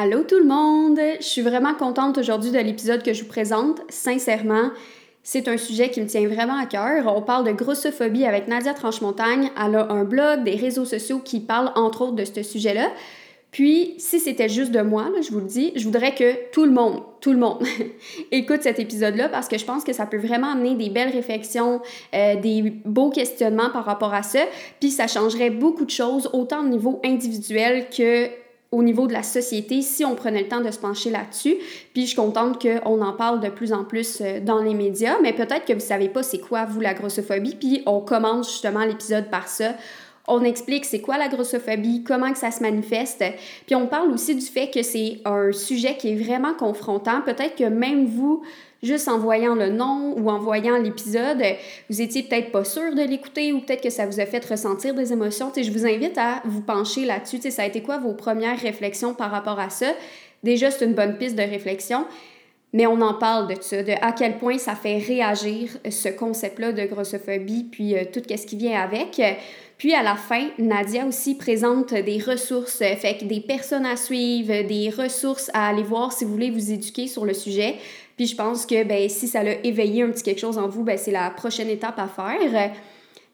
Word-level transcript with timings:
Allô 0.00 0.22
tout 0.22 0.38
le 0.38 0.44
monde! 0.44 0.96
Je 1.18 1.26
suis 1.26 1.42
vraiment 1.42 1.74
contente 1.74 2.18
aujourd'hui 2.18 2.52
de 2.52 2.58
l'épisode 2.60 3.02
que 3.02 3.12
je 3.12 3.24
vous 3.24 3.28
présente. 3.28 3.80
Sincèrement, 3.88 4.70
c'est 5.24 5.48
un 5.48 5.56
sujet 5.56 5.90
qui 5.90 6.00
me 6.00 6.06
tient 6.06 6.24
vraiment 6.28 6.56
à 6.56 6.66
cœur. 6.66 7.12
On 7.12 7.20
parle 7.20 7.44
de 7.44 7.50
grossophobie 7.50 8.24
avec 8.24 8.46
Nadia 8.46 8.74
Tranchemontagne. 8.74 9.50
Elle 9.60 9.74
a 9.74 9.90
un 9.90 10.04
blog, 10.04 10.44
des 10.44 10.54
réseaux 10.54 10.84
sociaux 10.84 11.18
qui 11.18 11.40
parlent 11.40 11.72
entre 11.74 12.02
autres 12.02 12.14
de 12.14 12.24
ce 12.24 12.44
sujet-là. 12.44 12.92
Puis, 13.50 13.94
si 13.98 14.20
c'était 14.20 14.48
juste 14.48 14.70
de 14.70 14.82
moi, 14.82 15.10
je 15.20 15.32
vous 15.32 15.40
le 15.40 15.46
dis, 15.46 15.72
je 15.74 15.82
voudrais 15.82 16.14
que 16.14 16.48
tout 16.52 16.64
le 16.64 16.70
monde, 16.70 17.02
tout 17.20 17.32
le 17.32 17.38
monde, 17.38 17.64
écoute 18.30 18.62
cet 18.62 18.78
épisode-là 18.78 19.28
parce 19.28 19.48
que 19.48 19.58
je 19.58 19.64
pense 19.64 19.82
que 19.82 19.92
ça 19.92 20.06
peut 20.06 20.18
vraiment 20.18 20.52
amener 20.52 20.76
des 20.76 20.90
belles 20.90 21.10
réflexions, 21.10 21.80
euh, 22.14 22.36
des 22.36 22.72
beaux 22.84 23.10
questionnements 23.10 23.70
par 23.70 23.84
rapport 23.84 24.14
à 24.14 24.22
ça. 24.22 24.44
Puis, 24.78 24.92
ça 24.92 25.08
changerait 25.08 25.50
beaucoup 25.50 25.84
de 25.84 25.90
choses, 25.90 26.30
autant 26.32 26.60
au 26.60 26.68
niveau 26.68 27.00
individuel 27.04 27.88
que 27.90 28.28
au 28.70 28.82
niveau 28.82 29.06
de 29.06 29.12
la 29.12 29.22
société 29.22 29.80
si 29.82 30.04
on 30.04 30.14
prenait 30.14 30.42
le 30.42 30.48
temps 30.48 30.60
de 30.60 30.70
se 30.70 30.78
pencher 30.78 31.10
là-dessus. 31.10 31.56
Puis 31.92 32.02
je 32.02 32.06
suis 32.08 32.16
contente 32.16 32.60
qu'on 32.60 33.00
en 33.00 33.12
parle 33.12 33.40
de 33.40 33.48
plus 33.48 33.72
en 33.72 33.84
plus 33.84 34.20
euh, 34.20 34.40
dans 34.40 34.62
les 34.62 34.74
médias, 34.74 35.16
mais 35.22 35.32
peut-être 35.32 35.64
que 35.64 35.72
vous 35.72 35.80
savez 35.80 36.08
pas 36.08 36.22
c'est 36.22 36.38
quoi, 36.38 36.64
vous, 36.64 36.80
la 36.80 36.94
grossophobie, 36.94 37.56
puis 37.56 37.82
on 37.86 38.00
commence 38.00 38.50
justement 38.50 38.84
l'épisode 38.84 39.30
par 39.30 39.48
ça. 39.48 39.74
On 40.30 40.44
explique 40.44 40.84
c'est 40.84 41.00
quoi 41.00 41.16
la 41.16 41.28
grossophobie, 41.28 42.04
comment 42.04 42.30
que 42.30 42.38
ça 42.38 42.50
se 42.50 42.62
manifeste, 42.62 43.24
puis 43.64 43.74
on 43.74 43.86
parle 43.86 44.12
aussi 44.12 44.34
du 44.34 44.44
fait 44.44 44.68
que 44.68 44.82
c'est 44.82 45.22
un 45.24 45.52
sujet 45.52 45.96
qui 45.96 46.12
est 46.12 46.16
vraiment 46.16 46.52
confrontant. 46.52 47.22
Peut-être 47.22 47.56
que 47.56 47.64
même 47.64 48.04
vous, 48.04 48.42
juste 48.82 49.08
en 49.08 49.18
voyant 49.18 49.54
le 49.54 49.70
nom 49.70 50.14
ou 50.16 50.30
en 50.30 50.38
voyant 50.38 50.78
l'épisode, 50.78 51.42
vous 51.90 52.00
étiez 52.00 52.22
peut-être 52.22 52.52
pas 52.52 52.64
sûr 52.64 52.94
de 52.94 53.02
l'écouter 53.02 53.52
ou 53.52 53.60
peut-être 53.60 53.82
que 53.82 53.90
ça 53.90 54.06
vous 54.06 54.20
a 54.20 54.26
fait 54.26 54.44
ressentir 54.44 54.94
des 54.94 55.12
émotions. 55.12 55.52
je 55.56 55.70
vous 55.70 55.86
invite 55.86 56.16
à 56.16 56.42
vous 56.44 56.62
pencher 56.62 57.04
là-dessus. 57.04 57.38
Ça 57.50 57.62
a 57.62 57.66
été 57.66 57.82
quoi 57.82 57.98
vos 57.98 58.14
premières 58.14 58.58
réflexions 58.58 59.14
par 59.14 59.30
rapport 59.30 59.58
à 59.58 59.70
ça? 59.70 59.92
Déjà, 60.42 60.70
c'est 60.70 60.84
une 60.84 60.94
bonne 60.94 61.18
piste 61.18 61.34
de 61.34 61.42
réflexion, 61.42 62.06
mais 62.72 62.86
on 62.86 63.00
en 63.00 63.14
parle 63.14 63.48
de 63.48 63.60
ça, 63.60 63.82
de 63.82 63.92
à 64.00 64.12
quel 64.12 64.38
point 64.38 64.58
ça 64.58 64.76
fait 64.76 64.98
réagir 64.98 65.70
ce 65.90 66.08
concept-là 66.08 66.72
de 66.72 66.84
grossophobie, 66.84 67.64
puis 67.64 67.96
euh, 67.96 68.04
tout 68.12 68.22
ce 68.28 68.46
qui 68.46 68.56
vient 68.56 68.80
avec. 68.80 69.20
Puis 69.78 69.94
à 69.94 70.02
la 70.02 70.16
fin, 70.16 70.48
Nadia 70.58 71.06
aussi 71.06 71.36
présente 71.36 71.94
des 71.94 72.18
ressources, 72.18 72.78
fait 72.78 73.18
que 73.18 73.24
des 73.24 73.40
personnes 73.40 73.86
à 73.86 73.96
suivre, 73.96 74.66
des 74.66 74.90
ressources 74.90 75.50
à 75.54 75.68
aller 75.68 75.84
voir 75.84 76.12
si 76.12 76.24
vous 76.24 76.32
voulez 76.32 76.50
vous 76.50 76.72
éduquer 76.72 77.06
sur 77.06 77.24
le 77.24 77.32
sujet. 77.32 77.76
Puis 78.18 78.26
je 78.26 78.34
pense 78.34 78.66
que 78.66 78.82
ben, 78.82 79.08
si 79.08 79.28
ça 79.28 79.44
l'a 79.44 79.64
éveillé 79.64 80.02
un 80.02 80.10
petit 80.10 80.24
quelque 80.24 80.40
chose 80.40 80.58
en 80.58 80.66
vous, 80.66 80.82
ben, 80.82 80.98
c'est 80.98 81.12
la 81.12 81.30
prochaine 81.30 81.68
étape 81.68 82.00
à 82.00 82.08
faire. 82.08 82.72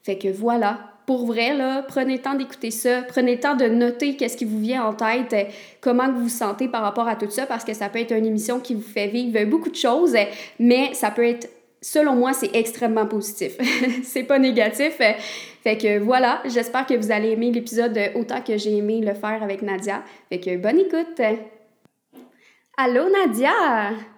Fait 0.02 0.18
que 0.18 0.28
voilà, 0.28 0.78
pour 1.06 1.24
vrai, 1.24 1.54
là, 1.54 1.82
prenez 1.88 2.16
le 2.16 2.22
temps 2.22 2.34
d'écouter 2.34 2.70
ça, 2.70 3.00
prenez 3.08 3.36
le 3.36 3.40
temps 3.40 3.56
de 3.56 3.64
noter 3.64 4.14
qu'est-ce 4.14 4.36
qui 4.36 4.44
vous 4.44 4.60
vient 4.60 4.84
en 4.84 4.92
tête, 4.92 5.48
comment 5.80 6.12
vous 6.12 6.24
vous 6.24 6.28
sentez 6.28 6.68
par 6.68 6.82
rapport 6.82 7.08
à 7.08 7.16
tout 7.16 7.30
ça, 7.30 7.46
parce 7.46 7.64
que 7.64 7.72
ça 7.72 7.88
peut 7.88 7.98
être 7.98 8.12
une 8.12 8.26
émission 8.26 8.60
qui 8.60 8.74
vous 8.74 8.82
fait 8.82 9.08
vivre 9.08 9.42
beaucoup 9.46 9.70
de 9.70 9.74
choses, 9.74 10.14
mais 10.58 10.92
ça 10.92 11.10
peut 11.10 11.26
être, 11.26 11.48
selon 11.80 12.14
moi, 12.14 12.34
c'est 12.34 12.54
extrêmement 12.54 13.06
positif. 13.06 13.56
c'est 14.04 14.24
pas 14.24 14.38
négatif. 14.38 15.00
Fait 15.62 15.78
que 15.78 15.98
voilà, 15.98 16.42
j'espère 16.44 16.84
que 16.84 16.92
vous 16.92 17.10
allez 17.10 17.30
aimer 17.30 17.50
l'épisode 17.50 17.98
autant 18.16 18.42
que 18.42 18.58
j'ai 18.58 18.76
aimé 18.76 19.00
le 19.00 19.14
faire 19.14 19.42
avec 19.42 19.62
Nadia. 19.62 20.02
Fait 20.28 20.40
que 20.40 20.58
bonne 20.58 20.80
écoute! 20.80 21.22
Allô 22.76 23.04
Nadia! 23.08 24.13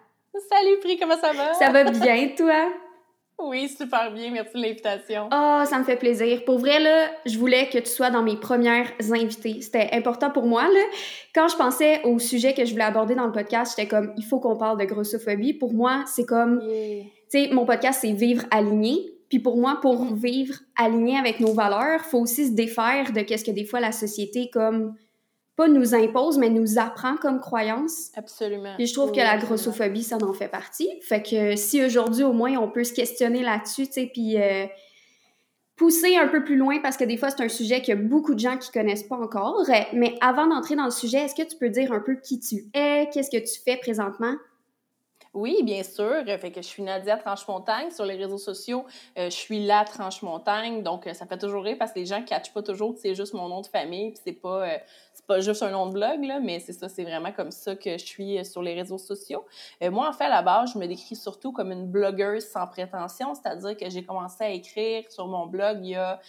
Salut 0.50 0.78
Pri, 0.80 0.98
comment 0.98 1.16
ça 1.18 1.32
va? 1.32 1.54
Ça 1.54 1.70
va 1.70 1.84
bien, 1.90 2.28
toi? 2.36 2.70
Oui, 3.38 3.68
super 3.68 4.12
bien. 4.12 4.30
Merci 4.30 4.54
de 4.54 4.62
l'invitation. 4.62 5.28
Oh, 5.32 5.62
ça 5.64 5.78
me 5.78 5.84
fait 5.84 5.96
plaisir. 5.96 6.44
Pour 6.44 6.58
vrai, 6.58 6.80
là, 6.80 7.10
je 7.26 7.38
voulais 7.38 7.68
que 7.68 7.78
tu 7.78 7.90
sois 7.90 8.10
dans 8.10 8.22
mes 8.22 8.36
premières 8.36 8.90
invitées. 9.10 9.60
C'était 9.60 9.90
important 9.92 10.30
pour 10.30 10.46
moi, 10.46 10.62
là. 10.62 10.80
Quand 11.34 11.48
je 11.48 11.56
pensais 11.56 12.02
au 12.04 12.18
sujet 12.18 12.54
que 12.54 12.64
je 12.64 12.72
voulais 12.72 12.84
aborder 12.84 13.14
dans 13.14 13.26
le 13.26 13.32
podcast, 13.32 13.74
j'étais 13.76 13.88
comme, 13.88 14.12
il 14.16 14.24
faut 14.24 14.40
qu'on 14.40 14.56
parle 14.56 14.78
de 14.78 14.84
grossophobie. 14.84 15.54
Pour 15.54 15.72
moi, 15.74 16.04
c'est 16.06 16.26
comme, 16.26 16.60
tu 16.60 17.08
sais, 17.28 17.48
mon 17.52 17.66
podcast, 17.66 18.00
c'est 18.02 18.12
Vivre 18.12 18.44
aligné. 18.50 19.12
Puis 19.28 19.38
pour 19.40 19.56
moi, 19.56 19.78
pour 19.82 20.04
mm-hmm. 20.04 20.14
vivre 20.14 20.54
aligné 20.78 21.18
avec 21.18 21.40
nos 21.40 21.52
valeurs, 21.52 22.00
faut 22.02 22.20
aussi 22.20 22.46
se 22.46 22.52
défaire 22.52 23.12
de 23.12 23.20
qu'est-ce 23.20 23.44
que 23.44 23.50
des 23.50 23.64
fois 23.64 23.80
la 23.80 23.92
société, 23.92 24.50
comme, 24.52 24.94
pas 25.56 25.68
nous 25.68 25.94
impose, 25.94 26.36
mais 26.38 26.50
nous 26.50 26.78
apprend 26.78 27.16
comme 27.16 27.40
croyance. 27.40 28.10
Absolument. 28.14 28.74
Et 28.78 28.86
je 28.86 28.92
trouve 28.92 29.10
que 29.10 29.18
la 29.18 29.38
grossophobie, 29.38 30.02
ça 30.02 30.18
en 30.20 30.32
fait 30.34 30.48
partie. 30.48 30.88
Fait 31.00 31.22
que 31.22 31.56
si 31.56 31.82
aujourd'hui, 31.84 32.24
au 32.24 32.32
moins, 32.32 32.56
on 32.58 32.70
peut 32.70 32.84
se 32.84 32.92
questionner 32.92 33.42
là-dessus, 33.42 33.86
tu 33.86 33.92
sais, 33.92 34.10
puis 34.12 34.40
euh, 34.40 34.66
pousser 35.76 36.16
un 36.16 36.28
peu 36.28 36.44
plus 36.44 36.56
loin, 36.56 36.80
parce 36.82 36.98
que 36.98 37.04
des 37.04 37.16
fois, 37.16 37.30
c'est 37.30 37.42
un 37.42 37.48
sujet 37.48 37.80
que 37.80 37.94
beaucoup 37.94 38.34
de 38.34 38.40
gens 38.40 38.58
qui 38.58 38.70
connaissent 38.70 39.04
pas 39.04 39.16
encore. 39.16 39.64
Mais 39.94 40.14
avant 40.20 40.46
d'entrer 40.46 40.76
dans 40.76 40.84
le 40.84 40.90
sujet, 40.90 41.18
est-ce 41.18 41.34
que 41.34 41.48
tu 41.48 41.56
peux 41.56 41.70
dire 41.70 41.90
un 41.90 42.00
peu 42.00 42.16
qui 42.16 42.38
tu 42.38 42.66
es, 42.74 43.08
qu'est-ce 43.12 43.30
que 43.30 43.42
tu 43.42 43.60
fais 43.64 43.78
présentement? 43.78 44.34
Oui, 45.36 45.62
bien 45.62 45.82
sûr. 45.82 46.24
Fait 46.24 46.50
que 46.50 46.62
je 46.62 46.66
suis 46.66 46.82
Nadia 46.82 47.18
Tranche-Montagne. 47.18 47.90
Sur 47.90 48.06
les 48.06 48.16
réseaux 48.16 48.38
sociaux, 48.38 48.86
euh, 49.18 49.26
je 49.26 49.36
suis 49.36 49.66
la 49.66 49.84
Tranche-Montagne. 49.84 50.82
Donc, 50.82 51.06
euh, 51.06 51.12
ça 51.12 51.26
fait 51.26 51.36
toujours 51.36 51.62
rire 51.62 51.76
parce 51.78 51.92
que 51.92 51.98
les 51.98 52.06
gens 52.06 52.20
ne 52.20 52.24
catchent 52.24 52.54
pas 52.54 52.62
toujours 52.62 52.94
que 52.94 53.00
c'est 53.00 53.14
juste 53.14 53.34
mon 53.34 53.46
nom 53.46 53.60
de 53.60 53.66
famille. 53.66 54.12
Puis 54.12 54.20
c'est 54.24 54.32
pas, 54.32 54.66
euh, 54.66 54.78
pas 55.26 55.40
juste 55.40 55.62
un 55.62 55.72
nom 55.72 55.88
de 55.88 55.92
blog, 55.92 56.24
là, 56.24 56.40
mais 56.40 56.58
c'est 56.60 56.72
ça, 56.72 56.88
c'est 56.88 57.02
vraiment 57.02 57.32
comme 57.32 57.50
ça 57.50 57.76
que 57.76 57.98
je 57.98 58.04
suis 58.04 58.42
sur 58.46 58.62
les 58.62 58.72
réseaux 58.72 58.96
sociaux. 58.96 59.44
moi, 59.82 60.08
en 60.08 60.12
fait, 60.12 60.24
à 60.24 60.30
la 60.30 60.40
base, 60.40 60.72
je 60.72 60.78
me 60.78 60.86
décris 60.86 61.16
surtout 61.16 61.52
comme 61.52 61.70
une 61.70 61.86
blogueuse 61.86 62.46
sans 62.46 62.66
prétention. 62.66 63.34
C'est-à-dire 63.34 63.76
que 63.76 63.90
j'ai 63.90 64.04
commencé 64.04 64.42
à 64.42 64.50
écrire 64.50 65.04
sur 65.10 65.26
mon 65.26 65.46
blog 65.46 65.80
il 65.82 65.90
y 65.90 65.96
a 65.96 66.20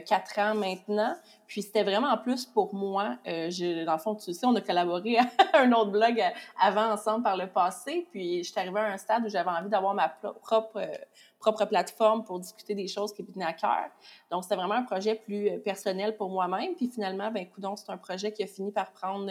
quatre 0.00 0.38
ans 0.40 0.54
maintenant. 0.54 1.14
Puis 1.46 1.62
c'était 1.62 1.84
vraiment 1.84 2.08
en 2.08 2.18
plus 2.18 2.44
pour 2.44 2.74
moi. 2.74 3.16
Euh, 3.26 3.84
dans 3.84 3.92
le 3.92 3.98
fond, 3.98 4.14
tu 4.14 4.32
sais, 4.32 4.46
on 4.46 4.54
a 4.54 4.60
collaboré 4.60 5.18
à 5.52 5.60
un 5.60 5.72
autre 5.72 5.90
blog 5.90 6.22
avant 6.60 6.92
ensemble 6.92 7.22
par 7.22 7.36
le 7.36 7.46
passé. 7.46 8.06
Puis 8.10 8.44
j'étais 8.44 8.60
arrivée 8.60 8.80
à 8.80 8.92
un 8.92 8.96
stade 8.96 9.24
où 9.24 9.28
j'avais 9.28 9.50
envie 9.50 9.68
d'avoir 9.68 9.94
ma 9.94 10.08
propre, 10.08 10.76
euh, 10.76 10.86
propre 11.38 11.64
plateforme 11.64 12.24
pour 12.24 12.40
discuter 12.40 12.74
des 12.74 12.88
choses 12.88 13.12
qui 13.12 13.22
me 13.22 13.28
tenaient 13.28 13.44
à 13.44 13.52
cœur. 13.52 13.90
Donc 14.30 14.42
c'était 14.42 14.56
vraiment 14.56 14.74
un 14.74 14.82
projet 14.82 15.14
plus 15.14 15.48
euh, 15.48 15.58
personnel 15.58 16.16
pour 16.16 16.30
moi-même. 16.30 16.74
Puis 16.74 16.88
finalement, 16.88 17.30
ben, 17.30 17.46
coudon, 17.48 17.76
c'est 17.76 17.90
un 17.90 17.98
projet 17.98 18.32
qui 18.32 18.42
a 18.42 18.46
fini 18.46 18.72
par 18.72 18.92
prendre 18.92 19.30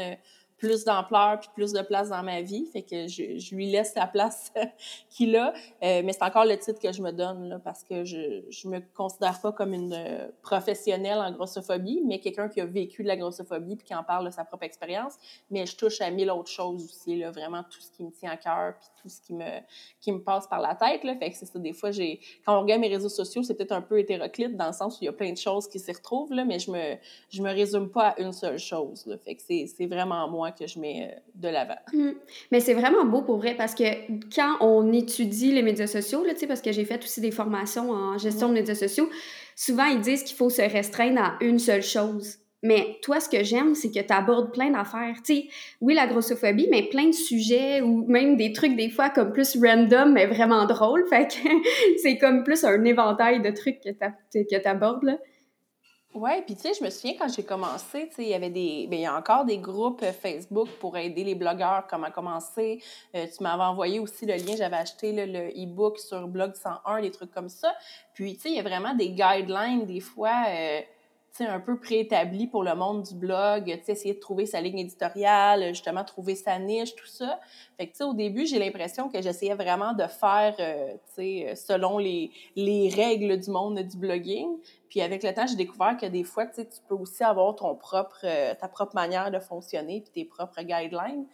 plus 0.58 0.86
d'ampleur 0.86 1.40
puis 1.40 1.50
plus 1.54 1.74
de 1.74 1.82
place 1.82 2.10
dans 2.10 2.24
ma 2.24 2.42
vie. 2.42 2.66
Fait 2.72 2.82
que 2.82 3.08
je, 3.08 3.38
je 3.38 3.56
lui 3.56 3.70
laisse 3.70 3.94
la 3.96 4.08
place 4.08 4.54
qu'il 5.10 5.36
a. 5.36 5.54
Euh, 5.84 6.02
mais 6.04 6.14
c'est 6.14 6.24
encore 6.24 6.46
le 6.46 6.58
titre 6.58 6.80
que 6.80 6.92
je 6.92 7.02
me 7.02 7.12
donne 7.12 7.50
là, 7.50 7.60
parce 7.60 7.84
que 7.84 8.06
je, 8.06 8.44
je 8.50 8.68
me 8.68 8.80
considère 8.94 9.40
pas 9.42 9.52
comme 9.52 9.74
une 9.74 9.94
euh, 9.94 10.28
professionnelle 10.42 11.20
en 11.20 11.32
grossophobie, 11.32 12.02
mais 12.06 12.20
quelqu'un 12.20 12.48
qui 12.48 12.62
a 12.62 12.66
vécu 12.66 13.04
de 13.04 13.08
la 13.08 13.18
grossophobie 13.18 13.76
puis 13.76 13.86
qui 13.86 13.96
en 13.96 14.04
parle 14.04 14.26
de 14.26 14.32
sa 14.32 14.46
propre 14.46 14.64
expérience. 14.64 15.16
Mais 15.52 15.66
je 15.66 15.76
touche 15.76 16.02
à 16.02 16.10
mille 16.10 16.32
autres 16.32 16.52
choses 16.52 16.84
aussi, 16.86 17.18
là, 17.18 17.32
vraiment 17.32 17.64
tout 17.64 17.82
ce 17.82 17.92
qui 17.92 18.04
me 18.04 18.12
tient 18.12 18.32
à 18.32 18.38
cœur 18.38 18.76
puis 18.80 18.90
tout 19.02 19.10
ce 19.10 19.22
qui 19.22 19.34
me, 19.34 19.60
qui 20.00 20.12
me 20.12 20.22
passe 20.22 20.48
par 20.48 20.62
la 20.62 20.76
tête. 20.76 21.04
Là. 21.04 21.16
Fait 21.18 21.32
que 21.32 21.38
c'est 21.38 21.46
ça, 21.46 21.60
des 21.60 21.74
fois, 21.74 21.92
j'ai 21.92 22.20
quand 22.46 22.58
on 22.58 22.62
regarde 22.62 22.82
mes 22.82 22.90
réseaux 22.90 23.10
sociaux, 23.10 23.44
c'est 23.44 23.56
peut-être 23.56 23.74
un 23.74 23.82
peu 23.82 24.00
hétéroclite 24.00 24.56
dans 24.56 24.68
le 24.68 24.74
sens 24.74 24.96
où 24.96 25.04
il 25.04 25.06
y 25.06 25.10
a 25.10 25.14
plein 25.14 25.32
de 25.32 25.38
choses 25.38 25.68
qui 25.68 25.80
s'y 25.80 25.92
retrouvent, 25.92 26.34
là, 26.34 26.46
mais 26.46 26.60
je 26.60 26.72
me, 26.72 26.96
je 27.30 27.42
me 27.42 27.50
résume 27.50 27.90
pas 27.90 28.10
à 28.10 28.22
une 28.22 28.32
seule 28.32 28.58
chose. 28.58 29.06
Là. 29.06 29.18
Fait 29.18 29.36
que 29.36 29.42
c'est 29.42 29.86
vraiment 29.86 30.28
moi 30.30 30.45
que 30.52 30.68
je 30.68 30.80
mets 30.80 31.10
euh, 31.12 31.20
de 31.36 31.50
l'avant. 31.50 31.78
Mmh. 31.94 32.12
Mais 32.52 32.60
c'est 32.60 32.74
vraiment 32.74 33.06
beau 33.06 33.22
pour 33.22 33.38
vrai 33.38 33.56
parce 33.56 33.76
que 33.76 33.84
quand 34.34 34.58
on 34.62 34.92
étudie 34.92 35.52
les 35.52 35.62
médias 35.62 35.88
sociaux, 35.88 36.24
là, 36.24 36.34
parce 36.48 36.62
que 36.62 36.72
j'ai 36.72 36.86
fait 36.86 37.04
aussi 37.04 37.22
des 37.22 37.32
formations 37.32 37.92
en 37.92 38.18
gestion 38.18 38.50
de 38.50 38.54
médias 38.54 38.76
sociaux, 38.76 39.10
souvent 39.56 39.86
ils 39.86 40.02
disent 40.02 40.24
qu'il 40.24 40.36
faut 40.36 40.50
se 40.50 40.62
restreindre 40.62 41.22
à 41.22 41.38
une 41.42 41.60
seule 41.60 41.84
chose. 41.84 42.40
Mais 42.66 42.98
toi, 43.04 43.20
ce 43.20 43.30
que 43.30 43.44
j'aime, 43.44 43.76
c'est 43.76 43.92
que 43.92 44.00
tu 44.00 44.12
abordes 44.12 44.52
plein 44.52 44.72
d'affaires. 44.72 45.18
Tu 45.24 45.44
oui, 45.82 45.94
la 45.94 46.08
grossophobie, 46.08 46.68
mais 46.72 46.84
plein 46.90 47.10
de 47.10 47.14
sujets 47.14 47.82
ou 47.82 48.08
même 48.08 48.38
des 48.38 48.54
trucs 48.54 48.76
des 48.76 48.90
fois 48.90 49.12
comme 49.12 49.32
plus 49.32 49.56
random, 49.62 50.14
mais 50.14 50.26
vraiment 50.26 50.66
drôle. 50.66 51.06
Fait 51.08 51.28
que 51.28 51.48
c'est 52.02 52.18
comme 52.18 52.44
plus 52.44 52.64
un 52.64 52.84
éventail 52.84 53.42
de 53.44 53.52
trucs 53.52 53.80
que 53.82 53.90
tu 53.92 54.68
abordes, 54.68 55.04
là. 55.04 55.18
Oui, 56.16 56.32
puis 56.46 56.56
tu 56.56 56.62
sais, 56.62 56.72
je 56.74 56.82
me 56.82 56.90
souviens 56.90 57.16
quand 57.20 57.28
j'ai 57.28 57.44
commencé, 57.44 58.08
tu 58.08 58.16
sais, 58.16 58.24
il 58.24 58.30
y 58.30 58.34
avait 58.34 58.50
des. 58.50 58.88
Bien, 58.88 59.00
il 59.00 59.02
y 59.02 59.06
a 59.06 59.18
encore 59.18 59.44
des 59.44 59.58
groupes 59.58 60.02
euh, 60.02 60.14
Facebook 60.14 60.70
pour 60.80 60.96
aider 60.96 61.26
les 61.26 61.36
blogueurs, 61.36 61.88
comment 61.90 62.10
commencer. 62.10 62.82
Euh, 63.14 63.26
tu 63.28 63.44
m'avais 63.44 63.64
envoyé 63.64 64.00
aussi 64.00 64.26
le 64.26 64.36
lien, 64.36 64.56
j'avais 64.58 64.78
acheté 64.78 65.12
le 65.12 65.50
e-book 65.50 66.00
sur 66.00 66.26
Blog 66.30 66.56
101, 66.56 67.02
des 67.02 67.12
trucs 67.12 67.32
comme 67.32 67.50
ça. 67.50 67.76
Puis, 68.14 68.36
tu 68.36 68.44
sais, 68.44 68.50
il 68.50 68.56
y 68.56 68.60
a 68.60 68.64
vraiment 68.64 68.96
des 68.96 69.10
guidelines, 69.10 69.86
des 69.86 70.00
fois. 70.00 70.46
Euh, 70.48 70.80
un 71.44 71.60
peu 71.60 71.78
préétabli 71.78 72.48
pour 72.48 72.64
le 72.64 72.76
monde 72.76 73.04
du 73.04 73.14
blog, 73.14 73.70
essayer 73.70 74.14
de 74.14 74.20
trouver 74.20 74.46
sa 74.46 74.62
ligne 74.62 74.80
éditoriale, 74.80 75.68
justement 75.70 76.04
trouver 76.04 76.36
sa 76.36 76.58
niche, 76.60 76.96
tout 76.96 77.08
ça. 77.08 77.40
Fait 77.78 77.88
que, 77.88 78.04
au 78.04 78.14
début, 78.14 78.46
j'ai 78.46 78.60
l'impression 78.60 79.10
que 79.10 79.22
j'essayais 79.22 79.56
vraiment 79.56 79.94
de 79.94 80.08
faire, 80.08 80.56
euh, 80.60 81.56
selon 81.56 81.98
les, 81.98 82.32
les 82.56 82.90
règles 82.90 83.38
du 83.38 83.52
monde 83.52 83.80
du 83.80 83.98
blogging. 83.98 84.48
Puis 84.96 85.02
avec 85.02 85.24
le 85.24 85.34
temps, 85.34 85.46
j'ai 85.46 85.58
découvert 85.58 85.98
que 85.98 86.06
des 86.06 86.24
fois, 86.24 86.46
tu 86.46 86.64
peux 86.88 86.96
aussi 86.96 87.22
avoir 87.22 87.54
ton 87.54 87.76
propre, 87.76 88.22
euh, 88.24 88.54
ta 88.56 88.70
propre 88.70 88.96
manière 88.96 89.30
de 89.30 89.40
fonctionner 89.40 90.00
puis 90.00 90.10
tes 90.10 90.24
propres 90.24 90.62
guidelines. 90.62 91.26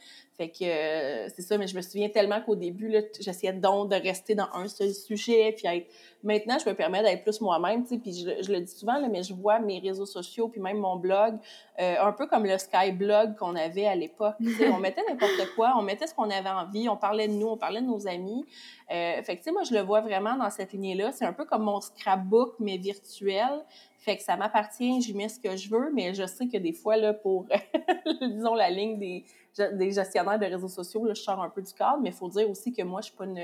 Fait 0.42 0.50
que 0.50 0.64
euh, 0.64 1.30
c'est 1.30 1.44
ça, 1.44 1.56
mais 1.60 1.68
je 1.68 1.76
me 1.76 1.84
souviens 1.84 2.10
tellement 2.10 2.42
qu'au 2.42 2.56
début, 2.56 2.92
j'essayais 3.20 3.54
donc 3.54 3.92
de 3.92 3.96
rester 3.96 4.34
dans 4.34 4.48
un 4.56 4.68
seul 4.68 4.92
sujet, 4.92 5.54
puis 5.56 5.68
être... 5.68 5.88
Maintenant, 6.24 6.58
je 6.64 6.68
me 6.68 6.74
permets 6.74 7.04
d'être 7.04 7.22
plus 7.22 7.42
moi-même, 7.42 7.84
tu 7.84 7.90
sais, 7.90 7.98
puis 8.00 8.14
je, 8.14 8.52
le 8.52 8.62
dis 8.62 8.72
souvent, 8.72 9.00
là, 9.00 9.08
mais 9.08 9.22
je 9.22 9.36
vois 9.36 9.60
mes 9.60 9.78
réseaux 9.78 10.08
sociaux, 10.08 10.48
puis 10.48 10.60
même 10.60 10.78
mon 10.78 10.96
blog, 10.96 11.38
euh, 11.80 11.96
un 12.00 12.12
peu 12.12 12.26
comme 12.26 12.46
le 12.46 12.58
Skyblog 12.58 13.36
qu'on 13.36 13.56
avait 13.56 13.86
à 13.86 13.94
l'époque. 13.94 14.34
on 14.40 14.78
mettait 14.80 15.04
n'importe 15.08 15.54
quoi, 15.56 15.74
on 15.78 15.84
mettait 15.84 16.08
ce 16.08 16.16
qu'on 16.16 16.32
avait 16.32 16.50
envie, 16.50 16.90
on 16.90 16.98
parlait 16.98 17.28
de 17.28 17.34
nous, 17.34 17.48
on 17.48 17.58
parlait 17.58 17.82
de 17.82 17.88
nos 17.88 18.08
amis. 18.08 18.46
Euh, 18.92 19.22
fait 19.22 19.36
que, 19.36 19.42
tu 19.42 19.46
sais, 19.46 19.52
moi, 19.52 19.62
je 19.64 19.76
le 19.76 19.82
vois 19.82 20.02
vraiment 20.02 20.36
dans 20.36 20.50
cette 20.50 20.74
lignée-là. 20.74 21.12
C'est 21.12 21.26
un 21.26 21.34
peu 21.34 21.46
comme 21.46 21.64
mon 21.64 21.82
scrapbook, 21.82 22.56
mais 22.60 22.78
virtuel. 22.78 23.64
Fait 24.02 24.18
que 24.18 24.24
ça 24.24 24.36
m'appartient, 24.36 25.00
j'y 25.02 25.14
mets 25.14 25.30
ce 25.30 25.40
que 25.40 25.56
je 25.56 25.70
veux, 25.70 25.92
mais 25.94 26.16
je 26.16 26.26
sais 26.26 26.48
que 26.48 26.58
des 26.58 26.74
fois, 26.74 26.98
là, 26.98 27.14
pour, 27.14 27.46
disons, 28.22 28.56
la 28.56 28.72
ligne 28.72 28.98
des, 28.98 29.26
des 29.74 29.92
gestionnaires 29.92 30.40
de 30.40 30.46
réseaux 30.46 30.68
sociaux, 30.68 31.06
là, 31.06 31.14
je 31.14 31.22
sors 31.22 31.40
un 31.40 31.50
peu 31.50 31.62
du 31.62 31.72
cadre, 31.72 32.00
mais 32.02 32.10
il 32.10 32.16
faut 32.16 32.28
dire 32.28 32.50
aussi 32.50 32.74
que 32.74 32.82
moi, 32.82 33.02
je 33.02 33.10
suis 33.10 33.16
pas 33.16 33.26
une, 33.26 33.40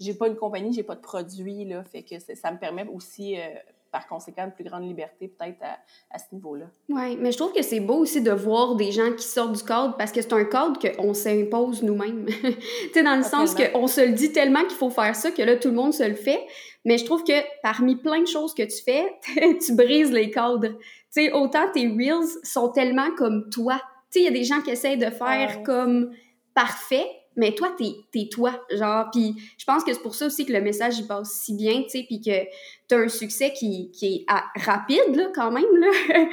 j'ai 0.00 0.14
pas 0.14 0.28
une 0.28 0.36
compagnie, 0.36 0.72
j'ai 0.72 0.82
pas 0.82 0.94
de 0.94 1.02
produit, 1.02 1.66
là, 1.66 1.84
fait 1.84 2.02
que 2.02 2.18
ça 2.18 2.50
me 2.50 2.58
permet 2.58 2.86
aussi, 2.86 3.38
euh, 3.38 3.42
par 3.90 4.06
conséquent, 4.06 4.44
une 4.44 4.52
plus 4.52 4.64
grande 4.64 4.84
liberté 4.84 5.28
peut-être 5.28 5.62
à, 6.10 6.18
ce 6.18 6.24
niveau-là. 6.32 6.66
Oui, 6.88 7.16
mais 7.16 7.32
je 7.32 7.38
trouve 7.38 7.52
que 7.52 7.62
c'est 7.62 7.80
beau 7.80 7.98
aussi 7.98 8.20
de 8.20 8.30
voir 8.30 8.76
des 8.76 8.92
gens 8.92 9.12
qui 9.12 9.24
sortent 9.24 9.56
du 9.56 9.64
cadre 9.64 9.96
parce 9.96 10.12
que 10.12 10.22
c'est 10.22 10.32
un 10.32 10.44
cadre 10.44 10.78
qu'on 10.78 11.14
s'impose 11.14 11.82
nous-mêmes. 11.82 12.26
tu 12.42 12.92
sais, 12.92 13.02
dans 13.02 13.16
le 13.16 13.22
sens 13.22 13.54
qu'on 13.54 13.86
se 13.86 14.00
le 14.00 14.12
dit 14.12 14.32
tellement 14.32 14.64
qu'il 14.64 14.76
faut 14.76 14.90
faire 14.90 15.14
ça 15.16 15.30
que 15.30 15.42
là, 15.42 15.56
tout 15.56 15.68
le 15.68 15.74
monde 15.74 15.92
se 15.92 16.04
le 16.04 16.14
fait. 16.14 16.46
Mais 16.84 16.98
je 16.98 17.04
trouve 17.04 17.24
que 17.24 17.32
parmi 17.62 17.96
plein 17.96 18.20
de 18.20 18.28
choses 18.28 18.54
que 18.54 18.62
tu 18.62 18.82
fais, 18.82 19.12
tu 19.64 19.74
brises 19.74 20.12
les 20.12 20.30
cadres. 20.30 20.68
Tu 20.68 20.78
sais, 21.10 21.32
autant 21.32 21.70
tes 21.72 21.88
Reels 21.88 22.28
sont 22.42 22.70
tellement 22.70 23.10
comme 23.16 23.50
toi. 23.50 23.80
Tu 24.12 24.18
sais, 24.18 24.20
il 24.20 24.24
y 24.24 24.28
a 24.28 24.32
des 24.32 24.44
gens 24.44 24.60
qui 24.60 24.70
essayent 24.70 24.98
de 24.98 25.10
faire 25.10 25.62
comme 25.64 26.12
parfait, 26.54 27.06
mais 27.40 27.54
toi, 27.54 27.74
t'es 27.78 27.94
es 28.14 28.28
toi, 28.28 28.52
genre, 28.70 29.06
puis 29.10 29.34
je 29.56 29.64
pense 29.64 29.82
que 29.82 29.94
c'est 29.94 30.02
pour 30.02 30.14
ça 30.14 30.26
aussi 30.26 30.44
que 30.44 30.52
le 30.52 30.60
message, 30.60 30.98
il 30.98 31.06
passe 31.06 31.32
si 31.32 31.54
bien, 31.54 31.82
tu 31.84 31.88
sais, 31.88 32.02
puis 32.06 32.20
que 32.20 32.46
t'as 32.86 32.98
un 32.98 33.08
succès 33.08 33.50
qui, 33.54 33.90
qui 33.92 34.26
est 34.28 34.60
rapide, 34.60 35.16
là, 35.16 35.30
quand 35.34 35.50
même, 35.50 35.74
là. 35.74 35.90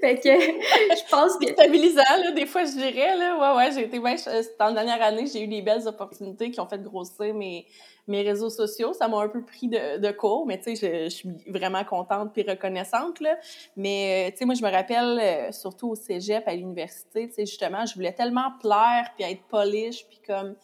fait 0.00 0.20
que 0.22 0.30
je 0.30 1.10
pense 1.10 1.36
que... 1.38 1.48
stabilisant, 1.52 2.02
là, 2.22 2.30
des 2.30 2.46
fois, 2.46 2.64
je 2.64 2.74
dirais, 2.74 3.16
là, 3.16 3.56
ouais, 3.56 3.58
ouais, 3.58 3.72
j'ai 3.74 3.86
été, 3.86 3.98
ouais, 3.98 4.14
dernière 4.60 5.02
année, 5.02 5.26
j'ai 5.26 5.42
eu 5.42 5.48
des 5.48 5.62
belles 5.62 5.88
opportunités 5.88 6.52
qui 6.52 6.60
ont 6.60 6.68
fait 6.68 6.80
grossir 6.80 7.34
mes, 7.34 7.66
mes 8.06 8.22
réseaux 8.22 8.50
sociaux. 8.50 8.92
Ça 8.92 9.08
m'a 9.08 9.18
un 9.18 9.28
peu 9.28 9.44
pris 9.44 9.68
de, 9.68 9.98
de 9.98 10.10
court, 10.10 10.46
mais 10.46 10.58
tu 10.58 10.76
sais, 10.76 11.04
je, 11.04 11.08
suis 11.08 11.30
vraiment 11.46 11.84
contente 11.84 12.32
puis 12.32 12.42
reconnaissante, 12.42 13.20
là. 13.20 13.36
Mais, 13.76 14.28
euh, 14.28 14.30
tu 14.32 14.38
sais, 14.38 14.44
moi, 14.44 14.54
je 14.54 14.62
me 14.62 14.70
rappelle, 14.70 15.18
euh, 15.20 15.52
surtout 15.52 15.90
au 15.90 15.94
cégep, 15.94 16.46
à 16.46 16.54
l'université, 16.54 17.28
tu 17.28 17.34
sais, 17.34 17.46
justement, 17.46 17.86
je 17.86 17.94
voulais 17.94 18.12
tellement 18.12 18.52
plaire 18.60 19.10
puis 19.16 19.24
être 19.24 19.42
polish 19.48 20.06
puis 20.06 20.20
comme 20.26 20.56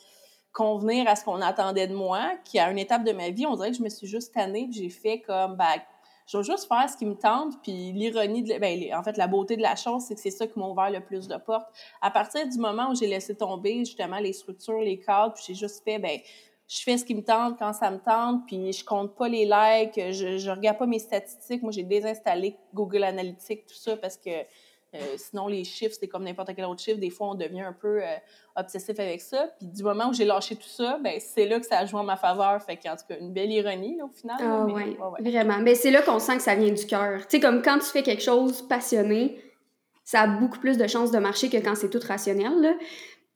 convenir 0.53 1.07
à 1.09 1.15
ce 1.15 1.25
qu'on 1.25 1.41
attendait 1.41 1.87
de 1.87 1.95
moi, 1.95 2.33
qu'à 2.51 2.71
une 2.71 2.79
étape 2.79 3.05
de 3.05 3.13
ma 3.13 3.31
vie, 3.31 3.47
on 3.47 3.55
dirait 3.55 3.71
que 3.71 3.77
je 3.77 3.83
me 3.83 3.89
suis 3.89 4.09
juste 4.09 4.35
tannée 4.35 4.67
puis 4.71 4.83
j'ai 4.83 4.91
fait 4.91 5.21
comme, 5.21 5.57
ben, 5.57 5.81
je 6.29 6.37
vais 6.37 6.45
juste 6.45 6.69
faire 6.69 6.89
ce 6.91 6.97
qui 6.97 7.07
me 7.07 7.15
tente, 7.15 7.55
puis 7.63 7.93
l'ironie, 7.93 8.43
de, 8.43 8.59
ben, 8.59 8.95
en 8.95 9.03
fait, 9.03 9.17
la 9.17 9.27
beauté 9.27 9.57
de 9.57 9.63
la 9.63 9.77
chose, 9.77 10.03
c'est 10.07 10.15
que 10.15 10.21
c'est 10.21 10.31
ça 10.31 10.47
qui 10.47 10.59
m'a 10.59 10.67
ouvert 10.67 10.91
le 10.91 11.01
plus 11.01 11.27
de 11.27 11.37
portes. 11.37 11.69
À 12.03 12.11
partir 12.11 12.47
du 12.47 12.59
moment 12.59 12.91
où 12.91 12.95
j'ai 12.95 13.07
laissé 13.07 13.35
tomber, 13.35 13.79
justement, 13.79 14.19
les 14.19 14.35
structures, 14.35 14.81
les 14.81 14.99
cadres, 14.99 15.33
puis 15.33 15.45
j'ai 15.47 15.55
juste 15.55 15.83
fait, 15.85 15.99
ben, 15.99 16.19
je 16.69 16.83
fais 16.83 16.99
ce 16.99 17.05
qui 17.05 17.15
me 17.15 17.23
tente 17.23 17.59
quand 17.59 17.73
ça 17.73 17.91
me 17.91 17.99
tente, 17.99 18.47
puis 18.47 18.73
je 18.73 18.85
compte 18.85 19.17
pas 19.17 19.27
les 19.27 19.47
likes, 19.47 20.13
je, 20.13 20.37
je 20.37 20.51
regarde 20.51 20.79
pas 20.79 20.87
mes 20.87 20.99
statistiques. 20.99 21.63
Moi, 21.63 21.73
j'ai 21.73 21.83
désinstallé 21.83 22.57
Google 22.75 23.05
Analytics, 23.05 23.67
tout 23.67 23.75
ça, 23.75 23.97
parce 23.97 24.19
que 24.19 24.31
euh, 24.95 24.99
sinon, 25.17 25.49
les 25.49 25.65
chiffres, 25.65 25.95
c'est 25.99 26.09
comme 26.09 26.25
n'importe 26.25 26.51
quel 26.55 26.65
autre 26.65 26.83
chiffre. 26.83 26.99
Des 26.99 27.11
fois, 27.11 27.29
on 27.29 27.35
devient 27.35 27.61
un 27.61 27.75
peu 27.75 28.03
euh, 28.03 28.07
obsessif 28.57 28.99
avec 28.99 29.21
ça. 29.21 29.51
Puis 29.59 29.67
du 29.67 29.83
moment 29.83 30.09
où 30.09 30.13
j'ai 30.15 30.25
lâché 30.25 30.57
tout 30.57 30.69
ça, 30.69 30.99
ben 31.03 31.21
c'est 31.21 31.47
là 31.47 31.61
que 31.61 31.67
ça 31.67 31.79
a 31.79 31.87
joué 31.87 32.01
en 32.01 32.05
ma 32.05 32.17
faveur. 32.17 32.63
Fait 32.63 32.77
qu'en 32.77 32.97
tout 32.97 33.05
cas, 33.07 33.19
une 33.21 33.33
belle 33.33 33.51
ironie, 33.51 34.01
au 34.03 34.09
final. 34.09 34.37
Ah, 34.41 34.65
ouais, 34.65 34.97
Vraiment. 35.21 35.59
Mais 35.59 35.75
c'est 35.75 35.91
là 35.91 36.01
qu'on 36.01 36.19
sent 36.19 36.37
que 36.37 36.43
ça 36.43 36.55
vient 36.55 36.73
du 36.73 36.87
cœur. 36.87 37.21
Tu 37.27 37.37
sais, 37.37 37.41
comme 37.41 37.61
quand 37.61 37.79
tu 37.79 37.87
fais 37.87 38.03
quelque 38.03 38.23
chose 38.23 38.67
passionné, 38.67 39.39
ça 40.05 40.23
a 40.23 40.27
beaucoup 40.27 40.59
plus 40.59 40.79
de 40.79 40.87
chances 40.87 41.11
de 41.11 41.19
marcher 41.19 41.51
que 41.51 41.59
quand 41.59 41.75
c'est 41.75 41.91
tout 41.91 42.01
rationnel. 42.07 42.59
Là. 42.59 42.73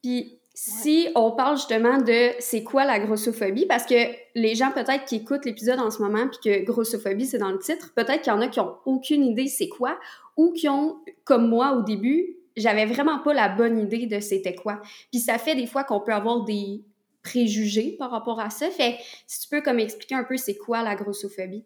Puis 0.01 0.39
si 0.53 1.07
on 1.15 1.31
parle 1.31 1.57
justement 1.57 1.97
de 1.97 2.31
c'est 2.39 2.63
quoi 2.63 2.85
la 2.85 2.99
grossophobie, 2.99 3.65
parce 3.65 3.85
que 3.85 3.95
les 4.35 4.53
gens 4.55 4.71
peut-être 4.71 5.05
qui 5.05 5.15
écoutent 5.17 5.45
l'épisode 5.45 5.79
en 5.79 5.89
ce 5.89 6.01
moment 6.01 6.27
puis 6.27 6.39
que 6.43 6.63
grossophobie 6.63 7.25
c'est 7.25 7.39
dans 7.39 7.51
le 7.51 7.59
titre, 7.59 7.91
peut-être 7.95 8.21
qu'il 8.21 8.31
y 8.31 8.35
en 8.35 8.41
a 8.41 8.47
qui 8.47 8.59
ont 8.59 8.75
aucune 8.85 9.25
idée 9.25 9.47
c'est 9.47 9.69
quoi 9.69 9.97
ou 10.37 10.51
qui 10.51 10.69
ont, 10.69 10.97
comme 11.23 11.47
moi 11.47 11.73
au 11.73 11.81
début, 11.81 12.37
j'avais 12.55 12.85
vraiment 12.85 13.19
pas 13.19 13.33
la 13.33 13.49
bonne 13.49 13.79
idée 13.79 14.05
de 14.05 14.19
c'était 14.19 14.55
quoi. 14.55 14.79
Puis 15.11 15.19
ça 15.19 15.37
fait 15.37 15.55
des 15.55 15.65
fois 15.65 15.83
qu'on 15.83 15.99
peut 15.99 16.13
avoir 16.13 16.43
des 16.43 16.83
préjugés 17.23 17.95
par 17.97 18.11
rapport 18.11 18.39
à 18.39 18.49
ça. 18.49 18.69
Fait 18.69 18.97
si 19.25 19.41
tu 19.41 19.49
peux 19.49 19.61
comme 19.61 19.79
expliquer 19.79 20.15
un 20.15 20.23
peu 20.23 20.37
c'est 20.37 20.55
quoi 20.55 20.83
la 20.83 20.95
grossophobie? 20.95 21.65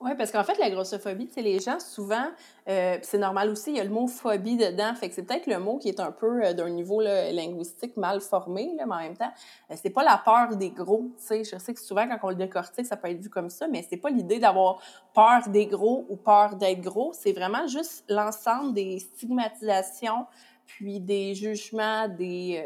Oui, 0.00 0.10
parce 0.16 0.30
qu'en 0.32 0.44
fait, 0.44 0.58
la 0.58 0.70
grossophobie, 0.70 1.28
c'est 1.32 1.42
les 1.42 1.60
gens, 1.60 1.78
souvent, 1.78 2.26
euh, 2.68 2.98
c'est 3.02 3.18
normal 3.18 3.50
aussi, 3.50 3.70
il 3.70 3.76
y 3.76 3.80
a 3.80 3.84
le 3.84 3.90
mot 3.90 4.06
phobie 4.06 4.56
dedans, 4.56 4.94
fait 4.94 5.08
que 5.08 5.14
c'est 5.14 5.22
peut-être 5.22 5.46
le 5.46 5.58
mot 5.58 5.78
qui 5.78 5.88
est 5.88 6.00
un 6.00 6.12
peu 6.12 6.44
euh, 6.44 6.52
d'un 6.52 6.68
niveau 6.70 7.00
linguistique 7.00 7.96
mal 7.96 8.20
formé, 8.20 8.74
là, 8.76 8.84
mais 8.86 8.94
en 8.94 8.98
même 8.98 9.16
temps, 9.16 9.32
euh, 9.70 9.74
c'est 9.80 9.90
pas 9.90 10.02
la 10.02 10.20
peur 10.24 10.56
des 10.56 10.70
gros, 10.70 11.10
tu 11.18 11.24
sais, 11.24 11.44
je 11.44 11.56
sais 11.56 11.72
que 11.72 11.80
souvent, 11.80 12.08
quand 12.08 12.18
on 12.24 12.30
le 12.30 12.36
décortique, 12.36 12.86
ça 12.86 12.96
peut 12.96 13.08
être 13.08 13.20
vu 13.20 13.30
comme 13.30 13.50
ça, 13.50 13.68
mais 13.68 13.86
c'est 13.88 13.96
pas 13.96 14.10
l'idée 14.10 14.38
d'avoir 14.38 14.80
peur 15.14 15.48
des 15.48 15.66
gros 15.66 16.04
ou 16.08 16.16
peur 16.16 16.56
d'être 16.56 16.80
gros, 16.80 17.12
c'est 17.12 17.32
vraiment 17.32 17.66
juste 17.66 18.04
l'ensemble 18.08 18.74
des 18.74 18.98
stigmatisations, 18.98 20.26
puis 20.66 21.00
des 21.00 21.34
jugements, 21.34 22.08
des, 22.08 22.62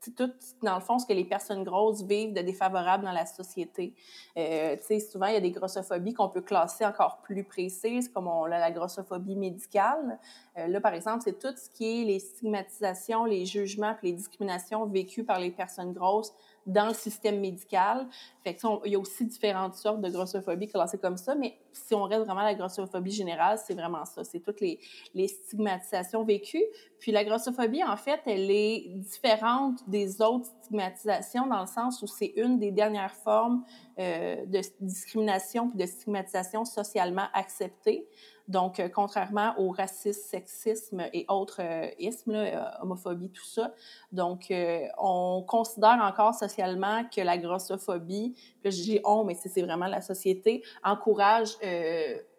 tout, 0.00 0.32
dans 0.62 0.76
le 0.76 0.80
fond, 0.80 0.98
ce 0.98 1.06
que 1.06 1.12
les 1.12 1.24
personnes 1.24 1.64
grosses 1.64 2.02
vivent 2.02 2.32
de 2.32 2.40
défavorable 2.40 3.04
dans 3.04 3.12
la 3.12 3.26
société. 3.26 3.94
Euh, 4.36 4.76
souvent, 5.10 5.26
il 5.26 5.34
y 5.34 5.36
a 5.36 5.40
des 5.40 5.50
grossophobies 5.50 6.14
qu'on 6.14 6.28
peut 6.28 6.40
classer 6.40 6.84
encore 6.84 7.18
plus 7.22 7.44
précises, 7.44 8.08
comme 8.08 8.28
on 8.28 8.44
a 8.44 8.58
la 8.58 8.70
grossophobie 8.70 9.36
médicale. 9.36 10.18
Euh, 10.56 10.66
là, 10.66 10.80
par 10.80 10.94
exemple, 10.94 11.22
c'est 11.24 11.38
tout 11.38 11.54
ce 11.56 11.70
qui 11.70 12.02
est 12.02 12.04
les 12.04 12.18
stigmatisations, 12.18 13.24
les 13.24 13.44
jugements, 13.44 13.94
puis 13.94 14.08
les 14.08 14.16
discriminations 14.16 14.86
vécues 14.86 15.24
par 15.24 15.40
les 15.40 15.50
personnes 15.50 15.92
grosses 15.92 16.32
dans 16.66 16.88
le 16.88 16.94
système 16.94 17.40
médical. 17.40 18.06
Fait 18.44 18.56
il 18.84 18.92
y 18.92 18.94
a 18.94 18.98
aussi 18.98 19.24
différentes 19.24 19.74
sortes 19.74 20.00
de 20.00 20.10
grossophobie 20.10 20.68
classées 20.68 20.98
comme 20.98 21.16
ça, 21.16 21.34
mais 21.34 21.58
si 21.72 21.94
on 21.94 22.02
reste 22.02 22.24
vraiment 22.24 22.40
à 22.40 22.44
la 22.44 22.54
grossophobie 22.54 23.10
générale, 23.10 23.58
c'est 23.58 23.74
vraiment 23.74 24.04
ça. 24.04 24.22
C'est 24.22 24.40
toutes 24.40 24.60
les, 24.60 24.78
les 25.14 25.28
stigmatisations 25.28 26.24
vécues. 26.24 26.64
Puis 27.00 27.12
la 27.12 27.24
grossophobie, 27.24 27.84
en 27.84 27.96
fait, 27.96 28.20
elle 28.26 28.50
est 28.50 28.88
différente 28.96 29.88
des 29.88 30.20
autres 30.20 30.46
stigmatisations 30.62 31.46
dans 31.46 31.60
le 31.60 31.66
sens 31.66 32.02
où 32.02 32.06
c'est 32.06 32.32
une 32.36 32.58
des 32.58 32.72
dernières 32.72 33.14
formes 33.14 33.64
euh, 33.98 34.44
de 34.46 34.60
discrimination 34.80 35.68
puis 35.68 35.78
de 35.78 35.86
stigmatisation 35.86 36.64
socialement 36.64 37.26
acceptée. 37.34 38.08
Donc, 38.48 38.80
euh, 38.80 38.88
contrairement 38.88 39.54
au 39.58 39.70
racisme, 39.70 40.20
sexisme 40.20 41.04
et 41.12 41.24
autres 41.28 41.60
euh, 41.60 41.88
ismes, 41.98 42.36
homophobie, 42.80 43.30
tout 43.30 43.44
ça. 43.44 43.74
Donc, 44.10 44.52
on 44.98 45.44
considère 45.46 46.00
encore 46.02 46.34
socialement 46.34 47.04
que 47.04 47.20
la 47.20 47.38
grossophobie, 47.38 48.34
je 48.70 48.82
dis 48.82 49.00
on, 49.04 49.24
mais 49.24 49.34
c'est 49.34 49.62
vraiment 49.62 49.86
la 49.86 50.00
société, 50.00 50.62
encourage, 50.84 51.50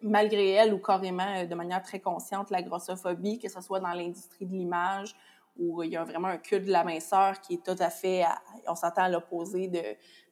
malgré 0.02 0.50
elle 0.50 0.74
ou 0.74 0.78
carrément 0.78 1.44
de 1.44 1.54
manière 1.54 1.82
très 1.82 2.00
consciente, 2.00 2.50
la 2.50 2.62
grossophobie, 2.62 3.38
que 3.38 3.48
ce 3.48 3.60
soit 3.60 3.80
dans 3.80 3.92
l'industrie 3.92 4.46
de 4.46 4.52
l'image, 4.52 5.14
où 5.58 5.82
il 5.82 5.90
y 5.90 5.96
a 5.96 6.04
vraiment 6.04 6.28
un 6.28 6.38
culte 6.38 6.66
de 6.66 6.72
la 6.72 6.84
minceur 6.84 7.40
qui 7.40 7.54
est 7.54 7.64
tout 7.64 7.76
à 7.78 7.90
fait, 7.90 8.24
on 8.66 8.74
s'entend 8.74 9.02
à 9.02 9.08
l'opposé 9.08 9.68
de 9.68 9.82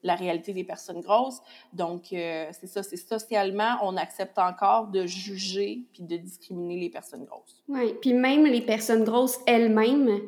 la 0.03 0.15
réalité 0.15 0.53
des 0.53 0.65
personnes 0.65 1.01
grosses. 1.01 1.41
Donc, 1.73 2.13
euh, 2.13 2.47
c'est 2.53 2.67
ça, 2.67 2.83
c'est 2.83 2.97
socialement, 2.97 3.77
on 3.83 3.97
accepte 3.97 4.39
encore 4.39 4.87
de 4.87 5.07
juger 5.07 5.87
puis 5.93 6.03
de 6.05 6.17
discriminer 6.17 6.79
les 6.81 6.89
personnes 6.89 7.25
grosses. 7.25 7.63
Oui, 7.69 7.95
puis 8.01 8.15
même 8.15 8.45
les 8.45 8.63
personnes 8.63 9.05
grosses 9.05 9.39
elles-mêmes, 9.47 10.21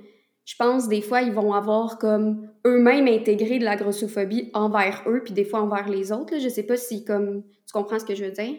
je 0.45 0.57
pense 0.57 0.89
des 0.89 1.01
fois, 1.01 1.23
ils 1.23 1.33
vont 1.33 1.55
avoir 1.55 1.99
comme 1.99 2.50
eux-mêmes 2.67 3.09
intégré 3.09 3.59
de 3.59 3.65
la 3.65 3.77
grossophobie 3.77 4.51
envers 4.55 5.03
eux, 5.07 5.23
puis 5.25 5.33
des 5.33 5.45
fois 5.45 5.61
envers 5.61 5.89
les 5.89 6.13
autres. 6.13 6.35
Là. 6.35 6.39
Je 6.39 6.49
sais 6.49 6.63
pas 6.63 6.77
si 6.77 7.05
comme 7.05 7.43
tu 7.43 7.73
comprends 7.73 7.99
ce 7.99 8.05
que 8.05 8.15
je 8.15 8.25
veux 8.25 8.33
dire? 8.33 8.57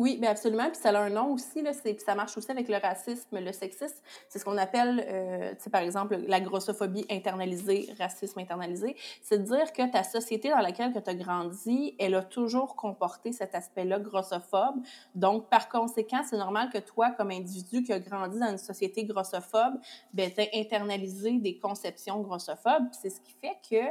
Oui, 0.00 0.16
mais 0.18 0.28
absolument. 0.28 0.70
Puis 0.70 0.80
ça 0.80 0.98
a 0.98 0.98
un 0.98 1.10
nom 1.10 1.34
aussi, 1.34 1.60
là, 1.60 1.72
puis 1.74 1.94
ça 1.98 2.14
marche 2.14 2.34
aussi 2.38 2.50
avec 2.50 2.70
le 2.70 2.78
racisme, 2.78 3.38
le 3.38 3.52
sexisme. 3.52 3.98
C'est 4.30 4.38
ce 4.38 4.46
qu'on 4.46 4.56
appelle, 4.56 5.04
euh, 5.06 5.52
par 5.70 5.82
exemple, 5.82 6.16
la 6.26 6.40
grossophobie 6.40 7.04
internalisée, 7.10 7.92
racisme 7.98 8.38
internalisé. 8.38 8.96
C'est 9.20 9.36
de 9.36 9.42
dire 9.42 9.74
que 9.74 9.92
ta 9.92 10.02
société 10.02 10.48
dans 10.48 10.60
laquelle 10.60 10.94
tu 10.94 11.10
as 11.10 11.14
grandi, 11.14 11.96
elle 11.98 12.14
a 12.14 12.22
toujours 12.22 12.76
comporté 12.76 13.32
cet 13.32 13.54
aspect-là 13.54 13.98
grossophobe. 13.98 14.76
Donc, 15.14 15.50
par 15.50 15.68
conséquent, 15.68 16.22
c'est 16.24 16.38
normal 16.38 16.70
que 16.72 16.78
toi, 16.78 17.10
comme 17.10 17.30
individu 17.30 17.82
qui 17.82 17.92
a 17.92 17.98
grandi 17.98 18.38
dans 18.38 18.52
une 18.52 18.56
société 18.56 19.04
grossophobe, 19.04 19.74
ben, 20.14 20.30
tu 20.32 20.40
internalisé 20.58 21.32
des 21.32 21.58
conceptions 21.58 22.20
grossophobes. 22.22 22.88
C'est 22.92 23.10
ce 23.10 23.20
qui 23.20 23.34
fait 23.34 23.58
que 23.70 23.84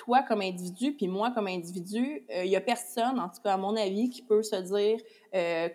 toi 0.00 0.22
comme 0.22 0.40
individu, 0.40 0.92
puis 0.92 1.08
moi 1.08 1.30
comme 1.30 1.46
individu, 1.46 2.24
il 2.34 2.48
n'y 2.48 2.56
a 2.56 2.60
personne, 2.60 3.20
en 3.20 3.28
tout 3.28 3.42
cas 3.44 3.54
à 3.54 3.56
mon 3.56 3.76
avis, 3.76 4.08
qui 4.08 4.22
peut 4.22 4.42
se 4.42 4.56
dire 4.56 4.98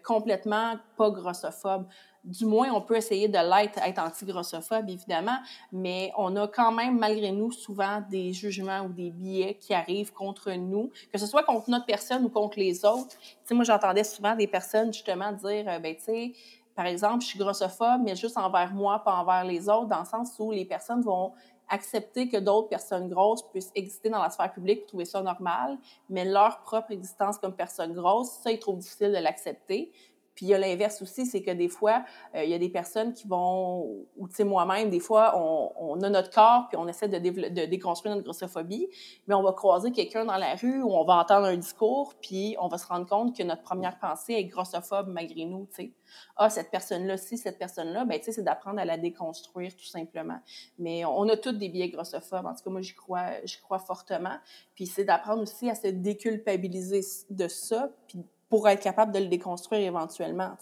complètement 0.04 0.76
pas 0.98 1.12
grossophobe 1.12 1.86
du 2.26 2.46
moins, 2.46 2.72
on 2.74 2.82
peut 2.82 2.96
essayer 2.96 3.28
de 3.28 3.38
l'être, 3.38 3.78
être 3.78 4.00
anti-grossophobe, 4.00 4.90
évidemment, 4.90 5.38
mais 5.72 6.12
on 6.18 6.36
a 6.36 6.48
quand 6.48 6.72
même, 6.72 6.98
malgré 6.98 7.32
nous, 7.32 7.52
souvent 7.52 8.02
des 8.10 8.34
jugements 8.34 8.82
ou 8.82 8.90
des 8.90 9.12
billets 9.12 9.56
qui 9.56 9.74
arrivent 9.74 10.12
contre 10.12 10.52
nous, 10.52 10.92
que 11.14 11.20
ce 11.20 11.28
soit 11.28 11.44
contre 11.44 11.70
notre 11.70 11.86
personne 11.86 12.26
ou 12.26 12.30
contre 12.30 12.58
les 12.58 12.84
autres. 12.84 13.16
Tu 13.20 13.28
sais, 13.46 13.54
moi, 13.54 13.64
j'entendais 13.64 14.04
souvent 14.04 14.36
des 14.36 14.48
personnes, 14.48 14.92
justement, 14.92 15.32
dire, 15.34 15.66
euh, 15.68 15.80
ben, 15.80 15.96
tu 15.96 16.04
sais, 16.04 16.34
par 16.76 16.88
exemple, 16.88 17.22
je 17.22 17.28
suis 17.28 17.40
grossophobe, 17.40 18.02
mais 18.04 18.16
juste 18.16 18.38
envers 18.38 18.74
moi, 18.74 19.04
pas 19.04 19.14
envers 19.14 19.46
les 19.46 19.70
autres, 19.70 19.88
dans 19.88 20.00
le 20.00 20.06
sens 20.06 20.36
où 20.40 20.52
les 20.52 20.66
personnes 20.66 21.02
vont 21.02 21.32
accepter 21.70 22.30
que 22.30 22.38
d'autres 22.38 22.70
personnes 22.70 23.10
grosses 23.10 23.44
puissent 23.50 23.72
exister 23.76 24.10
dans 24.10 24.22
la 24.22 24.30
sphère 24.30 24.52
publique, 24.54 24.86
trouver 24.86 25.06
ça 25.06 25.22
normal, 25.22 25.78
mais 26.10 26.26
leur 26.26 26.62
propre 26.62 26.92
existence 26.92 27.38
comme 27.38 27.56
personne 27.56 27.94
grosse, 27.94 28.30
ça, 28.30 28.52
ils 28.52 28.60
trouvent 28.60 28.78
difficile 28.78 29.12
de 29.12 29.18
l'accepter. 29.18 29.92
Puis 30.36 30.48
il 30.48 30.50
y 30.50 30.54
a 30.54 30.58
l'inverse 30.58 31.02
aussi, 31.02 31.26
c'est 31.26 31.42
que 31.42 31.52
des 31.52 31.70
fois, 31.70 32.04
euh, 32.36 32.44
il 32.44 32.50
y 32.50 32.54
a 32.54 32.60
des 32.60 32.70
personnes 32.70 33.14
qui 33.14 33.28
vont, 33.28 34.06
ou 34.18 34.28
tu 34.28 34.36
sais, 34.36 34.44
moi-même, 34.44 34.90
des 34.90 35.00
fois, 35.00 35.34
on, 35.38 35.72
on, 35.78 36.02
a 36.02 36.10
notre 36.10 36.30
corps, 36.30 36.68
puis 36.68 36.78
on 36.78 36.88
essaie 36.88 37.08
de, 37.08 37.18
de, 37.18 37.66
déconstruire 37.66 38.16
notre 38.16 38.26
grossophobie, 38.26 38.88
mais 39.28 39.34
on 39.34 39.44
va 39.44 39.54
croiser 39.54 39.92
quelqu'un 39.92 40.26
dans 40.26 40.38
la 40.38 40.56
rue 40.56 40.82
ou 40.84 40.92
on 40.92 41.06
va 41.06 41.16
entendre 41.16 41.48
un 41.48 41.56
discours, 41.56 42.14
puis 42.22 42.56
on 42.60 42.68
va 42.68 42.78
se 42.78 42.86
rendre 42.86 43.06
compte 43.06 43.36
que 43.36 43.44
notre 43.44 43.62
première 43.62 43.98
pensée 43.98 44.34
est 44.34 44.46
grossophobe 44.46 45.08
malgré 45.08 45.46
nous, 45.46 45.68
tu 45.68 45.84
sais. 45.84 45.92
Ah, 46.38 46.50
cette 46.50 46.70
personne-là, 46.70 47.18
si, 47.18 47.38
cette 47.38 47.58
personne-là, 47.58 48.06
ben 48.06 48.20
tu 48.20 48.26
sais, 48.26 48.32
c'est 48.34 48.44
d'apprendre 48.44 48.80
à 48.80 48.86
la 48.86 48.98
déconstruire, 48.98 49.76
tout 49.76 49.86
simplement. 49.86 50.40
Mais 50.78 51.06
on 51.06 51.28
a 51.30 51.38
toutes 51.38 51.58
des 51.58 51.70
biais 51.70 51.90
grossophobes. 51.90 52.46
En 52.46 52.54
tout 52.54 52.64
cas, 52.64 52.70
moi, 52.70 52.82
j'y 52.82 52.94
crois, 52.94 53.44
j'y 53.44 53.60
crois 53.62 53.80
fortement. 53.80 54.38
Puis 54.76 54.86
c'est 54.86 55.06
d'apprendre 55.06 55.42
aussi 55.42 55.70
à 55.70 55.76
se 55.76 55.88
déculpabiliser 55.88 57.02
de 57.30 57.48
ça, 57.48 57.90
puis 58.08 58.26
pour 58.50 58.68
être 58.70 58.82
capable 58.82 59.12
de 59.12 59.20
le 59.20 59.28
déconstruire 59.28 59.82
éventuellement. 59.82 60.56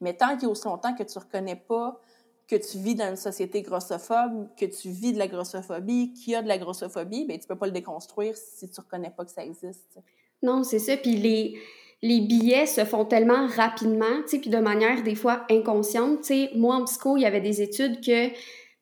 Mais 0.00 0.14
tant 0.14 0.34
qu'il 0.34 0.44
y 0.44 0.46
a 0.46 0.48
aussi 0.48 0.66
longtemps 0.66 0.94
que 0.94 1.02
tu 1.02 1.18
ne 1.18 1.24
reconnais 1.24 1.56
pas 1.56 2.00
que 2.50 2.56
tu 2.56 2.78
vis 2.78 2.96
dans 2.96 3.08
une 3.08 3.16
société 3.16 3.62
grossophobe, 3.62 4.48
que 4.56 4.66
tu 4.66 4.90
vis 4.90 5.12
de 5.12 5.18
la 5.18 5.28
grossophobie, 5.28 6.12
qu'il 6.12 6.32
y 6.32 6.36
a 6.36 6.42
de 6.42 6.48
la 6.48 6.58
grossophobie, 6.58 7.24
ben 7.24 7.38
tu 7.38 7.46
peux 7.46 7.54
pas 7.54 7.66
le 7.66 7.72
déconstruire 7.72 8.36
si 8.36 8.68
tu 8.68 8.80
reconnais 8.80 9.12
pas 9.16 9.24
que 9.24 9.30
ça 9.30 9.44
existe. 9.44 10.00
Non, 10.42 10.64
c'est 10.64 10.80
ça. 10.80 10.96
Puis 10.96 11.16
les, 11.16 11.56
les 12.02 12.20
billets 12.20 12.66
se 12.66 12.84
font 12.84 13.04
tellement 13.04 13.46
rapidement, 13.46 14.22
tu 14.22 14.30
sais, 14.30 14.38
puis 14.38 14.50
de 14.50 14.58
manière 14.58 15.04
des 15.04 15.14
fois 15.14 15.46
inconsciente. 15.48 16.22
Tu 16.22 16.26
sais, 16.26 16.50
moi, 16.56 16.74
en 16.74 16.84
psycho, 16.86 17.16
il 17.16 17.22
y 17.22 17.26
avait 17.26 17.40
des 17.40 17.62
études 17.62 18.04
que 18.04 18.30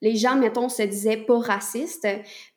les 0.00 0.16
gens, 0.16 0.36
mettons, 0.36 0.70
se 0.70 0.82
disaient 0.82 1.18
pas 1.18 1.38
racistes. 1.38 2.08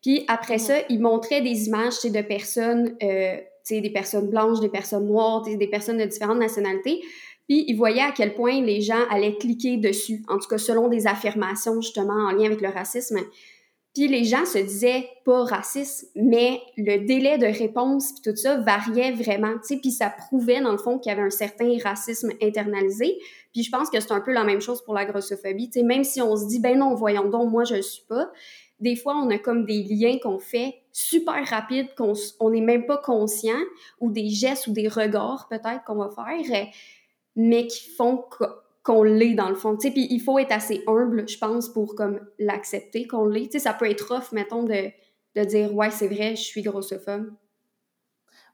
Puis 0.01 0.24
après 0.29 0.60
ça, 0.60 0.75
ils 0.88 1.01
montraient 1.01 1.41
des 1.41 1.67
images, 1.67 1.95
tu 1.95 2.07
sais, 2.07 2.10
de 2.10 2.25
personnes... 2.25 2.95
Euh, 3.03 3.38
des 3.70 3.89
personnes 3.89 4.30
blanches, 4.30 4.60
des 4.60 4.70
personnes 4.70 5.08
noires, 5.08 5.41
des 5.44 5.68
personnes 5.68 5.98
de 5.98 6.06
différentes 6.06 6.39
nationalités. 6.39 7.01
Puis 7.48 7.65
ils 7.68 7.75
voyaient 7.75 8.01
à 8.01 8.12
quel 8.12 8.34
point 8.34 8.62
les 8.62 8.82
gens 8.82 9.03
allaient 9.10 9.38
cliquer 9.38 9.77
dessus, 9.77 10.24
en 10.30 10.38
tout 10.38 10.48
cas 10.48 10.58
selon 10.58 10.88
des 10.88 11.08
affirmations 11.08 11.82
justement 11.82 12.27
en 12.27 12.32
lien 12.32 12.46
avec 12.46 12.62
le 12.62 12.70
racisme. 12.70 13.20
Puis 13.94 14.08
les 14.08 14.24
gens 14.24 14.46
se 14.46 14.60
disaient 14.60 15.10
pas 15.25 15.44
racistes, 15.44 16.12
mais 16.15 16.62
le 16.77 17.06
délai 17.06 17.38
de 17.38 17.46
réponse 17.46 18.13
puis 18.13 18.32
tout 18.32 18.38
ça 18.38 18.58
variait 18.58 19.12
vraiment, 19.12 19.56
puis 19.68 19.91
ça 19.91 20.10
prouvait 20.10 20.62
dans 20.62 20.72
le 20.72 20.77
fond 20.77 20.98
qu'il 20.98 21.10
y 21.10 21.13
avait 21.13 21.25
un 21.25 21.30
certain 21.30 21.70
racisme 21.84 22.32
internalisé. 22.41 23.18
Puis 23.51 23.63
je 23.63 23.70
pense 23.70 23.89
que 23.89 24.00
c'est 24.00 24.13
un 24.13 24.22
peu 24.22 24.32
la 24.32 24.46
même 24.46 24.62
chose 24.62 24.82
pour 24.86 24.94
la 24.94 25.03
grossophobie, 25.03 25.72
même 25.84 26.06
si 26.06 26.22
on 26.22 26.38
se 26.38 26.48
dit 26.48 26.60
ben 26.60 26.77
non, 26.77 26.96
voyons 26.96 27.27
donc, 27.27 27.51
moi 27.51 27.65
je 27.65 27.75
le 27.75 27.82
suis 27.82 28.06
pas, 28.08 28.32
des 28.82 28.96
fois, 28.96 29.15
on 29.15 29.30
a 29.30 29.38
comme 29.38 29.65
des 29.65 29.84
liens 29.84 30.18
qu'on 30.22 30.39
fait 30.39 30.80
super 30.91 31.45
rapides, 31.48 31.93
qu'on 31.95 32.50
n'est 32.50 32.62
même 32.62 32.86
pas 32.86 32.98
conscient, 32.98 33.60
ou 34.00 34.12
des 34.12 34.29
gestes 34.29 34.67
ou 34.67 34.74
des 34.74 34.88
regards 34.88 35.48
peut-être 35.50 35.83
qu'on 35.86 35.95
va 35.95 36.10
faire, 36.10 36.67
mais 37.36 37.67
qui 37.67 37.89
font 37.89 38.25
qu'on 38.83 39.03
l'est 39.03 39.36
dans 39.36 39.50
le 39.50 39.55
fond. 39.55 39.77
Puis 39.77 40.07
il 40.10 40.19
faut 40.19 40.39
être 40.39 40.51
assez 40.51 40.83
humble, 40.88 41.29
je 41.29 41.38
pense, 41.38 41.69
pour 41.69 41.95
comme 41.95 42.19
l'accepter 42.39 43.07
qu'on 43.07 43.25
l'est. 43.25 43.57
Ça 43.60 43.74
peut 43.74 43.89
être 43.89 44.12
off, 44.12 44.31
mettons, 44.31 44.63
de, 44.63 44.91
de 45.36 45.43
dire 45.43 45.74
«Ouais, 45.75 45.91
c'est 45.91 46.07
vrai, 46.07 46.36
je 46.36 46.41
suis 46.41 46.62
grossophobe». 46.62 47.31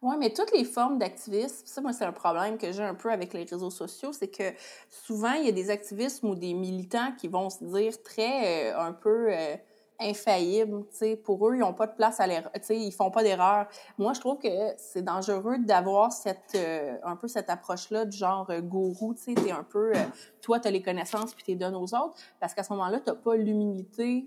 Oui, 0.04 0.16
mais 0.20 0.32
toutes 0.32 0.52
les 0.52 0.64
formes 0.64 1.00
d'activisme, 1.00 1.64
ça, 1.66 1.82
moi, 1.82 1.92
c'est 1.92 2.06
un 2.06 2.12
problème 2.12 2.60
que 2.60 2.72
j'ai 2.72 2.84
un 2.84 2.94
peu 2.94 3.10
avec 3.10 3.34
les 3.34 3.46
réseaux 3.46 3.72
sociaux, 3.72 4.14
c'est 4.14 4.28
que 4.28 4.54
souvent, 4.90 5.32
il 5.32 5.46
y 5.48 5.50
a 5.50 5.52
des 5.52 5.72
activismes 5.72 6.28
ou 6.28 6.36
des 6.36 6.54
militants 6.54 7.14
qui 7.18 7.28
vont 7.28 7.50
se 7.50 7.64
dire 7.64 8.04
très, 8.04 8.74
euh, 8.74 8.80
un 8.80 8.94
peu... 8.94 9.34
Euh, 9.34 9.56
infaillibles. 10.00 10.86
sais, 10.92 11.16
Pour 11.16 11.48
eux, 11.48 11.56
ils 11.56 11.60
n'ont 11.60 11.74
pas 11.74 11.88
de 11.88 11.94
place 11.94 12.20
à 12.20 12.28
l'erreur. 12.28 12.52
Ils 12.70 12.92
font 12.92 13.12
pas 13.12 13.24
d'erreur. 13.24 13.68
Moi, 13.98 14.14
je 14.14 14.20
trouve 14.20 14.38
que 14.38 14.48
c'est 14.78 15.02
dangereux 15.02 15.58
d'avoir 15.60 16.12
cette 16.12 16.56
euh, 16.56 16.98
un 17.04 17.16
peu 17.16 17.28
cette 17.28 17.50
approche-là 17.50 18.06
du 18.06 18.18
genre 18.18 18.50
euh, 18.50 18.62
gourou. 18.62 19.14
Tu 19.14 19.32
es 19.32 19.52
un 19.52 19.64
peu... 19.64 19.92
Euh, 19.96 20.00
toi, 20.42 20.60
tu 20.60 20.68
as 20.68 20.72
les 20.72 20.82
connaissances 20.82 21.34
puis 21.34 21.44
tu 21.44 21.52
les 21.52 21.58
donnes 21.58 21.76
aux 21.76 21.94
autres. 21.96 22.14
Parce 22.40 22.54
qu'à 22.54 22.64
ce 22.64 22.72
moment-là, 22.74 23.00
tu 23.00 23.10
n'as 23.10 23.16
pas 23.16 23.36
l'humilité 23.36 24.26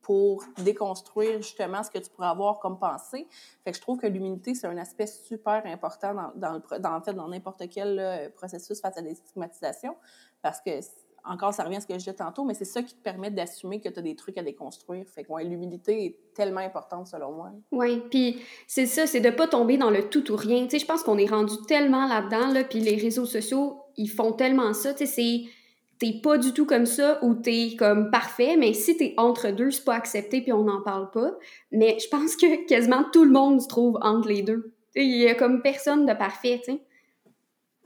pour 0.00 0.44
déconstruire 0.58 1.40
justement 1.42 1.82
ce 1.84 1.90
que 1.90 1.98
tu 1.98 2.10
pourrais 2.10 2.28
avoir 2.28 2.58
comme 2.58 2.78
pensée. 2.78 3.28
Fait 3.64 3.70
que 3.70 3.76
je 3.76 3.80
trouve 3.80 3.98
que 3.98 4.08
l'humilité, 4.08 4.54
c'est 4.54 4.66
un 4.66 4.78
aspect 4.78 5.06
super 5.06 5.64
important 5.64 6.12
dans, 6.12 6.32
dans, 6.34 6.52
le, 6.54 6.78
dans, 6.80 6.96
en 6.96 7.00
fait, 7.00 7.12
dans 7.12 7.28
n'importe 7.28 7.68
quel 7.70 8.32
processus 8.34 8.80
face 8.80 8.96
à 8.98 9.02
des 9.02 9.14
stigmatisations. 9.14 9.96
Parce 10.42 10.60
que 10.60 10.80
encore, 11.24 11.54
ça 11.54 11.62
revient 11.62 11.76
à 11.76 11.80
ce 11.80 11.86
que 11.86 11.94
je 11.94 11.98
disais 11.98 12.14
tantôt, 12.14 12.44
mais 12.44 12.54
c'est 12.54 12.64
ça 12.64 12.82
qui 12.82 12.94
te 12.94 13.02
permet 13.02 13.30
d'assumer 13.30 13.80
que 13.80 13.88
tu 13.88 13.98
as 13.98 14.02
des 14.02 14.16
trucs 14.16 14.36
à 14.38 14.42
déconstruire. 14.42 15.06
Fait 15.06 15.22
que 15.22 15.32
l'humilité 15.42 16.04
est 16.04 16.16
tellement 16.34 16.60
importante 16.60 17.06
selon 17.06 17.32
moi. 17.32 17.52
Oui, 17.70 18.02
puis 18.10 18.40
c'est 18.66 18.86
ça, 18.86 19.06
c'est 19.06 19.20
de 19.20 19.30
pas 19.30 19.46
tomber 19.46 19.76
dans 19.76 19.90
le 19.90 20.08
tout 20.08 20.32
ou 20.32 20.36
rien. 20.36 20.64
Tu 20.64 20.70
sais, 20.70 20.78
je 20.80 20.86
pense 20.86 21.02
qu'on 21.02 21.18
est 21.18 21.30
rendu 21.30 21.54
tellement 21.68 22.06
là-dedans, 22.06 22.52
là, 22.52 22.64
puis 22.64 22.80
les 22.80 22.96
réseaux 22.96 23.26
sociaux, 23.26 23.82
ils 23.96 24.10
font 24.10 24.32
tellement 24.32 24.72
ça. 24.72 24.94
Tu 24.94 25.06
sais, 25.06 25.12
c'est 25.12 25.44
t'es 26.02 26.18
pas 26.20 26.36
du 26.36 26.52
tout 26.52 26.66
comme 26.66 26.86
ça 26.86 27.20
ou 27.22 27.34
t'es 27.34 27.76
comme 27.78 28.10
parfait, 28.10 28.56
mais 28.56 28.72
si 28.72 28.96
t'es 28.96 29.14
entre 29.16 29.52
deux, 29.52 29.70
c'est 29.70 29.84
pas 29.84 29.94
accepté 29.94 30.40
puis 30.40 30.52
on 30.52 30.64
n'en 30.64 30.82
parle 30.82 31.12
pas. 31.12 31.30
Mais 31.70 31.96
je 32.00 32.08
pense 32.08 32.34
que 32.34 32.66
quasiment 32.66 33.04
tout 33.12 33.24
le 33.24 33.30
monde 33.30 33.60
se 33.60 33.68
trouve 33.68 33.98
entre 34.02 34.26
les 34.26 34.42
deux. 34.42 34.74
Il 34.96 35.16
y 35.16 35.28
a 35.28 35.36
comme 35.36 35.62
personne 35.62 36.04
de 36.04 36.12
parfait, 36.12 36.60
tu 36.64 36.72
sais. 36.72 36.80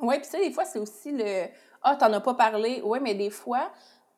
Oui, 0.00 0.16
puis 0.16 0.26
ça, 0.26 0.38
des 0.38 0.50
fois, 0.50 0.64
c'est 0.64 0.78
aussi 0.78 1.12
le 1.12 1.46
ah, 1.88 1.96
t'en 1.96 2.12
as 2.12 2.20
pas 2.20 2.34
parlé. 2.34 2.82
Oui, 2.84 2.98
mais 3.00 3.14
des 3.14 3.30
fois, 3.30 3.70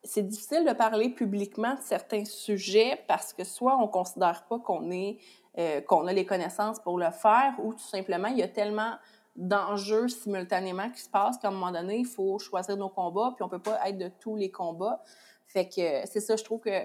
c'est 0.02 0.26
difficile 0.26 0.64
de 0.64 0.72
parler 0.72 1.10
publiquement 1.10 1.74
de 1.74 1.80
certains 1.80 2.24
sujets 2.24 3.04
parce 3.06 3.34
que 3.34 3.44
soit 3.44 3.76
on 3.76 3.88
considère 3.88 4.44
pas 4.48 4.58
qu'on 4.58 4.90
est 4.90 5.18
euh, 5.58 5.80
qu'on 5.82 6.06
a 6.06 6.12
les 6.12 6.24
connaissances 6.24 6.78
pour 6.78 6.98
le 6.98 7.10
faire 7.10 7.54
ou 7.62 7.74
tout 7.74 7.80
simplement 7.80 8.28
il 8.28 8.38
y 8.38 8.42
a 8.42 8.48
tellement 8.48 8.92
d'enjeux 9.36 10.08
simultanément 10.08 10.88
qui 10.90 11.00
se 11.02 11.10
passent 11.10 11.36
qu'à 11.38 11.48
un 11.48 11.50
moment 11.50 11.72
donné, 11.72 11.98
il 11.98 12.06
faut 12.06 12.38
choisir 12.38 12.76
nos 12.76 12.88
combats, 12.88 13.32
puis 13.36 13.44
on 13.44 13.48
peut 13.48 13.58
pas 13.58 13.78
être 13.86 13.98
de 13.98 14.10
tous 14.20 14.34
les 14.34 14.50
combats. 14.50 15.02
Fait 15.46 15.68
que 15.68 16.06
c'est 16.06 16.20
ça, 16.20 16.36
je 16.36 16.44
trouve 16.44 16.60
que 16.60 16.70
euh, 16.70 16.82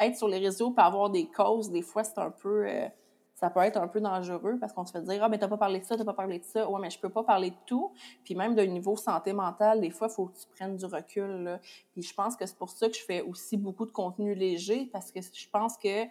être 0.00 0.16
sur 0.16 0.28
les 0.28 0.38
réseaux 0.38 0.70
pour 0.70 0.84
avoir 0.84 1.08
des 1.08 1.28
causes, 1.28 1.70
des 1.70 1.82
fois, 1.82 2.04
c'est 2.04 2.18
un 2.18 2.30
peu. 2.30 2.66
Euh, 2.68 2.88
ça 3.36 3.50
peut 3.50 3.60
être 3.60 3.76
un 3.76 3.86
peu 3.86 4.00
dangereux 4.00 4.56
parce 4.58 4.72
qu'on 4.72 4.86
se 4.86 4.92
fait 4.92 5.02
dire 5.02 5.22
Ah, 5.22 5.28
mais 5.28 5.38
t'as 5.38 5.46
pas 5.46 5.58
parlé 5.58 5.78
de 5.78 5.84
ça, 5.84 5.94
t'as 5.96 6.04
pas 6.04 6.14
parlé 6.14 6.38
de 6.38 6.44
ça. 6.44 6.68
Ouais, 6.70 6.80
mais 6.80 6.88
je 6.88 6.98
peux 6.98 7.10
pas 7.10 7.22
parler 7.22 7.50
de 7.50 7.56
tout. 7.66 7.92
Puis 8.24 8.34
même 8.34 8.54
d'un 8.54 8.66
niveau 8.66 8.96
santé 8.96 9.34
mentale, 9.34 9.82
des 9.82 9.90
fois, 9.90 10.08
il 10.10 10.14
faut 10.14 10.26
que 10.26 10.38
tu 10.38 10.46
prennes 10.56 10.76
du 10.76 10.86
recul. 10.86 11.44
Là. 11.44 11.60
Puis 11.92 12.02
je 12.02 12.14
pense 12.14 12.34
que 12.34 12.46
c'est 12.46 12.56
pour 12.56 12.70
ça 12.70 12.88
que 12.88 12.96
je 12.96 13.02
fais 13.02 13.20
aussi 13.20 13.58
beaucoup 13.58 13.84
de 13.84 13.90
contenu 13.90 14.34
léger 14.34 14.88
parce 14.90 15.12
que 15.12 15.20
je 15.20 15.48
pense 15.50 15.76
que 15.76 16.06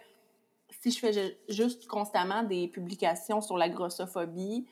si 0.70 0.92
je 0.92 0.98
fais 1.00 1.38
juste 1.48 1.88
constamment 1.88 2.44
des 2.44 2.68
publications 2.68 3.40
sur 3.40 3.56
la 3.56 3.68
grossophobie, 3.68 4.64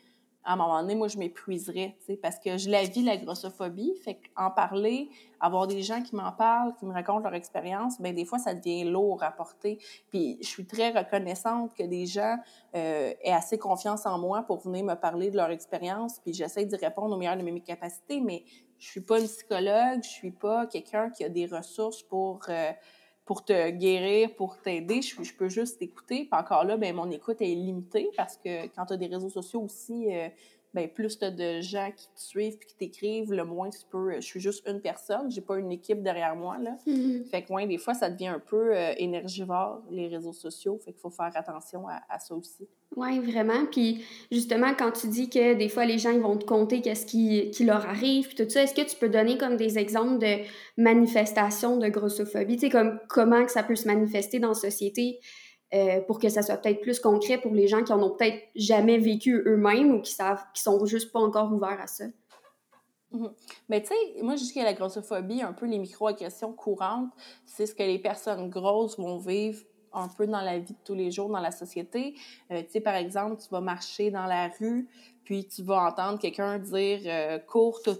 à 0.45 0.53
un 0.53 0.55
moment 0.55 0.79
donné, 0.79 0.93
moi, 0.93 1.07
je 1.07 1.17
m'épuiserais, 1.17 1.97
parce 2.21 2.37
que 2.37 2.57
je 2.57 2.69
la 2.69 2.83
vis, 2.83 3.03
la 3.03 3.17
grossophobie. 3.17 3.93
Fait 4.03 4.19
qu'en 4.35 4.51
parler, 4.51 5.09
avoir 5.39 5.65
des 5.65 5.81
gens 5.81 6.03
qui 6.03 6.15
m'en 6.15 6.31
parlent, 6.31 6.75
qui 6.75 6.85
me 6.85 6.93
racontent 6.93 7.23
leur 7.23 7.33
expérience, 7.33 7.99
ben 7.99 8.13
des 8.13 8.25
fois, 8.25 8.37
ça 8.37 8.53
devient 8.53 8.83
lourd 8.83 9.23
à 9.23 9.31
porter. 9.31 9.79
Puis 10.11 10.37
je 10.41 10.47
suis 10.47 10.67
très 10.67 10.91
reconnaissante 10.91 11.73
que 11.73 11.83
des 11.83 12.05
gens 12.05 12.37
euh, 12.75 13.13
aient 13.23 13.31
assez 13.31 13.57
confiance 13.57 14.05
en 14.05 14.19
moi 14.19 14.43
pour 14.43 14.59
venir 14.59 14.85
me 14.85 14.93
parler 14.93 15.31
de 15.31 15.37
leur 15.37 15.49
expérience, 15.49 16.19
puis 16.19 16.33
j'essaie 16.33 16.65
d'y 16.65 16.75
répondre 16.75 17.15
au 17.15 17.17
meilleur 17.17 17.37
de 17.37 17.41
mes 17.41 17.59
capacités, 17.61 18.21
mais 18.21 18.43
je 18.77 18.87
suis 18.87 19.01
pas 19.01 19.19
une 19.19 19.27
psychologue, 19.27 20.03
je 20.03 20.09
suis 20.09 20.31
pas 20.31 20.67
quelqu'un 20.67 21.09
qui 21.09 21.23
a 21.23 21.29
des 21.29 21.47
ressources 21.47 22.03
pour... 22.03 22.41
Euh, 22.49 22.71
pour 23.25 23.43
te 23.43 23.71
guérir, 23.71 24.35
pour 24.35 24.61
t'aider, 24.61 25.01
je, 25.01 25.33
peux 25.33 25.49
juste 25.49 25.79
t'écouter. 25.79 26.27
Puis 26.31 26.39
encore 26.39 26.63
là, 26.63 26.77
ben, 26.77 26.95
mon 26.95 27.09
écoute 27.09 27.41
est 27.41 27.55
limitée 27.55 28.09
parce 28.15 28.37
que 28.37 28.67
quand 28.67 28.85
tu 28.85 28.93
as 28.93 28.97
des 28.97 29.07
réseaux 29.07 29.29
sociaux 29.29 29.61
aussi, 29.61 30.13
euh, 30.13 30.29
ben, 30.75 30.89
plus 30.89 31.17
tu 31.17 31.23
as 31.23 31.31
de 31.31 31.61
gens 31.61 31.89
qui 31.95 32.07
te 32.07 32.19
suivent 32.19 32.57
puis 32.57 32.67
qui 32.67 32.75
t'écrivent, 32.75 33.31
le 33.31 33.45
moins 33.45 33.69
tu 33.69 33.79
peux. 33.89 34.15
Je 34.15 34.25
suis 34.25 34.41
juste 34.41 34.67
une 34.67 34.81
personne, 34.81 35.31
j'ai 35.31 35.39
pas 35.39 35.57
une 35.57 35.71
équipe 35.71 36.03
derrière 36.03 36.35
moi. 36.35 36.57
Là. 36.57 36.77
Mm-hmm. 36.85 37.29
Fait 37.29 37.43
que, 37.43 37.53
ouais, 37.53 37.65
des 37.65 37.77
fois, 37.77 37.93
ça 37.93 38.09
devient 38.09 38.27
un 38.27 38.41
peu 38.41 38.75
euh, 38.75 38.93
énergivore, 38.97 39.81
les 39.89 40.09
réseaux 40.09 40.33
sociaux. 40.33 40.77
Fait 40.83 40.91
qu'il 40.91 40.99
faut 40.99 41.09
faire 41.09 41.31
attention 41.33 41.87
à, 41.87 42.01
à 42.09 42.19
ça 42.19 42.35
aussi. 42.35 42.67
Oui, 42.97 43.19
vraiment. 43.19 43.65
Puis 43.71 44.03
justement, 44.31 44.73
quand 44.77 44.91
tu 44.91 45.07
dis 45.07 45.29
que 45.29 45.53
des 45.53 45.69
fois 45.69 45.85
les 45.85 45.97
gens 45.97 46.11
ils 46.11 46.21
vont 46.21 46.37
te 46.37 46.45
compter 46.45 46.81
qu'est-ce 46.81 47.05
qui, 47.05 47.49
qui, 47.51 47.65
leur 47.65 47.85
arrive, 47.85 48.27
puis 48.27 48.35
tout 48.35 48.49
ça, 48.49 48.63
est-ce 48.63 48.73
que 48.73 48.87
tu 48.87 48.95
peux 48.95 49.09
donner 49.09 49.37
comme 49.37 49.57
des 49.57 49.77
exemples 49.77 50.19
de 50.19 50.43
manifestations 50.77 51.77
de 51.77 51.87
grossophobie? 51.87 52.55
Tu 52.55 52.67
sais, 52.67 52.69
comme 52.69 52.99
comment 53.09 53.43
que 53.45 53.51
ça 53.51 53.63
peut 53.63 53.75
se 53.75 53.87
manifester 53.87 54.39
dans 54.39 54.49
la 54.49 54.53
société? 54.53 55.19
Euh, 55.73 56.01
pour 56.01 56.19
que 56.19 56.29
ça 56.29 56.41
soit 56.41 56.57
peut-être 56.57 56.81
plus 56.81 56.99
concret 56.99 57.39
pour 57.39 57.53
les 57.53 57.67
gens 57.67 57.83
qui 57.83 57.91
en 57.91 58.01
ont 58.01 58.11
peut-être 58.11 58.41
jamais 58.55 58.97
vécu 58.97 59.41
eux-mêmes 59.45 59.95
ou 59.95 60.01
qui 60.01 60.13
savent, 60.13 60.43
qui 60.53 60.61
sont 60.61 60.85
juste 60.85 61.11
pas 61.11 61.19
encore 61.19 61.51
ouverts 61.51 61.79
à 61.81 61.87
ça. 61.87 62.05
Mhm. 63.11 63.31
Mais 63.69 63.81
tu 63.81 63.87
sais, 63.87 64.21
moi, 64.21 64.35
que 64.35 64.63
la 64.63 64.73
grossophobie, 64.73 65.41
un 65.41 65.53
peu 65.53 65.65
les 65.65 65.79
microagressions 65.79 66.53
courantes, 66.53 67.11
c'est 67.45 67.65
ce 67.65 67.73
que 67.73 67.83
les 67.83 67.99
personnes 67.99 68.49
grosses 68.49 68.97
vont 68.97 69.17
vivre 69.17 69.63
un 69.93 70.09
peu 70.09 70.27
dans 70.27 70.41
la 70.41 70.59
vie 70.59 70.73
de 70.73 70.79
tous 70.83 70.93
les 70.93 71.09
jours, 71.09 71.29
dans 71.29 71.39
la 71.39 71.51
société. 71.51 72.15
Euh, 72.51 72.61
tu 72.63 72.71
sais, 72.71 72.81
par 72.81 72.95
exemple, 72.95 73.41
tu 73.41 73.47
vas 73.49 73.61
marcher 73.61 74.11
dans 74.11 74.25
la 74.25 74.49
rue, 74.59 74.87
puis 75.23 75.47
tu 75.47 75.63
vas 75.63 75.87
entendre 75.87 76.19
quelqu'un 76.19 76.59
dire 76.59 76.99
euh, 77.05 77.39
cours 77.39 77.81
tu 77.81 77.91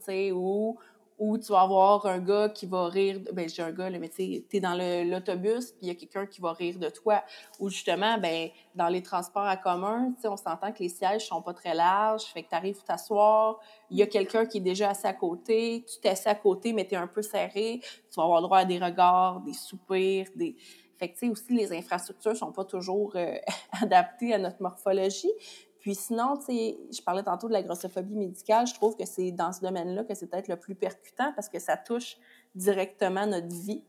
sais, 0.00 0.30
ou 0.32 0.78
ou 1.20 1.36
tu 1.36 1.52
vas 1.52 1.60
avoir 1.60 2.06
un 2.06 2.18
gars 2.18 2.48
qui 2.48 2.64
va 2.64 2.88
rire, 2.88 3.20
ben 3.34 3.46
j'ai 3.46 3.62
un 3.62 3.72
gars, 3.72 3.90
là, 3.90 3.98
mais 3.98 4.08
tu 4.08 4.42
es 4.50 4.60
dans 4.60 4.74
l'autobus, 4.74 5.72
puis 5.72 5.82
il 5.82 5.88
y 5.88 5.90
a 5.90 5.94
quelqu'un 5.94 6.24
qui 6.24 6.40
va 6.40 6.54
rire 6.54 6.78
de 6.78 6.88
toi. 6.88 7.22
Ou 7.60 7.68
justement, 7.68 8.16
ben 8.16 8.48
dans 8.74 8.88
les 8.88 9.02
transports 9.02 9.46
en 9.46 9.56
commun, 9.58 10.14
on 10.24 10.36
s'entend 10.38 10.72
que 10.72 10.82
les 10.82 10.88
sièges 10.88 11.26
sont 11.26 11.42
pas 11.42 11.52
très 11.52 11.74
larges, 11.74 12.24
fait 12.24 12.42
que 12.42 12.48
tu 12.48 12.54
arrives 12.54 12.82
t'asseoir, 12.82 13.60
il 13.90 13.98
y 13.98 14.02
a 14.02 14.06
quelqu'un 14.06 14.46
qui 14.46 14.58
est 14.58 14.62
déjà 14.62 14.90
assis 14.90 15.06
à 15.06 15.12
côté, 15.12 15.84
tu 15.86 16.00
t'assis 16.00 16.28
à 16.28 16.34
côté, 16.34 16.72
mais 16.72 16.86
tu 16.86 16.94
es 16.94 16.96
un 16.96 17.06
peu 17.06 17.20
serré, 17.20 17.80
tu 17.82 18.16
vas 18.16 18.24
avoir 18.24 18.40
droit 18.40 18.58
à 18.58 18.64
des 18.64 18.78
regards, 18.78 19.40
des 19.40 19.52
soupirs, 19.52 20.26
des... 20.34 20.56
Fait 20.96 21.08
que, 21.08 21.14
tu 21.14 21.26
sais, 21.26 21.28
aussi, 21.30 21.54
les 21.54 21.72
infrastructures 21.72 22.36
sont 22.36 22.52
pas 22.52 22.64
toujours 22.64 23.12
euh, 23.16 23.34
adaptées 23.82 24.34
à 24.34 24.38
notre 24.38 24.60
morphologie. 24.60 25.32
Puis 25.80 25.94
sinon, 25.94 26.36
tu 26.36 26.46
sais, 26.46 26.78
je 26.92 27.02
parlais 27.02 27.22
tantôt 27.22 27.48
de 27.48 27.54
la 27.54 27.62
grossophobie 27.62 28.14
médicale. 28.14 28.66
Je 28.66 28.74
trouve 28.74 28.96
que 28.96 29.06
c'est 29.06 29.32
dans 29.32 29.52
ce 29.52 29.60
domaine-là 29.60 30.04
que 30.04 30.14
c'est 30.14 30.26
peut-être 30.26 30.48
le 30.48 30.56
plus 30.56 30.74
percutant 30.74 31.32
parce 31.34 31.48
que 31.48 31.58
ça 31.58 31.76
touche 31.76 32.18
directement 32.54 33.26
notre 33.26 33.48
vie. 33.48 33.82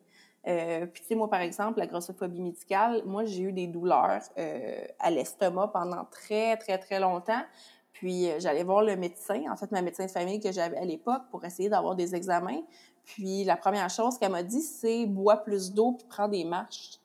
Euh, 0.48 0.86
puis, 0.88 1.02
tu 1.02 1.10
sais, 1.10 1.16
moi, 1.16 1.30
par 1.30 1.42
exemple, 1.42 1.80
la 1.80 1.88
grossophobie 1.88 2.42
médicale, 2.42 3.04
moi, 3.06 3.26
j'ai 3.26 3.44
eu 3.44 3.52
des 3.52 3.68
douleurs 3.68 4.22
euh, 4.38 4.86
à 5.00 5.12
l'estomac 5.12 5.68
pendant 5.68 6.06
très, 6.06 6.58
très, 6.58 6.78
très 6.78 7.00
longtemps. 7.00 7.44
Puis, 7.92 8.30
euh, 8.30 8.40
j'allais 8.40 8.64
voir 8.64 8.82
le 8.82 8.96
médecin, 8.96 9.44
en 9.52 9.56
fait, 9.56 9.72
ma 9.72 9.82
médecin 9.82 10.06
de 10.06 10.12
famille 10.12 10.40
que 10.40 10.52
j'avais 10.52 10.78
à 10.78 10.86
l'époque 10.86 11.24
pour 11.30 11.44
essayer 11.46 11.70
d'avoir 11.70 11.96
des 11.96 12.16
examens. 12.16 12.62
Puis, 13.04 13.44
la 13.44 13.58
première 13.58 13.90
chose 13.90 14.18
qu'elle 14.18 14.32
m'a 14.32 14.44
dit, 14.44 14.62
c'est 14.62 15.06
bois 15.06 15.38
plus 15.38 15.74
d'eau 15.74 15.92
puis 15.92 16.08
prends 16.10 16.28
des 16.28 16.46
marches. 16.46 17.00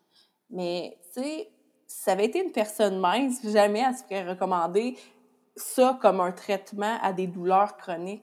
Mais, 0.48 0.96
tu 1.12 1.22
sais, 1.22 1.50
si 1.96 2.02
ça 2.02 2.12
avait 2.12 2.26
été 2.26 2.44
une 2.44 2.52
personne 2.52 2.98
mince, 2.98 3.40
jamais 3.42 3.80
elle 3.80 3.96
se 3.96 4.02
ferait 4.02 4.28
recommander 4.28 4.98
ça 5.56 5.98
comme 6.02 6.20
un 6.20 6.30
traitement 6.30 6.98
à 7.00 7.14
des 7.14 7.26
douleurs 7.26 7.78
chroniques. 7.78 8.22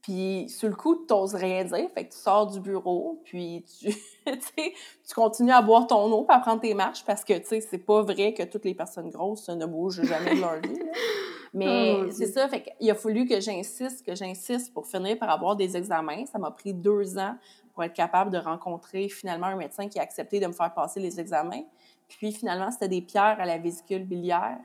Puis, 0.00 0.48
sur 0.48 0.70
le 0.70 0.74
coup, 0.74 1.04
tu 1.06 1.12
n'oses 1.12 1.34
rien 1.34 1.64
dire, 1.64 1.90
fait 1.94 2.06
que 2.06 2.14
tu 2.14 2.18
sors 2.18 2.46
du 2.46 2.58
bureau, 2.58 3.20
puis 3.26 3.66
tu, 3.78 3.94
tu 4.32 5.14
continues 5.14 5.52
à 5.52 5.60
boire 5.60 5.86
ton 5.86 6.10
eau, 6.10 6.24
puis 6.24 6.34
à 6.34 6.40
prendre 6.40 6.62
tes 6.62 6.72
marches, 6.72 7.04
parce 7.04 7.24
que, 7.24 7.34
tu 7.34 7.44
sais, 7.44 7.60
c'est 7.60 7.84
pas 7.84 8.00
vrai 8.00 8.32
que 8.32 8.44
toutes 8.44 8.64
les 8.64 8.74
personnes 8.74 9.10
grosses 9.10 9.50
ne 9.50 9.66
bougent 9.66 10.02
jamais 10.02 10.34
de 10.34 10.40
leur 10.40 10.58
vie. 10.60 10.80
Mais 11.52 11.96
oh, 11.98 12.10
c'est 12.10 12.26
ça, 12.26 12.48
fait 12.48 12.62
qu'il 12.62 12.90
a 12.90 12.94
fallu 12.94 13.26
que 13.26 13.38
j'insiste, 13.38 14.06
que 14.06 14.14
j'insiste 14.14 14.72
pour 14.72 14.86
finir 14.86 15.18
par 15.18 15.28
avoir 15.28 15.56
des 15.56 15.76
examens. 15.76 16.24
Ça 16.24 16.38
m'a 16.38 16.52
pris 16.52 16.72
deux 16.72 17.18
ans 17.18 17.36
pour 17.74 17.84
être 17.84 17.92
capable 17.92 18.30
de 18.30 18.38
rencontrer 18.38 19.08
finalement 19.08 19.48
un 19.48 19.56
médecin 19.56 19.88
qui 19.88 19.98
a 19.98 20.02
accepté 20.02 20.40
de 20.40 20.46
me 20.46 20.52
faire 20.52 20.72
passer 20.72 21.00
les 21.00 21.20
examens. 21.20 21.64
Puis 22.10 22.32
finalement, 22.32 22.70
c'était 22.70 22.88
des 22.88 23.00
pierres 23.00 23.36
à 23.38 23.46
la 23.46 23.58
vésicule 23.58 24.04
biliaire, 24.04 24.58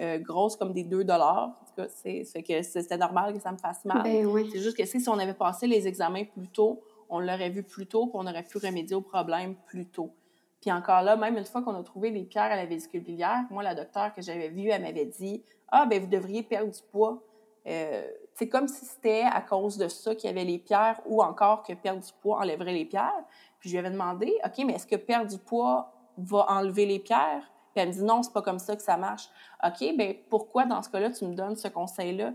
euh, 0.00 0.18
grosses 0.18 0.56
comme 0.56 0.72
des 0.72 0.84
2 0.84 1.04
dollars. 1.04 1.58
En 1.60 1.64
tout 1.64 1.74
cas, 1.76 1.88
c'est 1.88 2.42
que 2.42 2.62
c'était 2.62 2.98
normal 2.98 3.32
que 3.32 3.40
ça 3.40 3.50
me 3.50 3.58
fasse 3.58 3.84
mal. 3.84 4.02
Ben 4.02 4.26
c'est 4.52 4.60
juste 4.60 4.76
que 4.76 4.84
si 4.84 5.08
on 5.08 5.18
avait 5.18 5.34
passé 5.34 5.66
les 5.66 5.88
examens 5.88 6.24
plus 6.24 6.48
tôt, 6.48 6.82
on 7.08 7.18
l'aurait 7.18 7.50
vu 7.50 7.62
plus 7.62 7.86
tôt, 7.86 8.06
puis 8.06 8.14
on 8.14 8.26
aurait 8.26 8.44
pu 8.44 8.58
remédier 8.58 8.94
au 8.94 9.00
problème 9.00 9.56
plus 9.66 9.86
tôt. 9.86 10.14
Puis 10.60 10.70
encore 10.70 11.02
là, 11.02 11.16
même 11.16 11.36
une 11.36 11.44
fois 11.44 11.62
qu'on 11.62 11.74
a 11.74 11.82
trouvé 11.82 12.10
les 12.10 12.24
pierres 12.24 12.52
à 12.52 12.56
la 12.56 12.66
vésicule 12.66 13.02
biliaire, 13.02 13.44
moi, 13.50 13.62
la 13.62 13.74
docteure 13.74 14.12
que 14.12 14.20
j'avais 14.20 14.48
vue, 14.48 14.68
elle 14.68 14.82
m'avait 14.82 15.06
dit 15.06 15.42
Ah, 15.68 15.86
ben 15.86 16.00
vous 16.00 16.06
devriez 16.06 16.42
perdre 16.42 16.70
du 16.70 16.80
poids. 16.92 17.22
Euh, 17.66 18.06
c'est 18.34 18.48
comme 18.48 18.68
si 18.68 18.84
c'était 18.84 19.24
à 19.30 19.40
cause 19.40 19.76
de 19.76 19.88
ça 19.88 20.14
qu'il 20.14 20.28
y 20.28 20.32
avait 20.32 20.44
les 20.44 20.58
pierres 20.58 21.00
ou 21.06 21.22
encore 21.22 21.62
que 21.62 21.72
perdre 21.74 22.00
du 22.00 22.12
poids 22.20 22.38
enlèverait 22.38 22.72
les 22.72 22.84
pierres. 22.84 23.24
Puis 23.58 23.68
je 23.70 23.74
lui 23.74 23.78
avais 23.78 23.90
demandé 23.90 24.34
OK, 24.44 24.64
mais 24.66 24.74
est-ce 24.74 24.86
que 24.86 24.96
perdre 24.96 25.30
du 25.30 25.38
poids 25.38 25.92
va 26.24 26.46
enlever 26.48 26.86
les 26.86 26.98
pierres. 26.98 27.50
Puis 27.72 27.82
elle 27.82 27.88
me 27.88 27.92
dit 27.92 28.02
non, 28.02 28.22
c'est 28.22 28.32
pas 28.32 28.42
comme 28.42 28.58
ça 28.58 28.76
que 28.76 28.82
ça 28.82 28.96
marche. 28.96 29.28
OK, 29.64 29.96
ben 29.96 30.14
pourquoi 30.28 30.64
dans 30.64 30.82
ce 30.82 30.88
cas-là 30.90 31.10
tu 31.10 31.24
me 31.24 31.34
donnes 31.34 31.56
ce 31.56 31.68
conseil-là? 31.68 32.32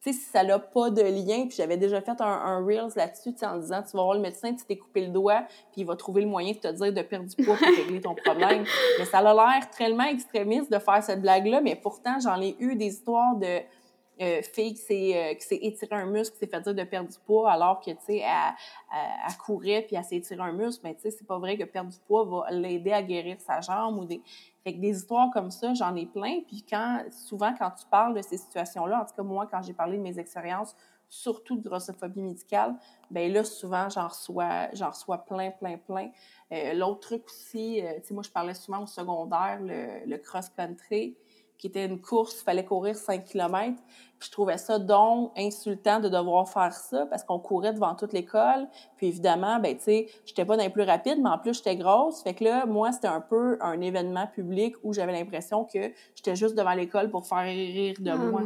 Tu 0.00 0.12
sais, 0.12 0.20
si 0.20 0.26
ça 0.26 0.44
n'a 0.44 0.60
pas 0.60 0.90
de 0.90 1.02
lien, 1.02 1.48
puis 1.48 1.56
j'avais 1.56 1.76
déjà 1.76 2.00
fait 2.00 2.20
un, 2.20 2.24
un 2.24 2.64
Reels 2.64 2.92
là-dessus, 2.94 3.34
en 3.42 3.56
disant, 3.56 3.82
tu 3.82 3.96
vas 3.96 4.04
voir 4.04 4.14
le 4.14 4.20
médecin, 4.20 4.54
tu 4.54 4.64
t'es 4.64 4.76
coupé 4.76 5.04
le 5.04 5.12
doigt, 5.12 5.42
puis 5.72 5.80
il 5.80 5.86
va 5.86 5.96
trouver 5.96 6.22
le 6.22 6.28
moyen 6.28 6.52
de 6.52 6.58
te 6.58 6.68
dire 6.68 6.92
de 6.92 7.02
perdre 7.02 7.26
du 7.28 7.44
poids 7.44 7.56
pour 7.56 7.66
régler 7.66 8.00
ton 8.00 8.14
problème. 8.14 8.64
mais 9.00 9.04
ça 9.06 9.18
a 9.18 9.22
l'air 9.34 9.68
tellement 9.70 10.04
extrémiste 10.04 10.70
de 10.70 10.78
faire 10.78 11.02
cette 11.02 11.20
blague-là, 11.20 11.60
mais 11.60 11.74
pourtant, 11.74 12.20
j'en 12.20 12.40
ai 12.40 12.54
eu 12.60 12.76
des 12.76 12.86
histoires 12.86 13.34
de 13.34 13.58
euh, 14.20 14.42
fille 14.42 14.74
qui 14.74 14.80
s'est, 14.80 15.16
euh, 15.16 15.34
qui 15.34 15.46
s'est 15.46 15.58
étiré 15.62 15.94
un 15.94 16.06
muscle, 16.06 16.34
qui 16.34 16.40
s'est 16.40 16.50
fait 16.50 16.60
dire 16.60 16.74
de 16.74 16.82
perdre 16.82 17.08
du 17.08 17.18
poids, 17.24 17.52
alors 17.52 17.80
que, 17.80 17.92
tu 17.92 17.96
sais, 18.00 18.16
elle, 18.18 18.54
elle, 18.92 19.36
courait 19.36 19.82
puis 19.82 19.94
elle 19.94 20.02
s'est 20.02 20.16
étiré 20.16 20.40
un 20.40 20.52
muscle, 20.52 20.80
mais 20.82 20.94
tu 20.96 21.02
sais, 21.02 21.10
c'est 21.12 21.26
pas 21.26 21.38
vrai 21.38 21.56
que 21.56 21.64
perdre 21.64 21.90
du 21.90 21.98
poids 22.00 22.24
va 22.24 22.50
l'aider 22.50 22.92
à 22.92 23.02
guérir 23.02 23.40
sa 23.40 23.60
jambe 23.60 23.98
ou 23.98 24.04
des... 24.04 24.20
Fait 24.64 24.74
que 24.74 24.80
des 24.80 24.96
histoires 24.96 25.30
comme 25.32 25.52
ça, 25.52 25.72
j'en 25.74 25.94
ai 25.94 26.04
plein. 26.04 26.40
Puis 26.46 26.64
quand, 26.68 27.04
souvent, 27.10 27.54
quand 27.56 27.70
tu 27.70 27.86
parles 27.86 28.14
de 28.14 28.22
ces 28.22 28.38
situations-là, 28.38 29.02
en 29.02 29.04
tout 29.04 29.14
cas, 29.14 29.22
moi, 29.22 29.46
quand 29.48 29.62
j'ai 29.62 29.72
parlé 29.72 29.98
de 29.98 30.02
mes 30.02 30.18
expériences, 30.18 30.74
surtout 31.08 31.56
de 31.56 31.66
grossophobie 31.66 32.20
médicale, 32.20 32.74
ben 33.10 33.32
là, 33.32 33.44
souvent, 33.44 33.88
j'en 33.88 34.08
reçois, 34.08 34.68
j'en 34.72 34.90
reçois 34.90 35.18
plein, 35.18 35.52
plein, 35.52 35.78
plein. 35.78 36.10
Euh, 36.52 36.74
l'autre 36.74 37.00
truc 37.00 37.24
aussi, 37.26 37.80
tu 38.00 38.08
sais, 38.08 38.14
moi, 38.14 38.24
je 38.24 38.30
parlais 38.30 38.54
souvent 38.54 38.82
au 38.82 38.86
secondaire, 38.86 39.60
le 39.60 40.16
cross-country 40.16 41.16
qui 41.58 41.66
était 41.66 41.84
une 41.84 42.00
course, 42.00 42.40
il 42.40 42.44
fallait 42.44 42.64
courir 42.64 42.96
5 42.96 43.24
km. 43.24 43.74
Puis 44.18 44.28
je 44.28 44.32
trouvais 44.32 44.58
ça 44.58 44.78
donc 44.78 45.32
insultant 45.36 46.00
de 46.00 46.08
devoir 46.08 46.48
faire 46.48 46.72
ça 46.72 47.06
parce 47.06 47.22
qu'on 47.22 47.38
courait 47.38 47.72
devant 47.72 47.94
toute 47.94 48.12
l'école. 48.12 48.66
Puis 48.96 49.08
évidemment, 49.08 49.60
ben 49.60 49.76
tu 49.76 49.84
sais, 49.84 50.06
j'étais 50.24 50.44
pas 50.44 50.56
dans 50.56 50.62
les 50.62 50.70
plus 50.70 50.82
rapides, 50.82 51.18
mais 51.20 51.30
en 51.30 51.38
plus 51.38 51.54
j'étais 51.54 51.76
grosse. 51.76 52.22
Fait 52.22 52.34
que 52.34 52.44
là, 52.44 52.66
moi, 52.66 52.92
c'était 52.92 53.08
un 53.08 53.20
peu 53.20 53.58
un 53.60 53.80
événement 53.80 54.26
public 54.26 54.74
où 54.82 54.92
j'avais 54.92 55.12
l'impression 55.12 55.64
que 55.64 55.92
j'étais 56.14 56.36
juste 56.36 56.54
devant 56.56 56.74
l'école 56.74 57.10
pour 57.10 57.26
faire 57.26 57.44
rire 57.44 57.94
de 57.98 58.10
ah, 58.10 58.16
moi. 58.16 58.42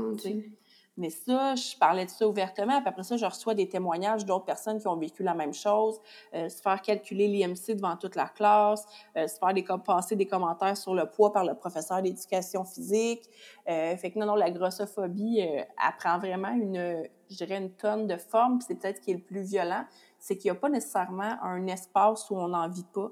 Mais 0.98 1.08
ça, 1.08 1.54
je 1.54 1.76
parlais 1.78 2.04
de 2.04 2.10
ça 2.10 2.28
ouvertement. 2.28 2.80
Après 2.84 3.02
ça, 3.02 3.16
je 3.16 3.24
reçois 3.24 3.54
des 3.54 3.66
témoignages 3.66 4.26
d'autres 4.26 4.44
personnes 4.44 4.78
qui 4.78 4.86
ont 4.86 4.96
vécu 4.96 5.22
la 5.22 5.34
même 5.34 5.54
chose. 5.54 5.98
Euh, 6.34 6.50
se 6.50 6.60
faire 6.60 6.82
calculer 6.82 7.28
l'IMC 7.28 7.74
devant 7.74 7.96
toute 7.96 8.14
la 8.14 8.28
classe, 8.28 8.86
euh, 9.16 9.26
se 9.26 9.38
faire 9.38 9.82
passer 9.82 10.16
des 10.16 10.26
commentaires 10.26 10.76
sur 10.76 10.94
le 10.94 11.06
poids 11.06 11.32
par 11.32 11.44
le 11.44 11.54
professeur 11.54 12.02
d'éducation 12.02 12.64
physique. 12.64 13.28
Euh, 13.68 13.96
fait 13.96 14.10
que 14.10 14.18
non, 14.18 14.26
non, 14.26 14.34
la 14.34 14.50
grossophobie 14.50 15.40
euh, 15.40 15.62
apprend 15.82 16.18
vraiment 16.18 16.52
une, 16.52 17.08
je 17.30 17.36
dirais, 17.36 17.56
une 17.56 17.72
tonne 17.72 18.06
de 18.06 18.18
formes. 18.18 18.58
Puis 18.58 18.66
c'est 18.68 18.74
peut-être 18.74 19.00
qui 19.00 19.12
est 19.12 19.14
le 19.14 19.20
plus 19.22 19.42
violent, 19.42 19.86
c'est 20.18 20.36
qu'il 20.36 20.50
n'y 20.50 20.56
a 20.56 20.60
pas 20.60 20.68
nécessairement 20.68 21.42
un 21.42 21.66
espace 21.68 22.28
où 22.30 22.36
on 22.36 22.48
n'en 22.48 22.68
vit 22.68 22.86
pas. 22.92 23.10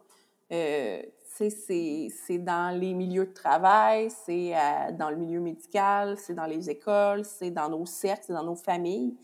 C'est 1.48 2.38
dans 2.38 2.76
les 2.78 2.92
milieux 2.92 3.26
de 3.26 3.32
travail, 3.32 4.10
c'est 4.10 4.54
euh, 4.54 4.92
dans 4.92 5.08
le 5.08 5.16
milieu 5.16 5.40
médical, 5.40 6.16
c'est 6.18 6.34
dans 6.34 6.46
les 6.46 6.68
écoles, 6.68 7.24
c'est 7.24 7.50
dans 7.50 7.68
nos 7.68 7.86
cercles, 7.86 8.24
c'est 8.26 8.32
dans 8.32 8.44
nos 8.44 8.56
familles. 8.56 9.16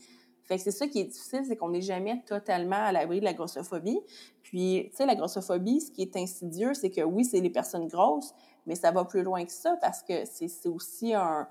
Fait 0.43 0.55
que 0.55 0.63
c'est 0.63 0.71
ça 0.71 0.87
qui 0.87 1.01
est 1.01 1.05
difficile, 1.05 1.43
c'est 1.45 1.57
qu'on 1.57 1.69
n'est 1.69 1.81
jamais 1.81 2.23
totalement 2.25 2.77
à 2.77 2.91
l'abri 2.91 3.19
de 3.19 3.25
la 3.25 3.33
grossophobie. 3.33 3.99
Puis, 4.41 4.87
tu 4.91 4.95
sais, 4.95 5.05
la 5.05 5.15
grossophobie, 5.15 5.81
ce 5.81 5.91
qui 5.91 6.01
est 6.01 6.15
insidieux, 6.15 6.73
c'est 6.73 6.89
que 6.89 7.01
oui, 7.01 7.25
c'est 7.25 7.41
les 7.41 7.49
personnes 7.49 7.87
grosses, 7.87 8.33
mais 8.65 8.75
ça 8.75 8.91
va 8.91 9.03
plus 9.03 9.23
loin 9.23 9.43
que 9.45 9.51
ça 9.51 9.75
parce 9.81 10.01
que 10.01 10.23
c'est 10.25 10.69
aussi 10.69 11.13
un, 11.13 11.47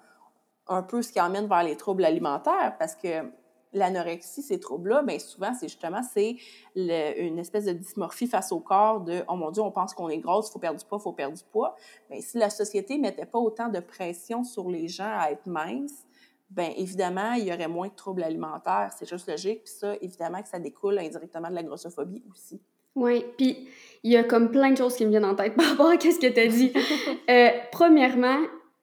un 0.69 0.83
peu 0.83 1.03
ce 1.03 1.13
qui 1.13 1.21
emmène 1.21 1.47
vers 1.47 1.63
les 1.63 1.77
troubles 1.77 2.05
alimentaires 2.05 2.75
parce 2.79 2.95
que 2.95 3.31
l'anorexie, 3.77 4.43
ces 4.43 4.59
troubles-là, 4.59 5.03
bien 5.03 5.19
souvent, 5.19 5.53
c'est 5.55 5.69
justement 5.69 6.03
c'est 6.03 6.37
une 6.75 7.39
espèce 7.39 7.67
de 7.67 7.73
dysmorphie 7.73 8.27
face 8.27 8.53
au 8.53 8.61
corps 8.61 9.01
de 9.01 9.23
«Oh 9.29 9.37
mon 9.37 9.51
Dieu, 9.51 9.63
on 9.63 9.71
pense 9.71 9.95
qu'on 9.95 10.09
est 10.09 10.19
grosse, 10.19 10.49
il 10.49 10.53
faut 10.53 10.59
perdre 10.59 10.79
du 10.79 10.85
poids, 10.85 10.99
il 11.01 11.03
faut 11.03 11.13
perdre 11.13 11.37
du 11.37 11.45
poids. 11.53 11.77
Bien, 12.11 12.21
si 12.21 12.39
la 12.39 12.51
société 12.51 12.97
ne 12.97 13.03
mettait 13.03 13.27
pas 13.27 13.39
autant 13.39 13.69
de 13.69 13.81
pression 13.81 14.45
sur 14.45 14.69
les 14.71 14.89
gens 14.89 15.13
à 15.19 15.31
être 15.31 15.47
minces, 15.47 16.07
bien 16.51 16.73
évidemment, 16.77 17.33
il 17.33 17.45
y 17.45 17.53
aurait 17.53 17.69
moins 17.69 17.89
de 17.89 17.95
troubles 17.95 18.23
alimentaires. 18.23 18.91
C'est 18.97 19.09
juste 19.09 19.29
logique. 19.29 19.65
Puis 19.65 19.75
ça, 19.75 19.95
évidemment 20.01 20.43
que 20.43 20.49
ça 20.49 20.59
découle 20.59 20.99
indirectement 20.99 21.51
de 21.51 21.55
la 21.55 21.63
grossophobie 21.63 22.23
aussi. 22.31 22.61
Oui, 22.95 23.27
puis 23.37 23.69
il 24.03 24.13
y 24.13 24.17
a 24.17 24.25
comme 24.25 24.51
plein 24.51 24.71
de 24.71 24.79
choses 24.79 24.97
qui 24.97 25.05
me 25.05 25.11
viennent 25.11 25.27
en 25.27 25.35
tête 25.35 25.55
par 25.55 25.67
rapport 25.67 25.91
à 25.91 26.01
ce 26.01 26.19
que 26.19 26.33
tu 26.33 26.41
as 26.41 26.47
dit. 26.47 26.73
euh, 27.31 27.51
premièrement, 27.71 28.39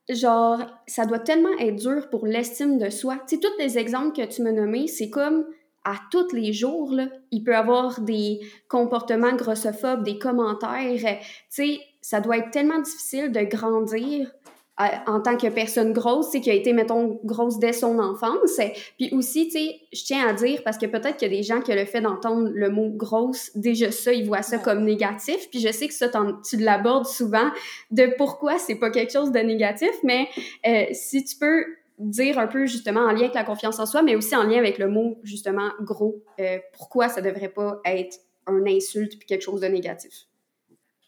genre, 0.10 0.60
ça 0.88 1.06
doit 1.06 1.20
tellement 1.20 1.58
être 1.60 1.76
dur 1.76 2.10
pour 2.10 2.26
l'estime 2.26 2.78
de 2.78 2.90
soi. 2.90 3.18
Tu 3.28 3.36
sais, 3.36 3.42
tous 3.42 3.58
les 3.60 3.78
exemples 3.78 4.16
que 4.16 4.26
tu 4.26 4.42
m'as 4.42 4.52
nommés, 4.52 4.88
c'est 4.88 5.10
comme 5.10 5.46
à 5.86 5.96
tous 6.12 6.34
les 6.34 6.54
jours, 6.54 6.94
là, 6.94 7.08
il 7.32 7.44
peut 7.44 7.56
avoir 7.56 8.02
des 8.02 8.40
comportements 8.70 9.36
grossophobes, 9.36 10.04
des 10.04 10.18
commentaires. 10.18 11.00
Tu 11.00 11.18
sais, 11.50 11.80
ça 12.02 12.22
doit 12.22 12.38
être 12.38 12.52
tellement 12.52 12.80
difficile 12.80 13.32
de 13.32 13.42
grandir 13.42 14.32
en 14.78 15.22
tant 15.22 15.38
que 15.38 15.48
personne 15.48 15.94
grosse, 15.94 16.32
c'est 16.32 16.42
qui 16.42 16.50
a 16.50 16.54
été, 16.54 16.74
mettons, 16.74 17.20
grosse 17.24 17.60
dès 17.60 17.74
son 17.74 18.00
enfance. 18.00 18.60
Puis 18.98 19.10
aussi, 19.12 19.46
tu 19.46 19.52
sais, 19.52 19.76
je 19.92 20.04
tiens 20.04 20.28
à 20.28 20.34
dire, 20.34 20.62
parce 20.64 20.78
que 20.78 20.88
peut-être 20.88 21.18
qu'il 21.18 21.32
y 21.32 21.36
a 21.36 21.38
des 21.38 21.44
gens 21.44 21.62
qui 21.62 21.74
le 21.74 21.86
fait 21.86 22.02
d'entendre 22.02 22.50
le 22.52 22.70
mot 22.70 22.90
grosse, 22.90 23.52
déjà 23.56 23.92
ça, 23.92 24.12
ils 24.14 24.26
voient 24.26 24.42
ça 24.42 24.58
comme 24.58 24.84
négatif. 24.84 25.50
Puis 25.52 25.60
je 25.60 25.72
sais 25.72 25.88
que 25.88 25.94
ça, 25.94 26.10
tu 26.48 26.58
l'abordes 26.58 27.06
souvent, 27.06 27.52
de 27.92 28.14
pourquoi 28.18 28.58
c'est 28.58 28.76
pas 28.76 28.90
quelque 28.90 29.14
chose 29.14 29.32
de 29.32 29.40
négatif, 29.40 29.92
mais 30.04 30.28
euh, 30.66 30.86
si 30.92 31.24
tu 31.24 31.36
peux 31.38 31.66
dire 32.00 32.40
un 32.40 32.48
peu 32.48 32.66
justement 32.66 33.02
en 33.02 33.12
lien 33.12 33.22
avec 33.22 33.36
la 33.36 33.44
confiance 33.44 33.80
en 33.80 33.86
soi, 33.86 34.02
mais 34.02 34.16
aussi 34.16 34.36
en 34.36 34.44
lien 34.44 34.58
avec 34.58 34.80
le 34.80 34.88
mot 34.88 35.20
justement 35.24 35.70
gros, 35.82 36.24
euh, 36.40 36.58
pourquoi 36.76 37.10
ça 37.10 37.22
devrait 37.22 37.50
pas 37.50 37.80
être 37.86 38.18
un 38.48 38.66
insulte 38.66 39.18
puis 39.20 39.28
quelque 39.28 39.44
chose 39.44 39.62
de 39.62 39.68
négatif. 39.68 40.28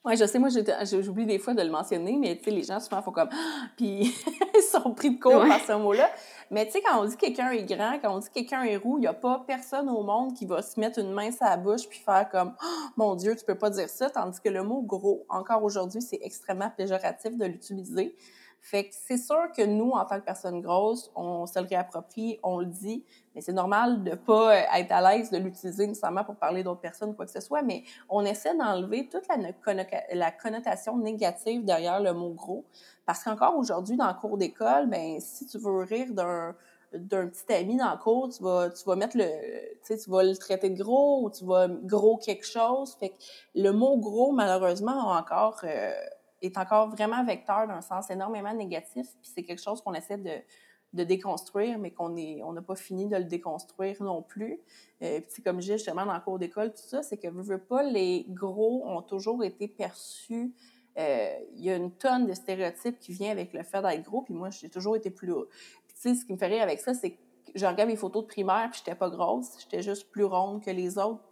Oui, 0.06 0.16
je 0.18 0.26
sais, 0.26 0.38
moi, 0.38 0.50
j'oublie 1.02 1.26
des 1.26 1.40
fois 1.40 1.56
de 1.56 1.64
le 1.64 1.72
mentionner, 1.72 2.16
mais 2.16 2.38
tu 2.38 2.44
sais, 2.44 2.52
les 2.52 2.62
gens 2.62 2.80
souvent 2.80 3.02
font 3.02 3.12
comme 3.12 3.30
puis 3.76 4.16
ils 4.56 4.62
sont 4.62 4.94
pris 4.94 5.16
de 5.16 5.20
court 5.20 5.44
par 5.48 5.60
ce 5.60 5.74
mot-là. 5.74 6.12
Mais 6.52 6.68
tu 6.68 6.74
sais, 6.74 6.82
quand 6.82 7.02
on 7.02 7.06
dit 7.06 7.18
quelqu'un 7.18 7.50
est 7.50 7.64
grand, 7.64 7.98
quand 8.00 8.16
on 8.16 8.20
dit 8.20 8.30
quelqu'un 8.32 8.62
est 8.64 8.78
roux, 8.78 8.98
il 9.00 9.02
n'y 9.02 9.08
a 9.08 9.14
pas 9.14 9.44
personne 9.48 9.90
au 9.90 10.04
monde 10.04 10.36
qui 10.36 10.46
va 10.46 10.62
se 10.62 10.80
mettre 10.80 11.00
une 11.00 11.12
main 11.12 11.32
sur 11.32 11.46
la 11.46 11.58
bouche 11.58 11.88
puis 11.90 11.98
faire 11.98 12.30
comme 12.30 12.54
mon 12.98 13.16
Dieu, 13.16 13.36
tu 13.36 13.44
peux 13.44 13.58
pas 13.58 13.72
dire 13.72 13.90
ça. 13.90 14.12
Tandis 14.12 14.40
que 14.40 14.50
le 14.50 14.62
mot 14.62 14.84
gros, 14.84 15.26
encore 15.28 15.64
aujourd'hui, 15.64 16.04
c'est 16.04 16.20
extrêmement 16.22 16.70
péjoratif 16.70 17.36
de 17.36 17.46
l'utiliser. 17.46 18.16
Fait 18.66 18.86
que 18.86 18.96
c'est 18.96 19.20
sûr 19.20 19.52
que 19.56 19.62
nous, 19.62 19.92
en 19.92 20.06
tant 20.06 20.20
que 20.20 20.26
personne 20.26 20.60
grosse, 20.60 21.12
on 21.16 21.46
se 21.46 21.60
le 21.60 21.68
réapproprie, 21.68 22.40
on 22.42 22.58
le 22.58 22.66
dit, 22.66 23.06
mais 23.36 23.42
c'est 23.42 23.54
normal 23.54 24.04
de 24.04 24.16
pas 24.16 24.56
euh, 24.56 24.64
être 24.76 24.92
à 24.92 25.02
l'aise 25.02 25.30
de 25.30 25.38
l'utiliser 25.38 25.86
nécessairement 25.86 26.24
pour 26.24 26.36
parler 26.36 26.64
d'autres 26.64 26.82
personnes 26.82 27.16
quoi 27.16 27.28
que 27.28 27.32
ce 27.32 27.42
soit, 27.42 27.62
mais 27.62 27.84
on 28.10 28.26
essaie 28.26 28.58
d'enlever 28.58 29.08
toute 29.08 29.28
la, 30.14 30.32
connotation 30.32 30.98
négative 30.98 31.64
derrière 31.64 32.00
le 32.00 32.12
mot 32.14 32.32
gros. 32.32 32.66
Parce 33.06 33.24
qu'encore 33.24 33.56
aujourd'hui, 33.56 33.98
dans 33.98 34.08
le 34.08 34.16
cours 34.16 34.36
d'école, 34.36 34.88
ben 34.88 35.20
si 35.20 35.46
tu 35.46 35.60
veux 35.60 35.84
rire 35.84 36.12
d'un 36.12 36.56
d'un 36.94 37.28
petit 37.28 37.54
ami 37.54 37.78
dans 37.78 37.92
le 37.92 37.98
cours, 37.98 38.30
tu 38.30 38.42
vas, 38.42 38.70
tu 38.70 38.84
vas 38.86 38.96
mettre 38.96 39.18
le, 39.18 39.26
tu 39.26 39.78
sais, 39.84 39.98
tu 39.98 40.10
vas 40.10 40.24
le 40.24 40.36
traiter 40.36 40.70
de 40.70 40.82
gros 40.82 41.24
ou 41.24 41.30
tu 41.30 41.46
vas 41.46 41.68
gros 41.68 42.18
quelque 42.18 42.48
chose. 42.48 42.96
Fait 43.00 43.10
que 43.10 43.16
le 43.54 43.72
mot 43.72 43.98
gros, 43.98 44.32
malheureusement, 44.32 45.12
encore, 45.12 45.60
euh, 45.66 45.94
est 46.42 46.58
encore 46.58 46.90
vraiment 46.90 47.24
vecteur 47.24 47.68
d'un 47.68 47.82
sens 47.82 48.10
énormément 48.10 48.54
négatif. 48.54 49.08
Puis 49.22 49.32
c'est 49.34 49.44
quelque 49.44 49.62
chose 49.62 49.82
qu'on 49.82 49.94
essaie 49.94 50.18
de, 50.18 50.42
de 50.96 51.04
déconstruire, 51.04 51.78
mais 51.78 51.92
qu'on 51.92 52.16
est, 52.16 52.42
on 52.44 52.54
n'a 52.54 52.62
pas 52.62 52.76
fini 52.76 53.08
de 53.08 53.18
le 53.18 53.26
déconstruire 53.26 54.02
non 54.02 54.22
plus. 54.22 54.60
Euh, 55.02 55.20
puis 55.32 55.44
comme 55.44 55.62
je 55.62 55.68
dis 55.68 55.72
justement 55.74 56.06
dans 56.06 56.14
le 56.14 56.22
cours 56.22 56.40
d'école, 56.40 56.72
tout 56.72 56.88
ça, 56.88 57.04
c'est 57.04 57.18
que 57.18 57.28
veux, 57.28 57.44
veux 57.44 57.62
pas, 57.62 57.84
les 57.84 58.26
gros 58.30 58.84
ont 58.86 59.02
toujours 59.02 59.44
été 59.44 59.68
perçus. 59.68 60.54
Euh, 60.98 61.36
il 61.56 61.64
y 61.64 61.70
a 61.70 61.76
une 61.76 61.92
tonne 61.92 62.26
de 62.26 62.34
stéréotypes 62.34 63.00
qui 63.00 63.12
vient 63.12 63.32
avec 63.32 63.52
le 63.54 63.64
fait 63.64 63.82
d'être 63.82 64.04
gros, 64.04 64.22
puis 64.22 64.34
moi, 64.34 64.50
j'ai 64.50 64.70
toujours 64.70 64.96
été 64.96 65.10
plus 65.10 65.32
haut. 65.32 65.48
Puis 65.88 65.96
tu 65.96 66.02
sais, 66.02 66.16
ce 66.16 66.26
qui 66.26 66.32
me 66.32 66.38
fait 66.38 66.48
rire 66.48 66.64
avec 66.64 66.80
ça, 66.80 66.94
c'est 66.94 67.12
que 67.12 67.20
je 67.54 67.66
regarde 67.66 67.90
mes 67.90 67.98
photos 67.98 68.24
de 68.24 68.28
primaire, 68.28 68.70
puis 68.72 68.80
j'étais 68.84 68.98
pas 68.98 69.10
grosse, 69.10 69.60
j'étais 69.60 69.82
juste 69.82 70.10
plus 70.10 70.24
ronde 70.24 70.64
que 70.64 70.72
les 70.72 70.98
autres. 70.98 71.24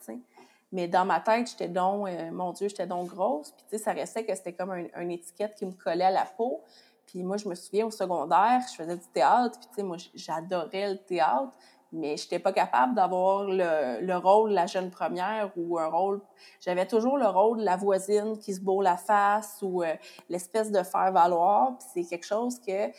Mais 0.73 0.87
dans 0.87 1.05
ma 1.05 1.19
tête, 1.19 1.51
j'étais 1.51 1.67
donc, 1.67 2.09
euh, 2.09 2.31
mon 2.31 2.51
Dieu, 2.51 2.67
j'étais 2.67 2.87
donc 2.87 3.09
grosse. 3.09 3.51
Puis, 3.51 3.63
tu 3.69 3.77
sais, 3.77 3.83
ça 3.83 3.93
restait 3.93 4.25
que 4.25 4.33
c'était 4.33 4.53
comme 4.53 4.71
un, 4.71 4.85
une 5.01 5.11
étiquette 5.11 5.53
qui 5.53 5.67
me 5.67 5.71
collait 5.71 6.05
à 6.05 6.11
la 6.11 6.25
peau. 6.25 6.61
Puis 7.05 7.21
moi, 7.21 7.37
je 7.37 7.47
me 7.47 7.53
souviens 7.53 7.85
au 7.85 7.91
secondaire, 7.91 8.59
je 8.71 8.75
faisais 8.75 8.97
du 8.97 9.07
théâtre. 9.13 9.59
Puis, 9.59 9.69
tu 9.69 9.75
sais, 9.75 9.83
moi, 9.83 9.97
j'adorais 10.15 10.93
le 10.93 10.97
théâtre. 10.97 11.53
Mais 11.91 12.17
je 12.17 12.23
n'étais 12.23 12.39
pas 12.39 12.51
capable 12.51 12.95
d'avoir 12.95 13.43
le, 13.43 14.03
le, 14.03 14.17
rôle 14.17 14.49
de 14.49 14.55
la 14.55 14.65
jeune 14.65 14.89
première 14.89 15.51
ou 15.55 15.77
un 15.77 15.85
rôle. 15.85 16.21
J'avais 16.59 16.87
toujours 16.87 17.19
le 17.19 17.27
rôle 17.27 17.59
de 17.59 17.63
la 17.63 17.77
voisine 17.77 18.39
qui 18.39 18.55
se 18.55 18.59
bourre 18.59 18.81
la 18.81 18.97
face 18.97 19.59
ou 19.61 19.83
euh, 19.83 19.93
l'espèce 20.27 20.71
de 20.71 20.81
faire 20.81 21.11
valoir. 21.11 21.77
Puis 21.77 21.87
c'est 21.93 22.09
quelque 22.09 22.25
chose 22.25 22.59
que 22.59 22.89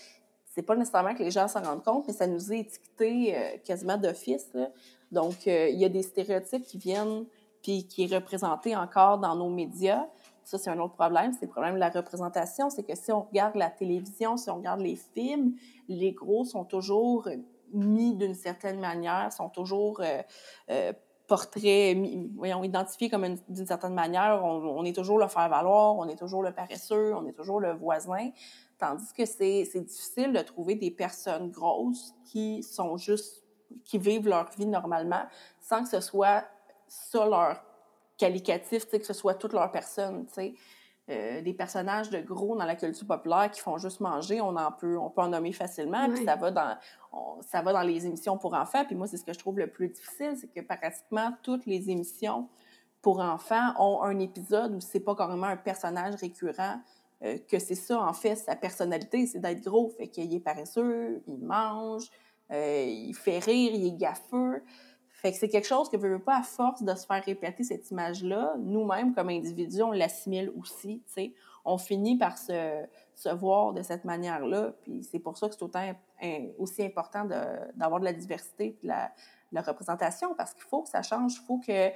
c'est 0.46 0.62
pas 0.62 0.76
nécessairement 0.76 1.16
que 1.16 1.24
les 1.24 1.32
gens 1.32 1.48
s'en 1.48 1.62
rendent 1.62 1.82
compte, 1.82 2.06
mais 2.06 2.12
ça 2.12 2.28
nous 2.28 2.52
est 2.52 2.60
étiqueté 2.60 3.36
euh, 3.36 3.56
quasiment 3.64 3.96
d'office. 3.96 4.52
Donc, 5.10 5.46
il 5.46 5.76
y 5.76 5.84
a 5.84 5.88
des 5.88 6.02
stéréotypes 6.02 6.62
qui 6.62 6.78
viennent 6.78 7.24
puis 7.64 7.88
qui 7.88 8.04
est 8.04 8.14
représenté 8.14 8.76
encore 8.76 9.18
dans 9.18 9.34
nos 9.34 9.48
médias. 9.48 10.06
Ça, 10.44 10.58
c'est 10.58 10.68
un 10.68 10.78
autre 10.78 10.94
problème, 10.94 11.32
c'est 11.32 11.46
le 11.46 11.50
problème 11.50 11.74
de 11.74 11.80
la 11.80 11.88
représentation. 11.88 12.68
C'est 12.68 12.82
que 12.82 12.94
si 12.94 13.10
on 13.10 13.22
regarde 13.22 13.56
la 13.56 13.70
télévision, 13.70 14.36
si 14.36 14.50
on 14.50 14.56
regarde 14.56 14.80
les 14.80 14.96
films, 14.96 15.54
les 15.88 16.12
gros 16.12 16.44
sont 16.44 16.64
toujours 16.64 17.26
mis 17.72 18.14
d'une 18.14 18.34
certaine 18.34 18.78
manière, 18.78 19.32
sont 19.32 19.48
toujours 19.48 20.00
euh, 20.00 20.20
euh, 20.70 20.92
portraits, 21.26 21.96
voyons, 22.36 22.62
identifiés 22.62 23.08
comme 23.08 23.26
d'une 23.48 23.66
certaine 23.66 23.94
manière. 23.94 24.42
On, 24.44 24.78
on, 24.78 24.84
est 24.84 24.94
toujours 24.94 25.18
le 25.18 25.26
faire-valoir, 25.26 25.96
on 25.96 26.06
est 26.06 26.18
toujours 26.18 26.42
le 26.42 26.52
paresseux, 26.52 27.14
on 27.14 27.26
est 27.26 27.32
toujours 27.32 27.60
le 27.60 27.72
voisin. 27.72 28.28
Tandis 28.78 29.10
que 29.16 29.24
c'est 29.24 29.64
difficile 29.80 30.34
de 30.34 30.40
trouver 30.40 30.74
des 30.74 30.90
personnes 30.90 31.50
grosses 31.50 32.12
qui 32.26 32.62
sont 32.62 32.98
juste, 32.98 33.42
qui 33.84 33.96
vivent 33.96 34.28
leur 34.28 34.50
vie 34.50 34.66
normalement 34.66 35.22
sans 35.58 35.82
que 35.82 35.88
ce 35.88 36.00
soit 36.00 36.44
ça 36.88 37.26
leur 37.26 37.62
qualificatif, 38.16 38.86
que 38.86 39.04
ce 39.04 39.12
soit 39.12 39.34
toute 39.34 39.52
leur 39.52 39.70
personne, 39.70 40.26
euh, 41.10 41.42
des 41.42 41.52
personnages 41.52 42.10
de 42.10 42.20
gros 42.20 42.56
dans 42.56 42.64
la 42.64 42.76
culture 42.76 43.06
populaire 43.06 43.50
qui 43.50 43.60
font 43.60 43.76
juste 43.76 44.00
manger, 44.00 44.40
on 44.40 44.56
en 44.56 44.72
peut, 44.72 44.96
on 44.96 45.10
peut 45.10 45.22
en 45.22 45.28
nommer 45.28 45.52
facilement, 45.52 46.08
puis 46.08 46.24
ça 46.24 46.36
va 46.36 46.50
dans 46.50 46.76
ça 47.42 47.62
va 47.62 47.72
dans 47.72 47.82
les 47.82 48.06
émissions 48.06 48.38
pour 48.38 48.54
enfants. 48.54 48.84
Puis 48.84 48.96
moi, 48.96 49.06
c'est 49.06 49.16
ce 49.16 49.24
que 49.24 49.32
je 49.32 49.38
trouve 49.38 49.58
le 49.58 49.68
plus 49.68 49.88
difficile, 49.88 50.34
c'est 50.36 50.48
que 50.48 50.60
pratiquement 50.60 51.32
toutes 51.42 51.66
les 51.66 51.90
émissions 51.90 52.48
pour 53.02 53.20
enfants 53.20 53.74
ont 53.78 54.02
un 54.02 54.18
épisode 54.18 54.74
où 54.74 54.80
c'est 54.80 55.00
pas 55.00 55.14
carrément 55.14 55.46
un 55.46 55.58
personnage 55.58 56.14
récurrent, 56.14 56.80
euh, 57.22 57.38
que 57.50 57.58
c'est 57.58 57.74
ça, 57.74 58.00
en 58.00 58.14
fait, 58.14 58.34
sa 58.36 58.56
personnalité, 58.56 59.26
c'est 59.26 59.40
d'être 59.40 59.62
gros. 59.62 59.90
Fait 59.90 60.08
qu'il 60.08 60.32
est 60.34 60.40
paresseux, 60.40 61.22
il 61.26 61.38
mange, 61.38 62.10
euh, 62.50 62.84
il 62.86 63.14
fait 63.14 63.38
rire, 63.38 63.72
il 63.74 63.86
est 63.86 63.96
gaffeux. 63.96 64.62
Fait 65.24 65.32
que 65.32 65.38
c'est 65.38 65.48
quelque 65.48 65.66
chose 65.66 65.88
que, 65.88 65.96
veut 65.96 66.18
pas, 66.18 66.36
à 66.36 66.42
force 66.42 66.82
de 66.82 66.94
se 66.94 67.06
faire 67.06 67.24
répéter 67.24 67.64
cette 67.64 67.90
image-là, 67.90 68.56
nous-mêmes, 68.58 69.14
comme 69.14 69.30
individus, 69.30 69.80
on 69.80 69.90
l'assimile 69.90 70.52
aussi, 70.60 71.02
tu 71.06 71.14
sais. 71.14 71.32
On 71.64 71.78
finit 71.78 72.18
par 72.18 72.36
se, 72.36 72.84
se 73.14 73.30
voir 73.30 73.72
de 73.72 73.80
cette 73.80 74.04
manière-là, 74.04 74.74
puis 74.82 75.02
c'est 75.02 75.20
pour 75.20 75.38
ça 75.38 75.48
que 75.48 75.54
c'est 75.54 75.62
autant 75.62 75.94
aussi 76.58 76.84
important 76.84 77.24
d'avoir 77.24 78.00
de, 78.00 78.04
la 78.04 78.12
diversité 78.12 78.66
et 78.66 78.78
de 78.82 78.88
la, 78.88 79.12
la 79.50 79.62
représentation, 79.62 80.34
parce 80.34 80.52
qu'il 80.52 80.64
faut 80.64 80.82
que 80.82 80.90
ça 80.90 81.00
change, 81.00 81.36
il 81.36 81.46
faut 81.46 81.58
que 81.58 81.90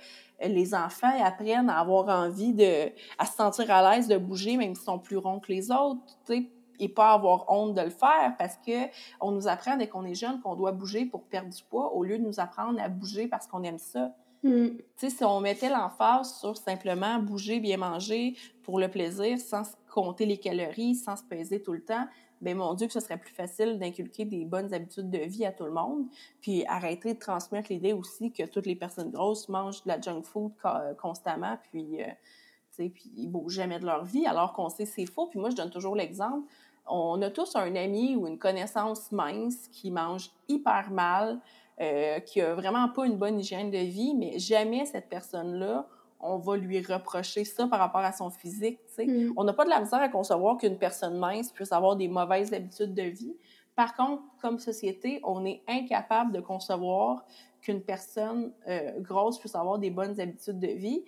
les 0.48 0.74
enfants 0.74 1.12
apprennent 1.22 1.68
à 1.68 1.80
avoir 1.80 2.08
envie 2.08 2.54
de, 2.54 2.90
à 3.18 3.26
se 3.26 3.34
sentir 3.34 3.70
à 3.70 3.90
l'aise 3.90 4.08
de 4.08 4.16
bouger, 4.16 4.56
même 4.56 4.74
s'ils 4.74 4.84
sont 4.84 4.98
plus 4.98 5.18
ronds 5.18 5.38
que 5.38 5.52
les 5.52 5.70
autres, 5.70 6.00
tu 6.24 6.34
sais, 6.34 6.50
et 6.78 6.88
pas 6.88 7.12
avoir 7.12 7.50
honte 7.50 7.74
de 7.74 7.82
le 7.82 7.90
faire 7.90 8.34
parce 8.38 8.56
que 8.56 8.86
on 9.20 9.30
nous 9.30 9.48
apprend 9.48 9.76
dès 9.76 9.88
qu'on 9.88 10.04
est 10.04 10.14
jeune 10.14 10.40
qu'on 10.40 10.54
doit 10.54 10.72
bouger 10.72 11.06
pour 11.06 11.24
perdre 11.24 11.50
du 11.50 11.62
poids 11.62 11.94
au 11.94 12.04
lieu 12.04 12.18
de 12.18 12.24
nous 12.24 12.40
apprendre 12.40 12.80
à 12.80 12.88
bouger 12.88 13.28
parce 13.28 13.46
qu'on 13.46 13.62
aime 13.62 13.78
ça. 13.78 14.14
Mm. 14.42 14.68
Tu 14.68 14.84
sais, 14.96 15.10
si 15.10 15.24
on 15.24 15.40
mettait 15.40 15.68
l'emphase 15.68 16.38
sur 16.38 16.56
simplement 16.56 17.18
bouger, 17.18 17.60
bien 17.60 17.76
manger 17.76 18.36
pour 18.62 18.78
le 18.78 18.88
plaisir, 18.88 19.38
sans 19.38 19.62
compter 19.92 20.26
les 20.26 20.38
calories, 20.38 20.94
sans 20.94 21.16
se 21.16 21.24
peser 21.24 21.62
tout 21.62 21.72
le 21.72 21.82
temps, 21.82 22.06
ben 22.40 22.56
mon 22.56 22.74
Dieu 22.74 22.86
que 22.86 22.92
ce 22.92 23.00
serait 23.00 23.18
plus 23.18 23.34
facile 23.34 23.78
d'inculquer 23.78 24.24
des 24.24 24.44
bonnes 24.44 24.72
habitudes 24.72 25.10
de 25.10 25.18
vie 25.18 25.44
à 25.44 25.52
tout 25.52 25.64
le 25.64 25.72
monde, 25.72 26.06
puis 26.40 26.64
arrêter 26.66 27.14
de 27.14 27.18
transmettre 27.18 27.72
l'idée 27.72 27.92
aussi 27.92 28.32
que 28.32 28.44
toutes 28.44 28.66
les 28.66 28.76
personnes 28.76 29.10
grosses 29.10 29.48
mangent 29.48 29.82
de 29.82 29.88
la 29.88 30.00
junk 30.00 30.22
food 30.22 30.52
constamment, 31.00 31.58
puis, 31.70 32.00
euh, 32.00 32.06
tu 32.06 32.84
sais, 32.84 32.88
puis 32.90 33.10
ils 33.16 33.28
bougent 33.28 33.54
jamais 33.54 33.80
de 33.80 33.86
leur 33.86 34.04
vie, 34.04 34.26
alors 34.26 34.52
qu'on 34.52 34.68
sait 34.68 34.86
c'est 34.86 35.06
faux. 35.06 35.26
Puis 35.26 35.40
moi, 35.40 35.50
je 35.50 35.56
donne 35.56 35.70
toujours 35.70 35.96
l'exemple 35.96 36.46
on 36.88 37.20
a 37.22 37.30
tous 37.30 37.56
un 37.56 37.74
ami 37.76 38.16
ou 38.16 38.26
une 38.26 38.38
connaissance 38.38 39.12
mince 39.12 39.68
qui 39.68 39.90
mange 39.90 40.30
hyper 40.48 40.90
mal, 40.90 41.40
euh, 41.80 42.20
qui 42.20 42.40
a 42.40 42.54
vraiment 42.54 42.88
pas 42.88 43.06
une 43.06 43.16
bonne 43.16 43.38
hygiène 43.38 43.70
de 43.70 43.78
vie, 43.78 44.14
mais 44.14 44.38
jamais 44.38 44.84
cette 44.86 45.08
personne-là, 45.08 45.86
on 46.20 46.38
va 46.38 46.56
lui 46.56 46.80
reprocher 46.82 47.44
ça 47.44 47.66
par 47.68 47.78
rapport 47.78 48.00
à 48.00 48.12
son 48.12 48.30
physique. 48.30 48.80
Mm. 48.98 49.32
On 49.36 49.44
n'a 49.44 49.52
pas 49.52 49.64
de 49.64 49.70
la 49.70 49.80
misère 49.80 50.00
à 50.00 50.08
concevoir 50.08 50.56
qu'une 50.56 50.76
personne 50.76 51.16
mince 51.16 51.52
puisse 51.52 51.72
avoir 51.72 51.96
des 51.96 52.08
mauvaises 52.08 52.52
habitudes 52.52 52.94
de 52.94 53.02
vie. 53.02 53.36
Par 53.76 53.94
contre, 53.94 54.24
comme 54.40 54.58
société, 54.58 55.20
on 55.22 55.44
est 55.44 55.62
incapable 55.68 56.32
de 56.32 56.40
concevoir 56.40 57.24
qu'une 57.60 57.80
personne 57.80 58.52
euh, 58.66 58.98
grosse 59.00 59.38
puisse 59.38 59.54
avoir 59.54 59.78
des 59.78 59.90
bonnes 59.90 60.20
habitudes 60.20 60.58
de 60.58 60.68
vie. 60.68 61.04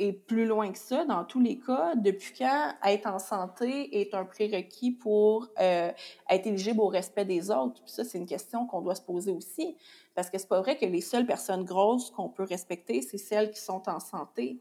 Et 0.00 0.12
plus 0.12 0.46
loin 0.46 0.70
que 0.70 0.78
ça, 0.78 1.04
dans 1.04 1.24
tous 1.24 1.40
les 1.40 1.58
cas, 1.58 1.96
depuis 1.96 2.32
quand 2.38 2.72
être 2.84 3.06
en 3.08 3.18
santé 3.18 4.00
est 4.00 4.14
un 4.14 4.24
prérequis 4.24 4.92
pour 4.92 5.48
euh, 5.60 5.90
être 6.30 6.46
éligible 6.46 6.80
au 6.80 6.86
respect 6.86 7.24
des 7.24 7.50
autres? 7.50 7.82
Puis 7.82 7.92
ça, 7.92 8.04
c'est 8.04 8.16
une 8.16 8.26
question 8.26 8.64
qu'on 8.64 8.80
doit 8.80 8.94
se 8.94 9.02
poser 9.02 9.32
aussi. 9.32 9.76
Parce 10.14 10.30
que 10.30 10.38
c'est 10.38 10.48
pas 10.48 10.60
vrai 10.60 10.76
que 10.76 10.86
les 10.86 11.00
seules 11.00 11.26
personnes 11.26 11.64
grosses 11.64 12.12
qu'on 12.12 12.28
peut 12.28 12.44
respecter, 12.44 13.02
c'est 13.02 13.18
celles 13.18 13.50
qui 13.50 13.60
sont 13.60 13.88
en 13.88 13.98
santé. 13.98 14.60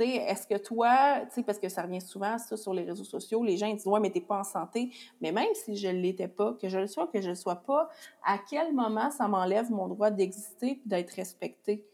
Est-ce 0.00 0.46
que 0.46 0.56
toi, 0.56 1.22
parce 1.44 1.58
que 1.58 1.68
ça 1.68 1.82
revient 1.82 2.00
souvent, 2.00 2.38
ça, 2.38 2.56
sur 2.56 2.72
les 2.72 2.84
réseaux 2.84 3.02
sociaux, 3.02 3.42
les 3.42 3.56
gens 3.56 3.66
ils 3.66 3.76
disent, 3.76 3.86
ouais, 3.88 3.98
mais 3.98 4.10
t'es 4.10 4.20
pas 4.20 4.38
en 4.38 4.44
santé. 4.44 4.90
Mais 5.20 5.32
même 5.32 5.52
si 5.54 5.74
je 5.76 5.88
l'étais 5.88 6.28
pas, 6.28 6.52
que 6.52 6.68
je 6.68 6.78
le 6.78 6.86
sois, 6.86 7.08
que 7.08 7.20
je 7.20 7.30
le 7.30 7.34
sois 7.34 7.56
pas, 7.56 7.88
à 8.24 8.38
quel 8.48 8.72
moment 8.72 9.10
ça 9.10 9.26
m'enlève 9.26 9.72
mon 9.72 9.88
droit 9.88 10.10
d'exister 10.10 10.70
et 10.70 10.82
d'être 10.86 11.10
respecté? 11.14 11.84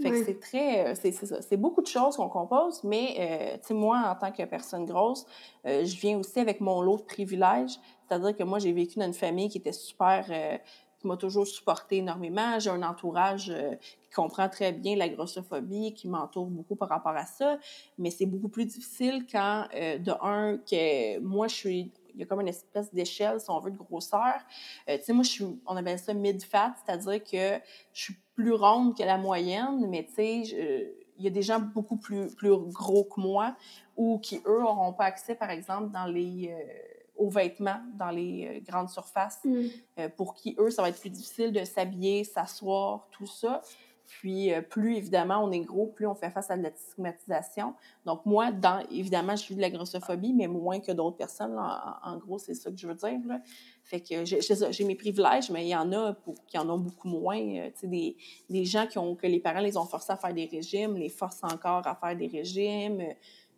Fait 0.00 0.10
que 0.10 0.24
c'est 0.24 0.38
très, 0.38 0.94
c'est 0.94 1.12
ça. 1.12 1.42
C'est 1.42 1.56
beaucoup 1.56 1.82
de 1.82 1.86
choses 1.86 2.16
qu'on 2.16 2.28
compose, 2.28 2.84
mais, 2.84 3.58
tu 3.62 3.68
sais, 3.68 3.74
moi, 3.74 3.98
en 4.08 4.14
tant 4.14 4.30
que 4.30 4.44
personne 4.44 4.86
grosse, 4.86 5.26
je 5.64 6.00
viens 6.00 6.18
aussi 6.18 6.38
avec 6.38 6.60
mon 6.60 6.82
lot 6.82 6.98
de 6.98 7.02
privilèges. 7.02 7.78
C'est-à-dire 8.06 8.36
que 8.36 8.44
moi, 8.44 8.58
j'ai 8.58 8.72
vécu 8.72 8.98
dans 8.98 9.06
une 9.06 9.12
famille 9.12 9.48
qui 9.48 9.58
était 9.58 9.72
super, 9.72 10.24
qui 10.98 11.06
m'a 11.06 11.16
toujours 11.16 11.46
supporté 11.46 11.98
énormément. 11.98 12.58
J'ai 12.58 12.70
un 12.70 12.82
entourage 12.82 13.50
euh, 13.50 13.74
qui 14.02 14.10
comprend 14.14 14.48
très 14.48 14.72
bien 14.72 14.96
la 14.96 15.08
grossophobie, 15.08 15.94
qui 15.94 16.08
m'entoure 16.08 16.46
beaucoup 16.46 16.76
par 16.76 16.88
rapport 16.88 17.16
à 17.16 17.24
ça. 17.24 17.58
Mais 17.98 18.10
c'est 18.10 18.26
beaucoup 18.26 18.48
plus 18.48 18.66
difficile 18.66 19.24
quand, 19.30 19.66
euh, 19.74 19.98
de 19.98 20.12
un, 20.22 20.58
que 20.58 21.18
moi, 21.20 21.48
je 21.48 21.54
suis 21.54 21.92
y 22.20 22.22
a 22.22 22.26
comme 22.26 22.40
une 22.40 22.48
espèce 22.48 22.92
d'échelle, 22.92 23.40
si 23.40 23.50
on 23.50 23.60
veut, 23.60 23.70
de 23.70 23.76
grosseur. 23.76 24.34
Euh, 24.88 24.96
tu 24.98 25.04
sais, 25.04 25.12
moi, 25.12 25.22
je 25.22 25.30
suis, 25.30 25.44
on 25.66 25.76
appelle 25.76 25.98
ça 25.98 26.14
mid-fat, 26.14 26.74
c'est-à-dire 26.84 27.22
que 27.22 27.64
je 27.92 28.02
suis 28.02 28.16
plus 28.34 28.52
ronde 28.52 28.96
que 28.96 29.02
la 29.02 29.18
moyenne, 29.18 29.86
mais 29.88 30.04
tu 30.04 30.14
sais, 30.14 30.36
il 31.18 31.24
y 31.24 31.26
a 31.26 31.30
des 31.30 31.42
gens 31.42 31.58
beaucoup 31.58 31.96
plus, 31.96 32.34
plus 32.34 32.56
gros 32.56 33.04
que 33.04 33.20
moi 33.20 33.56
ou 33.96 34.18
qui, 34.18 34.40
eux, 34.46 34.60
n'auront 34.60 34.92
pas 34.92 35.06
accès, 35.06 35.34
par 35.34 35.50
exemple, 35.50 35.90
dans 35.90 36.06
les 36.06 36.54
aux 37.18 37.28
vêtements 37.28 37.80
dans 37.94 38.10
les 38.10 38.46
euh, 38.46 38.60
grandes 38.66 38.88
surfaces, 38.88 39.40
mm. 39.44 39.66
euh, 39.98 40.08
pour 40.08 40.34
qui, 40.34 40.56
eux, 40.58 40.70
ça 40.70 40.82
va 40.82 40.88
être 40.88 41.00
plus 41.00 41.10
difficile 41.10 41.52
de 41.52 41.64
s'habiller, 41.64 42.24
s'asseoir, 42.24 43.08
tout 43.10 43.26
ça. 43.26 43.60
Puis, 44.08 44.52
euh, 44.52 44.62
plus 44.62 44.96
évidemment 44.96 45.44
on 45.44 45.52
est 45.52 45.60
gros, 45.60 45.86
plus 45.86 46.06
on 46.06 46.14
fait 46.14 46.30
face 46.30 46.50
à 46.50 46.56
de 46.56 46.62
la 46.62 46.74
stigmatisation. 46.74 47.74
Donc, 48.06 48.24
moi, 48.26 48.50
dans, 48.50 48.82
évidemment, 48.90 49.36
je 49.36 49.46
vis 49.46 49.54
de 49.54 49.60
la 49.60 49.70
grossophobie, 49.70 50.32
mais 50.32 50.48
moins 50.48 50.80
que 50.80 50.92
d'autres 50.92 51.16
personnes. 51.16 51.56
En, 51.56 52.16
gros, 52.16 52.38
c'est 52.38 52.54
ça 52.54 52.70
que 52.70 52.76
je 52.76 52.86
veux 52.86 52.94
dire. 52.94 53.20
Là. 53.26 53.40
Fait 53.84 54.00
que 54.00 54.24
j'ai 54.24 54.84
mes 54.84 54.96
privilèges, 54.96 55.50
mais 55.50 55.66
il 55.66 55.68
y 55.68 55.76
en 55.76 55.92
a 55.92 56.14
pour, 56.14 56.34
qui 56.46 56.58
en 56.58 56.68
ont 56.70 56.78
beaucoup 56.78 57.08
moins. 57.08 57.70
sais, 57.74 57.86
des, 57.86 58.16
des 58.48 58.64
gens 58.64 58.86
qui 58.86 58.98
ont, 58.98 59.14
que 59.14 59.26
les 59.26 59.40
parents 59.40 59.60
les 59.60 59.76
ont 59.76 59.86
forcés 59.86 60.12
à 60.12 60.16
faire 60.16 60.34
des 60.34 60.46
régimes, 60.46 60.96
les 60.96 61.10
forcent 61.10 61.44
encore 61.44 61.86
à 61.86 61.94
faire 61.94 62.16
des 62.16 62.26
régimes. 62.26 63.02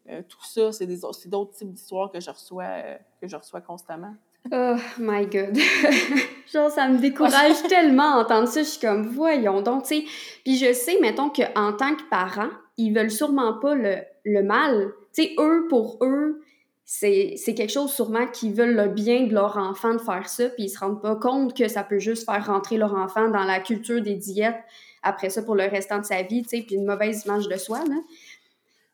Euh, 0.08 0.22
tout 0.28 0.44
ça, 0.44 0.72
c'est 0.72 0.86
d'autres 1.28 1.52
types 1.52 1.72
d'histoires 1.72 2.10
que 2.10 2.20
je 2.20 2.30
reçois 2.30 2.64
euh, 2.64 2.96
que 3.20 3.28
je 3.28 3.36
reçois 3.36 3.60
constamment. 3.60 4.14
Oh 4.52 4.76
my 4.98 5.26
god. 5.26 5.56
Genre, 6.52 6.70
ça 6.70 6.88
me 6.88 6.98
décourage 6.98 7.62
tellement 7.68 8.16
d'entendre 8.16 8.48
ça. 8.48 8.62
Je 8.62 8.68
suis 8.68 8.80
comme, 8.80 9.08
voyons 9.08 9.60
donc, 9.62 9.84
tu 9.84 9.96
sais. 9.96 10.04
Puis 10.44 10.56
je 10.56 10.72
sais, 10.72 10.98
mettons, 11.00 11.30
qu'en 11.30 11.72
tant 11.72 11.94
que 11.94 12.08
parents, 12.10 12.50
ils 12.76 12.92
veulent 12.92 13.10
sûrement 13.10 13.54
pas 13.54 13.74
le, 13.74 13.96
le 14.24 14.42
mal. 14.42 14.92
Tu 15.14 15.22
sais, 15.22 15.34
eux, 15.38 15.66
pour 15.68 15.98
eux, 16.02 16.42
c'est 16.84 17.36
quelque 17.54 17.70
chose 17.70 17.92
sûrement 17.92 18.26
qu'ils 18.26 18.52
veulent 18.52 18.74
le 18.74 18.88
bien 18.88 19.26
de 19.26 19.32
leur 19.32 19.56
enfant 19.56 19.94
de 19.94 20.00
faire 20.00 20.28
ça, 20.28 20.48
puis 20.48 20.64
ils 20.64 20.68
se 20.68 20.80
rendent 20.80 21.00
pas 21.00 21.14
compte 21.14 21.56
que 21.56 21.68
ça 21.68 21.84
peut 21.84 22.00
juste 22.00 22.24
faire 22.24 22.44
rentrer 22.44 22.78
leur 22.78 22.94
enfant 22.94 23.28
dans 23.28 23.44
la 23.44 23.60
culture 23.60 24.02
des 24.02 24.16
diètes 24.16 24.58
après 25.02 25.30
ça 25.30 25.42
pour 25.42 25.54
le 25.54 25.64
restant 25.64 25.98
de 25.98 26.04
sa 26.04 26.22
vie, 26.22 26.42
tu 26.42 26.48
sais, 26.48 26.62
puis 26.62 26.74
une 26.74 26.84
mauvaise 26.84 27.24
image 27.24 27.48
de 27.48 27.56
soi, 27.56 27.78
là. 27.88 27.96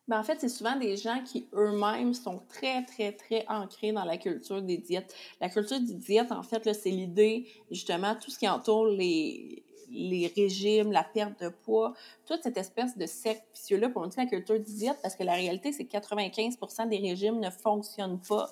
Ben, 0.09 0.21
en 0.21 0.23
fait, 0.23 0.41
c'est 0.41 0.49
souvent 0.49 0.77
des 0.77 0.97
gens 0.97 1.21
qui 1.25 1.49
eux-mêmes 1.53 2.15
sont 2.15 2.41
très, 2.49 2.85
très, 2.85 3.13
très 3.13 3.45
ancrés 3.49 3.91
dans 3.91 4.05
la 4.05 4.17
culture 4.17 4.63
des 4.63 4.79
diètes. 4.79 5.13
La 5.41 5.49
culture 5.49 5.81
des 5.81 5.95
diètes, 5.95 6.31
en 6.31 6.45
fait, 6.45 6.73
c'est 6.75 6.91
l'idée, 6.91 7.49
justement, 7.73 8.15
tout 8.15 8.31
ce 8.31 8.39
qui 8.39 8.49
entoure 8.49 8.87
les, 8.87 9.65
les 9.91 10.33
régimes, 10.37 10.93
la 10.93 11.03
perte 11.03 11.43
de 11.43 11.49
poids, 11.49 11.95
toute 12.25 12.43
cette 12.45 12.57
espèce 12.57 12.97
de 12.97 13.07
cercle 13.07 13.43
vicieux-là, 13.53 13.89
pour 13.89 14.03
on 14.03 14.07
dit 14.07 14.17
la 14.17 14.27
culture 14.27 14.59
des 14.59 14.73
diètes, 14.73 14.99
parce 15.03 15.17
que 15.17 15.25
la 15.25 15.35
réalité, 15.35 15.73
c'est 15.73 15.85
que 15.85 15.97
95% 15.97 16.89
des 16.89 16.99
régimes 16.99 17.41
ne 17.41 17.51
fonctionnent 17.51 18.21
pas. 18.21 18.49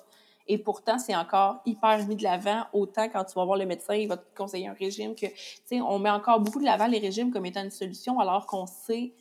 Et 0.47 0.57
pourtant, 0.57 0.99
c'est 0.99 1.15
encore 1.15 1.61
hyper 1.65 2.05
mis 2.05 2.15
de 2.15 2.23
l'avant, 2.23 2.65
autant 2.73 3.09
quand 3.09 3.23
tu 3.23 3.33
vas 3.33 3.45
voir 3.45 3.57
le 3.57 3.65
médecin, 3.65 3.95
il 3.95 4.07
va 4.07 4.17
te 4.17 4.35
conseiller 4.37 4.67
un 4.67 4.73
régime 4.73 5.15
que, 5.15 5.25
tu 5.25 5.33
sais, 5.65 5.81
on 5.81 5.99
met 5.99 6.09
encore 6.09 6.39
beaucoup 6.39 6.59
de 6.59 6.65
l'avant 6.65 6.87
les 6.87 6.99
régimes 6.99 7.31
comme 7.31 7.45
étant 7.45 7.63
une 7.63 7.71
solution, 7.71 8.19
alors 8.19 8.45
qu'on 8.45 8.67
sait 8.67 9.13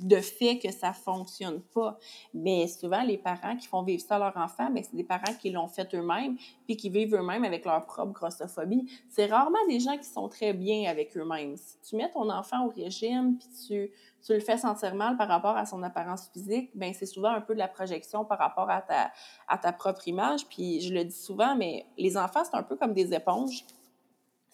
de 0.00 0.16
fait 0.16 0.58
que 0.58 0.70
ça 0.72 0.92
fonctionne 0.92 1.60
pas. 1.60 1.98
Mais 2.34 2.66
souvent, 2.66 3.02
les 3.02 3.18
parents 3.18 3.56
qui 3.56 3.66
font 3.66 3.82
vivre 3.82 4.02
ça 4.02 4.16
à 4.16 4.18
leur 4.18 4.36
enfant, 4.36 4.70
mais 4.70 4.82
c'est 4.82 4.96
des 4.96 5.04
parents 5.04 5.34
qui 5.40 5.50
l'ont 5.50 5.68
fait 5.68 5.94
eux-mêmes, 5.94 6.36
puis 6.66 6.76
qui 6.76 6.90
vivent 6.90 7.14
eux-mêmes 7.14 7.44
avec 7.44 7.64
leur 7.64 7.84
propre 7.86 8.12
grossophobie. 8.12 8.90
C'est 9.08 9.26
rarement 9.26 9.64
des 9.68 9.80
gens 9.80 9.96
qui 9.96 10.04
sont 10.08 10.28
très 10.28 10.52
bien 10.52 10.90
avec 10.90 11.16
eux-mêmes. 11.16 11.56
Si 11.56 11.78
tu 11.80 11.96
mets 11.96 12.10
ton 12.10 12.30
enfant 12.30 12.66
au 12.66 12.70
régime, 12.70 13.38
puis 13.38 13.48
tu, 13.66 13.90
tu 14.24 14.32
le 14.32 14.40
fais 14.40 14.58
sentir 14.58 14.94
mal 14.94 15.16
par 15.16 15.28
rapport 15.28 15.56
à 15.56 15.66
son 15.66 15.82
apparence 15.82 16.28
physique, 16.32 16.70
ben 16.74 16.92
c'est 16.94 17.06
souvent 17.06 17.30
un 17.30 17.40
peu 17.40 17.54
de 17.54 17.58
la 17.58 17.68
projection 17.68 18.24
par 18.24 18.38
rapport 18.38 18.70
à 18.70 18.82
ta, 18.82 19.12
à 19.48 19.58
ta 19.58 19.72
propre 19.72 20.06
image. 20.08 20.46
Puis 20.46 20.80
je 20.80 20.92
le 20.92 21.04
dis 21.04 21.16
souvent, 21.16 21.54
mais 21.56 21.86
les 21.96 22.16
enfants, 22.16 22.42
c'est 22.44 22.56
un 22.56 22.62
peu 22.62 22.76
comme 22.76 22.92
des 22.92 23.14
éponges. 23.14 23.64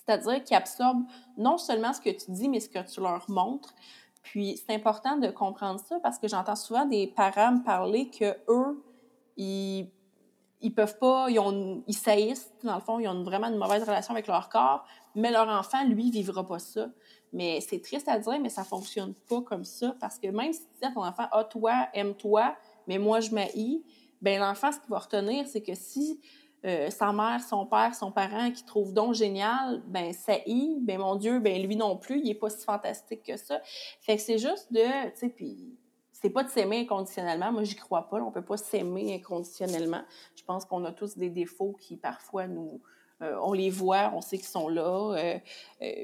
C'est-à-dire 0.04 0.42
qu'ils 0.42 0.56
absorbent 0.56 1.04
non 1.36 1.58
seulement 1.58 1.92
ce 1.92 2.00
que 2.00 2.10
tu 2.10 2.30
dis, 2.32 2.48
mais 2.48 2.60
ce 2.60 2.68
que 2.68 2.80
tu 2.80 3.00
leur 3.00 3.24
montres. 3.28 3.74
Puis 4.22 4.56
c'est 4.56 4.74
important 4.74 5.16
de 5.16 5.28
comprendre 5.28 5.80
ça 5.80 5.98
parce 6.00 6.18
que 6.18 6.28
j'entends 6.28 6.56
souvent 6.56 6.86
des 6.86 7.06
parents 7.08 7.52
me 7.52 7.64
parler 7.64 8.08
que 8.08 8.36
eux, 8.48 8.82
ils, 9.36 9.88
ils 10.60 10.74
peuvent 10.74 10.98
pas, 10.98 11.26
ils, 11.28 11.38
ont, 11.38 11.82
ils 11.86 11.96
saillissent, 11.96 12.52
dans 12.62 12.76
le 12.76 12.80
fond, 12.80 12.98
ils 13.00 13.08
ont 13.08 13.22
vraiment 13.24 13.48
une 13.48 13.56
mauvaise 13.56 13.82
relation 13.82 14.14
avec 14.14 14.28
leur 14.28 14.48
corps, 14.48 14.84
mais 15.14 15.30
leur 15.30 15.48
enfant, 15.48 15.84
lui, 15.84 16.10
vivra 16.10 16.46
pas 16.46 16.60
ça. 16.60 16.88
Mais 17.32 17.60
c'est 17.60 17.80
triste 17.80 18.08
à 18.08 18.18
dire, 18.18 18.38
mais 18.40 18.48
ça 18.48 18.62
fonctionne 18.62 19.14
pas 19.28 19.40
comme 19.42 19.64
ça 19.64 19.96
parce 20.00 20.18
que 20.18 20.28
même 20.28 20.52
si 20.52 20.60
tu 20.60 20.68
dis 20.80 20.84
à 20.86 20.92
ton 20.92 21.04
enfant, 21.04 21.26
ah, 21.32 21.44
toi, 21.44 21.88
aime-toi, 21.94 22.54
mais 22.86 22.98
moi, 22.98 23.20
je 23.20 23.34
m'haïs, 23.34 23.82
ben 24.20 24.38
l'enfant, 24.38 24.70
ce 24.70 24.78
qu'il 24.78 24.90
va 24.90 24.98
retenir, 25.00 25.46
c'est 25.48 25.62
que 25.62 25.74
si 25.74 26.20
euh, 26.64 26.90
sa 26.90 27.12
mère, 27.12 27.40
son 27.40 27.66
père, 27.66 27.94
son 27.94 28.12
parent 28.12 28.50
qui 28.50 28.64
trouve 28.64 28.92
donc 28.92 29.14
génial, 29.14 29.82
ben 29.86 30.12
ça 30.12 30.34
y, 30.46 30.78
ben 30.80 30.98
mon 30.98 31.16
Dieu, 31.16 31.40
ben 31.40 31.60
lui 31.60 31.76
non 31.76 31.96
plus, 31.96 32.20
il 32.20 32.30
est 32.30 32.34
pas 32.34 32.50
si 32.50 32.64
fantastique 32.64 33.24
que 33.24 33.36
ça. 33.36 33.60
Fait 34.00 34.16
que 34.16 34.22
c'est 34.22 34.38
juste 34.38 34.72
de, 34.72 35.10
tu 35.10 35.18
sais, 35.18 35.28
puis 35.28 35.76
c'est 36.12 36.30
pas 36.30 36.44
de 36.44 36.48
s'aimer 36.48 36.82
inconditionnellement. 36.82 37.50
Moi, 37.50 37.64
j'y 37.64 37.74
crois 37.74 38.08
pas. 38.08 38.18
On 38.18 38.30
peut 38.30 38.44
pas 38.44 38.56
s'aimer 38.56 39.12
inconditionnellement. 39.14 40.02
Je 40.36 40.44
pense 40.44 40.64
qu'on 40.64 40.84
a 40.84 40.92
tous 40.92 41.18
des 41.18 41.30
défauts 41.30 41.76
qui 41.80 41.96
parfois 41.96 42.46
nous, 42.46 42.80
euh, 43.22 43.36
on 43.42 43.52
les 43.52 43.70
voit, 43.70 44.12
on 44.14 44.20
sait 44.20 44.36
qu'ils 44.36 44.46
sont 44.46 44.68
là, 44.68 45.16
euh, 45.16 45.38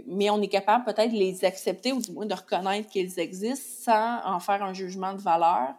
mais 0.07 0.29
on 0.31 0.43
est 0.43 0.49
capable 0.49 0.85
peut-être 0.85 1.13
de 1.13 1.17
les 1.17 1.45
accepter 1.45 1.93
ou 1.93 2.01
du 2.01 2.11
moins 2.11 2.27
de 2.27 2.35
reconnaître 2.35 2.89
qu'ils 2.89 3.21
existent 3.21 3.93
sans 3.93 4.35
en 4.35 4.41
faire 4.41 4.63
un 4.65 4.75
jugement 4.75 5.13
de 5.13 5.21
valeur. 5.21 5.75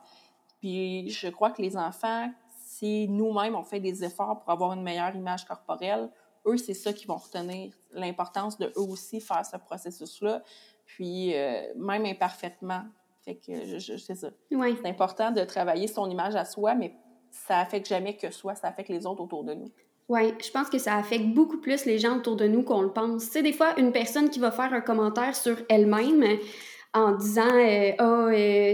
Puis 0.61 1.09
je 1.09 1.27
crois 1.27 1.51
que 1.51 1.61
les 1.61 1.75
enfants 1.75 2.31
si 2.79 3.09
nous-mêmes, 3.09 3.55
on 3.55 3.63
fait 3.63 3.81
des 3.81 4.05
efforts 4.05 4.39
pour 4.39 4.49
avoir 4.49 4.71
une 4.71 4.81
meilleure 4.81 5.13
image 5.13 5.45
corporelle, 5.45 6.09
eux, 6.47 6.55
c'est 6.55 6.73
ça 6.73 6.93
qui 6.93 7.05
vont 7.05 7.17
retenir 7.17 7.73
l'importance 7.91 8.57
de 8.57 8.67
eux 8.77 8.87
aussi 8.89 9.19
faire 9.19 9.45
ce 9.45 9.57
processus-là, 9.57 10.41
puis 10.85 11.35
euh, 11.35 11.61
même 11.75 12.05
imparfaitement. 12.05 12.83
Fait 13.25 13.35
que 13.35 13.77
je, 13.79 13.97
c'est 13.97 14.15
ça. 14.15 14.29
C'est 14.49 14.87
important 14.87 15.31
de 15.31 15.43
travailler 15.43 15.87
son 15.87 16.09
image 16.09 16.35
à 16.35 16.45
soi, 16.45 16.73
mais 16.73 16.93
ça 17.31 17.59
affecte 17.59 17.87
jamais 17.87 18.15
que 18.15 18.31
soi, 18.31 18.55
ça 18.55 18.69
affecte 18.69 18.89
les 18.89 19.05
autres 19.05 19.21
autour 19.21 19.43
de 19.43 19.53
nous. 19.53 19.71
Oui, 20.07 20.33
je 20.41 20.49
pense 20.49 20.69
que 20.69 20.79
ça 20.79 20.95
affecte 20.95 21.25
beaucoup 21.25 21.59
plus 21.59 21.85
les 21.85 21.99
gens 21.99 22.17
autour 22.17 22.37
de 22.37 22.47
nous 22.47 22.63
qu'on 22.63 22.81
le 22.81 22.93
pense. 22.93 23.25
Tu 23.25 23.31
sais, 23.31 23.43
des 23.43 23.53
fois, 23.53 23.77
une 23.77 23.91
personne 23.91 24.29
qui 24.29 24.39
va 24.39 24.51
faire 24.51 24.73
un 24.73 24.81
commentaire 24.81 25.35
sur 25.35 25.57
elle-même 25.67 26.23
en 26.93 27.11
disant 27.11 27.43
euh, 27.43 27.91
oh, 27.99 28.29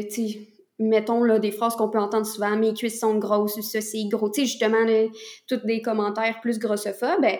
tu 0.10 0.12
sais, 0.12 0.55
mettons 0.79 1.23
là, 1.23 1.39
des 1.39 1.51
phrases 1.51 1.75
qu'on 1.75 1.89
peut 1.89 1.99
entendre 1.99 2.25
souvent, 2.25 2.55
mes 2.55 2.73
cuisses 2.73 2.99
sont 2.99 3.17
grosses, 3.17 3.59
ça 3.61 3.81
c'est 3.81 4.05
gros, 4.05 4.29
tu 4.29 4.41
sais, 4.41 4.47
justement, 4.47 4.83
là, 4.83 5.05
tous 5.47 5.65
des 5.65 5.81
commentaires 5.81 6.39
plus 6.41 6.59
grossophobes, 6.59 7.21
ben, 7.21 7.38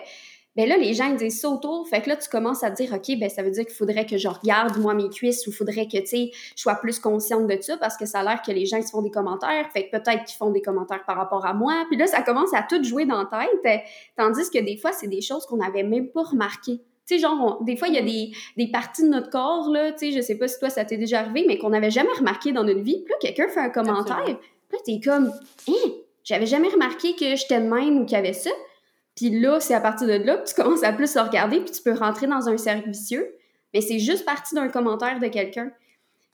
ben 0.56 0.66
là, 0.66 0.78
les 0.78 0.94
gens 0.94 1.10
ils 1.10 1.16
disent 1.16 1.40
ça 1.40 1.50
autour, 1.50 1.86
fait 1.86 2.00
que 2.00 2.08
là, 2.08 2.16
tu 2.16 2.30
commences 2.30 2.64
à 2.64 2.70
dire, 2.70 2.90
OK, 2.94 3.18
ben 3.18 3.28
ça 3.28 3.42
veut 3.42 3.50
dire 3.50 3.66
qu'il 3.66 3.74
faudrait 3.74 4.06
que 4.06 4.16
je 4.16 4.26
regarde, 4.26 4.78
moi, 4.78 4.94
mes 4.94 5.10
cuisses, 5.10 5.46
ou 5.46 5.52
faudrait 5.52 5.86
que, 5.86 5.98
tu 5.98 6.06
sais, 6.06 6.30
je 6.56 6.62
sois 6.62 6.76
plus 6.76 6.98
consciente 6.98 7.46
de 7.46 7.60
ça, 7.60 7.76
parce 7.76 7.98
que 7.98 8.06
ça 8.06 8.20
a 8.20 8.22
l'air 8.22 8.40
que 8.40 8.52
les 8.52 8.64
gens 8.64 8.78
ils 8.78 8.84
se 8.84 8.90
font 8.90 9.02
des 9.02 9.10
commentaires, 9.10 9.68
fait 9.70 9.88
que 9.88 9.98
peut-être 9.98 10.24
qu'ils 10.24 10.38
font 10.38 10.50
des 10.50 10.62
commentaires 10.62 11.04
par 11.04 11.16
rapport 11.16 11.44
à 11.44 11.52
moi, 11.52 11.84
puis 11.90 11.98
là, 11.98 12.06
ça 12.06 12.22
commence 12.22 12.54
à 12.54 12.62
tout 12.62 12.82
jouer 12.82 13.04
dans 13.04 13.28
la 13.30 13.44
tête, 13.62 13.84
tandis 14.16 14.48
que 14.50 14.64
des 14.64 14.78
fois, 14.78 14.92
c'est 14.92 15.08
des 15.08 15.20
choses 15.20 15.44
qu'on 15.44 15.58
n'avait 15.58 15.82
même 15.82 16.08
pas 16.08 16.22
remarquées. 16.22 16.80
Tu 17.06 17.14
sais, 17.14 17.20
genre, 17.20 17.62
des 17.62 17.76
fois, 17.76 17.88
il 17.88 17.94
y 17.94 17.98
a 17.98 18.02
des, 18.02 18.32
des, 18.56 18.70
parties 18.70 19.02
de 19.02 19.08
notre 19.08 19.30
corps, 19.30 19.70
là, 19.70 19.92
tu 19.92 19.98
sais, 19.98 20.12
je 20.12 20.20
sais 20.20 20.36
pas 20.36 20.48
si 20.48 20.58
toi, 20.58 20.70
ça 20.70 20.84
t'est 20.84 20.96
déjà 20.96 21.20
arrivé, 21.20 21.44
mais 21.46 21.56
qu'on 21.56 21.70
n'avait 21.70 21.90
jamais 21.90 22.12
remarqué 22.18 22.52
dans 22.52 22.64
notre 22.64 22.80
vie. 22.80 23.02
Puis 23.04 23.12
là, 23.12 23.16
quelqu'un 23.20 23.48
fait 23.48 23.60
un 23.60 23.70
commentaire, 23.70 24.24
puis 24.24 24.34
là, 24.72 24.78
t'es 24.84 25.00
comme, 25.02 25.32
hein, 25.68 25.90
j'avais 26.24 26.46
jamais 26.46 26.68
remarqué 26.68 27.14
que 27.14 27.36
j'étais 27.36 27.60
de 27.60 27.68
même 27.68 28.00
ou 28.00 28.04
qu'il 28.04 28.16
y 28.16 28.18
avait 28.18 28.32
ça. 28.32 28.50
Puis 29.14 29.30
là, 29.40 29.60
c'est 29.60 29.74
à 29.74 29.80
partir 29.80 30.08
de 30.08 30.14
là 30.14 30.36
que 30.38 30.48
tu 30.48 30.54
commences 30.54 30.82
à 30.82 30.92
plus 30.92 31.14
le 31.14 31.20
regarder, 31.20 31.60
puis 31.60 31.70
tu 31.70 31.82
peux 31.82 31.94
rentrer 31.94 32.26
dans 32.26 32.48
un 32.48 32.56
cercle 32.56 32.90
vicieux. 32.90 33.34
Mais 33.72 33.80
c'est 33.80 33.98
juste 33.98 34.24
parti 34.24 34.54
d'un 34.54 34.68
commentaire 34.68 35.20
de 35.20 35.28
quelqu'un. 35.28 35.70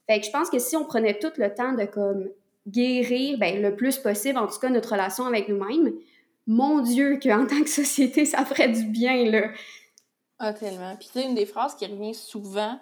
Fait 0.07 0.19
que 0.19 0.25
je 0.25 0.31
pense 0.31 0.49
que 0.49 0.59
si 0.59 0.75
on 0.75 0.85
prenait 0.85 1.17
tout 1.19 1.31
le 1.37 1.53
temps 1.53 1.73
de, 1.73 1.85
comme, 1.85 2.29
guérir, 2.67 3.37
ben, 3.37 3.61
le 3.61 3.75
plus 3.75 3.97
possible, 3.97 4.37
en 4.37 4.47
tout 4.47 4.59
cas, 4.59 4.69
notre 4.69 4.91
relation 4.91 5.25
avec 5.25 5.47
nous-mêmes, 5.49 5.93
mon 6.47 6.81
Dieu, 6.81 7.19
qu'en 7.21 7.45
tant 7.45 7.61
que 7.61 7.69
société, 7.69 8.25
ça 8.25 8.45
ferait 8.45 8.69
du 8.69 8.83
bien, 8.83 9.29
là. 9.29 9.49
Ah, 10.39 10.53
tellement. 10.53 10.95
Puis, 10.95 11.07
tu 11.07 11.19
sais, 11.19 11.25
une 11.25 11.35
des 11.35 11.45
phrases 11.45 11.75
qui 11.75 11.85
revient 11.85 12.13
souvent, 12.13 12.77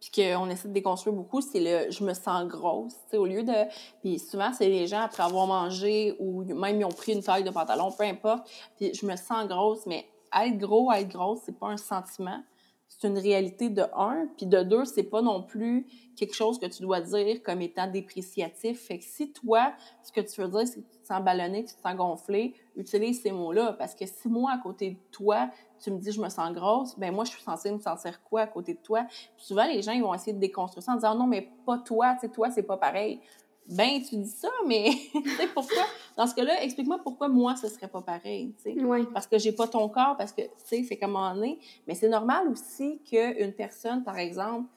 puis 0.00 0.10
qu'on 0.10 0.50
essaie 0.50 0.68
de 0.68 0.74
déconstruire 0.74 1.14
beaucoup, 1.16 1.40
c'est 1.40 1.60
le 1.60 1.90
je 1.90 2.04
me 2.04 2.12
sens 2.14 2.46
grosse. 2.46 2.94
Tu 3.04 3.12
sais, 3.12 3.16
au 3.16 3.26
lieu 3.26 3.42
de. 3.42 3.54
Puis 4.00 4.18
souvent, 4.18 4.52
c'est 4.52 4.68
les 4.68 4.86
gens 4.86 5.00
après 5.00 5.22
avoir 5.22 5.46
mangé 5.46 6.14
ou 6.18 6.44
même 6.44 6.80
ils 6.80 6.84
ont 6.84 6.90
pris 6.90 7.12
une 7.12 7.22
taille 7.22 7.44
de 7.44 7.50
pantalon, 7.50 7.90
peu 7.92 8.04
importe. 8.04 8.48
Puis 8.76 8.92
je 8.94 9.06
me 9.06 9.16
sens 9.16 9.46
grosse, 9.46 9.86
mais 9.86 10.06
être 10.34 10.58
gros, 10.58 10.92
être 10.92 11.08
grosse, 11.08 11.40
c'est 11.46 11.58
pas 11.58 11.68
un 11.68 11.76
sentiment. 11.78 12.42
c'est 12.88 13.08
une 13.08 13.18
réalité 13.18 13.68
de 13.68 13.82
un, 13.96 14.28
puis 14.36 14.46
de 14.46 14.62
deux, 14.62 14.84
c'est 14.84 15.02
pas 15.04 15.22
non 15.22 15.42
plus 15.42 15.86
quelque 16.16 16.34
chose 16.34 16.58
que 16.58 16.66
tu 16.66 16.82
dois 16.82 17.00
dire 17.00 17.42
comme 17.42 17.60
étant 17.62 17.86
dépréciatif. 17.90 18.80
Fait 18.86 18.98
que 18.98 19.04
si 19.04 19.32
toi, 19.32 19.72
ce 20.02 20.12
que 20.12 20.20
tu 20.20 20.40
veux 20.40 20.48
dire, 20.48 20.66
c'est 20.68 20.80
que 20.80 20.95
te 21.06 21.12
sens 21.14 21.22
ballonné, 21.22 21.64
tu 21.64 21.74
te 21.74 21.80
sens 21.80 21.94
gonflé, 21.94 22.54
utilise 22.76 23.22
ces 23.22 23.32
mots-là. 23.32 23.74
Parce 23.74 23.94
que 23.94 24.06
si 24.06 24.28
moi, 24.28 24.52
à 24.52 24.58
côté 24.58 24.90
de 24.90 24.98
toi, 25.10 25.50
tu 25.78 25.90
me 25.90 25.98
dis 25.98 26.12
je 26.12 26.20
me 26.20 26.28
sens 26.28 26.52
grosse, 26.52 26.98
ben 26.98 27.14
moi, 27.14 27.24
je 27.24 27.30
suis 27.30 27.42
censée 27.42 27.70
me 27.70 27.78
sentir 27.78 28.22
quoi 28.22 28.42
à 28.42 28.46
côté 28.46 28.74
de 28.74 28.80
toi? 28.80 29.04
Puis 29.08 29.46
souvent, 29.46 29.66
les 29.66 29.82
gens, 29.82 29.92
ils 29.92 30.02
vont 30.02 30.14
essayer 30.14 30.32
de 30.32 30.38
déconstruire 30.38 30.82
ça 30.82 30.92
en 30.92 30.96
disant 30.96 31.14
non, 31.14 31.26
mais 31.26 31.50
pas 31.64 31.78
toi, 31.78 32.14
tu 32.14 32.20
sais, 32.20 32.28
toi, 32.28 32.50
c'est 32.50 32.62
pas 32.62 32.76
pareil. 32.76 33.20
Ben, 33.68 34.00
tu 34.00 34.16
dis 34.16 34.28
ça, 34.28 34.48
mais 34.66 34.90
tu 35.12 35.30
sais, 35.30 35.48
pourquoi? 35.48 35.82
Dans 36.16 36.26
ce 36.26 36.34
cas-là, 36.34 36.62
explique-moi 36.62 37.00
pourquoi 37.02 37.28
moi, 37.28 37.56
ce 37.56 37.68
serait 37.68 37.88
pas 37.88 38.00
pareil, 38.00 38.54
tu 38.62 38.74
sais. 38.74 38.84
Oui. 38.84 39.06
Parce 39.12 39.26
que 39.26 39.38
j'ai 39.38 39.52
pas 39.52 39.66
ton 39.66 39.88
corps, 39.88 40.16
parce 40.16 40.32
que, 40.32 40.42
tu 40.42 40.50
sais, 40.58 40.84
c'est 40.84 40.96
comme 40.96 41.16
on 41.16 41.42
est. 41.42 41.58
Mais 41.86 41.94
c'est 41.94 42.08
normal 42.08 42.48
aussi 42.48 43.00
qu'une 43.02 43.52
personne, 43.52 44.04
par 44.04 44.18
exemple, 44.18 44.68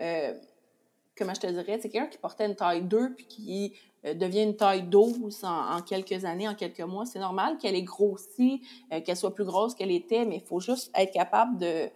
euh, 0.00 0.32
comment 1.18 1.34
je 1.34 1.40
te 1.40 1.46
dirais, 1.46 1.78
c'est 1.82 1.90
quelqu'un 1.90 2.06
qui 2.06 2.18
portait 2.18 2.46
une 2.46 2.54
taille 2.54 2.82
2 2.82 3.14
puis 3.14 3.26
qui 3.26 3.74
devient 4.04 4.42
une 4.42 4.56
taille 4.56 4.82
12 4.82 5.44
en, 5.44 5.76
en, 5.76 5.82
quelques 5.82 6.24
années, 6.24 6.48
en 6.48 6.54
quelques 6.54 6.80
mois. 6.80 7.06
C'est 7.06 7.18
normal 7.18 7.58
qu'elle 7.58 7.74
ait 7.74 7.82
grossi, 7.82 8.62
euh, 8.92 9.00
qu'elle 9.00 9.16
soit 9.16 9.34
plus 9.34 9.44
grosse 9.44 9.74
qu'elle 9.74 9.90
était, 9.90 10.24
mais 10.24 10.36
il 10.36 10.42
faut 10.42 10.60
juste 10.60 10.90
être 10.94 11.12
capable 11.12 11.58
de, 11.58 11.88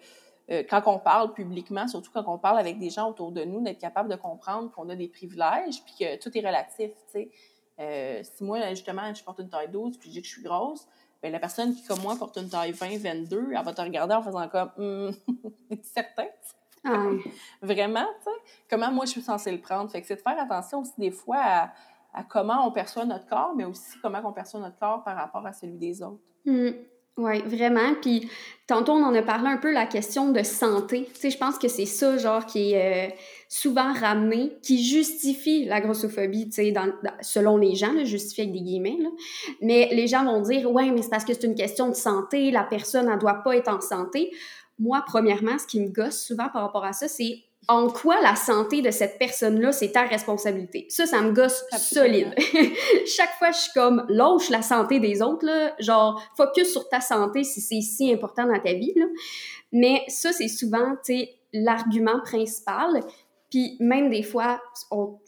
euh, 0.51 0.63
quand 0.69 0.83
on 0.87 0.99
parle 0.99 1.33
publiquement, 1.33 1.87
surtout 1.89 2.11
quand 2.13 2.25
on 2.27 2.39
parle 2.39 2.59
avec 2.59 2.79
des 2.79 2.91
gens 2.91 3.09
autour 3.11 3.33
de 3.33 3.45
nous, 3.45 3.63
d'être 3.63 3.79
capable 3.79 4.09
de 4.09 4.17
comprendre 4.17 4.71
qu'on 4.73 4.89
a 4.89 4.97
des 4.97 5.09
privilèges 5.09 5.83
puis 5.85 5.95
que 6.01 6.17
tout 6.19 6.37
est 6.37 6.47
relatif, 6.47 6.91
tu 6.91 7.13
sais. 7.13 7.31
Euh, 7.81 8.21
si 8.23 8.45
moi, 8.45 8.69
justement, 8.71 9.13
je 9.15 9.25
porte 9.25 9.39
une 9.39 9.49
taille 9.49 9.71
12 9.71 9.97
puis 9.99 10.11
je 10.11 10.15
dis 10.15 10.21
que 10.21 10.29
je 10.29 10.33
suis 10.33 10.43
grosse, 10.43 10.87
ben, 11.23 11.33
la 11.33 11.39
personne 11.39 11.75
qui, 11.75 11.85
comme 11.85 12.01
moi, 12.01 12.17
porte 12.17 12.37
une 12.37 12.49
taille 12.49 12.73
20, 12.73 12.99
22, 12.99 13.53
elle 13.57 13.65
va 13.65 13.73
te 13.73 13.81
regarder 13.81 14.15
en 14.15 14.23
faisant 14.23 14.49
comme 14.49 14.71
hum, 14.77 15.15
es 15.71 15.79
certain? 15.83 16.27
Ah. 16.85 17.11
Vraiment, 17.63 18.07
tu 18.19 18.25
sais? 18.25 18.53
Comment 18.69 18.91
moi 18.91 19.05
je 19.07 19.13
suis 19.13 19.23
censée 19.23 19.53
le 19.53 19.61
prendre? 19.61 19.91
Fait 19.91 20.01
que 20.01 20.07
c'est 20.07 20.17
de 20.17 20.21
faire 20.21 20.39
attention 20.39 20.81
aussi 20.81 20.95
des 20.99 21.13
fois 21.13 21.39
à, 21.39 21.73
à, 22.13 22.23
comment 22.23 22.67
on 22.67 22.73
perçoit 22.73 23.05
notre 23.05 23.27
corps, 23.27 23.55
mais 23.57 23.65
aussi 23.65 23.99
comment 24.03 24.21
on 24.25 24.33
perçoit 24.33 24.61
notre 24.61 24.79
corps 24.79 25.03
par 25.05 25.17
rapport 25.17 25.47
à 25.47 25.53
celui 25.53 25.79
des 25.79 26.03
autres. 26.03 26.23
Mmh. 26.45 26.71
Oui, 27.19 27.43
vraiment. 27.43 27.95
Puis 28.01 28.31
tantôt, 28.67 28.93
on 28.93 29.05
en 29.05 29.15
a 29.15 29.21
parlé 29.21 29.49
un 29.49 29.59
peu, 29.59 29.71
la 29.71 29.85
question 29.85 30.33
de 30.33 30.43
santé. 30.43 31.07
Tu 31.13 31.21
sais, 31.21 31.31
je 31.31 31.37
pense 31.37 31.59
que 31.59 31.69
c'est 31.69 31.85
ça, 31.85 32.17
genre, 32.17 32.47
qui 32.47 32.73
est 32.73 33.11
euh, 33.11 33.15
souvent 33.51 33.93
ramené, 33.93 34.53
qui 34.63 34.83
justifie 34.83 35.67
la 35.67 35.83
grossophobie, 35.83 36.47
tu 36.47 36.53
sais, 36.53 36.75
selon 37.21 37.59
les 37.59 37.75
gens, 37.75 37.93
là, 37.93 38.05
justifie 38.05 38.43
avec 38.43 38.55
des 38.55 38.63
guillemets. 38.63 38.97
Mais 39.61 39.91
les 39.93 40.07
gens 40.07 40.25
vont 40.25 40.41
dire, 40.41 40.71
ouais, 40.73 40.91
mais 40.91 41.03
c'est 41.03 41.11
parce 41.11 41.27
que 41.27 41.35
c'est 41.35 41.45
une 41.45 41.55
question 41.55 41.91
de 41.91 41.95
santé, 41.95 42.51
la 42.51 42.65
personne, 42.65 43.11
elle 43.13 43.19
doit 43.19 43.43
pas 43.43 43.57
être 43.57 43.69
en 43.69 43.83
santé. 43.83 44.33
Moi, 44.79 45.05
premièrement, 45.07 45.59
ce 45.59 45.67
qui 45.67 45.81
me 45.81 45.89
gosse 45.89 46.19
souvent 46.19 46.49
par 46.49 46.63
rapport 46.63 46.85
à 46.85 46.95
ça, 46.95 47.09
c'est 47.09 47.43
en 47.69 47.89
quoi 47.89 48.21
la 48.21 48.35
santé 48.35 48.83
de 48.83 48.91
cette 48.91 49.19
personne-là, 49.19 49.73
c'est 49.73 49.93
ta 49.93 50.03
responsabilité? 50.03 50.87
Ça, 50.89 51.07
ça 51.07 51.21
me 51.23 51.33
gosse 51.33 51.65
Absolument. 51.71 52.31
solide. 52.31 52.73
Chaque 53.07 53.33
fois, 53.39 53.53
je 53.53 53.59
suis 53.59 53.73
comme, 53.73 54.05
lâche 54.09 54.51
la 54.51 54.63
santé 54.63 54.99
des 54.99 55.23
autres, 55.23 55.47
là. 55.47 55.75
Genre, 55.79 56.23
focus 56.37 56.73
sur 56.73 56.89
ta 56.89 57.01
santé 57.01 57.45
si 57.45 57.61
c'est 57.61 57.81
si 57.81 58.13
important 58.13 58.47
dans 58.47 58.59
ta 58.59 58.73
vie, 58.73 58.93
là. 58.97 59.07
Mais 59.73 60.03
ça, 60.09 60.33
c'est 60.33 60.49
souvent, 60.49 60.97
tu 61.05 61.15
sais, 61.15 61.35
l'argument 61.53 62.21
principal. 62.25 63.01
Puis 63.51 63.77
même 63.81 64.11
des 64.11 64.23
fois, 64.23 64.61
on, 64.91 65.19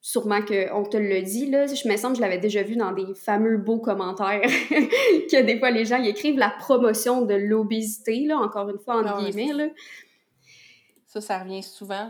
sûrement 0.00 0.40
qu'on 0.42 0.82
te 0.84 0.98
le 0.98 1.22
dit, 1.22 1.46
là, 1.46 1.66
je 1.66 1.88
me 1.88 1.96
semble 1.96 2.12
que 2.12 2.18
je 2.18 2.22
l'avais 2.22 2.38
déjà 2.38 2.62
vu 2.62 2.76
dans 2.76 2.92
des 2.92 3.14
fameux 3.14 3.56
beaux 3.56 3.78
commentaires 3.78 4.42
que 4.70 5.42
des 5.42 5.58
fois 5.58 5.70
les 5.70 5.86
gens 5.86 5.98
y 5.98 6.08
écrivent 6.08 6.38
la 6.38 6.50
promotion 6.50 7.22
de 7.22 7.34
l'obésité, 7.34 8.26
là, 8.26 8.36
encore 8.36 8.68
une 8.68 8.78
fois, 8.78 8.96
en 8.96 9.02
non, 9.02 9.18
guillemets, 9.18 9.54
là. 9.54 9.68
Ça, 11.14 11.20
ça 11.20 11.38
revient 11.38 11.62
souvent. 11.62 12.08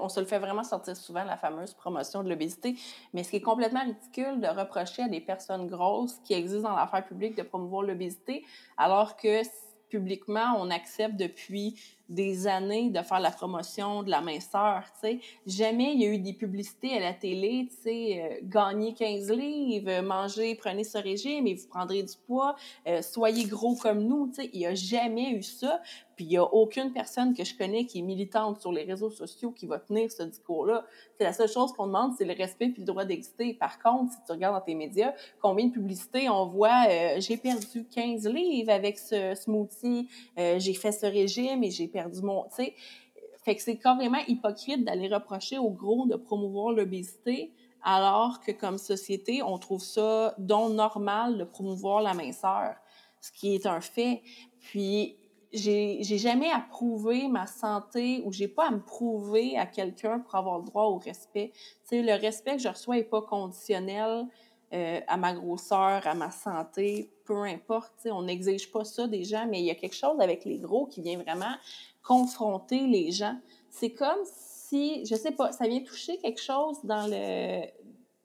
On 0.00 0.08
se 0.08 0.20
le 0.20 0.26
fait 0.26 0.38
vraiment 0.38 0.62
sortir 0.62 0.96
souvent, 0.96 1.24
la 1.24 1.36
fameuse 1.36 1.74
promotion 1.74 2.22
de 2.22 2.28
l'obésité. 2.28 2.76
Mais 3.12 3.24
ce 3.24 3.30
qui 3.30 3.36
est 3.36 3.40
complètement 3.40 3.82
ridicule 3.82 4.40
de 4.40 4.46
reprocher 4.46 5.02
à 5.02 5.08
des 5.08 5.20
personnes 5.20 5.66
grosses 5.66 6.20
qui 6.22 6.32
existent 6.34 6.68
dans 6.68 6.76
l'affaire 6.76 7.04
publique 7.04 7.36
de 7.36 7.42
promouvoir 7.42 7.82
l'obésité, 7.82 8.44
alors 8.76 9.16
que 9.16 9.42
publiquement, 9.88 10.54
on 10.58 10.70
accepte 10.70 11.16
depuis 11.16 11.74
des 12.08 12.46
années 12.46 12.90
de 12.90 13.02
faire 13.02 13.20
la 13.20 13.30
promotion 13.30 14.02
de 14.02 14.10
la 14.10 14.20
minceur, 14.20 14.84
tu 14.94 15.08
sais. 15.08 15.20
Jamais 15.46 15.92
il 15.94 16.02
y 16.02 16.06
a 16.06 16.08
eu 16.08 16.18
des 16.18 16.32
publicités 16.32 16.96
à 16.96 17.00
la 17.00 17.12
télé, 17.12 17.68
tu 17.70 17.76
sais, 17.82 18.22
euh, 18.22 18.38
gagner 18.42 18.94
15 18.94 19.30
livres, 19.32 20.02
manger, 20.02 20.54
prenez 20.54 20.84
ce 20.84 20.98
régime 20.98 21.46
et 21.46 21.54
vous 21.54 21.66
prendrez 21.68 22.02
du 22.02 22.14
poids, 22.26 22.54
euh, 22.86 23.02
soyez 23.02 23.44
gros 23.44 23.76
comme 23.76 24.04
nous, 24.04 24.28
tu 24.28 24.42
sais. 24.42 24.50
Il 24.52 24.60
n'y 24.60 24.66
a 24.66 24.74
jamais 24.74 25.30
eu 25.30 25.42
ça. 25.42 25.80
Puis 26.16 26.24
il 26.24 26.28
n'y 26.28 26.38
a 26.38 26.44
aucune 26.44 26.92
personne 26.92 27.34
que 27.34 27.44
je 27.44 27.54
connais 27.54 27.84
qui 27.84 27.98
est 27.98 28.02
militante 28.02 28.58
sur 28.58 28.72
les 28.72 28.84
réseaux 28.84 29.10
sociaux 29.10 29.50
qui 29.50 29.66
va 29.66 29.78
tenir 29.78 30.10
ce 30.10 30.22
discours-là. 30.22 30.84
C'est 31.18 31.24
la 31.24 31.34
seule 31.34 31.48
chose 31.48 31.72
qu'on 31.74 31.86
demande, 31.86 32.12
c'est 32.16 32.24
le 32.24 32.32
respect 32.32 32.68
puis 32.68 32.80
le 32.80 32.86
droit 32.86 33.04
d'exister. 33.04 33.52
Par 33.52 33.78
contre, 33.78 34.12
si 34.12 34.18
tu 34.26 34.32
regardes 34.32 34.54
dans 34.54 34.64
tes 34.64 34.74
médias, 34.74 35.12
combien 35.42 35.66
de 35.66 35.72
publicités 35.72 36.30
on 36.30 36.46
voit 36.46 36.86
euh, 36.88 37.16
j'ai 37.18 37.36
perdu 37.36 37.84
15 37.84 38.26
livres 38.28 38.72
avec 38.72 38.98
ce 38.98 39.34
smoothie, 39.34 40.08
euh, 40.38 40.58
j'ai 40.58 40.72
fait 40.72 40.92
ce 40.92 41.04
régime 41.04 41.62
et 41.62 41.70
j'ai 41.70 41.88
perdu 41.96 42.20
mon... 42.22 42.44
C'est 42.50 43.76
carrément 43.78 44.18
hypocrite 44.26 44.84
d'aller 44.84 45.08
reprocher 45.08 45.56
aux 45.56 45.70
gros 45.70 46.06
de 46.06 46.16
promouvoir 46.16 46.72
l'obésité 46.72 47.52
alors 47.82 48.40
que 48.40 48.50
comme 48.50 48.78
société, 48.78 49.42
on 49.42 49.58
trouve 49.58 49.82
ça 49.82 50.34
donc 50.38 50.72
normal 50.72 51.38
de 51.38 51.44
promouvoir 51.44 52.02
la 52.02 52.14
minceur, 52.14 52.74
ce 53.20 53.30
qui 53.30 53.54
est 53.54 53.64
un 53.66 53.80
fait. 53.80 54.22
Puis 54.60 55.16
j'ai 55.52 56.02
jamais 56.02 56.50
à 56.50 56.60
prouver 56.60 57.28
ma 57.28 57.46
santé 57.46 58.22
ou 58.24 58.32
j'ai 58.32 58.48
pas 58.48 58.66
à 58.66 58.70
me 58.72 58.80
prouver 58.80 59.56
à 59.56 59.66
quelqu'un 59.66 60.18
pour 60.18 60.34
avoir 60.34 60.58
le 60.58 60.64
droit 60.64 60.86
au 60.86 60.98
respect. 60.98 61.52
Tu 61.88 62.02
le 62.02 62.14
respect 62.14 62.56
que 62.56 62.62
je 62.62 62.68
reçois 62.68 62.98
est 62.98 63.04
pas 63.04 63.22
conditionnel 63.22 64.26
euh, 64.72 65.00
à 65.06 65.16
ma 65.16 65.32
grosseur, 65.32 66.06
à 66.06 66.14
ma 66.14 66.30
santé, 66.30 67.10
peu 67.24 67.42
importe. 67.44 68.08
On 68.10 68.22
n'exige 68.22 68.70
pas 68.70 68.84
ça 68.84 69.06
des 69.06 69.24
gens, 69.24 69.46
mais 69.48 69.60
il 69.60 69.66
y 69.66 69.70
a 69.70 69.74
quelque 69.74 69.94
chose 69.94 70.20
avec 70.20 70.44
les 70.44 70.58
gros 70.58 70.86
qui 70.86 71.02
vient 71.02 71.18
vraiment 71.18 71.54
confronter 72.02 72.86
les 72.86 73.12
gens. 73.12 73.38
C'est 73.70 73.92
comme 73.92 74.18
si, 74.24 75.04
je 75.06 75.14
sais 75.14 75.32
pas, 75.32 75.52
ça 75.52 75.68
vient 75.68 75.80
toucher 75.80 76.18
quelque 76.18 76.40
chose 76.40 76.78
dans 76.84 77.06
le 77.06 77.66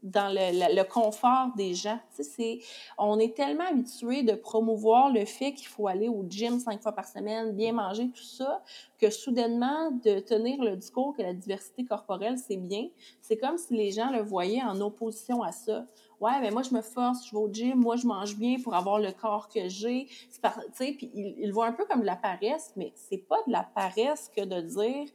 dans 0.03 0.33
le, 0.33 0.75
le, 0.75 0.83
confort 0.83 1.49
des 1.55 1.75
gens. 1.75 1.99
Sais, 2.09 2.59
on 2.97 3.19
est 3.19 3.35
tellement 3.35 3.67
habitué 3.69 4.23
de 4.23 4.33
promouvoir 4.33 5.11
le 5.11 5.25
fait 5.25 5.53
qu'il 5.53 5.67
faut 5.67 5.87
aller 5.87 6.07
au 6.07 6.25
gym 6.27 6.59
cinq 6.59 6.81
fois 6.81 6.91
par 6.91 7.07
semaine, 7.07 7.51
bien 7.51 7.73
manger, 7.73 8.09
tout 8.09 8.23
ça, 8.23 8.63
que 8.99 9.09
soudainement, 9.09 9.91
de 9.91 10.19
tenir 10.19 10.63
le 10.63 10.75
discours 10.75 11.15
que 11.15 11.21
la 11.21 11.33
diversité 11.33 11.85
corporelle, 11.85 12.37
c'est 12.37 12.57
bien, 12.57 12.87
c'est 13.21 13.37
comme 13.37 13.57
si 13.57 13.75
les 13.75 13.91
gens 13.91 14.09
le 14.09 14.21
voyaient 14.21 14.63
en 14.63 14.79
opposition 14.81 15.43
à 15.43 15.51
ça. 15.51 15.85
Ouais, 16.21 16.39
mais 16.39 16.51
moi, 16.51 16.61
je 16.61 16.73
me 16.73 16.81
force, 16.81 17.27
je 17.27 17.31
vais 17.31 17.37
au 17.37 17.51
gym, 17.51 17.75
moi, 17.75 17.95
je 17.95 18.07
mange 18.07 18.37
bien 18.37 18.57
pour 18.63 18.75
avoir 18.75 18.99
le 18.99 19.11
corps 19.11 19.49
que 19.49 19.67
j'ai. 19.67 20.05
Tu 20.05 20.39
sais, 20.73 20.93
puis 20.93 21.11
ils, 21.13 21.35
ils 21.39 21.51
voient 21.51 21.67
un 21.67 21.73
peu 21.73 21.85
comme 21.85 22.01
de 22.01 22.05
la 22.05 22.15
paresse, 22.15 22.71
mais 22.77 22.93
c'est 22.95 23.17
pas 23.17 23.39
de 23.47 23.51
la 23.51 23.63
paresse 23.63 24.31
que 24.35 24.45
de 24.45 24.61
dire 24.61 25.09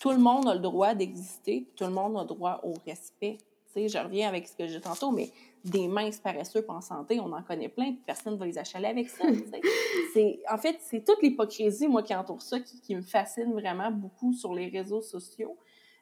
tout 0.00 0.10
le 0.10 0.18
monde 0.18 0.48
a 0.48 0.54
le 0.54 0.60
droit 0.60 0.94
d'exister, 0.94 1.66
tout 1.76 1.84
le 1.84 1.90
monde 1.90 2.16
a 2.16 2.22
le 2.22 2.26
droit 2.26 2.60
au 2.64 2.74
respect 2.86 3.38
je 3.86 3.98
reviens 3.98 4.28
avec 4.28 4.48
ce 4.48 4.56
que 4.56 4.66
j'ai 4.66 4.80
tantôt, 4.80 5.10
mais 5.10 5.30
des 5.64 5.88
minces 5.88 6.18
paresseux 6.18 6.64
en 6.68 6.80
santé, 6.80 7.20
on 7.20 7.32
en 7.32 7.42
connaît 7.42 7.68
plein, 7.68 7.94
personne 8.06 8.34
ne 8.34 8.38
va 8.38 8.46
les 8.46 8.56
achaler 8.56 8.86
avec 8.86 9.08
ça. 9.08 9.24
c'est, 10.14 10.40
en 10.50 10.58
fait, 10.58 10.78
c'est 10.80 11.04
toute 11.04 11.20
l'hypocrisie, 11.22 11.88
moi, 11.88 12.02
qui 12.02 12.14
entoure 12.14 12.40
ça, 12.40 12.60
qui, 12.60 12.80
qui, 12.80 12.94
me 12.94 13.02
fascine 13.02 13.52
vraiment 13.52 13.90
beaucoup 13.90 14.32
sur 14.32 14.54
les 14.54 14.68
réseaux 14.68 15.02
sociaux. 15.02 15.56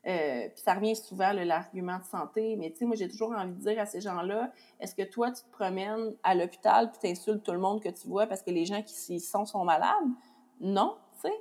Euh, 0.06 0.48
puis 0.48 0.62
ça 0.62 0.74
revient 0.74 0.96
souvent, 0.96 1.32
l'argument 1.32 1.98
de 1.98 2.04
santé. 2.04 2.56
Mais 2.56 2.70
tu 2.70 2.78
sais, 2.78 2.84
moi, 2.84 2.96
j'ai 2.96 3.08
toujours 3.08 3.32
envie 3.32 3.52
de 3.52 3.60
dire 3.60 3.80
à 3.80 3.86
ces 3.86 4.00
gens-là, 4.00 4.52
est-ce 4.80 4.94
que 4.94 5.02
toi, 5.02 5.30
tu 5.30 5.42
te 5.42 5.50
promènes 5.50 6.14
à 6.22 6.34
l'hôpital 6.34 6.90
puis 6.92 7.10
insultes 7.10 7.42
tout 7.42 7.52
le 7.52 7.58
monde 7.58 7.82
que 7.82 7.88
tu 7.88 8.08
vois 8.08 8.26
parce 8.26 8.42
que 8.42 8.50
les 8.50 8.64
gens 8.64 8.82
qui 8.82 9.14
y 9.14 9.20
sont 9.20 9.46
sont 9.46 9.64
malades? 9.64 10.08
Non, 10.60 10.96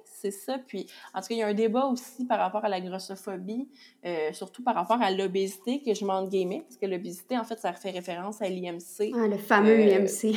c'est 0.05 0.31
ça. 0.31 0.57
Puis, 0.57 0.87
en 1.13 1.21
tout 1.21 1.27
cas, 1.27 1.35
il 1.35 1.37
y 1.37 1.43
a 1.43 1.47
un 1.47 1.53
débat 1.53 1.85
aussi 1.85 2.25
par 2.25 2.39
rapport 2.39 2.63
à 2.63 2.69
la 2.69 2.79
grossophobie, 2.79 3.67
euh, 4.05 4.31
surtout 4.33 4.63
par 4.63 4.75
rapport 4.75 5.01
à 5.01 5.11
l'obésité, 5.11 5.81
que 5.81 5.93
je 5.93 6.05
m'en 6.05 6.25
gamais, 6.25 6.61
parce 6.61 6.77
que 6.77 6.85
l'obésité, 6.85 7.37
en 7.37 7.43
fait, 7.43 7.59
ça 7.59 7.73
fait 7.73 7.91
référence 7.91 8.41
à 8.41 8.49
l'IMC. 8.49 9.11
Ah, 9.15 9.27
le 9.27 9.37
fameux 9.37 9.79
euh, 9.79 9.99
IMC. 9.99 10.35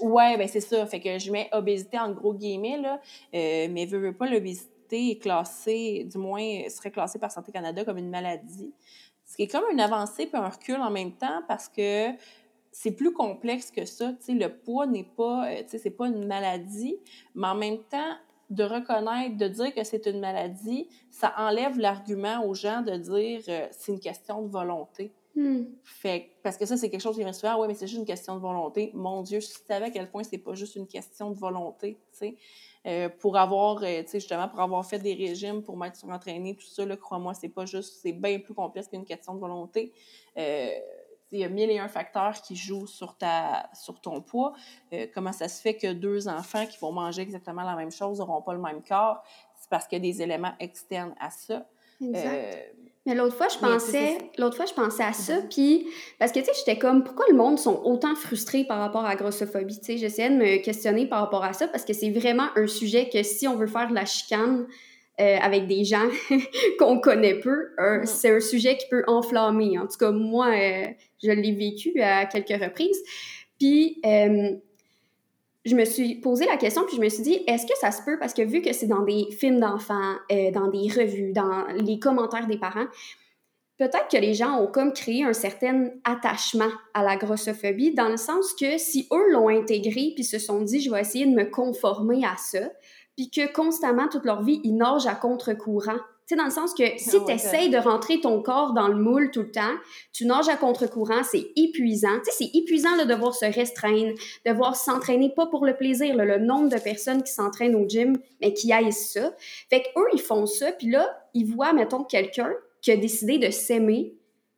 ouais, 0.00 0.36
ben 0.36 0.48
c'est 0.48 0.60
ça. 0.60 0.84
Fait 0.86 1.00
que 1.00 1.18
je 1.18 1.30
mets 1.30 1.48
obésité 1.52 1.98
en 1.98 2.12
gros 2.12 2.34
guillemets, 2.34 2.78
là, 2.78 3.00
euh, 3.34 3.68
mais 3.70 3.86
veux, 3.86 3.98
veux 3.98 4.12
pas, 4.12 4.28
l'obésité 4.28 4.73
est 4.92 5.22
classée, 5.22 6.06
du 6.10 6.18
moins, 6.18 6.68
serait 6.68 6.90
classée 6.90 7.18
par 7.18 7.30
Santé 7.30 7.52
Canada 7.52 7.84
comme 7.84 7.98
une 7.98 8.10
maladie. 8.10 8.72
Ce 9.24 9.36
qui 9.36 9.42
est 9.42 9.48
comme 9.48 9.64
une 9.72 9.80
avancée 9.80 10.26
puis 10.26 10.36
un 10.36 10.48
recul 10.48 10.76
en 10.76 10.90
même 10.90 11.12
temps, 11.12 11.42
parce 11.48 11.68
que 11.68 12.08
c'est 12.72 12.92
plus 12.92 13.12
complexe 13.12 13.70
que 13.70 13.84
ça. 13.84 14.12
Tu 14.12 14.26
sais, 14.26 14.32
le 14.32 14.48
poids 14.48 14.86
n'est 14.86 15.08
pas, 15.16 15.48
sais, 15.66 15.78
c'est 15.78 15.90
pas 15.90 16.08
une 16.08 16.26
maladie, 16.26 16.96
mais 17.34 17.48
en 17.48 17.54
même 17.54 17.78
temps, 17.84 18.16
de 18.50 18.64
reconnaître, 18.64 19.36
de 19.36 19.48
dire 19.48 19.74
que 19.74 19.84
c'est 19.84 20.06
une 20.06 20.20
maladie, 20.20 20.88
ça 21.10 21.34
enlève 21.38 21.78
l'argument 21.78 22.44
aux 22.44 22.54
gens 22.54 22.82
de 22.82 22.96
dire 22.96 23.40
euh, 23.48 23.66
c'est 23.70 23.92
une 23.92 24.00
question 24.00 24.42
de 24.42 24.48
volonté. 24.48 25.12
Hmm. 25.36 25.64
Fait 25.82 26.30
parce 26.44 26.56
que 26.56 26.64
ça, 26.64 26.76
c'est 26.76 26.90
quelque 26.90 27.00
chose 27.00 27.16
qui 27.16 27.24
me 27.24 27.32
souvent, 27.32 27.54
ah 27.54 27.58
ouais, 27.58 27.66
mais 27.66 27.74
c'est 27.74 27.88
juste 27.88 27.98
une 27.98 28.06
question 28.06 28.36
de 28.36 28.40
volonté. 28.40 28.92
Mon 28.94 29.22
Dieu, 29.22 29.40
je 29.40 29.46
savais 29.46 29.86
à 29.86 29.90
quel 29.90 30.08
point 30.08 30.22
c'est 30.22 30.38
pas 30.38 30.54
juste 30.54 30.76
une 30.76 30.86
question 30.86 31.30
de 31.30 31.36
volonté, 31.36 31.98
tu 32.12 32.18
sais. 32.18 32.36
Euh, 32.86 33.08
pour 33.08 33.36
avoir, 33.36 33.82
euh, 33.82 34.02
tu 34.02 34.10
sais, 34.10 34.20
justement, 34.20 34.46
pour 34.46 34.60
avoir 34.60 34.84
fait 34.84 34.98
des 34.98 35.14
régimes, 35.14 35.62
pour 35.62 35.76
m'être 35.76 35.96
surentraîné, 35.96 36.54
tout 36.54 36.66
ça, 36.66 36.84
crois-moi, 36.96 37.34
c'est 37.34 37.48
pas 37.48 37.64
juste, 37.64 38.00
c'est 38.02 38.12
bien 38.12 38.38
plus 38.38 38.54
complexe 38.54 38.88
qu'une 38.88 39.06
question 39.06 39.34
de 39.34 39.40
volonté. 39.40 39.92
Euh, 40.36 40.68
il 41.32 41.40
y 41.40 41.44
a 41.44 41.48
mille 41.48 41.70
et 41.70 41.78
un 41.78 41.88
facteurs 41.88 42.40
qui 42.42 42.54
jouent 42.54 42.86
sur, 42.86 43.16
ta, 43.16 43.70
sur 43.72 44.00
ton 44.00 44.20
poids. 44.20 44.52
comment 45.14 45.32
ça 45.32 45.48
se 45.48 45.60
fait 45.60 45.74
que 45.74 45.92
deux 45.92 46.28
enfants 46.28 46.64
qui 46.64 46.78
vont 46.78 46.92
manger 46.92 47.22
exactement 47.22 47.64
la 47.64 47.74
même 47.74 47.90
chose 47.90 48.20
n'auront 48.20 48.42
pas 48.42 48.52
le 48.52 48.60
même 48.60 48.82
corps? 48.82 49.20
C'est 49.58 49.68
parce 49.68 49.88
qu'il 49.88 49.98
y 49.98 50.08
a 50.08 50.12
des 50.12 50.22
éléments 50.22 50.52
externes 50.60 51.14
à 51.18 51.30
ça. 51.30 51.66
Exact. 52.00 52.72
Mais 53.06 53.14
l'autre 53.14 53.36
fois, 53.36 53.48
je 53.48 53.58
pensais, 53.58 54.16
l'autre 54.38 54.56
fois, 54.56 54.64
je 54.64 54.72
pensais 54.72 55.02
à 55.02 55.12
ça, 55.12 55.40
puis 55.50 55.86
parce 56.18 56.32
que 56.32 56.38
tu 56.38 56.46
sais, 56.46 56.52
j'étais 56.58 56.78
comme, 56.78 57.04
pourquoi 57.04 57.26
le 57.28 57.36
monde 57.36 57.58
sont 57.58 57.82
autant 57.84 58.14
frustrés 58.14 58.64
par 58.64 58.78
rapport 58.78 59.04
à 59.04 59.10
la 59.10 59.16
grossophobie, 59.16 59.78
tu 59.78 59.84
sais, 59.84 59.96
j'essayais 59.98 60.30
de 60.30 60.36
me 60.36 60.56
questionner 60.62 61.06
par 61.06 61.20
rapport 61.20 61.44
à 61.44 61.52
ça 61.52 61.68
parce 61.68 61.84
que 61.84 61.92
c'est 61.92 62.10
vraiment 62.10 62.46
un 62.56 62.66
sujet 62.66 63.10
que 63.10 63.22
si 63.22 63.46
on 63.46 63.56
veut 63.56 63.66
faire 63.66 63.88
de 63.88 63.94
la 63.94 64.06
chicane 64.06 64.66
euh, 65.20 65.36
avec 65.40 65.66
des 65.66 65.84
gens 65.84 66.08
qu'on 66.78 66.98
connaît 66.98 67.38
peu, 67.38 67.68
mm. 67.78 68.06
c'est 68.06 68.34
un 68.34 68.40
sujet 68.40 68.78
qui 68.78 68.86
peut 68.88 69.04
enflammer. 69.06 69.78
En 69.78 69.86
tout 69.86 69.98
cas, 69.98 70.10
moi, 70.10 70.48
euh, 70.48 70.86
je 71.22 71.30
l'ai 71.30 71.52
vécu 71.52 72.00
à 72.00 72.24
quelques 72.24 72.60
reprises. 72.62 73.00
Puis 73.58 74.00
euh, 74.06 74.56
je 75.64 75.74
me 75.74 75.84
suis 75.84 76.16
posé 76.16 76.44
la 76.44 76.56
question, 76.56 76.82
puis 76.86 76.96
je 76.96 77.00
me 77.00 77.08
suis 77.08 77.22
dit, 77.22 77.42
est-ce 77.46 77.66
que 77.66 77.76
ça 77.78 77.90
se 77.90 78.02
peut, 78.02 78.18
parce 78.18 78.34
que 78.34 78.42
vu 78.42 78.60
que 78.60 78.72
c'est 78.72 78.86
dans 78.86 79.02
des 79.02 79.28
films 79.30 79.60
d'enfants, 79.60 80.14
euh, 80.30 80.50
dans 80.50 80.68
des 80.68 80.88
revues, 80.88 81.32
dans 81.32 81.66
les 81.74 81.98
commentaires 81.98 82.46
des 82.46 82.58
parents, 82.58 82.86
peut-être 83.78 84.08
que 84.10 84.18
les 84.18 84.34
gens 84.34 84.60
ont 84.60 84.66
comme 84.66 84.92
créé 84.92 85.24
un 85.24 85.32
certain 85.32 85.88
attachement 86.04 86.70
à 86.92 87.02
la 87.02 87.16
grossophobie, 87.16 87.94
dans 87.94 88.08
le 88.08 88.18
sens 88.18 88.52
que 88.52 88.76
si 88.76 89.08
eux 89.10 89.32
l'ont 89.32 89.48
intégré, 89.48 90.12
puis 90.14 90.24
se 90.24 90.38
sont 90.38 90.60
dit, 90.60 90.80
je 90.80 90.90
vais 90.90 91.00
essayer 91.00 91.26
de 91.26 91.34
me 91.34 91.44
conformer 91.44 92.24
à 92.24 92.36
ça, 92.36 92.70
puis 93.16 93.30
que 93.30 93.50
constamment, 93.52 94.08
toute 94.08 94.26
leur 94.26 94.42
vie, 94.42 94.60
ils 94.64 94.76
nagent 94.76 95.06
à 95.06 95.14
contre-courant 95.14 95.98
sais, 96.28 96.36
dans 96.36 96.44
le 96.44 96.50
sens 96.50 96.74
que 96.74 96.84
si 96.98 97.24
tu 97.24 97.32
essayes 97.32 97.70
de 97.70 97.78
rentrer 97.78 98.20
ton 98.20 98.42
corps 98.42 98.72
dans 98.72 98.88
le 98.88 98.96
moule 98.96 99.30
tout 99.30 99.42
le 99.42 99.50
temps, 99.50 99.74
tu 100.12 100.26
nages 100.26 100.48
à 100.48 100.56
contre-courant, 100.56 101.22
c'est 101.22 101.52
épuisant. 101.56 102.18
Tu 102.24 102.30
sais, 102.30 102.44
c'est 102.44 102.58
épuisant 102.58 102.96
de 102.96 103.04
devoir 103.04 103.34
se 103.34 103.44
restreindre, 103.44 104.14
de 104.46 104.50
devoir 104.50 104.76
s'entraîner, 104.76 105.30
pas 105.30 105.46
pour 105.46 105.64
le 105.66 105.76
plaisir, 105.76 106.16
le 106.16 106.38
nombre 106.38 106.68
de 106.68 106.78
personnes 106.78 107.22
qui 107.22 107.32
s'entraînent 107.32 107.76
au 107.76 107.88
gym, 107.88 108.16
mais 108.40 108.52
qui 108.52 108.72
haïssent 108.72 109.12
ça. 109.12 109.34
Fait 109.70 109.82
qu'eux, 109.82 110.08
ils 110.12 110.20
font 110.20 110.46
ça, 110.46 110.72
puis 110.72 110.90
là, 110.90 111.08
ils 111.34 111.44
voient, 111.44 111.72
mettons, 111.72 112.04
quelqu'un 112.04 112.52
qui 112.80 112.92
a 112.92 112.96
décidé 112.96 113.38
de 113.38 113.50
s'aimer 113.50 114.14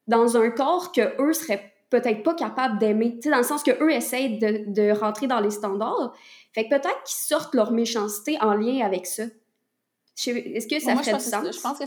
dans 0.06 0.36
un 0.36 0.50
corps 0.50 0.92
que 0.92 1.20
eux 1.20 1.32
seraient 1.32 1.72
peut-être 1.90 2.22
pas 2.22 2.34
capables 2.34 2.78
d'aimer. 2.78 3.14
Tu 3.14 3.22
sais, 3.22 3.30
dans 3.30 3.38
le 3.38 3.44
sens 3.44 3.62
que 3.62 3.70
eux 3.82 3.92
essayent 3.92 4.38
de, 4.38 4.64
de 4.66 4.90
rentrer 4.90 5.26
dans 5.26 5.40
les 5.40 5.50
standards. 5.50 6.14
Fait 6.52 6.64
que 6.64 6.70
peut-être 6.70 7.02
qu'ils 7.04 7.16
sortent 7.16 7.54
leur 7.54 7.70
méchanceté 7.72 8.36
en 8.40 8.54
lien 8.54 8.84
avec 8.84 9.06
ça. 9.06 9.24
Est-ce 10.16 10.66
que 10.66 10.80
ça 10.80 10.94
moi, 10.94 11.02
fait 11.02 11.12
du 11.12 11.20
sens? 11.20 11.56
Je 11.56 11.60
pense 11.60 11.78
que 11.78 11.84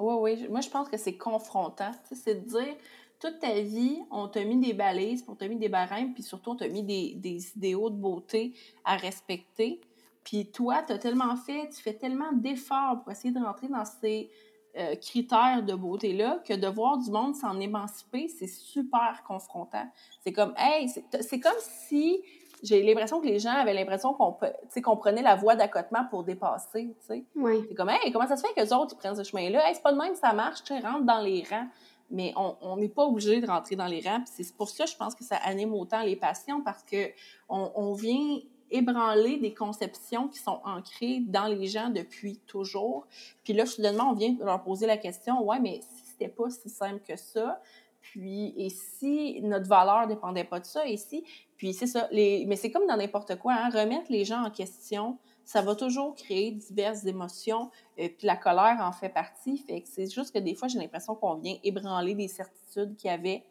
oui, 0.00 0.14
oui. 0.20 0.48
Moi, 0.48 0.60
je 0.60 0.68
pense 0.68 0.88
que 0.88 0.96
c'est 0.96 1.16
confrontant. 1.16 1.92
C'est 2.12 2.44
de 2.44 2.48
dire, 2.48 2.74
toute 3.20 3.38
ta 3.38 3.60
vie, 3.60 4.00
on 4.10 4.26
t'a 4.26 4.44
mis 4.44 4.56
des 4.56 4.72
balises, 4.72 5.24
on 5.28 5.34
t'a 5.34 5.46
mis 5.46 5.56
des 5.56 5.68
barèmes, 5.68 6.12
puis 6.12 6.22
surtout, 6.22 6.50
on 6.50 6.56
t'a 6.56 6.68
mis 6.68 6.82
des, 6.82 7.14
des, 7.14 7.52
idéaux 7.56 7.88
de 7.88 7.94
beauté 7.94 8.52
à 8.84 8.96
respecter. 8.96 9.80
Puis 10.24 10.46
toi, 10.50 10.82
tu 10.84 10.92
as 10.92 10.98
tellement 10.98 11.36
fait, 11.36 11.68
tu 11.68 11.80
fais 11.80 11.94
tellement 11.94 12.32
d'efforts 12.32 13.02
pour 13.02 13.12
essayer 13.12 13.32
de 13.32 13.38
rentrer 13.38 13.68
dans 13.68 13.84
ces 13.84 14.28
euh, 14.76 14.96
critères 14.96 15.62
de 15.62 15.74
beauté-là 15.74 16.42
que 16.46 16.54
de 16.54 16.66
voir 16.66 16.98
du 16.98 17.10
monde 17.10 17.36
s'en 17.36 17.60
émanciper, 17.60 18.26
c'est 18.26 18.46
super 18.46 19.22
confrontant. 19.26 19.86
C'est 20.24 20.32
comme, 20.32 20.54
hey, 20.56 20.88
c'est 21.20 21.40
comme 21.40 21.52
si 21.58 22.22
j'ai 22.62 22.82
l'impression 22.82 23.20
que 23.20 23.26
les 23.26 23.38
gens 23.38 23.50
avaient 23.50 23.74
l'impression 23.74 24.14
qu'on 24.14 24.36
qu'on 24.82 24.96
prenait 24.96 25.22
la 25.22 25.34
voie 25.34 25.56
d'accotement 25.56 26.04
pour 26.08 26.24
dépasser. 26.24 26.94
Oui. 27.36 27.64
C'est 27.68 27.74
comme, 27.74 27.90
hey, 27.90 28.12
comment 28.12 28.26
ça 28.26 28.36
se 28.36 28.46
fait 28.46 28.54
que 28.54 28.60
les 28.60 28.72
autres 28.72 28.94
ils 28.94 28.98
prennent 28.98 29.16
ce 29.16 29.24
chemin-là? 29.24 29.68
Hey, 29.68 29.74
c'est 29.74 29.82
pas 29.82 29.92
de 29.92 29.98
même, 29.98 30.14
ça 30.14 30.32
marche, 30.32 30.62
tu 30.62 30.72
rentre 30.74 31.02
dans 31.02 31.20
les 31.20 31.44
rangs. 31.48 31.68
Mais 32.10 32.34
on 32.36 32.76
n'est 32.76 32.90
pas 32.90 33.04
obligé 33.04 33.40
de 33.40 33.46
rentrer 33.46 33.74
dans 33.74 33.86
les 33.86 34.00
rangs. 34.00 34.22
C'est 34.26 34.54
pour 34.54 34.68
ça, 34.68 34.84
je 34.84 34.94
pense 34.94 35.14
que 35.14 35.24
ça 35.24 35.36
anime 35.36 35.72
autant 35.72 36.02
les 36.02 36.14
patients 36.14 36.60
parce 36.60 36.82
que 36.82 37.08
on, 37.48 37.72
on 37.74 37.94
vient 37.94 38.38
ébranler 38.72 39.38
des 39.38 39.54
conceptions 39.54 40.28
qui 40.28 40.38
sont 40.38 40.60
ancrées 40.64 41.20
dans 41.20 41.46
les 41.46 41.66
gens 41.66 41.90
depuis 41.90 42.38
toujours. 42.46 43.06
Puis 43.44 43.52
là, 43.52 43.66
soudainement, 43.66 44.10
on 44.10 44.14
vient 44.14 44.34
leur 44.40 44.62
poser 44.62 44.86
la 44.86 44.96
question, 44.96 45.42
ouais, 45.44 45.60
mais 45.60 45.80
si 45.82 46.04
c'était 46.10 46.28
pas 46.28 46.50
si 46.50 46.68
simple 46.68 47.00
que 47.06 47.16
ça, 47.16 47.60
puis, 48.00 48.52
et 48.56 48.68
si 48.68 49.40
notre 49.42 49.68
valeur 49.68 50.08
dépendait 50.08 50.44
pas 50.44 50.58
de 50.58 50.66
ça, 50.66 50.86
et 50.86 50.96
si, 50.96 51.24
puis 51.62 51.74
c'est 51.74 51.86
ça, 51.86 52.08
mais 52.12 52.56
c'est 52.56 52.72
comme 52.72 52.88
dans 52.88 52.96
n'importe 52.96 53.36
quoi, 53.36 53.52
hein, 53.52 53.70
remettre 53.70 54.10
les 54.10 54.24
gens 54.24 54.42
en 54.42 54.50
question, 54.50 55.16
ça 55.44 55.62
va 55.62 55.76
toujours 55.76 56.16
créer 56.16 56.50
diverses 56.50 57.06
émotions, 57.06 57.70
euh, 58.00 58.08
puis 58.08 58.26
la 58.26 58.34
colère 58.34 58.78
en 58.80 58.90
fait 58.90 59.10
partie, 59.10 59.58
fait 59.58 59.80
que 59.80 59.88
c'est 59.88 60.12
juste 60.12 60.34
que 60.34 60.40
des 60.40 60.56
fois, 60.56 60.66
j'ai 60.66 60.80
l'impression 60.80 61.14
qu'on 61.14 61.36
vient 61.36 61.54
ébranler 61.62 62.16
des 62.16 62.26
certitudes 62.26 62.96
qu'il 62.96 63.12
y 63.12 63.14
avait, 63.14 63.44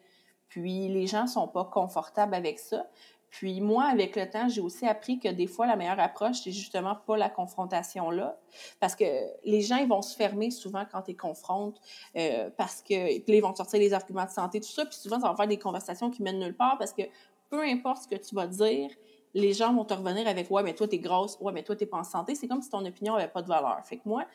puis 0.50 0.90
les 0.90 1.08
gens 1.08 1.26
sont 1.26 1.48
pas 1.48 1.64
confortables 1.64 2.36
avec 2.36 2.60
ça. 2.60 2.86
Puis 3.32 3.62
moi, 3.62 3.86
avec 3.86 4.18
le 4.18 4.30
temps, 4.30 4.50
j'ai 4.50 4.60
aussi 4.60 4.86
appris 4.86 5.18
que 5.18 5.30
des 5.30 5.48
fois, 5.48 5.66
la 5.66 5.78
meilleure 5.78 6.02
approche, 6.02 6.42
c'est 6.44 6.52
justement 6.52 6.96
pas 6.96 7.16
la 7.16 7.30
confrontation 7.30 8.12
là. 8.12 8.38
Parce 8.82 8.94
que 8.94 9.06
les 9.46 9.62
gens, 9.62 9.78
ils 9.78 9.88
vont 9.88 10.02
se 10.02 10.18
fermer 10.18 10.52
souvent 10.52 10.84
quand 10.92 11.08
ils 11.08 11.16
confrontent, 11.16 11.80
euh, 12.18 12.50
parce 12.58 12.82
que, 12.82 13.32
ils 13.32 13.42
vont 13.42 13.56
sortir 13.56 13.80
les 13.80 13.94
arguments 13.94 14.26
de 14.26 14.32
santé, 14.32 14.60
tout 14.60 14.68
ça. 14.68 14.86
Puis 14.86 14.96
souvent, 14.96 15.22
ça 15.22 15.30
va 15.30 15.36
faire 15.38 15.48
des 15.48 15.58
conversations 15.58 16.10
qui 16.10 16.22
mènent 16.24 16.40
nulle 16.40 16.58
part 16.58 16.78
parce 16.78 16.92
que 16.92 17.04
peu 17.52 17.62
importe 17.62 18.04
ce 18.04 18.08
que 18.08 18.16
tu 18.16 18.34
vas 18.34 18.48
dire, 18.48 18.90
les 19.34 19.54
gens 19.54 19.74
vont 19.74 19.86
te 19.86 19.94
revenir 19.94 20.28
avec 20.28 20.50
Ouais, 20.50 20.64
mais 20.64 20.74
toi, 20.74 20.88
t'es 20.88 20.98
grosse, 20.98 21.38
ouais, 21.40 21.52
mais 21.52 21.64
toi, 21.64 21.76
t'es 21.76 21.86
pas 21.86 21.98
en 21.98 22.04
santé. 22.04 22.34
C'est 22.34 22.48
comme 22.48 22.62
si 22.62 22.70
ton 22.70 22.84
opinion 22.86 23.16
avait 23.16 23.28
pas 23.28 23.42
de 23.42 23.48
valeur. 23.48 23.80
Fait 23.86 23.98
que 23.98 24.04
moi, 24.06 24.26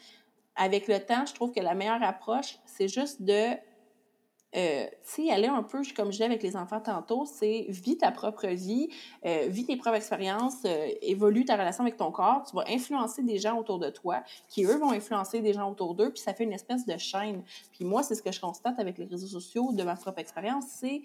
avec 0.55 0.87
le 0.87 1.01
temps, 1.01 1.27
je 1.27 1.35
trouve 1.35 1.51
que 1.51 1.61
la 1.61 1.75
meilleure 1.75 2.03
approche, 2.03 2.59
c'est 2.67 2.89
juste 2.89 3.23
de 3.23 3.55
euh, 4.57 4.86
tu 4.86 5.26
sais, 5.26 5.30
aller 5.30 5.48
un 5.48 5.62
peu, 5.62 5.82
comme 5.94 6.07
je 6.07 6.12
disais 6.12 6.24
avec 6.24 6.42
les 6.42 6.57
enfants 6.57 6.80
tantôt, 6.80 7.26
c'est 7.26 7.66
vis 7.68 7.98
ta 7.98 8.11
propre 8.11 8.46
vie, 8.46 8.88
euh, 9.26 9.46
vis 9.48 9.66
tes 9.66 9.76
propres 9.76 9.96
expériences, 9.96 10.64
euh, 10.64 10.88
évolue 11.02 11.44
ta 11.44 11.57
relation 11.57 11.82
avec 11.82 11.98
ton 11.98 12.11
corps, 12.11 12.42
tu 12.48 12.57
vas 12.57 12.64
influencer 12.68 13.22
des 13.22 13.38
gens 13.38 13.59
autour 13.59 13.78
de 13.78 13.90
toi, 13.90 14.22
qui 14.48 14.64
eux 14.64 14.78
vont 14.78 14.92
influencer 14.92 15.40
des 15.40 15.52
gens 15.52 15.70
autour 15.70 15.94
d'eux, 15.94 16.11
puis 16.11 16.22
ça 16.22 16.32
fait 16.32 16.44
une 16.44 16.54
espèce 16.54 16.86
de 16.86 16.96
chaîne. 16.96 17.42
Puis 17.72 17.84
moi, 17.84 18.02
c'est 18.02 18.14
ce 18.14 18.22
que 18.22 18.32
je 18.32 18.40
constate 18.40 18.78
avec 18.78 18.96
les 18.96 19.04
réseaux 19.04 19.26
sociaux 19.26 19.72
de 19.72 19.82
ma 19.82 19.94
propre 19.94 20.20
expérience, 20.20 20.64
c'est 20.68 21.02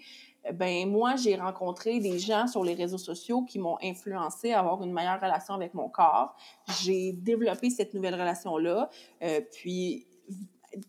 ben 0.54 0.90
moi, 0.90 1.14
j'ai 1.14 1.36
rencontré 1.36 2.00
des 2.00 2.18
gens 2.18 2.48
sur 2.48 2.64
les 2.64 2.74
réseaux 2.74 2.98
sociaux 2.98 3.42
qui 3.42 3.60
m'ont 3.60 3.78
influencé 3.80 4.52
à 4.52 4.58
avoir 4.58 4.82
une 4.82 4.92
meilleure 4.92 5.20
relation 5.20 5.54
avec 5.54 5.72
mon 5.72 5.88
corps. 5.88 6.34
J'ai 6.82 7.12
développé 7.12 7.70
cette 7.70 7.94
nouvelle 7.94 8.14
relation-là. 8.14 8.90
puis 9.52 10.04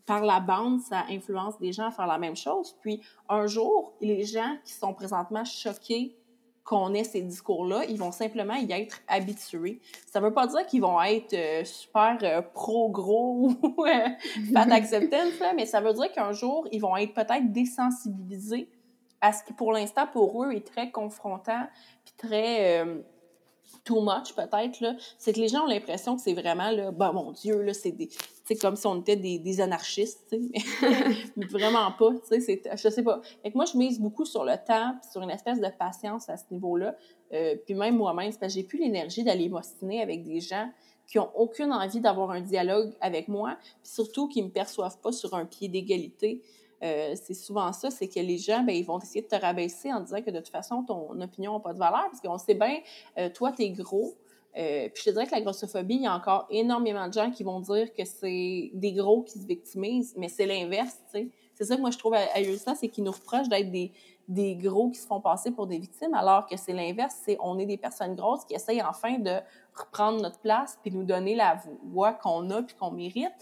par 0.06 0.24
la 0.24 0.40
bande, 0.40 0.80
ça 0.80 1.04
influence 1.10 1.58
des 1.58 1.72
gens 1.72 1.86
à 1.86 1.90
faire 1.90 2.06
la 2.06 2.18
même 2.18 2.36
chose. 2.36 2.76
Puis 2.80 3.00
un 3.28 3.46
jour, 3.46 3.94
les 4.00 4.24
gens 4.24 4.56
qui 4.64 4.72
sont 4.72 4.94
présentement 4.94 5.44
choqués 5.44 6.16
qu'on 6.64 6.94
ait 6.94 7.04
ces 7.04 7.20
discours-là, 7.20 7.84
ils 7.84 7.98
vont 7.98 8.10
simplement 8.10 8.54
y 8.54 8.72
être 8.72 9.02
habitués. 9.06 9.80
Ça 10.06 10.20
veut 10.20 10.32
pas 10.32 10.46
dire 10.46 10.66
qu'ils 10.66 10.80
vont 10.80 11.00
être 11.02 11.34
euh, 11.34 11.62
super 11.64 12.16
euh, 12.22 12.40
pro-gros 12.40 13.50
ou 13.62 13.84
euh, 13.84 14.08
pas 14.52 14.64
d'acceptance, 14.66 15.34
mais 15.54 15.66
ça 15.66 15.82
veut 15.82 15.92
dire 15.92 16.10
qu'un 16.12 16.32
jour, 16.32 16.66
ils 16.72 16.80
vont 16.80 16.96
être 16.96 17.12
peut-être 17.12 17.52
désensibilisés 17.52 18.70
à 19.20 19.32
ce 19.32 19.44
qui, 19.44 19.52
pour 19.52 19.72
l'instant, 19.72 20.06
pour 20.10 20.42
eux, 20.42 20.52
est 20.52 20.66
très 20.66 20.90
confrontant 20.90 21.66
puis 22.04 22.14
très 22.28 22.84
too 23.84 24.00
much 24.00 24.34
peut-être 24.34 24.96
c'est 25.18 25.32
que 25.32 25.40
les 25.40 25.48
gens 25.48 25.64
ont 25.64 25.66
l'impression 25.66 26.16
que 26.16 26.22
c'est 26.22 26.34
vraiment 26.34 26.70
là, 26.70 26.90
bah 26.90 27.12
mon 27.12 27.32
Dieu 27.32 27.62
là, 27.62 27.72
c'est 27.72 27.92
des, 27.92 28.08
c'est 28.44 28.56
comme 28.56 28.76
si 28.76 28.86
on 28.86 29.00
était 29.00 29.16
des, 29.16 29.38
des 29.38 29.60
anarchistes, 29.60 30.26
tu 30.30 30.36
sais, 30.36 30.64
mais, 31.36 31.46
vraiment 31.50 31.90
pas, 31.92 32.10
tu 32.30 32.40
sais, 32.40 32.62
je 32.76 32.88
sais 32.88 33.02
pas. 33.02 33.20
Fait 33.42 33.50
que 33.50 33.56
moi 33.56 33.64
je 33.64 33.76
mise 33.76 33.98
beaucoup 33.98 34.26
sur 34.26 34.44
le 34.44 34.54
temps, 34.64 34.94
sur 35.10 35.22
une 35.22 35.30
espèce 35.30 35.60
de 35.60 35.68
patience 35.78 36.28
à 36.28 36.36
ce 36.36 36.44
niveau-là, 36.50 36.94
euh, 37.32 37.56
puis 37.64 37.74
même 37.74 37.96
moi-même, 37.96 38.30
c'est 38.30 38.38
parce 38.38 38.52
que 38.52 38.60
j'ai 38.60 38.66
plus 38.66 38.78
l'énergie 38.78 39.24
d'aller 39.24 39.48
m'ostiner 39.48 40.02
avec 40.02 40.22
des 40.22 40.40
gens 40.40 40.70
qui 41.06 41.18
ont 41.18 41.30
aucune 41.34 41.72
envie 41.72 42.00
d'avoir 42.00 42.30
un 42.30 42.40
dialogue 42.40 42.92
avec 43.00 43.28
moi, 43.28 43.56
puis 43.82 43.92
surtout 43.92 44.28
qui 44.28 44.42
me 44.42 44.48
perçoivent 44.48 44.98
pas 45.00 45.12
sur 45.12 45.34
un 45.34 45.44
pied 45.44 45.68
d'égalité. 45.68 46.42
Euh, 46.82 47.14
c'est 47.14 47.34
souvent 47.34 47.72
ça, 47.72 47.90
c'est 47.90 48.08
que 48.08 48.20
les 48.20 48.36
gens, 48.36 48.62
ben, 48.62 48.74
ils 48.74 48.84
vont 48.84 48.98
essayer 48.98 49.22
de 49.22 49.28
te 49.28 49.36
rabaisser 49.36 49.92
en 49.92 50.00
disant 50.00 50.20
que 50.20 50.30
de 50.30 50.38
toute 50.38 50.48
façon, 50.48 50.82
ton 50.82 51.18
opinion 51.20 51.54
n'a 51.54 51.60
pas 51.60 51.72
de 51.72 51.78
valeur, 51.78 52.06
parce 52.10 52.20
qu'on 52.20 52.38
sait 52.38 52.54
bien, 52.54 52.78
euh, 53.18 53.30
toi, 53.30 53.52
tu 53.52 53.62
es 53.62 53.70
gros. 53.70 54.14
Euh, 54.56 54.88
puis 54.88 55.02
je 55.04 55.10
te 55.10 55.10
dirais 55.10 55.26
que 55.26 55.32
la 55.32 55.40
grossophobie, 55.40 55.96
il 55.96 56.02
y 56.02 56.06
a 56.06 56.14
encore 56.14 56.46
énormément 56.48 57.08
de 57.08 57.12
gens 57.12 57.30
qui 57.30 57.42
vont 57.42 57.60
dire 57.60 57.92
que 57.92 58.04
c'est 58.04 58.70
des 58.72 58.92
gros 58.92 59.22
qui 59.22 59.38
se 59.38 59.46
victimisent, 59.46 60.14
mais 60.16 60.28
c'est 60.28 60.46
l'inverse, 60.46 60.96
tu 61.12 61.20
sais. 61.20 61.28
C'est 61.56 61.64
ça 61.64 61.76
que 61.76 61.80
moi, 61.80 61.90
je 61.90 61.98
trouve 61.98 62.14
ahurissant, 62.14 62.74
c'est 62.74 62.88
qu'ils 62.88 63.04
nous 63.04 63.12
reprochent 63.12 63.48
d'être 63.48 63.70
des, 63.70 63.92
des 64.28 64.56
gros 64.56 64.90
qui 64.90 64.98
se 64.98 65.06
font 65.06 65.20
passer 65.20 65.50
pour 65.50 65.66
des 65.66 65.78
victimes, 65.78 66.14
alors 66.14 66.46
que 66.46 66.56
c'est 66.56 66.72
l'inverse, 66.72 67.16
c'est 67.24 67.36
on 67.40 67.58
est 67.58 67.66
des 67.66 67.76
personnes 67.76 68.14
grosses 68.14 68.44
qui 68.44 68.54
essayent 68.54 68.82
enfin 68.82 69.18
de 69.18 69.38
reprendre 69.74 70.20
notre 70.20 70.38
place 70.40 70.78
puis 70.82 70.90
nous 70.90 71.04
donner 71.04 71.34
la 71.34 71.56
voix 71.84 72.12
qu'on 72.12 72.50
a 72.50 72.62
puis 72.62 72.74
qu'on 72.74 72.90
mérite. 72.90 73.32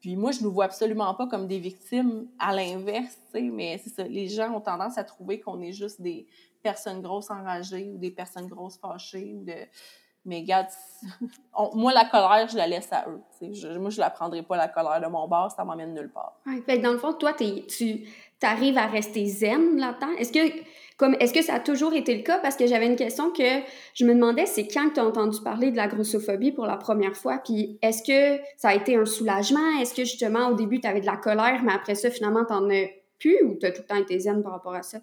Puis 0.00 0.16
moi, 0.16 0.32
je 0.32 0.40
ne 0.40 0.44
nous 0.44 0.52
vois 0.52 0.64
absolument 0.64 1.14
pas 1.14 1.26
comme 1.26 1.46
des 1.46 1.58
victimes, 1.58 2.26
à 2.38 2.54
l'inverse, 2.54 3.18
tu 3.34 3.40
sais, 3.40 3.42
mais 3.42 3.78
c'est 3.78 3.90
ça, 3.90 4.04
les 4.04 4.28
gens 4.28 4.54
ont 4.54 4.60
tendance 4.60 4.96
à 4.96 5.04
trouver 5.04 5.40
qu'on 5.40 5.60
est 5.60 5.72
juste 5.72 6.00
des 6.00 6.26
personnes 6.62 7.02
grosses 7.02 7.30
enragées 7.30 7.90
ou 7.90 7.98
des 7.98 8.10
personnes 8.10 8.46
grosses 8.46 8.78
fâchées 8.78 9.34
ou 9.34 9.44
de... 9.44 9.54
Mais 10.24 10.40
regarde, 10.40 10.68
moi, 11.74 11.92
la 11.92 12.04
colère, 12.04 12.46
je 12.48 12.56
la 12.56 12.66
laisse 12.66 12.92
à 12.92 13.06
eux. 13.08 13.20
Moi, 13.78 13.90
je 13.90 14.00
la 14.00 14.10
prendrai 14.10 14.42
pas, 14.42 14.56
la 14.56 14.68
colère 14.68 15.00
de 15.00 15.06
mon 15.06 15.26
bar, 15.26 15.50
ça 15.50 15.64
m'emmène 15.64 15.94
nulle 15.94 16.10
part. 16.10 16.38
Ouais, 16.46 16.78
dans 16.78 16.92
le 16.92 16.98
fond, 16.98 17.14
toi, 17.14 17.32
tu 17.34 18.06
arrives 18.42 18.78
à 18.78 18.86
rester 18.86 19.26
zen 19.26 19.78
là-dedans? 19.78 20.12
Est-ce 20.18 20.32
que 20.32 20.40
est-ce 21.20 21.32
que 21.32 21.42
ça 21.42 21.54
a 21.54 21.60
toujours 21.60 21.94
été 21.94 22.14
le 22.14 22.22
cas? 22.22 22.38
Parce 22.38 22.56
que 22.56 22.66
j'avais 22.66 22.86
une 22.86 22.96
question 22.96 23.30
que 23.30 23.62
je 23.94 24.04
me 24.04 24.14
demandais, 24.14 24.46
c'est 24.46 24.66
quand 24.66 24.90
tu 24.92 25.00
as 25.00 25.04
entendu 25.04 25.40
parler 25.42 25.70
de 25.70 25.76
la 25.76 25.88
grossophobie 25.88 26.52
pour 26.52 26.66
la 26.66 26.76
première 26.76 27.16
fois? 27.16 27.38
Puis 27.38 27.78
est-ce 27.82 28.02
que 28.02 28.42
ça 28.56 28.68
a 28.68 28.74
été 28.74 28.96
un 28.96 29.06
soulagement? 29.06 29.80
Est-ce 29.80 29.94
que 29.94 30.04
justement, 30.04 30.48
au 30.48 30.54
début, 30.54 30.80
tu 30.80 30.86
avais 30.86 31.00
de 31.00 31.06
la 31.06 31.16
colère, 31.16 31.62
mais 31.64 31.72
après 31.72 31.94
ça, 31.94 32.10
finalement, 32.10 32.44
tu 32.44 32.52
n'en 32.52 32.68
as 32.70 32.88
plus 33.18 33.42
ou 33.44 33.56
tu 33.58 33.66
as 33.66 33.72
tout 33.72 33.82
le 33.82 33.86
temps 33.86 34.00
été 34.00 34.18
zen 34.18 34.42
par 34.42 34.52
rapport 34.52 34.74
à 34.74 34.82
ça? 34.82 34.98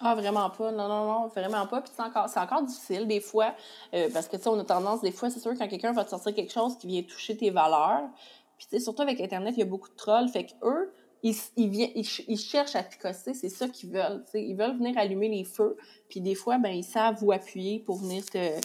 Ah, 0.00 0.14
vraiment 0.14 0.48
pas. 0.48 0.72
Non, 0.72 0.88
non, 0.88 1.04
non, 1.04 1.26
vraiment 1.28 1.66
pas. 1.66 1.82
Puis 1.82 1.92
c'est 1.94 2.02
encore, 2.02 2.28
c'est 2.28 2.40
encore 2.40 2.62
difficile 2.62 3.06
des 3.06 3.20
fois, 3.20 3.54
euh, 3.94 4.08
parce 4.12 4.28
que, 4.28 4.36
tu 4.36 4.42
sais, 4.42 4.48
on 4.48 4.58
a 4.58 4.64
tendance, 4.64 5.02
des 5.02 5.12
fois, 5.12 5.28
c'est 5.28 5.40
sûr, 5.40 5.52
quand 5.58 5.68
quelqu'un 5.68 5.92
va 5.92 6.04
te 6.04 6.10
sortir 6.10 6.34
quelque 6.34 6.52
chose 6.52 6.78
qui 6.78 6.86
vient 6.86 7.02
toucher 7.02 7.36
tes 7.36 7.50
valeurs, 7.50 8.08
puis, 8.56 8.66
tu 8.70 8.76
sais, 8.76 8.82
surtout 8.82 9.02
avec 9.02 9.20
Internet, 9.20 9.54
il 9.56 9.60
y 9.60 9.62
a 9.62 9.66
beaucoup 9.66 9.88
de 9.88 9.96
trolls, 9.96 10.28
fait 10.28 10.46
que 10.46 10.52
eux, 10.62 10.92
ils, 11.22 11.34
ils, 11.56 12.06
ils, 12.28 12.38
cherchent 12.38 12.76
à 12.76 12.82
picosser, 12.82 13.34
c'est 13.34 13.50
ça 13.50 13.68
qu'ils 13.68 13.90
veulent. 13.90 14.24
Ils 14.34 14.56
veulent 14.56 14.76
venir 14.76 14.96
allumer 14.96 15.28
les 15.28 15.44
feux, 15.44 15.76
puis 16.08 16.20
des 16.20 16.34
fois, 16.34 16.56
ben, 16.58 16.70
ils 16.70 16.84
savent 16.84 17.16
vous 17.20 17.32
appuyer 17.32 17.78
pour 17.78 17.98
venir 17.98 18.24
te, 18.24 18.58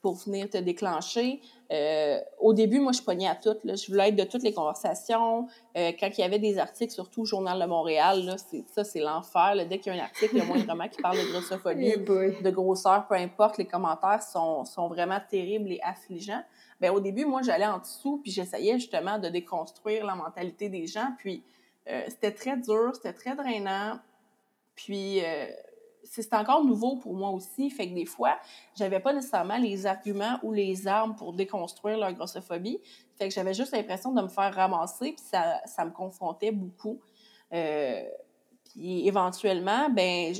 pour 0.00 0.14
venir 0.14 0.48
te 0.48 0.58
déclencher. 0.58 1.40
Euh, 1.70 2.20
au 2.38 2.54
début, 2.54 2.80
moi, 2.80 2.92
je 2.92 3.02
pognais 3.02 3.28
à 3.28 3.34
tout. 3.34 3.56
Là. 3.64 3.74
Je 3.74 3.86
voulais 3.90 4.08
être 4.08 4.16
de 4.16 4.24
toutes 4.24 4.42
les 4.42 4.54
conversations. 4.54 5.46
Euh, 5.76 5.92
quand 5.98 6.08
il 6.16 6.20
y 6.20 6.24
avait 6.24 6.38
des 6.38 6.58
articles, 6.58 6.92
surtout 6.92 7.22
au 7.22 7.24
Journal 7.24 7.60
de 7.60 7.66
Montréal, 7.66 8.24
là, 8.24 8.36
ça, 8.66 8.84
c'est 8.84 9.00
l'enfer. 9.00 9.54
Dès 9.68 9.78
qu'il 9.78 9.94
y 9.94 9.98
a 9.98 10.00
un 10.00 10.04
article, 10.04 10.36
il 10.36 10.38
y 10.38 10.40
a 10.40 10.44
moindrement 10.44 10.88
qui 10.88 11.02
parle 11.02 11.18
de 11.18 11.30
grossophobie, 11.30 11.92
eh 11.94 12.42
de 12.42 12.50
grosseur, 12.50 13.06
peu 13.06 13.16
importe, 13.16 13.58
les 13.58 13.66
commentaires 13.66 14.22
sont, 14.22 14.64
sont 14.64 14.88
vraiment 14.88 15.20
terribles 15.28 15.72
et 15.72 15.80
affligeants. 15.82 16.42
Ben, 16.80 16.90
au 16.90 17.00
début, 17.00 17.26
moi, 17.26 17.42
j'allais 17.42 17.66
en 17.66 17.78
dessous, 17.78 18.20
puis 18.22 18.30
j'essayais 18.30 18.78
justement 18.78 19.18
de 19.18 19.28
déconstruire 19.28 20.06
la 20.06 20.14
mentalité 20.14 20.68
des 20.70 20.86
gens. 20.86 21.08
Puis 21.18 21.42
euh, 21.88 22.02
c'était 22.08 22.32
très 22.32 22.56
dur, 22.56 22.92
c'était 22.94 23.12
très 23.12 23.34
drainant. 23.34 23.98
Puis, 24.74 25.20
c'est 26.10 26.34
encore 26.34 26.64
nouveau 26.64 26.96
pour 26.96 27.14
moi 27.14 27.30
aussi. 27.30 27.70
Fait 27.70 27.88
que 27.88 27.94
des 27.94 28.06
fois, 28.06 28.38
j'avais 28.76 29.00
pas 29.00 29.12
nécessairement 29.12 29.58
les 29.58 29.86
arguments 29.86 30.38
ou 30.42 30.52
les 30.52 30.86
armes 30.86 31.14
pour 31.14 31.32
déconstruire 31.32 31.98
leur 31.98 32.12
grossophobie. 32.12 32.80
Fait 33.16 33.28
que 33.28 33.34
j'avais 33.34 33.54
juste 33.54 33.72
l'impression 33.72 34.12
de 34.12 34.22
me 34.22 34.28
faire 34.28 34.54
ramasser, 34.54 35.12
puis 35.12 35.24
ça, 35.24 35.60
ça 35.66 35.84
me 35.84 35.90
confrontait 35.90 36.52
beaucoup. 36.52 37.00
Euh, 37.52 38.02
puis 38.64 39.06
éventuellement, 39.06 39.88
ben, 39.90 40.34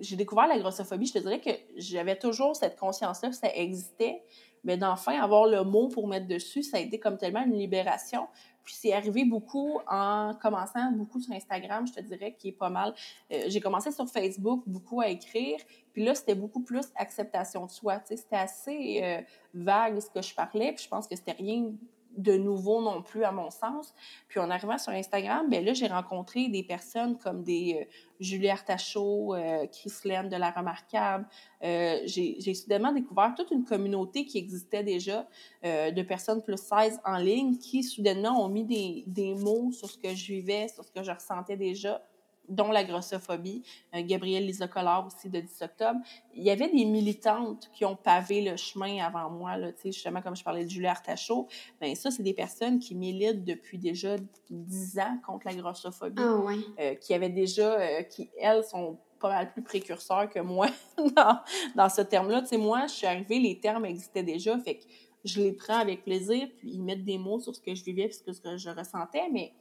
j'ai 0.00 0.16
découvert 0.16 0.46
la 0.46 0.58
grossophobie. 0.58 1.06
Je 1.06 1.14
te 1.14 1.18
dirais 1.18 1.40
que 1.40 1.50
j'avais 1.76 2.16
toujours 2.16 2.56
cette 2.56 2.78
conscience-là 2.78 3.30
que 3.30 3.36
ça 3.36 3.54
existait, 3.54 4.22
mais 4.64 4.76
d'enfin 4.76 5.20
avoir 5.20 5.46
le 5.46 5.64
mot 5.64 5.88
pour 5.88 6.06
mettre 6.06 6.26
dessus, 6.26 6.62
ça 6.62 6.76
a 6.76 6.80
été 6.80 6.98
comme 6.98 7.16
tellement 7.16 7.44
une 7.44 7.56
libération. 7.56 8.26
Puis 8.64 8.74
c'est 8.74 8.92
arrivé 8.92 9.24
beaucoup 9.24 9.78
en 9.88 10.34
commençant 10.40 10.90
beaucoup 10.92 11.20
sur 11.20 11.34
Instagram, 11.34 11.86
je 11.86 11.92
te 11.92 12.00
dirais, 12.00 12.34
qui 12.38 12.48
est 12.48 12.52
pas 12.52 12.70
mal. 12.70 12.94
Euh, 13.32 13.44
j'ai 13.48 13.60
commencé 13.60 13.90
sur 13.90 14.08
Facebook 14.08 14.62
beaucoup 14.66 15.00
à 15.00 15.08
écrire, 15.08 15.58
puis 15.92 16.04
là, 16.04 16.14
c'était 16.14 16.34
beaucoup 16.34 16.62
plus 16.62 16.86
acceptation 16.96 17.66
de 17.66 17.70
soi. 17.70 18.00
C'était 18.04 18.36
assez 18.36 19.00
euh, 19.02 19.20
vague 19.54 20.00
ce 20.00 20.10
que 20.10 20.22
je 20.22 20.34
parlais, 20.34 20.72
puis 20.72 20.84
je 20.84 20.88
pense 20.88 21.06
que 21.06 21.16
c'était 21.16 21.32
rien 21.32 21.72
de 22.16 22.36
nouveau 22.36 22.82
non 22.82 23.02
plus 23.02 23.24
à 23.24 23.32
mon 23.32 23.50
sens. 23.50 23.94
Puis 24.28 24.40
en 24.40 24.50
arrivant 24.50 24.78
sur 24.78 24.92
Instagram, 24.92 25.48
ben 25.48 25.64
là, 25.64 25.72
j'ai 25.72 25.86
rencontré 25.86 26.48
des 26.48 26.62
personnes 26.62 27.18
comme 27.18 27.42
des 27.42 27.78
euh, 27.80 27.84
Julie 28.20 28.50
Artachot, 28.50 29.34
euh, 29.34 29.66
Chris 29.66 29.90
de 30.04 30.36
La 30.36 30.50
Remarquable. 30.50 31.26
Euh, 31.64 31.98
j'ai 32.04 32.54
soudainement 32.54 32.92
découvert 32.92 33.34
toute 33.36 33.50
une 33.50 33.64
communauté 33.64 34.24
qui 34.26 34.38
existait 34.38 34.84
déjà 34.84 35.26
euh, 35.64 35.90
de 35.90 36.02
personnes 36.02 36.42
plus 36.42 36.58
16 36.58 37.00
en 37.04 37.16
ligne 37.16 37.56
qui 37.56 37.82
soudainement 37.82 38.44
ont 38.44 38.48
mis 38.48 38.64
des, 38.64 39.04
des 39.06 39.34
mots 39.34 39.72
sur 39.72 39.90
ce 39.90 39.98
que 39.98 40.14
je 40.14 40.26
vivais, 40.26 40.68
sur 40.68 40.84
ce 40.84 40.92
que 40.92 41.02
je 41.02 41.10
ressentais 41.10 41.56
déjà 41.56 42.02
dont 42.50 42.70
la 42.70 42.84
grossophobie, 42.84 43.62
euh, 43.94 44.02
Gabrielle 44.02 44.44
Lisocolard 44.44 45.06
aussi 45.06 45.30
de 45.30 45.40
10 45.40 45.62
octobre. 45.62 46.00
Il 46.34 46.42
y 46.42 46.50
avait 46.50 46.68
des 46.68 46.84
militantes 46.84 47.70
qui 47.72 47.84
ont 47.84 47.96
pavé 47.96 48.42
le 48.42 48.56
chemin 48.56 49.02
avant 49.04 49.30
moi, 49.30 49.56
là, 49.56 49.70
justement, 49.84 50.20
comme 50.20 50.36
je 50.36 50.44
parlais 50.44 50.64
de 50.64 50.70
Julie 50.70 50.86
Artachot. 50.86 51.46
Bien, 51.80 51.94
ça, 51.94 52.10
c'est 52.10 52.22
des 52.22 52.34
personnes 52.34 52.78
qui 52.78 52.94
militent 52.94 53.44
depuis 53.44 53.78
déjà 53.78 54.16
10 54.50 54.98
ans 54.98 55.18
contre 55.24 55.46
la 55.46 55.54
grossophobie, 55.54 56.22
ah, 56.22 56.36
ouais. 56.36 56.56
euh, 56.80 56.94
qui 56.96 57.14
avaient 57.14 57.30
déjà, 57.30 57.80
euh, 57.80 58.02
qui, 58.02 58.28
elles, 58.38 58.64
sont 58.64 58.98
pas 59.20 59.28
mal 59.28 59.52
plus 59.52 59.62
précurseurs 59.62 60.28
que 60.30 60.40
moi 60.40 60.68
dans, 61.16 61.40
dans 61.76 61.88
ce 61.88 62.02
terme-là. 62.02 62.42
Tu 62.42 62.48
sais, 62.48 62.56
moi, 62.58 62.86
je 62.86 62.94
suis 62.94 63.06
arrivée, 63.06 63.38
les 63.38 63.60
termes 63.60 63.84
existaient 63.84 64.22
déjà, 64.22 64.58
fait 64.58 64.76
que 64.76 64.84
je 65.24 65.40
les 65.40 65.52
prends 65.52 65.78
avec 65.78 66.02
plaisir, 66.02 66.48
puis 66.58 66.70
ils 66.72 66.82
mettent 66.82 67.04
des 67.04 67.18
mots 67.18 67.38
sur 67.38 67.54
ce 67.54 67.60
que 67.60 67.74
je 67.74 67.84
vivais, 67.84 68.08
puis 68.08 68.16
ce 68.34 68.40
que 68.40 68.56
je 68.56 68.70
ressentais, 68.70 69.28
mais 69.30 69.52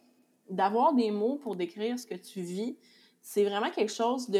d'avoir 0.50 0.94
des 0.94 1.12
mots 1.12 1.38
pour 1.38 1.56
décrire 1.56 1.98
ce 2.00 2.06
que 2.06 2.16
tu 2.16 2.42
vis, 2.42 2.78
c'est 3.22 3.44
vraiment 3.44 3.70
quelque 3.70 3.92
chose 3.92 4.30
de, 4.30 4.40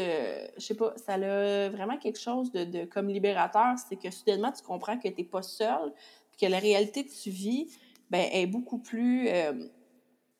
je 0.56 0.60
sais 0.60 0.74
pas, 0.74 0.94
ça 0.96 1.14
a 1.14 1.68
vraiment 1.68 1.96
quelque 1.98 2.18
chose 2.18 2.50
de, 2.50 2.84
comme 2.86 3.08
libérateur, 3.08 3.74
c'est 3.88 3.96
que 3.96 4.10
soudainement 4.10 4.52
tu 4.52 4.62
comprends 4.62 4.98
que 4.98 5.08
tu 5.08 5.14
n'es 5.16 5.24
pas 5.24 5.42
seul, 5.42 5.92
que 6.40 6.46
la 6.46 6.58
réalité 6.58 7.04
que 7.04 7.12
tu 7.12 7.30
vis, 7.30 7.68
ben, 8.10 8.28
est 8.32 8.46
beaucoup 8.46 8.78
plus 8.78 9.28
euh, 9.28 9.52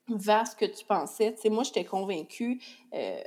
vaste 0.09 0.59
que 0.59 0.65
tu 0.65 0.85
pensais. 0.85 1.35
Tu 1.35 1.43
sais, 1.43 1.51
moi, 1.51 1.63
j'étais 1.63 1.85
convaincue, 1.85 2.61
euh, 2.95 3.23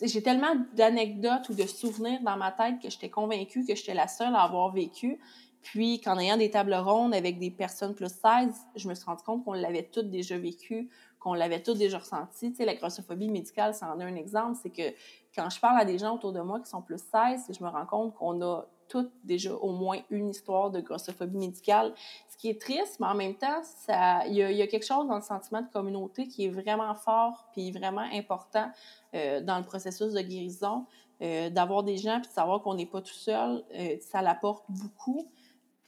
j'ai 0.00 0.22
tellement 0.22 0.54
d'anecdotes 0.74 1.48
ou 1.48 1.54
de 1.54 1.66
souvenirs 1.66 2.20
dans 2.22 2.36
ma 2.36 2.52
tête 2.52 2.78
que 2.80 2.88
j'étais 2.88 3.10
convaincue 3.10 3.64
que 3.66 3.74
j'étais 3.74 3.94
la 3.94 4.06
seule 4.06 4.34
à 4.34 4.42
avoir 4.42 4.72
vécu. 4.72 5.18
Puis 5.60 6.00
qu'en 6.00 6.18
ayant 6.20 6.36
des 6.36 6.50
tables 6.50 6.74
rondes 6.74 7.12
avec 7.12 7.40
des 7.40 7.50
personnes 7.50 7.94
plus 7.94 8.08
16, 8.08 8.54
je 8.76 8.88
me 8.88 8.94
suis 8.94 9.04
rendu 9.04 9.24
compte 9.24 9.44
qu'on 9.44 9.54
l'avait 9.54 9.82
toutes 9.82 10.08
déjà 10.08 10.38
vécu 10.38 10.88
qu'on 11.20 11.34
l'avait 11.34 11.62
tous 11.62 11.74
déjà 11.74 11.98
ressenti. 11.98 12.50
Tu 12.50 12.56
sais, 12.56 12.64
la 12.64 12.74
grossophobie 12.74 13.28
médicale, 13.28 13.74
ça 13.74 13.92
en 13.92 14.00
est 14.00 14.04
un 14.04 14.16
exemple. 14.16 14.58
C'est 14.62 14.70
que 14.70 14.94
quand 15.34 15.50
je 15.50 15.60
parle 15.60 15.78
à 15.78 15.84
des 15.84 15.98
gens 15.98 16.14
autour 16.14 16.32
de 16.32 16.40
moi 16.40 16.60
qui 16.60 16.68
sont 16.68 16.82
plus 16.82 16.98
16, 16.98 17.46
je 17.56 17.62
me 17.62 17.68
rends 17.68 17.86
compte 17.86 18.14
qu'on 18.14 18.40
a 18.42 18.66
toutes 18.88 19.12
déjà 19.24 19.54
au 19.54 19.72
moins 19.72 19.98
une 20.10 20.30
histoire 20.30 20.70
de 20.70 20.80
grossophobie 20.80 21.36
médicale. 21.36 21.94
Ce 22.28 22.36
qui 22.36 22.48
est 22.48 22.60
triste, 22.60 22.98
mais 23.00 23.06
en 23.06 23.14
même 23.14 23.34
temps, 23.34 23.60
il 24.26 24.34
y, 24.34 24.42
a, 24.62 24.66
quelque 24.66 24.86
chose 24.86 25.06
dans 25.06 25.16
le 25.16 25.22
sentiment 25.22 25.60
de 25.60 25.68
communauté 25.68 26.26
qui 26.26 26.46
est 26.46 26.50
vraiment 26.50 26.94
fort 26.94 27.48
puis 27.52 27.70
vraiment 27.70 28.06
important 28.12 28.70
euh, 29.14 29.40
dans 29.40 29.58
le 29.58 29.64
processus 29.64 30.12
de 30.12 30.20
guérison. 30.20 30.86
Euh, 31.20 31.50
d'avoir 31.50 31.82
des 31.82 31.96
gens 31.96 32.20
puis 32.20 32.28
de 32.28 32.32
savoir 32.32 32.62
qu'on 32.62 32.74
n'est 32.74 32.86
pas 32.86 33.02
tout 33.02 33.12
seul, 33.12 33.64
euh, 33.74 33.96
ça 34.00 34.22
l'apporte 34.22 34.64
beaucoup 34.68 35.28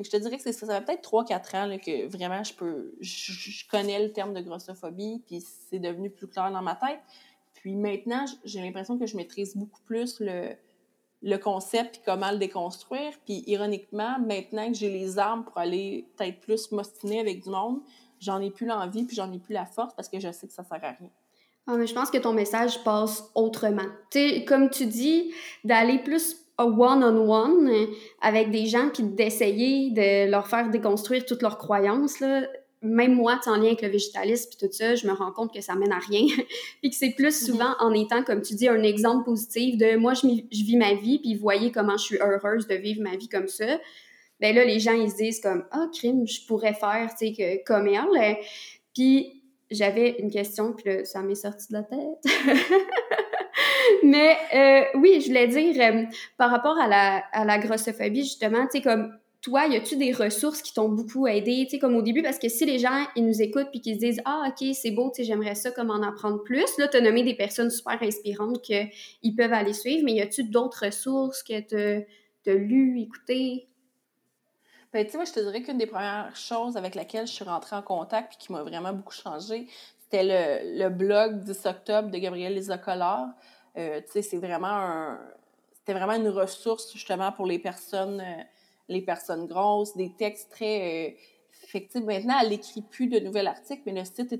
je 0.04 0.10
te 0.10 0.16
dirais 0.16 0.36
que 0.38 0.42
ça, 0.42 0.52
fait 0.52 0.84
peut-être 0.84 1.08
3-4 1.08 1.56
ans 1.56 1.78
que 1.78 2.06
vraiment 2.08 2.42
je 2.42 2.54
peux 2.54 2.94
je, 3.00 3.68
connais 3.68 4.02
le 4.02 4.12
terme 4.12 4.34
de 4.34 4.40
grossophobie, 4.40 5.22
puis 5.26 5.44
c'est 5.68 5.78
devenu 5.78 6.10
plus 6.10 6.26
clair 6.26 6.50
dans 6.50 6.62
ma 6.62 6.74
tête. 6.74 7.00
Puis 7.54 7.76
maintenant, 7.76 8.24
j'ai 8.44 8.60
l'impression 8.60 8.98
que 8.98 9.06
je 9.06 9.16
maîtrise 9.16 9.56
beaucoup 9.56 9.80
plus 9.82 10.20
le, 10.20 10.56
le 11.22 11.36
concept 11.36 11.96
puis 11.96 12.02
comment 12.04 12.30
le 12.30 12.38
déconstruire. 12.38 13.12
Puis 13.24 13.44
ironiquement, 13.46 14.18
maintenant 14.18 14.68
que 14.68 14.74
j'ai 14.74 14.90
les 14.90 15.18
armes 15.18 15.44
pour 15.44 15.58
aller 15.58 16.06
peut-être 16.16 16.40
plus 16.40 16.72
m'ostiner 16.72 17.20
avec 17.20 17.42
du 17.42 17.50
monde, 17.50 17.80
j'en 18.18 18.40
ai 18.40 18.50
plus 18.50 18.66
l'envie 18.66 19.04
puis 19.04 19.16
j'en 19.16 19.30
ai 19.32 19.38
plus 19.38 19.52
la 19.52 19.66
force 19.66 19.94
parce 19.94 20.08
que 20.08 20.18
je 20.18 20.32
sais 20.32 20.46
que 20.46 20.52
ça 20.52 20.64
sert 20.64 20.82
à 20.82 20.92
rien. 20.92 21.10
Ah, 21.66 21.76
mais 21.76 21.86
je 21.86 21.94
pense 21.94 22.10
que 22.10 22.18
ton 22.18 22.32
message 22.32 22.82
passe 22.82 23.30
autrement. 23.34 23.86
Comme 24.46 24.70
tu 24.70 24.86
dis, 24.86 25.32
d'aller 25.62 25.98
plus 25.98 26.34
one-on-one 26.64 27.70
avec 28.20 28.50
des 28.50 28.66
gens, 28.66 28.88
puis 28.92 29.02
d'essayer 29.02 29.90
de 29.90 30.30
leur 30.30 30.46
faire 30.48 30.70
déconstruire 30.70 31.24
toutes 31.24 31.42
leurs 31.42 31.58
croyances. 31.58 32.20
Là. 32.20 32.42
Même 32.82 33.14
moi, 33.14 33.38
en 33.46 33.56
lien 33.56 33.66
avec 33.66 33.82
le 33.82 33.88
végétalisme 33.88 34.48
puis 34.50 34.66
tout 34.66 34.72
ça, 34.72 34.94
je 34.94 35.06
me 35.06 35.12
rends 35.12 35.32
compte 35.32 35.52
que 35.52 35.60
ça 35.60 35.74
mène 35.74 35.92
à 35.92 35.98
rien. 35.98 36.26
puis 36.80 36.90
que 36.90 36.96
c'est 36.96 37.14
plus 37.16 37.28
mm-hmm. 37.28 37.46
souvent 37.46 37.74
en 37.78 37.92
étant, 37.92 38.22
comme 38.22 38.42
tu 38.42 38.54
dis, 38.54 38.68
un 38.68 38.82
exemple 38.82 39.24
positif 39.24 39.76
de 39.76 39.96
moi, 39.96 40.14
je, 40.14 40.26
je 40.50 40.64
vis 40.64 40.76
ma 40.76 40.94
vie, 40.94 41.18
puis 41.18 41.34
voyez 41.34 41.72
comment 41.72 41.96
je 41.96 42.04
suis 42.04 42.18
heureuse 42.18 42.66
de 42.66 42.74
vivre 42.74 43.02
ma 43.02 43.16
vie 43.16 43.28
comme 43.28 43.48
ça. 43.48 43.78
Ben 44.40 44.54
là, 44.54 44.64
les 44.64 44.80
gens, 44.80 44.94
ils 44.94 45.10
se 45.10 45.16
disent 45.16 45.40
comme 45.40 45.64
«Ah, 45.70 45.86
crime, 45.92 46.26
je 46.26 46.46
pourrais 46.46 46.72
faire, 46.72 47.10
tu 47.18 47.34
sais, 47.34 47.62
comme 47.66 47.86
elle.» 47.86 48.36
Puis 48.94 49.42
j'avais 49.70 50.16
une 50.18 50.30
question, 50.30 50.72
puis 50.72 50.90
là, 50.90 51.04
ça 51.04 51.22
m'est 51.22 51.34
sorti 51.34 51.68
de 51.68 51.74
la 51.74 51.82
tête. 51.82 52.24
Mais 54.02 54.36
euh, 54.54 54.98
oui, 54.98 55.20
je 55.20 55.28
voulais 55.28 55.48
dire, 55.48 55.74
euh, 55.78 56.04
par 56.36 56.50
rapport 56.50 56.78
à 56.78 56.88
la, 56.88 57.24
à 57.32 57.44
la 57.44 57.58
grossophobie, 57.58 58.22
justement, 58.22 58.66
tu 58.66 58.78
sais, 58.78 58.80
comme 58.82 59.12
toi, 59.42 59.66
y 59.66 59.76
a-tu 59.76 59.96
des 59.96 60.12
ressources 60.12 60.60
qui 60.60 60.74
t'ont 60.74 60.90
beaucoup 60.90 61.26
aidé, 61.26 61.64
tu 61.64 61.70
sais, 61.70 61.78
comme 61.78 61.96
au 61.96 62.02
début, 62.02 62.22
parce 62.22 62.38
que 62.38 62.48
si 62.48 62.66
les 62.66 62.78
gens, 62.78 63.06
ils 63.16 63.26
nous 63.26 63.40
écoutent 63.40 63.70
puis 63.70 63.80
qu'ils 63.80 63.94
se 63.94 64.00
disent 64.00 64.20
«Ah, 64.26 64.48
OK, 64.48 64.68
c'est 64.74 64.90
beau, 64.90 65.10
tu 65.14 65.22
sais, 65.22 65.24
j'aimerais 65.24 65.54
ça, 65.54 65.70
comme 65.70 65.90
en 65.90 66.02
apprendre 66.02 66.42
plus», 66.42 66.66
là, 66.78 66.88
t'as 66.88 67.00
nommé 67.00 67.22
des 67.22 67.34
personnes 67.34 67.70
super 67.70 68.02
inspirantes 68.02 68.60
qu'ils 68.60 69.36
peuvent 69.36 69.52
aller 69.52 69.72
suivre, 69.72 70.02
mais 70.04 70.12
y 70.12 70.20
a-tu 70.20 70.44
d'autres 70.44 70.84
ressources 70.86 71.42
que 71.42 71.58
t'as 71.60 72.04
as 72.50 72.54
lu, 72.54 73.00
écouté? 73.00 73.68
Ben, 74.92 75.04
tu 75.06 75.12
sais, 75.12 75.16
moi, 75.16 75.24
je 75.24 75.32
te 75.32 75.40
dirais 75.40 75.62
qu'une 75.62 75.78
des 75.78 75.86
premières 75.86 76.34
choses 76.36 76.76
avec 76.76 76.94
laquelle 76.94 77.26
je 77.26 77.32
suis 77.32 77.44
rentrée 77.44 77.76
en 77.76 77.82
contact 77.82 78.30
puis 78.30 78.46
qui 78.46 78.52
m'a 78.52 78.62
vraiment 78.62 78.92
beaucoup 78.92 79.14
changé, 79.14 79.68
c'était 80.02 80.24
le, 80.24 80.82
le, 80.82 80.90
blog 80.90 81.44
10 81.44 81.66
octobre 81.66 82.10
de 82.10 82.18
Gabriel 82.18 82.54
Lézacolard. 82.54 83.28
Euh, 83.76 84.00
c'est 84.06 84.36
vraiment. 84.36 85.16
C'était 85.72 85.94
vraiment 85.98 86.14
une 86.14 86.28
ressource, 86.28 86.92
justement, 86.92 87.32
pour 87.32 87.46
les 87.46 87.58
personnes, 87.58 88.20
euh, 88.20 88.42
les 88.88 89.02
personnes 89.02 89.46
grosses, 89.46 89.96
des 89.96 90.12
textes 90.12 90.50
très... 90.50 91.10
Euh, 91.10 91.14
effectifs. 91.62 92.02
Maintenant, 92.04 92.38
elle 92.40 92.48
n'écrit 92.48 92.82
plus 92.82 93.06
de 93.06 93.18
nouveaux 93.18 93.46
articles, 93.46 93.82
mais 93.84 93.92
le 93.92 94.04
site 94.04 94.34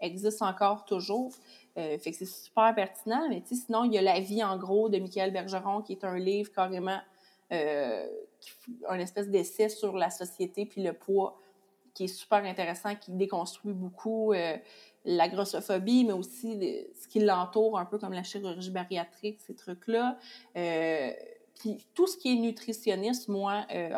existe 0.00 0.42
encore 0.42 0.84
toujours. 0.86 1.32
c'est 1.76 2.24
super 2.24 2.74
pertinent. 2.74 3.28
Mais 3.28 3.42
sinon, 3.44 3.84
il 3.84 3.92
y 3.92 3.98
a 3.98 4.02
La 4.02 4.18
vie, 4.18 4.42
en 4.42 4.56
gros, 4.56 4.88
de 4.88 4.98
Michael 4.98 5.32
Bergeron, 5.32 5.82
qui 5.82 5.92
est 5.92 6.04
un 6.04 6.16
livre 6.18 6.50
carrément... 6.50 6.98
un 7.50 8.98
espèce 8.98 9.28
d'essai 9.28 9.68
sur 9.68 9.96
la 9.96 10.10
société 10.10 10.64
puis 10.64 10.82
le 10.82 10.92
poids 10.94 11.38
qui 11.92 12.04
est 12.04 12.08
super 12.08 12.44
intéressant, 12.44 12.94
qui 12.94 13.12
déconstruit 13.12 13.74
beaucoup 13.74 14.32
la 15.08 15.26
grossophobie, 15.28 16.04
mais 16.04 16.12
aussi 16.12 16.60
ce 16.94 17.08
qui 17.08 17.20
l'entoure, 17.20 17.78
un 17.78 17.86
peu 17.86 17.98
comme 17.98 18.12
la 18.12 18.22
chirurgie 18.22 18.70
bariatrique, 18.70 19.40
ces 19.40 19.54
trucs-là. 19.54 20.18
Euh, 20.56 21.10
puis 21.58 21.84
tout 21.94 22.06
ce 22.06 22.16
qui 22.18 22.32
est 22.32 22.36
nutritionniste, 22.36 23.28
moi, 23.28 23.66
euh, 23.74 23.88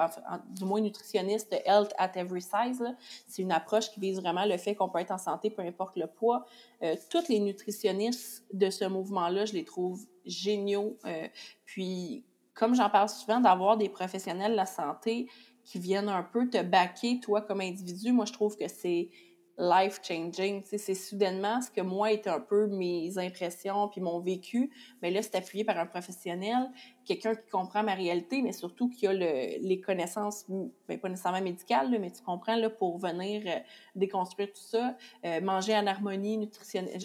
du 0.50 0.64
moins 0.64 0.80
nutritionniste, 0.80 1.52
health 1.66 1.92
at 1.98 2.12
every 2.14 2.40
size, 2.40 2.82
c'est 3.26 3.42
une 3.42 3.50
approche 3.50 3.90
qui 3.90 3.98
vise 3.98 4.20
vraiment 4.20 4.46
le 4.46 4.56
fait 4.56 4.76
qu'on 4.76 4.88
peut 4.88 5.00
être 5.00 5.10
en 5.10 5.18
santé, 5.18 5.50
peu 5.50 5.62
importe 5.62 5.96
le 5.96 6.06
poids. 6.06 6.46
toutes 7.10 7.28
les 7.28 7.40
nutritionnistes 7.40 8.46
de 8.54 8.70
ce 8.70 8.84
mouvement-là, 8.84 9.44
je 9.46 9.52
les 9.52 9.64
trouve 9.64 10.06
géniaux. 10.24 10.96
puis, 11.66 12.24
comme 12.54 12.74
j'en 12.74 12.88
parle 12.88 13.08
souvent, 13.08 13.40
d'avoir 13.40 13.76
des 13.76 13.88
professionnels 13.88 14.52
de 14.52 14.56
la 14.56 14.66
santé 14.66 15.28
qui 15.64 15.78
viennent 15.78 16.08
un 16.08 16.22
peu 16.22 16.48
te 16.48 16.62
baquer, 16.62 17.20
toi, 17.20 17.42
comme 17.42 17.60
individu, 17.60 18.12
moi, 18.12 18.24
je 18.24 18.32
trouve 18.32 18.56
que 18.56 18.68
c'est 18.68 19.10
life-changing. 19.60 20.62
C'est 20.64 20.94
soudainement 20.94 21.60
ce 21.60 21.70
que 21.70 21.82
moi 21.82 22.10
était 22.12 22.30
un 22.30 22.40
peu 22.40 22.66
mes 22.66 23.18
impressions 23.18 23.88
puis 23.88 24.00
mon 24.00 24.18
vécu. 24.18 24.70
Mais 25.02 25.10
là, 25.10 25.20
c'est 25.22 25.34
appuyé 25.34 25.64
par 25.64 25.78
un 25.78 25.84
professionnel, 25.84 26.70
quelqu'un 27.04 27.34
qui 27.34 27.46
comprend 27.50 27.82
ma 27.82 27.94
réalité, 27.94 28.40
mais 28.40 28.52
surtout 28.52 28.88
qui 28.88 29.06
a 29.06 29.12
le, 29.12 29.60
les 29.60 29.80
connaissances, 29.80 30.46
ben, 30.88 30.98
pas 30.98 31.08
nécessairement 31.10 31.42
médicales, 31.42 31.94
mais 32.00 32.10
tu 32.10 32.22
comprends, 32.22 32.56
là, 32.56 32.70
pour 32.70 32.98
venir 32.98 33.42
euh, 33.46 33.58
déconstruire 33.94 34.48
tout 34.48 34.62
ça. 34.62 34.96
Euh, 35.26 35.40
manger 35.42 35.76
en 35.76 35.86
harmonie, 35.86 36.38
nutritionnelle. 36.38 36.98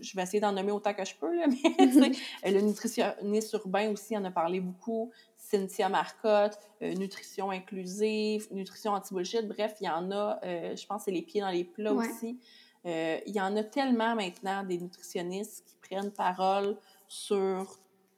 Je, 0.00 0.16
vais 0.16 0.22
essayer 0.22 0.40
d'en 0.40 0.52
nommer 0.52 0.72
autant 0.72 0.94
que 0.94 1.04
je 1.04 1.14
peux, 1.14 1.34
là, 1.34 1.46
mais 2.44 2.50
le 2.50 2.60
nutritionniste 2.60 3.52
urbain 3.52 3.90
aussi 3.90 4.16
en 4.16 4.24
a 4.24 4.30
parlé 4.32 4.60
beaucoup. 4.60 5.12
Cynthia 5.50 5.88
Marcotte, 5.88 6.58
euh, 6.82 6.94
nutrition 6.94 7.50
inclusive, 7.50 8.46
nutrition 8.52 8.92
anti-bullshit. 8.92 9.48
Bref, 9.48 9.74
il 9.80 9.86
y 9.86 9.90
en 9.90 10.10
a, 10.12 10.38
euh, 10.44 10.76
je 10.76 10.86
pense 10.86 11.02
c'est 11.04 11.10
les 11.10 11.22
pieds 11.22 11.40
dans 11.40 11.50
les 11.50 11.64
plats 11.64 11.92
aussi. 11.92 12.38
Euh, 12.86 13.18
il 13.26 13.34
y 13.34 13.40
en 13.40 13.56
a 13.56 13.64
tellement 13.64 14.14
maintenant 14.14 14.62
des 14.64 14.78
nutritionnistes 14.78 15.64
qui 15.66 15.76
prennent 15.82 16.12
parole 16.12 16.76
sur 17.08 17.66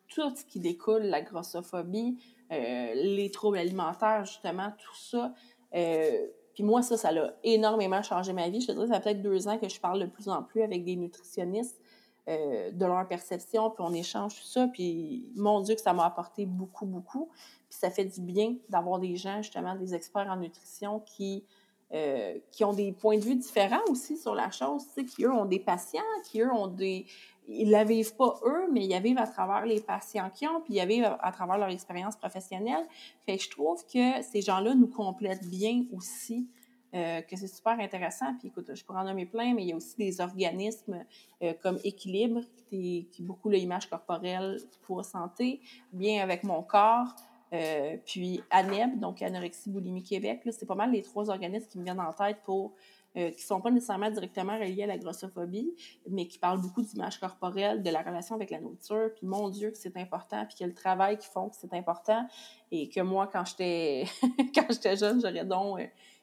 tout 0.08 0.36
ce 0.36 0.44
qui 0.44 0.60
découle 0.60 1.04
la 1.04 1.22
grossophobie, 1.22 2.18
les 2.50 3.30
troubles 3.32 3.56
alimentaires, 3.56 4.26
justement, 4.26 4.70
tout 4.76 4.94
ça. 4.94 5.32
puis 5.72 6.62
moi, 6.62 6.82
ça, 6.82 6.98
ça 6.98 7.08
a 7.08 7.30
énormément 7.42 8.02
changé 8.02 8.34
ma 8.34 8.50
vie. 8.50 8.60
Je 8.60 8.66
te 8.66 8.72
dirais, 8.72 8.88
ça 8.88 9.00
fait 9.00 9.04
peut-être 9.04 9.22
deux 9.22 9.48
ans 9.48 9.56
que 9.58 9.70
je 9.70 9.80
parle 9.80 10.00
de 10.00 10.06
plus 10.06 10.28
en 10.28 10.42
plus 10.42 10.62
avec 10.62 10.84
des 10.84 10.96
nutritionnistes 10.96 11.80
euh, 12.28 12.70
de 12.70 12.86
leur 12.86 13.08
perception, 13.08 13.70
puis 13.70 13.82
on 13.84 13.92
échange 13.92 14.36
tout 14.36 14.46
ça. 14.46 14.68
Puis 14.68 15.32
mon 15.34 15.60
Dieu, 15.60 15.74
que 15.74 15.80
ça 15.80 15.92
m'a 15.92 16.06
apporté 16.06 16.46
beaucoup, 16.46 16.86
beaucoup. 16.86 17.30
Puis 17.68 17.78
ça 17.80 17.90
fait 17.90 18.04
du 18.04 18.20
bien 18.20 18.54
d'avoir 18.68 19.00
des 19.00 19.16
gens, 19.16 19.42
justement, 19.42 19.74
des 19.74 19.92
experts 19.92 20.28
en 20.30 20.36
nutrition 20.36 21.00
qui, 21.00 21.44
euh, 21.92 22.38
qui 22.52 22.64
ont 22.64 22.74
des 22.74 22.92
points 22.92 23.18
de 23.18 23.24
vue 23.24 23.34
différents 23.34 23.82
aussi 23.88 24.16
sur 24.16 24.36
la 24.36 24.52
chose, 24.52 24.84
tu 24.86 25.00
sais, 25.00 25.04
qui 25.04 25.24
eux 25.24 25.32
ont 25.32 25.46
des 25.46 25.58
patients, 25.58 26.00
qui 26.24 26.40
eux 26.42 26.52
ont 26.52 26.68
des. 26.68 27.06
Ils 27.48 27.66
ne 27.66 27.72
la 27.72 27.82
vivent 27.82 28.14
pas 28.14 28.38
eux, 28.44 28.68
mais 28.70 28.84
ils 28.84 28.90
la 28.90 29.00
vivent 29.00 29.18
à 29.18 29.26
travers 29.26 29.66
les 29.66 29.80
patients 29.80 30.30
qui 30.30 30.46
ont, 30.46 30.60
puis 30.60 30.74
ils 30.74 30.76
la 30.76 30.86
vivent 30.86 31.16
à 31.20 31.32
travers 31.32 31.58
leur 31.58 31.70
expérience 31.70 32.14
professionnelle. 32.14 32.86
Fait 33.26 33.36
que 33.36 33.42
je 33.42 33.50
trouve 33.50 33.84
que 33.92 34.22
ces 34.22 34.42
gens-là 34.42 34.76
nous 34.76 34.86
complètent 34.86 35.48
bien 35.48 35.86
aussi 35.92 36.46
euh, 36.94 37.22
que 37.22 37.36
c'est 37.36 37.46
super 37.46 37.80
intéressant. 37.80 38.34
Puis 38.38 38.48
écoute, 38.48 38.70
je 38.74 38.84
pourrais 38.84 38.98
en 38.98 39.04
nommer 39.04 39.24
plein, 39.24 39.54
mais 39.54 39.62
il 39.62 39.68
y 39.68 39.72
a 39.72 39.76
aussi 39.76 39.96
des 39.96 40.20
organismes 40.20 41.06
euh, 41.42 41.54
comme 41.62 41.78
Équilibre, 41.84 42.42
qui, 42.68 43.08
qui 43.10 43.22
beaucoup 43.22 43.48
l'image 43.48 43.88
corporelle 43.88 44.58
pour 44.82 45.02
santé, 45.02 45.62
bien 45.94 46.22
avec 46.22 46.44
mon 46.44 46.62
corps. 46.62 47.14
Euh, 47.54 47.96
puis 48.04 48.42
ANEB, 48.50 48.98
donc 49.00 49.22
Anorexie 49.22 49.70
Boulimie 49.70 50.02
Québec, 50.02 50.42
c'est 50.50 50.66
pas 50.66 50.74
mal 50.74 50.90
les 50.90 51.00
trois 51.00 51.30
organismes 51.30 51.66
qui 51.68 51.78
me 51.78 51.84
viennent 51.84 52.00
en 52.00 52.12
tête 52.12 52.38
pour 52.44 52.74
qui 53.14 53.20
ne 53.20 53.30
sont 53.32 53.60
pas 53.60 53.70
nécessairement 53.70 54.10
directement 54.10 54.58
reliés 54.58 54.84
à 54.84 54.86
la 54.86 54.96
grossophobie, 54.96 55.74
mais 56.08 56.26
qui 56.26 56.38
parlent 56.38 56.62
beaucoup 56.62 56.80
d'image 56.80 57.20
corporelle, 57.20 57.82
de 57.82 57.90
la 57.90 58.00
relation 58.00 58.36
avec 58.36 58.48
la 58.48 58.58
nourriture, 58.58 59.10
puis 59.14 59.26
mon 59.26 59.50
Dieu 59.50 59.70
que 59.70 59.76
c'est 59.76 59.98
important, 59.98 60.46
puis 60.46 60.56
que 60.58 60.64
le 60.64 60.72
travail 60.72 61.18
qu'ils 61.18 61.30
font 61.30 61.50
que 61.50 61.56
c'est 61.56 61.74
important, 61.74 62.26
et 62.70 62.88
que 62.88 63.00
moi, 63.00 63.28
quand 63.30 63.44
j'étais 63.44 64.06
quand 64.54 64.64
j'étais 64.70 64.96
jeune, 64.96 65.20
j'aurais 65.20 65.44
donc 65.44 65.80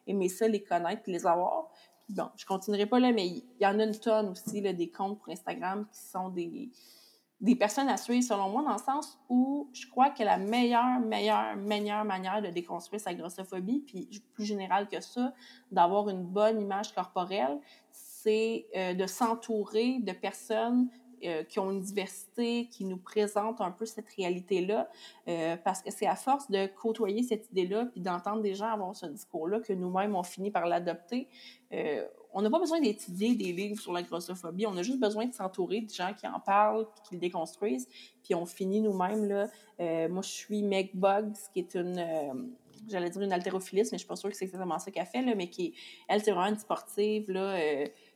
aimer 0.09 0.29
ça, 0.29 0.47
les 0.47 0.63
connaître 0.63 1.03
puis 1.03 1.11
les 1.11 1.25
avoir. 1.25 1.69
bon, 2.09 2.29
je 2.35 2.45
continuerai 2.45 2.85
pas 2.85 2.99
là, 2.99 3.11
mais 3.11 3.27
il 3.27 3.43
y 3.59 3.65
en 3.65 3.79
a 3.79 3.83
une 3.83 3.97
tonne 3.97 4.29
aussi, 4.29 4.61
là, 4.61 4.73
des 4.73 4.89
comptes 4.89 5.19
pour 5.19 5.29
Instagram 5.31 5.85
qui 5.91 5.99
sont 5.99 6.29
des, 6.29 6.71
des 7.41 7.55
personnes 7.55 7.87
à 7.87 7.97
suivre, 7.97 8.23
selon 8.23 8.49
moi, 8.49 8.63
dans 8.63 8.73
le 8.73 8.79
sens 8.79 9.17
où 9.29 9.69
je 9.73 9.87
crois 9.87 10.09
que 10.09 10.23
la 10.23 10.37
meilleure, 10.37 10.99
meilleure, 10.99 11.55
meilleure 11.55 12.03
manière 12.03 12.41
de 12.41 12.49
déconstruire 12.49 13.01
sa 13.01 13.13
grossophobie, 13.13 13.83
puis 13.85 14.09
plus 14.33 14.45
général 14.45 14.87
que 14.89 14.99
ça, 14.99 15.33
d'avoir 15.71 16.09
une 16.09 16.23
bonne 16.23 16.59
image 16.59 16.93
corporelle, 16.93 17.59
c'est 17.91 18.67
euh, 18.75 18.93
de 18.93 19.05
s'entourer 19.07 19.99
de 19.99 20.11
personnes 20.11 20.89
euh, 21.23 21.43
qui 21.43 21.59
ont 21.59 21.71
une 21.71 21.81
diversité, 21.81 22.67
qui 22.71 22.85
nous 22.85 22.97
présentent 22.97 23.61
un 23.61 23.71
peu 23.71 23.85
cette 23.85 24.07
réalité-là, 24.15 24.89
euh, 25.27 25.57
parce 25.57 25.81
que 25.81 25.91
c'est 25.91 26.07
à 26.07 26.15
force 26.15 26.49
de 26.49 26.67
côtoyer 26.67 27.23
cette 27.23 27.49
idée-là, 27.51 27.85
puis 27.85 28.01
d'entendre 28.01 28.41
des 28.41 28.55
gens 28.55 28.67
avoir 28.67 28.95
ce 28.95 29.05
discours-là, 29.05 29.59
que 29.59 29.73
nous-mêmes, 29.73 30.15
on 30.15 30.23
finit 30.23 30.51
par 30.51 30.65
l'adopter. 30.65 31.27
Euh, 31.73 32.05
on 32.33 32.41
n'a 32.41 32.49
pas 32.49 32.59
besoin 32.59 32.79
d'étudier 32.79 33.35
des 33.35 33.51
livres 33.51 33.79
sur 33.79 33.91
la 33.91 34.03
grossophobie, 34.03 34.65
on 34.67 34.77
a 34.77 34.83
juste 34.83 34.99
besoin 34.99 35.25
de 35.25 35.33
s'entourer 35.33 35.81
de 35.81 35.89
gens 35.89 36.13
qui 36.13 36.27
en 36.27 36.39
parlent, 36.39 36.85
qui 37.07 37.15
le 37.15 37.19
déconstruisent, 37.19 37.87
puis 38.23 38.35
on 38.35 38.45
finit 38.45 38.81
nous-mêmes, 38.81 39.25
là. 39.25 39.47
moi, 40.07 40.21
je 40.21 40.29
suis 40.29 40.61
Meg 40.61 40.91
Bugs, 40.93 41.33
qui 41.53 41.59
est 41.59 41.75
une 41.75 42.49
j'allais 42.87 43.09
dire 43.09 43.21
une 43.21 43.33
haltérophiliste, 43.33 43.91
mais 43.91 43.97
je 43.97 44.03
suis 44.03 44.07
pas 44.07 44.15
sûre 44.15 44.29
que 44.29 44.37
c'est 44.37 44.45
exactement 44.45 44.79
ça 44.79 44.89
qu'elle 44.89 45.05
fait, 45.05 45.21
là, 45.21 45.35
mais 45.35 45.49
qui, 45.49 45.73
elle, 46.07 46.23
c'est 46.23 46.31
vraiment 46.31 46.57
sportive, 46.57 47.29
là, 47.29 47.57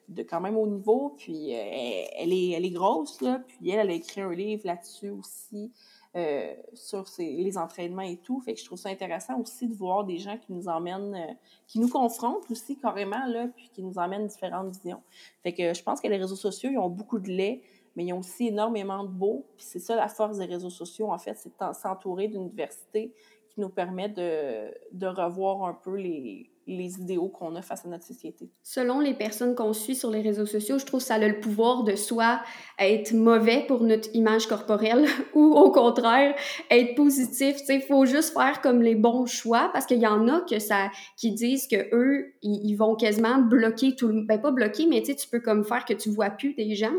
de 0.10 0.24
quand 0.24 0.42
même 0.42 0.58
haut 0.58 0.68
niveau, 0.68 1.16
puis 1.18 1.54
euh, 1.54 2.06
elle, 2.18 2.34
est, 2.34 2.52
elle 2.52 2.66
est 2.66 2.72
grosse, 2.72 3.22
là, 3.22 3.42
puis 3.48 3.70
elle, 3.70 3.90
a 3.90 3.94
écrit 3.94 4.22
un 4.22 4.34
livre 4.34 4.64
là-dessus 4.66 5.10
aussi, 5.10 5.72
euh, 6.16 6.54
sur 6.74 7.06
les 7.18 7.58
entraînements 7.58 8.04
et 8.04 8.18
tout. 8.18 8.40
Fait 8.42 8.54
que 8.54 8.60
je 8.60 8.66
trouve 8.66 8.78
ça 8.78 8.90
intéressant 8.90 9.40
aussi 9.40 9.68
de 9.68 9.74
voir 9.74 10.04
des 10.04 10.18
gens 10.18 10.38
qui 10.38 10.54
nous 10.54 10.68
emmènent, 10.68 11.16
euh, 11.16 11.34
qui 11.68 11.80
nous 11.80 11.90
confrontent 11.90 12.50
aussi 12.52 12.78
carrément, 12.78 13.26
là, 13.28 13.48
puis 13.56 13.70
qui 13.74 13.82
nous 13.82 13.98
emmènent 13.98 14.28
différentes 14.28 14.76
visions. 14.76 15.02
Fait 15.42 15.54
que 15.54 15.74
je 15.74 15.84
pense 15.84 16.02
que 16.02 16.08
les 16.08 16.18
réseaux 16.18 16.36
sociaux, 16.36 16.70
ils 16.72 16.78
ont 16.78 16.90
beaucoup 16.90 17.20
de 17.20 17.30
lait, 17.30 17.62
mais 17.96 18.06
ils 18.06 18.14
ont 18.14 18.20
aussi 18.20 18.48
énormément 18.48 19.04
de 19.04 19.10
beau. 19.10 19.46
Puis 19.58 19.66
c'est 19.68 19.80
ça 19.80 19.96
la 19.96 20.08
force 20.08 20.38
des 20.38 20.46
réseaux 20.46 20.70
sociaux, 20.70 21.12
en 21.12 21.18
fait, 21.18 21.38
c'est 21.38 21.52
s'entourer 21.74 22.28
d'une 22.28 22.50
diversité 22.50 23.14
qui 23.50 23.62
nous 23.62 23.70
permet 23.70 24.10
de, 24.10 24.72
de 24.92 25.08
revoir 25.08 25.64
un 25.66 25.74
peu 25.74 25.96
les, 25.96 26.50
les 26.68 27.00
idéaux 27.00 27.28
qu'on 27.28 27.56
a 27.56 27.62
face 27.62 27.86
à 27.86 27.90
notre 27.90 28.06
société. 28.06 28.50
Selon 28.64 29.00
les 29.00 29.14
personnes 29.14 29.56
qu'on 29.56 29.74
suit 29.74 29.96
sur 29.96 30.10
les 30.10 30.22
réseaux 30.22 30.46
sociaux, 30.46 30.78
je 30.80 30.86
trouve 30.86 31.00
que 31.00 31.06
ça 31.06 31.16
a 31.16 31.20
le 31.20 31.40
pouvoir 31.40 31.84
de 31.84 31.96
soit 31.96 32.42
être 32.80 33.14
mauvais 33.14 33.66
pour 33.68 33.82
notre 33.84 34.10
image 34.14 34.48
corporelle 34.48 35.06
ou 35.34 35.54
au 35.54 35.72
contraire 35.72 36.36
être 36.70 36.96
positif. 36.96 37.58
Il 37.70 37.82
faut 37.82 38.06
juste 38.06 38.34
faire 38.34 38.62
comme 38.62 38.82
les 38.82 38.96
bons 38.96 39.26
choix 39.26 39.70
parce 39.74 39.86
qu'il 39.86 40.00
y 40.00 40.08
en 40.08 40.28
a 40.28 40.42
que 40.42 40.60
ça, 40.60 40.90
qui 41.18 41.32
disent 41.32 41.68
que 41.68 41.94
eux, 41.94 42.34
ils, 42.42 42.76
vont 42.76 42.96
quasiment 42.96 43.38
bloquer 43.38 43.96
tout 43.96 44.08
le... 44.08 44.22
Ben 44.26 44.40
pas 44.40 44.52
bloquer, 44.52 44.88
mais 44.88 45.02
tu 45.02 45.14
peux 45.30 45.40
comme 45.40 45.64
faire 45.64 45.86
que 45.86 45.94
tu 45.94 46.10
vois 46.10 46.30
plus 46.30 46.54
des 46.54 46.76
gens. 46.76 46.92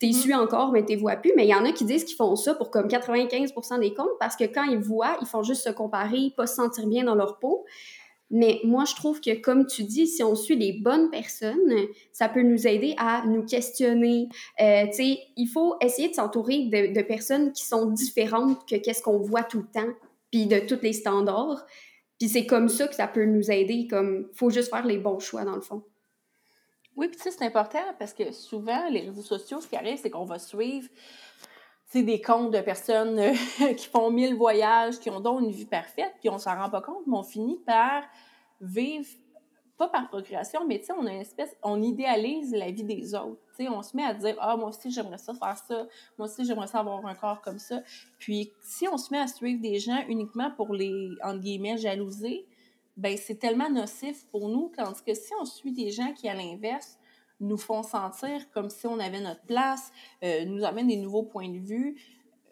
Tu 0.00 0.06
mm-hmm. 0.06 0.12
suis 0.12 0.34
encore, 0.34 0.72
mais 0.72 0.84
tu 0.84 0.96
vois 0.96 1.16
plus. 1.16 1.32
Mais 1.36 1.46
il 1.46 1.50
y 1.50 1.54
en 1.54 1.64
a 1.64 1.72
qui 1.72 1.84
disent 1.84 2.04
qu'ils 2.04 2.16
font 2.16 2.36
ça 2.36 2.54
pour 2.54 2.70
comme 2.70 2.88
95% 2.88 3.80
des 3.80 3.94
comptes 3.94 4.08
parce 4.18 4.36
que 4.36 4.44
quand 4.44 4.64
ils 4.64 4.78
voient, 4.78 5.16
ils 5.20 5.26
font 5.26 5.42
juste 5.42 5.64
se 5.64 5.70
comparer, 5.70 6.32
pas 6.36 6.46
se 6.46 6.56
sentir 6.56 6.86
bien 6.86 7.04
dans 7.04 7.14
leur 7.14 7.38
peau. 7.38 7.64
Mais 8.30 8.60
moi, 8.62 8.84
je 8.84 8.94
trouve 8.94 9.20
que, 9.20 9.34
comme 9.40 9.66
tu 9.66 9.82
dis, 9.82 10.06
si 10.06 10.22
on 10.22 10.36
suit 10.36 10.56
les 10.56 10.72
bonnes 10.72 11.10
personnes, 11.10 11.74
ça 12.12 12.28
peut 12.28 12.42
nous 12.42 12.66
aider 12.66 12.94
à 12.96 13.24
nous 13.26 13.44
questionner. 13.44 14.28
Euh, 14.60 14.86
tu 14.86 14.92
sais, 14.92 15.18
il 15.36 15.48
faut 15.48 15.74
essayer 15.80 16.08
de 16.08 16.14
s'entourer 16.14 16.66
de, 16.66 17.02
personnes 17.02 17.52
qui 17.52 17.64
sont 17.64 17.86
différentes 17.86 18.68
que 18.68 18.76
qu'est-ce 18.76 19.02
qu'on 19.02 19.18
voit 19.18 19.42
tout 19.42 19.58
le 19.58 19.66
temps, 19.66 19.92
puis 20.30 20.46
de 20.46 20.60
tous 20.60 20.80
les 20.82 20.92
standards. 20.92 21.66
Puis 22.20 22.28
c'est 22.28 22.46
comme 22.46 22.68
ça 22.68 22.86
que 22.86 22.94
ça 22.94 23.08
peut 23.08 23.24
nous 23.24 23.50
aider. 23.50 23.88
Comme, 23.88 24.28
faut 24.34 24.50
juste 24.50 24.70
faire 24.70 24.86
les 24.86 24.98
bons 24.98 25.18
choix, 25.18 25.44
dans 25.44 25.56
le 25.56 25.62
fond. 25.62 25.82
Oui, 26.96 27.08
puis 27.08 27.18
sais, 27.18 27.30
c'est 27.32 27.44
important 27.44 27.82
parce 27.98 28.12
que 28.12 28.30
souvent, 28.30 28.88
les 28.90 29.00
réseaux 29.00 29.22
sociaux, 29.22 29.60
ce 29.60 29.66
qui 29.66 29.74
arrive, 29.74 29.98
c'est 30.00 30.10
qu'on 30.10 30.24
va 30.24 30.38
suivre 30.38 30.88
sais, 31.98 32.02
des 32.02 32.20
comptes 32.20 32.52
de 32.52 32.60
personnes 32.60 33.18
euh, 33.18 33.34
qui 33.74 33.86
font 33.88 34.10
mille 34.10 34.34
voyages, 34.34 34.98
qui 34.98 35.10
ont 35.10 35.20
donc 35.20 35.40
une 35.40 35.50
vie 35.50 35.66
parfaite, 35.66 36.14
puis 36.20 36.28
on 36.28 36.38
s'en 36.38 36.56
rend 36.56 36.70
pas 36.70 36.80
compte, 36.80 37.06
mais 37.06 37.16
on 37.16 37.22
finit 37.22 37.58
par 37.58 38.04
vivre, 38.60 39.08
pas 39.76 39.88
par 39.88 40.08
procréation, 40.08 40.66
mais 40.66 40.82
on 40.96 41.06
a 41.06 41.12
une 41.12 41.20
espèce, 41.20 41.56
on 41.62 41.82
idéalise 41.82 42.52
la 42.52 42.70
vie 42.70 42.84
des 42.84 43.14
autres. 43.14 43.40
Tu 43.56 43.68
on 43.68 43.82
se 43.82 43.96
met 43.96 44.04
à 44.04 44.14
dire, 44.14 44.36
ah, 44.38 44.56
moi 44.56 44.68
aussi, 44.68 44.90
j'aimerais 44.90 45.18
ça 45.18 45.34
faire 45.34 45.56
ça, 45.56 45.86
moi 46.18 46.28
aussi, 46.28 46.44
j'aimerais 46.44 46.66
ça 46.66 46.80
avoir 46.80 47.04
un 47.04 47.14
corps 47.14 47.40
comme 47.40 47.58
ça. 47.58 47.80
Puis, 48.18 48.52
si 48.60 48.86
on 48.88 48.96
se 48.96 49.12
met 49.12 49.20
à 49.20 49.26
suivre 49.26 49.60
des 49.60 49.78
gens 49.78 50.02
uniquement 50.08 50.50
pour 50.50 50.74
les, 50.74 51.10
entre 51.24 51.40
guillemets, 51.40 51.78
jalouser, 51.78 52.46
ben 52.96 53.16
c'est 53.16 53.36
tellement 53.36 53.70
nocif 53.70 54.26
pour 54.30 54.48
nous, 54.48 54.70
tandis 54.76 55.02
que 55.02 55.14
si 55.14 55.32
on 55.40 55.44
suit 55.44 55.72
des 55.72 55.90
gens 55.90 56.12
qui, 56.12 56.28
à 56.28 56.34
l'inverse, 56.34 56.98
nous 57.40 57.58
font 57.58 57.82
sentir 57.82 58.50
comme 58.52 58.70
si 58.70 58.86
on 58.86 58.98
avait 58.98 59.20
notre 59.20 59.42
place, 59.42 59.92
euh, 60.22 60.44
nous 60.44 60.64
amènent 60.64 60.88
des 60.88 60.96
nouveaux 60.96 61.22
points 61.22 61.48
de 61.48 61.58
vue, 61.58 61.96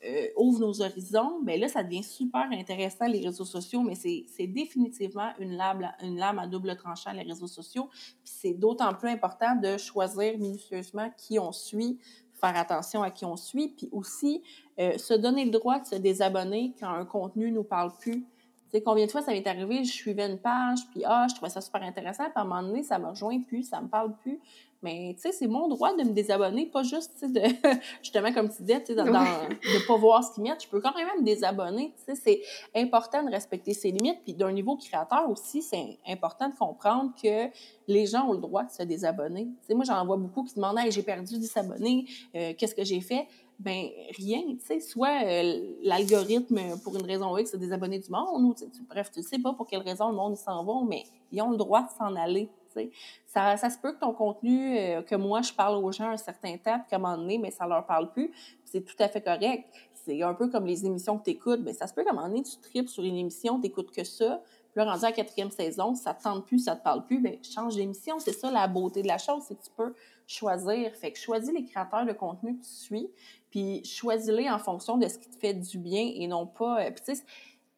euh, 0.05 0.29
ouvrent 0.37 0.61
nos 0.61 0.81
horizons, 0.81 1.41
bien 1.43 1.57
là, 1.57 1.67
ça 1.67 1.83
devient 1.83 2.05
super 2.05 2.47
intéressant, 2.53 3.07
les 3.07 3.21
réseaux 3.21 3.45
sociaux, 3.45 3.83
mais 3.83 3.97
c'est 3.97 4.47
définitivement 4.47 5.33
une 5.41 5.57
lame, 5.57 5.91
une 6.03 6.17
lame 6.17 6.39
à 6.39 6.47
double 6.47 6.77
tranchant, 6.77 7.13
les 7.13 7.23
réseaux 7.23 7.49
sociaux. 7.49 7.89
C'est 8.23 8.55
d'autant 8.55 8.95
plus 8.95 9.09
important 9.09 9.57
de 9.57 9.77
choisir 9.77 10.39
minutieusement 10.39 11.11
qui 11.17 11.41
on 11.41 11.51
suit, 11.51 11.99
faire 12.35 12.57
attention 12.57 13.03
à 13.03 13.11
qui 13.11 13.25
on 13.25 13.37
suit, 13.37 13.75
puis 13.77 13.89
aussi 13.91 14.41
euh, 14.79 14.97
se 14.99 15.15
donner 15.15 15.45
le 15.45 15.51
droit 15.51 15.81
de 15.81 15.87
se 15.87 15.97
désabonner 15.97 16.75
quand 16.79 16.91
un 16.91 17.05
contenu 17.05 17.51
nous 17.51 17.65
parle 17.65 17.91
plus. 17.99 18.25
Tu 18.71 18.77
sais, 18.77 18.83
combien 18.83 19.07
de 19.07 19.11
fois 19.11 19.23
ça 19.23 19.33
m'est 19.33 19.47
arrivé, 19.47 19.83
je 19.83 19.93
suivais 19.93 20.27
une 20.27 20.39
page, 20.39 20.81
puis 20.91 21.03
ah, 21.07 21.27
je 21.29 21.35
trouvais 21.35 21.51
ça 21.51 21.61
super 21.61 21.83
intéressant, 21.83 22.25
puis 22.25 22.33
à 22.37 22.41
un 22.43 22.45
moment 22.45 22.63
donné, 22.63 22.83
ça 22.83 22.99
me 22.99 23.07
rejoint 23.07 23.41
plus, 23.41 23.63
ça 23.63 23.81
me 23.81 23.89
parle 23.89 24.15
plus. 24.17 24.39
Mais, 24.83 25.13
tu 25.17 25.23
sais, 25.23 25.33
c'est 25.33 25.49
mon 25.49 25.67
droit 25.67 25.97
de 25.97 26.05
me 26.05 26.13
désabonner, 26.13 26.67
pas 26.67 26.85
juste, 26.85 27.13
tu 27.19 27.27
sais, 27.27 27.29
de, 27.29 27.41
justement, 28.03 28.33
comme 28.33 28.49
tu 28.49 28.63
disais, 28.63 28.81
tu 28.81 28.87
sais, 28.87 28.95
de 28.95 29.03
ne 29.03 29.87
pas 29.87 29.97
voir 29.97 30.23
ce 30.23 30.35
qu'ils 30.35 30.45
mettent. 30.45 30.63
Je 30.63 30.69
peux 30.69 30.81
quand 30.81 30.95
même 30.95 31.09
me 31.19 31.25
désabonner, 31.25 31.93
tu 31.97 32.15
sais, 32.15 32.21
c'est 32.23 32.43
important 32.81 33.25
de 33.25 33.31
respecter 33.31 33.75
ses 33.75 33.91
limites. 33.91 34.21
Puis 34.23 34.35
d'un 34.35 34.53
niveau 34.53 34.77
créateur 34.77 35.29
aussi, 35.29 35.63
c'est 35.63 35.99
important 36.07 36.49
de 36.49 36.55
comprendre 36.55 37.13
que 37.21 37.49
les 37.89 38.07
gens 38.07 38.29
ont 38.29 38.35
le 38.35 38.39
droit 38.39 38.63
de 38.63 38.71
se 38.71 38.85
désabonner. 38.85 39.47
Tu 39.47 39.69
sais, 39.69 39.75
moi, 39.75 39.85
j'en 39.85 40.05
vois 40.07 40.17
beaucoup 40.17 40.45
qui 40.45 40.55
demandent 40.55 40.79
hey, 40.79 40.93
j'ai 40.93 41.03
perdu 41.03 41.39
10 41.39 41.57
abonnés, 41.57 42.05
euh, 42.37 42.53
qu'est-ce 42.57 42.75
que 42.75 42.85
j'ai 42.85 43.01
fait? 43.01 43.27
Ben 43.59 43.89
rien, 44.17 44.43
tu 44.43 44.65
sais, 44.65 44.81
soit 44.81 45.25
euh, 45.25 45.75
l'algorithme, 45.83 46.79
pour 46.85 46.97
une 46.97 47.05
raison 47.05 47.37
X, 47.37 47.55
a 47.55 47.59
désabonné 47.59 47.99
du 47.99 48.11
monde, 48.11 48.45
ou 48.45 48.55
bref, 48.89 49.11
tu 49.11 49.23
sais 49.23 49.39
pas 49.39 49.53
pour 49.53 49.67
quelle 49.67 49.83
raison 49.83 50.11
le 50.11 50.15
monde 50.15 50.37
s'en 50.37 50.65
va, 50.65 50.75
mais 50.87 51.05
ils 51.33 51.43
ont 51.43 51.51
le 51.51 51.57
droit 51.57 51.83
de 51.83 51.91
s'en 51.99 52.15
aller. 52.15 52.49
Ça, 53.27 53.57
ça 53.57 53.71
se 53.71 53.79
peut 53.79 53.93
que 53.93 54.01
ton 54.01 54.13
contenu, 54.13 54.79
euh, 54.79 55.03
que 55.03 55.15
moi, 55.15 55.43
je 55.43 55.53
parle 55.53 55.83
aux 55.83 55.93
gens 55.93 56.11
un 56.11 56.17
certain 56.17 56.57
temps, 56.57 56.79
puis 56.79 56.91
qu'à 56.91 56.97
un 56.97 56.99
moment 56.99 57.17
donné, 57.17 57.39
mais 57.39 57.51
ça 57.51 57.67
leur 57.67 57.87
parle 57.87 58.11
plus. 58.11 58.31
C'est 58.65 58.83
tout 58.83 58.97
à 58.99 59.09
fait 59.09 59.21
correct. 59.21 59.69
C'est 59.95 60.23
un 60.23 60.35
peu 60.35 60.49
comme 60.49 60.67
les 60.67 60.87
émissions 60.87 61.19
que 61.19 61.25
tu 61.25 61.31
écoutes. 61.31 61.61
Mais 61.63 61.73
ça 61.73 61.87
se 61.87 61.95
peut 61.95 62.05
qu'à 62.05 62.11
un 62.11 62.15
moment 62.15 62.29
donné, 62.29 62.43
tu 62.43 62.57
tripes 62.59 62.89
sur 62.89 63.05
une 63.05 63.17
émission, 63.17 63.61
tu 63.61 63.71
que 63.71 64.05
ça. 64.05 64.43
Puis 64.73 64.85
là, 64.85 64.93
rendu 64.93 65.05
à 65.05 65.09
la 65.09 65.13
quatrième 65.13 65.51
saison, 65.51 65.95
ça 65.95 66.15
te 66.15 66.23
tente 66.23 66.47
plus, 66.47 66.61
ça 66.61 66.77
te 66.77 66.83
parle 66.83 67.05
plus, 67.05 67.21
bien, 67.21 67.35
change 67.43 67.77
d'émission. 67.77 68.19
C'est 68.19 68.33
ça 68.33 68.51
la 68.51 68.69
beauté 68.69 69.03
de 69.03 69.09
la 69.09 69.19
chose, 69.19 69.43
c'est 69.49 69.55
que 69.55 69.65
tu 69.65 69.71
peux 69.77 69.95
choisir. 70.27 70.95
Fait 70.95 71.11
que 71.11 71.19
choisis 71.19 71.53
les 71.53 71.65
créateurs 71.65 72.05
de 72.05 72.13
contenu 72.13 72.57
que 72.59 72.65
tu 72.65 72.71
suis, 72.71 73.11
puis 73.51 73.85
choisis-les 73.85 74.49
en 74.51 74.59
fonction 74.59 74.99
de 74.99 75.09
ce 75.09 75.19
qui 75.19 75.29
te 75.29 75.37
fait 75.37 75.55
du 75.55 75.79
bien 75.79 76.11
et 76.15 76.27
non 76.27 76.47
pas. 76.47 76.83
Euh, 76.83 76.91
puis 76.91 77.03
tu 77.05 77.15
sais, 77.15 77.25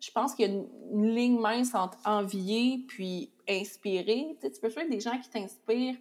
je 0.00 0.10
pense 0.10 0.34
qu'il 0.34 0.50
y 0.50 0.52
a 0.52 0.52
une, 0.52 1.14
ligne 1.14 1.38
mince 1.38 1.74
entre 1.74 1.98
envier 2.04 2.84
puis 2.88 3.30
inspirer. 3.48 4.36
Tu, 4.40 4.46
sais, 4.46 4.52
tu 4.52 4.60
peux 4.60 4.70
faire 4.70 4.88
des 4.88 5.00
gens 5.00 5.18
qui 5.18 5.28
t'inspirent 5.28 5.96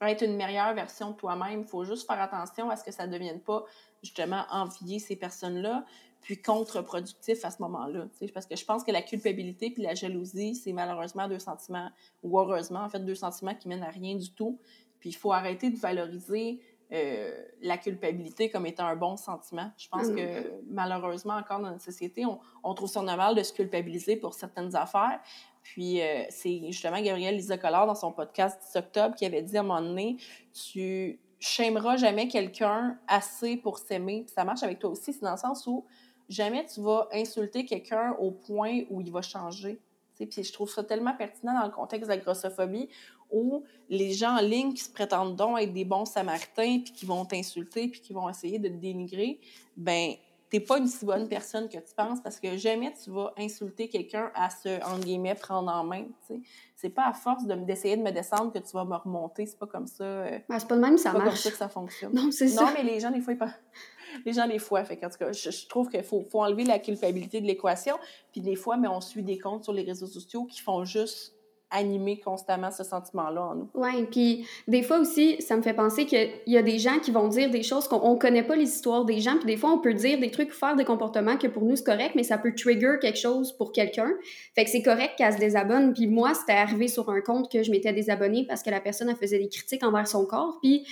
à 0.00 0.10
être 0.10 0.22
une 0.22 0.36
meilleure 0.36 0.74
version 0.74 1.10
de 1.10 1.16
toi-même. 1.16 1.60
Il 1.62 1.66
faut 1.66 1.84
juste 1.84 2.06
faire 2.06 2.20
attention 2.20 2.70
à 2.70 2.76
ce 2.76 2.84
que 2.84 2.92
ça 2.92 3.06
ne 3.06 3.12
devienne 3.12 3.40
pas 3.40 3.64
justement 4.02 4.44
envier 4.50 5.00
ces 5.00 5.16
personnes-là, 5.16 5.84
puis 6.20 6.40
contre-productif 6.40 7.44
à 7.44 7.50
ce 7.50 7.60
moment-là. 7.62 8.06
Parce 8.32 8.46
que 8.46 8.54
je 8.54 8.64
pense 8.64 8.84
que 8.84 8.92
la 8.92 9.02
culpabilité 9.02 9.70
puis 9.70 9.82
la 9.82 9.94
jalousie, 9.94 10.54
c'est 10.54 10.72
malheureusement 10.72 11.26
deux 11.26 11.38
sentiments, 11.38 11.90
ou 12.22 12.38
heureusement, 12.38 12.80
en 12.80 12.88
fait, 12.88 13.00
deux 13.00 13.16
sentiments 13.16 13.54
qui 13.54 13.68
mènent 13.68 13.82
à 13.82 13.90
rien 13.90 14.14
du 14.14 14.30
tout. 14.32 14.60
Puis 15.00 15.10
il 15.10 15.16
faut 15.16 15.32
arrêter 15.32 15.70
de 15.70 15.76
valoriser 15.76 16.60
euh, 16.90 17.44
la 17.60 17.76
culpabilité 17.76 18.48
comme 18.48 18.64
étant 18.64 18.86
un 18.86 18.96
bon 18.96 19.18
sentiment. 19.18 19.70
Je 19.76 19.88
pense 19.88 20.06
mm. 20.06 20.16
que 20.16 20.52
malheureusement, 20.70 21.34
encore 21.34 21.60
dans 21.60 21.70
notre 21.70 21.82
société, 21.82 22.24
on, 22.64 22.74
trouve 22.74 22.88
ça 22.88 23.02
normal 23.02 23.34
de 23.34 23.42
se 23.42 23.52
culpabiliser 23.52 24.16
pour 24.16 24.32
certaines 24.32 24.74
affaires. 24.74 25.20
Puis 25.62 26.00
euh, 26.00 26.24
c'est 26.30 26.62
justement 26.68 27.00
Gabrielle 27.02 27.36
Lisa 27.36 27.58
Collard 27.58 27.86
dans 27.86 27.94
son 27.94 28.10
podcast 28.10 28.58
10 28.72 28.78
octobre 28.78 29.14
qui 29.14 29.26
avait 29.26 29.42
dit 29.42 29.58
à 29.58 29.60
un 29.60 29.64
moment 29.64 29.82
donné, 29.82 30.16
tu 30.54 31.20
chaimeras 31.40 31.98
jamais 31.98 32.26
quelqu'un 32.26 32.98
assez 33.06 33.58
pour 33.58 33.78
s'aimer. 33.78 34.24
ça 34.26 34.44
marche 34.44 34.62
avec 34.62 34.78
toi 34.78 34.88
aussi, 34.88 35.12
c'est 35.12 35.22
dans 35.22 35.32
le 35.32 35.36
sens 35.36 35.66
où 35.66 35.84
jamais 36.30 36.64
tu 36.64 36.80
vas 36.80 37.06
insulter 37.12 37.66
quelqu'un 37.66 38.16
au 38.18 38.30
point 38.30 38.84
où 38.88 39.02
il 39.02 39.12
va 39.12 39.20
changer. 39.20 39.78
Puis 40.16 40.42
je 40.42 40.52
trouve 40.52 40.70
ça 40.70 40.82
tellement 40.82 41.14
pertinent 41.14 41.52
dans 41.52 41.66
le 41.66 41.72
contexte 41.72 42.08
de 42.08 42.14
la 42.14 42.20
grossophobie 42.20 42.88
où 43.30 43.64
les 43.88 44.12
gens 44.12 44.36
en 44.36 44.40
ligne 44.40 44.72
qui 44.72 44.84
se 44.84 44.90
prétendent 44.90 45.36
donc 45.36 45.60
être 45.60 45.72
des 45.72 45.84
bons 45.84 46.04
samaritains 46.04 46.80
puis 46.84 46.92
qui 46.92 47.06
vont 47.06 47.24
t'insulter 47.24 47.88
puis 47.88 48.00
qui 48.00 48.12
vont 48.12 48.28
essayer 48.28 48.58
de 48.58 48.68
te 48.68 48.74
dénigrer, 48.74 49.40
ben 49.76 50.14
t'es 50.50 50.60
pas 50.60 50.78
une 50.78 50.86
si 50.86 51.04
bonne 51.04 51.28
personne 51.28 51.68
que 51.68 51.76
tu 51.76 51.94
penses 51.94 52.20
parce 52.22 52.40
que 52.40 52.56
jamais 52.56 52.92
tu 52.92 53.10
vas 53.10 53.32
insulter 53.36 53.88
quelqu'un 53.88 54.30
à 54.34 54.50
se, 54.50 54.82
en 54.84 54.98
guillemets, 54.98 55.34
prendre 55.34 55.70
en 55.70 55.84
main, 55.84 56.04
tu 56.04 56.34
sais. 56.34 56.40
C'est 56.74 56.90
pas 56.90 57.06
à 57.08 57.12
force 57.12 57.44
d'essayer 57.44 57.96
de, 57.96 58.02
me 58.02 58.12
descendre 58.12 58.52
que 58.52 58.58
tu 58.58 58.72
vas 58.72 58.84
me 58.84 58.94
remonter, 58.94 59.46
c'est 59.46 59.58
pas 59.58 59.66
comme 59.66 59.86
ça. 59.86 60.04
Euh, 60.04 60.38
c'est 60.48 60.68
pas 60.68 60.74
le 60.76 60.80
même 60.80 60.96
ça 60.96 61.12
marche. 61.12 61.24
pas 61.24 61.30
comme 61.30 61.38
ça 61.38 61.50
que 61.50 61.56
ça 61.56 61.68
fonctionne. 61.68 62.14
Non, 62.14 62.30
c'est 62.30 62.48
ça. 62.48 62.64
Non, 62.64 62.70
mais 62.72 62.84
les 62.84 63.00
gens, 63.00 63.10
des 63.10 63.20
fois, 63.20 63.34
ils 63.34 63.54
les 64.24 64.32
gens, 64.32 64.46
des 64.46 64.58
fois, 64.58 64.84
fait 64.84 65.04
en 65.04 65.10
tout 65.10 65.18
cas, 65.18 65.32
je, 65.32 65.68
trouve 65.68 65.88
qu'il 65.88 66.02
faut, 66.04 66.24
faut, 66.30 66.40
enlever 66.40 66.64
la 66.64 66.78
culpabilité 66.78 67.40
de 67.40 67.46
l'équation. 67.46 67.96
Puis 68.32 68.40
des 68.40 68.54
fois, 68.54 68.76
mais 68.76 68.88
on 68.88 69.00
suit 69.00 69.24
des 69.24 69.38
comptes 69.38 69.64
sur 69.64 69.72
les 69.72 69.82
réseaux 69.82 70.06
sociaux 70.06 70.44
qui 70.44 70.60
font 70.60 70.84
juste 70.84 71.37
animer 71.70 72.18
constamment 72.20 72.70
ce 72.70 72.84
sentiment-là 72.84 73.42
en 73.42 73.54
nous. 73.54 73.68
Oui, 73.74 74.06
puis 74.10 74.46
des 74.66 74.82
fois 74.82 74.98
aussi, 74.98 75.40
ça 75.40 75.56
me 75.56 75.62
fait 75.62 75.74
penser 75.74 76.06
qu'il 76.06 76.30
y 76.46 76.56
a 76.56 76.62
des 76.62 76.78
gens 76.78 76.98
qui 76.98 77.10
vont 77.10 77.28
dire 77.28 77.50
des 77.50 77.62
choses 77.62 77.88
qu'on 77.88 78.14
ne 78.14 78.18
connaît 78.18 78.42
pas 78.42 78.56
les 78.56 78.64
histoires 78.64 79.04
des 79.04 79.20
gens, 79.20 79.36
puis 79.36 79.46
des 79.46 79.56
fois, 79.56 79.70
on 79.70 79.78
peut 79.78 79.94
dire 79.94 80.18
des 80.18 80.30
trucs, 80.30 80.52
faire 80.52 80.76
des 80.76 80.84
comportements 80.84 81.36
que 81.36 81.46
pour 81.46 81.64
nous, 81.64 81.76
c'est 81.76 81.84
correct, 81.84 82.12
mais 82.14 82.22
ça 82.22 82.38
peut 82.38 82.54
trigger 82.54 82.96
quelque 83.00 83.18
chose 83.18 83.52
pour 83.52 83.72
quelqu'un. 83.72 84.10
Fait 84.54 84.64
que 84.64 84.70
c'est 84.70 84.82
correct 84.82 85.12
qu'elle 85.18 85.32
se 85.32 85.38
désabonne. 85.38 85.92
Puis 85.92 86.06
moi, 86.06 86.34
c'était 86.34 86.52
arrivé 86.52 86.88
sur 86.88 87.10
un 87.10 87.20
compte 87.20 87.50
que 87.50 87.62
je 87.62 87.70
m'étais 87.70 87.92
désabonnée 87.92 88.44
parce 88.46 88.62
que 88.62 88.70
la 88.70 88.80
personne, 88.80 89.08
elle 89.08 89.16
faisait 89.16 89.38
des 89.38 89.48
critiques 89.48 89.84
envers 89.84 90.08
son 90.08 90.24
corps, 90.24 90.58
puis 90.62 90.86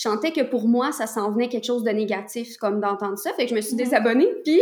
je 0.00 0.08
sentais 0.08 0.32
que 0.32 0.40
pour 0.40 0.66
moi, 0.66 0.92
ça 0.92 1.06
s'en 1.06 1.30
venait 1.30 1.50
quelque 1.50 1.66
chose 1.66 1.84
de 1.84 1.90
négatif, 1.90 2.56
comme 2.56 2.80
d'entendre 2.80 3.18
ça. 3.18 3.34
Fait 3.34 3.44
que 3.44 3.50
je 3.50 3.54
me 3.54 3.60
suis 3.60 3.74
mhm. 3.74 3.80
désabonnée, 3.80 4.28
puis 4.42 4.58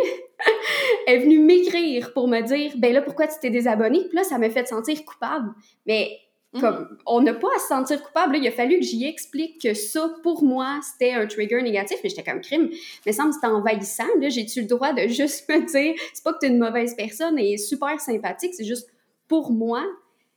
elle 1.07 1.15
est 1.15 1.23
venue 1.23 1.39
m'écrire 1.39 2.13
pour 2.13 2.27
me 2.27 2.41
dire, 2.41 2.73
ben 2.77 2.93
là, 2.93 3.03
pourquoi 3.03 3.29
tu 3.29 3.35
t'es 3.41 3.51
désabonnée? 3.51 4.01
Puis 4.09 4.17
là, 4.17 4.25
ça 4.25 4.37
m'a 4.37 4.51
fait 4.51 4.67
sentir 4.67 5.05
coupable. 5.05 5.51
Mais 5.87 6.11
mhm. 6.55 6.61
comme, 6.61 6.99
on 7.07 7.21
n'a 7.21 7.35
pas 7.35 7.51
à 7.55 7.61
se 7.61 7.69
sentir 7.69 8.03
coupable. 8.03 8.37
il 8.37 8.49
a 8.49 8.51
fallu 8.51 8.81
que 8.81 8.85
j'y 8.85 9.07
explique 9.07 9.63
que 9.63 9.75
ça, 9.75 10.13
pour 10.25 10.43
moi, 10.43 10.81
c'était 10.83 11.13
un 11.13 11.29
trigger 11.29 11.63
négatif. 11.63 12.01
Mais 12.03 12.11
j'étais 12.11 12.29
comme 12.29 12.41
crime. 12.41 12.71
Mais 13.07 13.13
ça 13.13 13.25
me 13.25 13.31
c'était 13.31 13.47
envahissant. 13.47 14.09
Là, 14.21 14.31
j'ai-tu 14.31 14.63
le 14.63 14.67
droit 14.67 14.93
de 14.93 15.03
juste 15.07 15.49
me 15.49 15.65
dire, 15.71 15.95
c'est 16.15 16.25
pas 16.25 16.33
que 16.33 16.39
tu 16.41 16.47
es 16.47 16.49
une 16.49 16.59
mauvaise 16.59 16.97
personne 16.97 17.39
et 17.39 17.59
super 17.59 18.01
sympathique, 18.01 18.55
c'est 18.55 18.65
juste 18.65 18.89
pour 19.29 19.53
moi, 19.53 19.85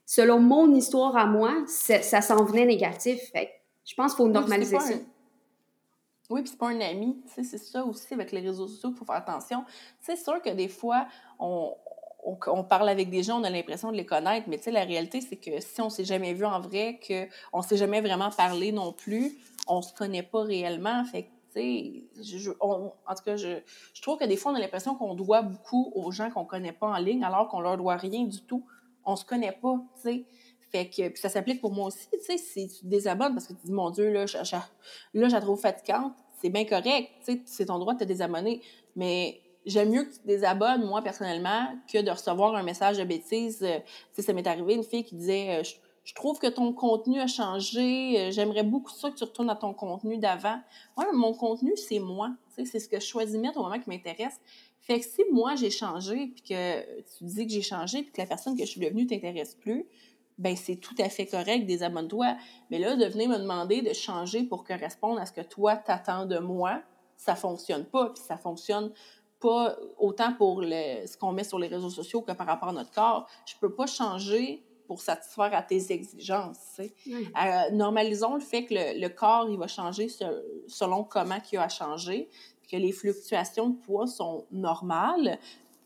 selon 0.06 0.38
mon 0.38 0.72
histoire 0.72 1.16
à 1.16 1.26
moi, 1.26 1.56
ça 1.66 2.20
s'en 2.20 2.44
venait 2.44 2.66
négatif. 2.66 3.18
Fait 3.32 3.50
je 3.84 3.94
pense 3.94 4.12
qu'il 4.12 4.24
faut 4.24 4.28
normaliser 4.28 4.78
ça. 4.78 4.94
Oui, 6.30 6.42
puis 6.42 6.50
c'est 6.50 6.58
pas 6.58 6.68
un 6.70 6.80
ami. 6.80 7.22
C'est 7.26 7.44
ça 7.44 7.84
aussi 7.84 8.14
avec 8.14 8.32
les 8.32 8.40
réseaux 8.40 8.66
sociaux 8.66 8.90
qu'il 8.90 8.98
faut 8.98 9.04
faire 9.04 9.16
attention. 9.16 9.64
C'est 10.00 10.16
sûr 10.16 10.40
que 10.40 10.50
des 10.50 10.68
fois, 10.68 11.06
on, 11.38 11.74
on, 12.24 12.64
parle 12.64 12.88
avec 12.88 13.10
des 13.10 13.22
gens, 13.22 13.40
on 13.40 13.44
a 13.44 13.50
l'impression 13.50 13.90
de 13.90 13.96
les 13.96 14.06
connaître, 14.06 14.48
mais 14.48 14.58
la 14.66 14.84
réalité, 14.84 15.20
c'est 15.20 15.36
que 15.36 15.60
si 15.60 15.80
on 15.80 15.90
s'est 15.90 16.04
jamais 16.04 16.32
vu 16.32 16.44
en 16.44 16.60
vrai, 16.60 17.00
qu'on 17.06 17.58
ne 17.58 17.62
s'est 17.62 17.76
jamais 17.76 18.00
vraiment 18.00 18.30
parlé 18.30 18.72
non 18.72 18.92
plus, 18.92 19.36
on 19.66 19.82
se 19.82 19.92
connaît 19.92 20.22
pas 20.22 20.42
réellement. 20.42 21.04
Fait 21.04 21.30
je, 21.54 22.50
en 22.60 23.14
tout 23.14 23.24
cas, 23.24 23.36
je, 23.36 23.60
je, 23.92 24.02
trouve 24.02 24.18
que 24.18 24.24
des 24.24 24.36
fois, 24.36 24.52
on 24.52 24.54
a 24.54 24.58
l'impression 24.60 24.94
qu'on 24.94 25.14
doit 25.14 25.42
beaucoup 25.42 25.92
aux 25.94 26.10
gens 26.10 26.30
qu'on 26.30 26.44
connaît 26.44 26.72
pas 26.72 26.86
en 26.86 26.96
ligne, 26.96 27.24
alors 27.24 27.48
qu'on 27.48 27.60
leur 27.60 27.76
doit 27.76 27.96
rien 27.96 28.24
du 28.24 28.42
tout. 28.42 28.64
On 29.04 29.16
se 29.16 29.24
connaît 29.24 29.52
pas, 29.52 29.78
tu 29.96 30.02
sais. 30.02 30.24
Fait 30.72 30.86
puis 30.86 31.10
ça 31.16 31.28
s'applique 31.28 31.60
pour 31.60 31.72
moi 31.72 31.88
aussi, 31.88 32.08
tu 32.10 32.18
sais, 32.20 32.38
si 32.38 32.68
tu 32.68 32.80
te 32.80 32.86
désabonnes 32.86 33.34
parce 33.34 33.46
que 33.46 33.52
tu 33.52 33.66
dis, 33.66 33.72
mon 33.72 33.90
Dieu, 33.90 34.10
là, 34.10 34.24
je, 34.24 34.38
là, 34.38 35.28
je 35.28 35.32
la 35.34 35.40
trouve 35.40 35.60
fatigante, 35.60 36.14
c'est 36.40 36.48
bien 36.48 36.64
correct, 36.64 37.10
tu 37.24 37.34
sais, 37.34 37.42
c'est 37.44 37.66
ton 37.66 37.78
droit 37.78 37.92
de 37.92 38.00
te 38.00 38.04
désabonner. 38.04 38.62
Mais 38.96 39.40
j'aime 39.66 39.90
mieux 39.90 40.04
que 40.04 40.12
tu 40.12 40.18
te 40.20 40.26
désabonnes, 40.26 40.84
moi, 40.84 41.02
personnellement, 41.02 41.68
que 41.92 41.98
de 42.00 42.10
recevoir 42.10 42.54
un 42.54 42.62
message 42.62 42.98
de 42.98 43.04
bêtise. 43.04 43.62
Euh, 43.62 43.78
tu 43.78 43.84
sais, 44.14 44.22
ça 44.22 44.32
m'est 44.32 44.46
arrivé, 44.46 44.74
une 44.74 44.82
fille 44.82 45.04
qui 45.04 45.14
disait, 45.14 45.60
euh, 45.60 45.62
je, 46.04 46.14
trouve 46.14 46.38
que 46.38 46.48
ton 46.48 46.72
contenu 46.72 47.20
a 47.20 47.26
changé, 47.26 48.18
euh, 48.18 48.30
j'aimerais 48.30 48.64
beaucoup 48.64 48.90
ça 48.90 49.10
que 49.10 49.16
tu 49.16 49.24
retournes 49.24 49.50
à 49.50 49.56
ton 49.56 49.72
contenu 49.72 50.18
d'avant. 50.18 50.58
Moi, 50.96 51.06
mon 51.12 51.32
contenu, 51.32 51.72
c'est 51.76 52.00
moi, 52.00 52.30
tu 52.56 52.64
sais, 52.64 52.70
c'est 52.70 52.80
ce 52.80 52.88
que 52.88 52.98
je 52.98 53.06
choisis 53.06 53.38
mettre 53.38 53.58
au 53.58 53.62
moment 53.62 53.78
qui 53.78 53.88
m'intéresse. 53.88 54.40
Fait 54.80 54.98
que 54.98 55.06
si 55.06 55.22
moi, 55.30 55.54
j'ai 55.54 55.70
changé, 55.70 56.32
puis 56.34 56.42
que 56.42 57.02
tu 57.02 57.24
dis 57.24 57.46
que 57.46 57.52
j'ai 57.52 57.62
changé, 57.62 58.02
puis 58.02 58.10
que 58.10 58.20
la 58.20 58.26
personne 58.26 58.56
que 58.56 58.64
je 58.64 58.70
suis 58.70 58.80
devenue 58.80 59.06
t'intéresse 59.06 59.54
plus, 59.54 59.86
ben 60.42 60.56
c'est 60.56 60.76
tout 60.76 60.94
à 60.98 61.08
fait 61.08 61.26
correct, 61.26 61.66
désabonne-toi. 61.66 62.36
Mais 62.70 62.78
là, 62.78 62.96
de 62.96 63.06
venir 63.06 63.28
me 63.28 63.38
demander 63.38 63.80
de 63.80 63.92
changer 63.92 64.42
pour 64.42 64.64
correspondre 64.64 65.20
à 65.20 65.26
ce 65.26 65.32
que 65.32 65.40
toi 65.40 65.76
t'attends 65.76 66.26
de 66.26 66.38
moi, 66.38 66.82
ça 67.16 67.36
fonctionne 67.36 67.84
pas, 67.84 68.10
puis 68.10 68.22
ça 68.26 68.36
fonctionne 68.36 68.92
pas 69.38 69.76
autant 69.98 70.32
pour 70.34 70.60
le, 70.60 71.06
ce 71.06 71.16
qu'on 71.16 71.32
met 71.32 71.44
sur 71.44 71.58
les 71.58 71.68
réseaux 71.68 71.90
sociaux 71.90 72.22
que 72.22 72.32
par 72.32 72.46
rapport 72.46 72.70
à 72.70 72.72
notre 72.72 72.90
corps. 72.90 73.28
Je 73.46 73.54
peux 73.60 73.72
pas 73.72 73.86
changer 73.86 74.64
pour 74.86 75.00
satisfaire 75.00 75.54
à 75.54 75.62
tes 75.62 75.92
exigences. 75.92 76.80
Euh, 76.80 77.70
normalisons 77.72 78.34
le 78.34 78.40
fait 78.40 78.66
que 78.66 78.74
le, 78.74 79.08
corps 79.08 79.48
il 79.48 79.58
va 79.58 79.68
changer 79.68 80.08
selon 80.66 81.04
comment 81.04 81.38
il 81.52 81.58
a 81.58 81.68
changé, 81.68 82.28
que 82.70 82.76
les 82.76 82.92
fluctuations 82.92 83.70
de 83.70 83.76
poids 83.76 84.06
sont 84.06 84.46
normales, 84.50 85.38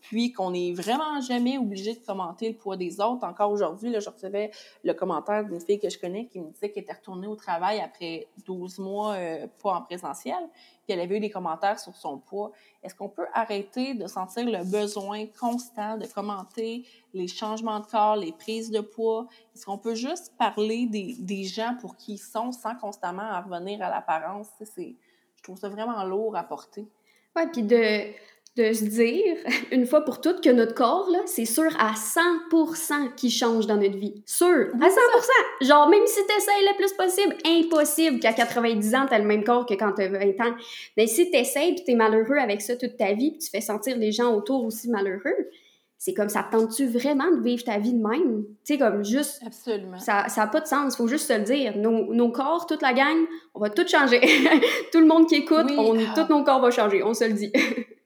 puis 0.07 0.31
qu'on 0.31 0.51
n'est 0.51 0.71
vraiment 0.71 1.19
jamais 1.19 1.57
obligé 1.57 1.93
de 1.93 1.99
commenter 1.99 2.49
le 2.49 2.55
poids 2.55 2.77
des 2.77 3.01
autres. 3.01 3.25
Encore 3.25 3.51
aujourd'hui, 3.51 3.93
je 3.99 4.09
recevais 4.09 4.51
le 4.83 4.93
commentaire 4.93 5.43
d'une 5.43 5.59
fille 5.59 5.79
que 5.79 5.89
je 5.89 5.99
connais 5.99 6.27
qui 6.27 6.39
me 6.39 6.49
disait 6.51 6.71
qu'elle 6.71 6.83
était 6.83 6.93
retournée 6.93 7.27
au 7.27 7.35
travail 7.35 7.81
après 7.81 8.27
12 8.45 8.79
mois 8.79 9.15
euh, 9.15 9.47
pas 9.61 9.73
en 9.73 9.81
présentiel, 9.81 10.37
puis 10.85 10.93
elle 10.93 11.01
avait 11.01 11.17
eu 11.17 11.19
des 11.19 11.29
commentaires 11.29 11.77
sur 11.77 11.93
son 11.93 12.19
poids. 12.19 12.53
Est-ce 12.83 12.95
qu'on 12.95 13.09
peut 13.09 13.27
arrêter 13.33 13.95
de 13.95 14.07
sentir 14.07 14.45
le 14.45 14.63
besoin 14.63 15.25
constant 15.39 15.97
de 15.97 16.05
commenter 16.05 16.85
les 17.13 17.27
changements 17.27 17.81
de 17.81 17.85
corps, 17.85 18.15
les 18.15 18.31
prises 18.31 18.71
de 18.71 18.79
poids? 18.79 19.27
Est-ce 19.53 19.65
qu'on 19.65 19.77
peut 19.77 19.95
juste 19.95 20.33
parler 20.37 20.85
des, 20.85 21.15
des, 21.19 21.43
gens 21.43 21.75
pour 21.81 21.97
qui 21.97 22.13
ils 22.13 22.17
sont 22.17 22.53
sans 22.53 22.75
constamment 22.75 23.41
revenir 23.41 23.81
à 23.81 23.89
l'apparence? 23.89 24.47
Je 24.59 25.43
trouve 25.43 25.57
ça 25.57 25.67
vraiment 25.67 26.01
lourd 26.05 26.37
à 26.37 26.43
porter. 26.43 26.87
Oui, 27.35 27.43
puis 27.51 27.63
de 27.63 28.13
de 28.57 28.73
se 28.73 28.85
dire, 28.85 29.37
une 29.71 29.85
fois 29.85 30.01
pour 30.01 30.19
toutes, 30.19 30.43
que 30.43 30.49
notre 30.49 30.73
corps, 30.73 31.09
là, 31.11 31.19
c'est 31.25 31.45
sûr 31.45 31.71
à 31.79 31.93
100% 31.93 33.15
qu'il 33.15 33.31
change 33.31 33.67
dans 33.67 33.77
notre 33.77 33.97
vie. 33.97 34.21
Sûr, 34.25 34.69
à 34.81 34.87
100%! 34.87 35.67
Genre, 35.67 35.89
même 35.89 36.05
si 36.05 36.19
t'essayes 36.25 36.65
le 36.65 36.75
plus 36.75 36.93
possible, 36.93 37.35
impossible 37.45 38.19
qu'à 38.19 38.33
90 38.33 38.95
ans, 38.95 39.05
t'as 39.09 39.19
le 39.19 39.25
même 39.25 39.43
corps 39.43 39.65
que 39.65 39.75
quand 39.75 39.93
t'as 39.93 40.09
20 40.09 40.19
ans. 40.41 40.55
Mais 40.97 41.07
si 41.07 41.29
t'essayes 41.29 41.75
pis 41.75 41.83
t'es 41.83 41.95
malheureux 41.95 42.37
avec 42.37 42.61
ça 42.61 42.75
toute 42.75 42.97
ta 42.97 43.13
vie 43.13 43.31
pis 43.31 43.39
tu 43.39 43.49
fais 43.49 43.61
sentir 43.61 43.97
les 43.97 44.11
gens 44.11 44.33
autour 44.33 44.65
aussi 44.65 44.89
malheureux, 44.89 45.49
c'est 45.97 46.13
comme 46.13 46.29
ça 46.29 46.47
tente-tu 46.49 46.85
vraiment 46.85 47.31
de 47.31 47.41
vivre 47.41 47.63
ta 47.63 47.79
vie 47.79 47.93
de 47.93 48.07
même? 48.07 48.43
Tu 48.63 48.73
sais, 48.73 48.77
comme 48.77 49.03
juste. 49.03 49.41
Absolument. 49.45 49.99
Ça 49.99 50.27
n'a 50.35 50.47
pas 50.47 50.61
de 50.61 50.67
sens, 50.67 50.93
il 50.93 50.97
faut 50.97 51.07
juste 51.07 51.27
se 51.27 51.33
le 51.33 51.43
dire. 51.43 51.75
Nos, 51.75 52.13
nos, 52.13 52.31
corps, 52.31 52.67
toute 52.67 52.83
la 52.83 52.93
gang, 52.93 53.17
on 53.55 53.59
va 53.59 53.69
tout 53.69 53.87
changer. 53.87 54.21
tout 54.91 54.99
le 54.99 55.07
monde 55.07 55.27
qui 55.27 55.35
écoute, 55.35 55.71
on, 55.75 55.97
ah. 55.97 56.13
tous 56.15 56.31
nos 56.31 56.43
corps 56.43 56.61
vont 56.61 56.71
changer, 56.71 57.01
on 57.01 57.13
se 57.13 57.25
le 57.25 57.33
dit. 57.33 57.51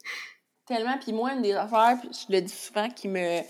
Tellement. 0.71 0.97
Puis 0.97 1.11
moi, 1.11 1.33
une 1.33 1.41
des 1.41 1.51
affaires, 1.51 1.97
je 2.01 2.33
le 2.33 2.39
dis 2.39 2.53
souvent, 2.53 2.89
qui 2.89 3.09
me, 3.09 3.41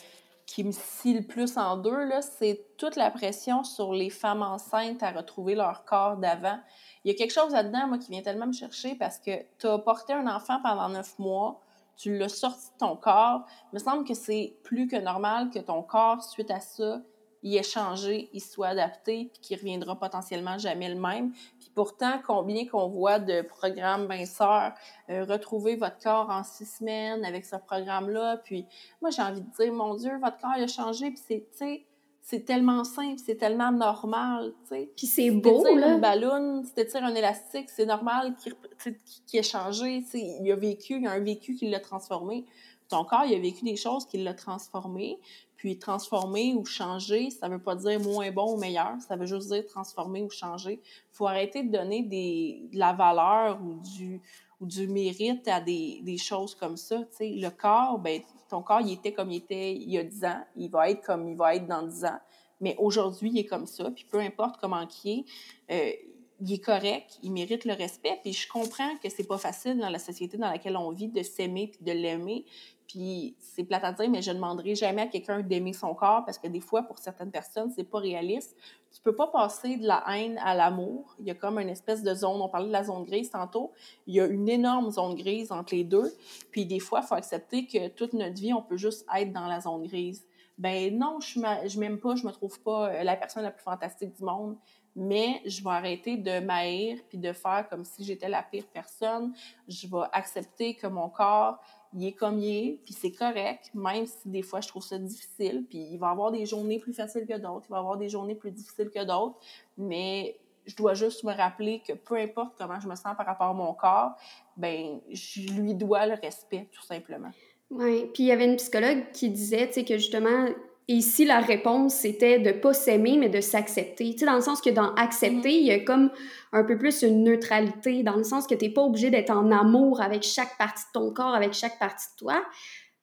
qui 0.47 0.63
me 0.63 0.71
scie 0.71 1.13
le 1.13 1.21
plus 1.21 1.55
en 1.55 1.77
deux, 1.77 2.09
c'est 2.39 2.65
toute 2.77 2.95
la 2.95 3.11
pression 3.11 3.63
sur 3.63 3.93
les 3.93 4.09
femmes 4.09 4.41
enceintes 4.41 5.03
à 5.03 5.11
retrouver 5.11 5.53
leur 5.53 5.85
corps 5.85 6.17
d'avant. 6.17 6.57
Il 7.03 7.11
y 7.11 7.13
a 7.13 7.17
quelque 7.17 7.31
chose 7.31 7.53
là-dedans, 7.53 7.85
moi, 7.87 7.99
qui 7.99 8.09
vient 8.09 8.23
tellement 8.23 8.47
me 8.47 8.53
chercher 8.53 8.95
parce 8.95 9.19
que 9.19 9.31
tu 9.59 9.67
as 9.67 9.77
porté 9.77 10.13
un 10.13 10.25
enfant 10.25 10.59
pendant 10.63 10.89
neuf 10.89 11.19
mois, 11.19 11.61
tu 11.95 12.17
l'as 12.17 12.27
sorti 12.27 12.71
de 12.73 12.77
ton 12.79 12.95
corps. 12.95 13.45
Il 13.71 13.75
me 13.75 13.79
semble 13.79 14.03
que 14.03 14.15
c'est 14.15 14.55
plus 14.63 14.87
que 14.87 14.95
normal 14.95 15.51
que 15.51 15.59
ton 15.59 15.83
corps, 15.83 16.23
suite 16.23 16.49
à 16.49 16.59
ça, 16.59 17.03
il 17.43 17.55
ait 17.55 17.61
changé, 17.61 18.31
il 18.33 18.41
soit 18.41 18.69
adapté, 18.69 19.29
puis 19.31 19.41
qu'il 19.41 19.57
reviendra 19.57 19.95
potentiellement 19.95 20.57
jamais 20.57 20.89
le 20.89 20.99
même. 20.99 21.33
Puis 21.71 21.75
pourtant, 21.75 22.19
combien 22.25 22.67
qu'on 22.67 22.89
voit 22.89 23.19
de 23.19 23.43
programmes 23.43 24.07
minceurs, 24.07 24.73
euh, 25.09 25.23
retrouver 25.23 25.77
votre 25.77 25.99
corps 25.99 26.29
en 26.29 26.43
six 26.43 26.65
semaines 26.65 27.23
avec 27.23 27.45
ce 27.45 27.55
programme-là. 27.55 28.37
Puis 28.43 28.65
moi, 29.01 29.09
j'ai 29.09 29.21
envie 29.21 29.39
de 29.39 29.49
dire, 29.57 29.71
mon 29.71 29.95
Dieu, 29.95 30.11
votre 30.21 30.37
corps 30.37 30.55
il 30.57 30.63
a 30.63 30.67
changé, 30.67 31.11
puis 31.11 31.21
c'est, 31.25 31.47
tu 31.51 31.57
sais, 31.57 31.85
c'est 32.21 32.43
tellement 32.43 32.83
simple, 32.83 33.19
c'est 33.25 33.37
tellement 33.37 33.71
normal, 33.71 34.53
tu 34.63 34.75
sais. 34.75 34.91
Puis 34.97 35.07
c'est 35.07 35.31
beau, 35.31 35.63
là. 35.63 35.93
une 35.93 36.01
ballon, 36.01 36.61
tu 36.75 36.97
un 36.97 37.15
élastique, 37.15 37.69
c'est 37.69 37.85
normal 37.85 38.35
qu'il 38.37 39.39
ait 39.39 39.43
changé, 39.43 40.01
tu 40.03 40.11
sais. 40.11 40.37
Il 40.41 40.51
a 40.51 40.55
vécu, 40.57 40.95
il 40.95 41.03
y 41.03 41.07
a 41.07 41.11
un 41.11 41.19
vécu 41.19 41.55
qui 41.55 41.69
l'a 41.69 41.79
transformé. 41.79 42.45
Ton 42.89 43.05
corps, 43.05 43.23
il 43.25 43.33
a 43.33 43.39
vécu 43.39 43.63
des 43.63 43.77
choses 43.77 44.05
qui 44.05 44.21
l'ont 44.21 44.35
transformé. 44.35 45.17
Puis 45.61 45.77
transformer 45.77 46.55
ou 46.55 46.65
changer, 46.65 47.29
ça 47.29 47.47
ne 47.47 47.53
veut 47.53 47.61
pas 47.61 47.75
dire 47.75 47.99
moins 47.99 48.31
bon 48.31 48.55
ou 48.55 48.57
meilleur, 48.57 48.99
ça 49.07 49.15
veut 49.15 49.27
juste 49.27 49.51
dire 49.51 49.63
transformer 49.67 50.23
ou 50.23 50.29
changer. 50.31 50.81
Il 50.81 51.15
faut 51.15 51.27
arrêter 51.27 51.61
de 51.61 51.71
donner 51.71 52.01
des, 52.01 52.67
de 52.73 52.79
la 52.79 52.93
valeur 52.93 53.61
ou 53.61 53.75
du, 53.75 54.19
ou 54.59 54.65
du 54.65 54.87
mérite 54.87 55.47
à 55.47 55.61
des, 55.61 55.99
des 56.01 56.17
choses 56.17 56.55
comme 56.55 56.77
ça. 56.77 57.03
Le 57.19 57.49
corps, 57.49 57.99
ben, 57.99 58.23
ton 58.49 58.63
corps, 58.63 58.81
il 58.81 58.93
était 58.93 59.13
comme 59.13 59.29
il 59.29 59.37
était 59.37 59.73
il 59.73 59.91
y 59.91 59.99
a 59.99 60.03
10 60.03 60.25
ans, 60.25 60.43
il 60.55 60.71
va 60.71 60.89
être 60.89 61.05
comme 61.05 61.29
il 61.29 61.37
va 61.37 61.53
être 61.53 61.67
dans 61.67 61.83
10 61.83 62.05
ans. 62.05 62.19
Mais 62.59 62.75
aujourd'hui, 62.79 63.29
il 63.31 63.37
est 63.37 63.45
comme 63.45 63.67
ça, 63.67 63.91
puis 63.91 64.07
peu 64.09 64.17
importe 64.17 64.59
comment 64.59 64.87
il 65.03 65.11
est, 65.11 65.25
euh, 65.69 65.91
il 66.39 66.53
est 66.53 66.59
correct, 66.59 67.19
il 67.21 67.31
mérite 67.31 67.65
le 67.65 67.73
respect. 67.73 68.19
Puis 68.23 68.33
je 68.33 68.47
comprends 68.49 68.97
que 68.97 69.09
c'est 69.09 69.27
pas 69.27 69.37
facile 69.37 69.77
dans 69.77 69.89
la 69.89 69.99
société 69.99 70.37
dans 70.37 70.49
laquelle 70.49 70.75
on 70.75 70.89
vit 70.89 71.07
de 71.07 71.21
s'aimer 71.21 71.67
puis 71.67 71.85
de 71.85 71.91
l'aimer. 71.91 72.45
Puis 72.91 73.37
c'est 73.39 73.63
plate 73.63 73.85
à 73.85 73.93
dire, 73.93 74.09
mais 74.09 74.21
je 74.21 74.31
ne 74.31 74.35
demanderai 74.35 74.75
jamais 74.75 75.03
à 75.03 75.07
quelqu'un 75.07 75.39
d'aimer 75.39 75.71
son 75.71 75.95
corps 75.95 76.25
parce 76.25 76.37
que 76.37 76.47
des 76.47 76.59
fois, 76.59 76.83
pour 76.83 76.97
certaines 76.97 77.31
personnes, 77.31 77.71
c'est 77.73 77.85
pas 77.85 77.99
réaliste. 77.99 78.53
Tu 78.93 78.99
peux 79.01 79.15
pas 79.15 79.27
passer 79.27 79.77
de 79.77 79.87
la 79.87 80.03
haine 80.09 80.37
à 80.43 80.55
l'amour. 80.55 81.15
Il 81.17 81.25
y 81.25 81.31
a 81.31 81.35
comme 81.35 81.57
une 81.57 81.69
espèce 81.69 82.03
de 82.03 82.13
zone. 82.13 82.41
On 82.41 82.49
parlait 82.49 82.67
de 82.67 82.73
la 82.73 82.83
zone 82.83 83.05
grise 83.05 83.29
tantôt. 83.29 83.71
Il 84.07 84.15
y 84.15 84.19
a 84.19 84.25
une 84.25 84.49
énorme 84.49 84.91
zone 84.91 85.15
grise 85.15 85.53
entre 85.53 85.73
les 85.73 85.85
deux. 85.85 86.13
Puis 86.51 86.65
des 86.65 86.79
fois, 86.79 86.99
il 87.01 87.07
faut 87.07 87.15
accepter 87.15 87.65
que 87.65 87.87
toute 87.87 88.11
notre 88.11 88.41
vie, 88.41 88.51
on 88.51 88.61
peut 88.61 88.77
juste 88.77 89.05
être 89.15 89.31
dans 89.31 89.47
la 89.47 89.61
zone 89.61 89.87
grise. 89.87 90.25
Ben 90.57 90.93
non, 90.97 91.21
je 91.21 91.39
ne 91.39 91.79
m'aime 91.79 91.97
pas, 91.97 92.15
je 92.15 92.27
me 92.27 92.31
trouve 92.31 92.59
pas 92.59 92.89
euh, 92.89 93.03
la 93.03 93.15
personne 93.15 93.43
la 93.43 93.51
plus 93.51 93.63
fantastique 93.63 94.13
du 94.17 94.23
monde 94.23 94.57
mais 94.95 95.41
je 95.45 95.63
vais 95.63 95.69
arrêter 95.69 96.17
de 96.17 96.39
m'haïr 96.39 96.97
puis 97.07 97.17
de 97.17 97.31
faire 97.33 97.67
comme 97.69 97.85
si 97.85 98.03
j'étais 98.03 98.29
la 98.29 98.43
pire 98.43 98.65
personne. 98.73 99.33
Je 99.67 99.87
vais 99.87 100.05
accepter 100.11 100.75
que 100.75 100.87
mon 100.87 101.09
corps, 101.09 101.59
il 101.93 102.05
est 102.05 102.13
comme 102.13 102.39
il 102.39 102.49
est, 102.49 102.79
puis 102.83 102.93
c'est 102.93 103.11
correct, 103.11 103.71
même 103.73 104.05
si 104.05 104.29
des 104.29 104.41
fois 104.41 104.61
je 104.61 104.67
trouve 104.67 104.83
ça 104.83 104.97
difficile, 104.97 105.65
puis 105.69 105.79
il 105.91 105.97
va 105.97 106.09
avoir 106.09 106.31
des 106.31 106.45
journées 106.45 106.79
plus 106.79 106.93
faciles 106.93 107.25
que 107.25 107.37
d'autres, 107.37 107.65
il 107.69 107.71
va 107.71 107.79
avoir 107.79 107.97
des 107.97 108.09
journées 108.09 108.35
plus 108.35 108.51
difficiles 108.51 108.89
que 108.89 109.03
d'autres, 109.03 109.37
mais 109.77 110.37
je 110.65 110.75
dois 110.75 110.93
juste 110.93 111.23
me 111.23 111.33
rappeler 111.33 111.81
que 111.85 111.93
peu 111.93 112.15
importe 112.15 112.53
comment 112.57 112.79
je 112.79 112.87
me 112.87 112.95
sens 112.95 113.15
par 113.17 113.25
rapport 113.25 113.47
à 113.47 113.53
mon 113.53 113.73
corps, 113.73 114.11
ben 114.57 114.99
je 115.11 115.41
lui 115.53 115.73
dois 115.73 116.05
le 116.05 116.13
respect, 116.13 116.67
tout 116.71 116.83
simplement. 116.83 117.31
Oui, 117.71 118.09
puis 118.13 118.23
il 118.23 118.25
y 118.27 118.31
avait 118.31 118.45
une 118.45 118.57
psychologue 118.57 119.11
qui 119.13 119.29
disait, 119.29 119.69
tu 119.69 119.83
que 119.83 119.97
justement, 119.97 120.47
ici, 120.93 121.25
la 121.25 121.39
réponse, 121.39 121.95
c'était 121.95 122.39
de 122.39 122.51
pas 122.51 122.73
s'aimer, 122.73 123.17
mais 123.17 123.29
de 123.29 123.41
s'accepter. 123.41 124.11
Tu 124.11 124.19
sais, 124.19 124.25
dans 124.25 124.35
le 124.35 124.41
sens 124.41 124.61
que 124.61 124.69
dans 124.69 124.93
accepter, 124.95 125.53
il 125.53 125.65
y 125.65 125.71
a 125.71 125.79
comme 125.79 126.11
un 126.51 126.63
peu 126.63 126.77
plus 126.77 127.01
une 127.03 127.23
neutralité, 127.23 128.03
dans 128.03 128.15
le 128.15 128.23
sens 128.23 128.47
que 128.47 128.55
tu 128.55 128.65
n'es 128.65 128.73
pas 128.73 128.81
obligé 128.81 129.09
d'être 129.09 129.29
en 129.29 129.51
amour 129.51 130.01
avec 130.01 130.23
chaque 130.23 130.57
partie 130.57 130.83
de 130.85 130.99
ton 130.99 131.13
corps, 131.13 131.33
avec 131.33 131.53
chaque 131.53 131.77
partie 131.79 132.07
de 132.13 132.25
toi, 132.25 132.43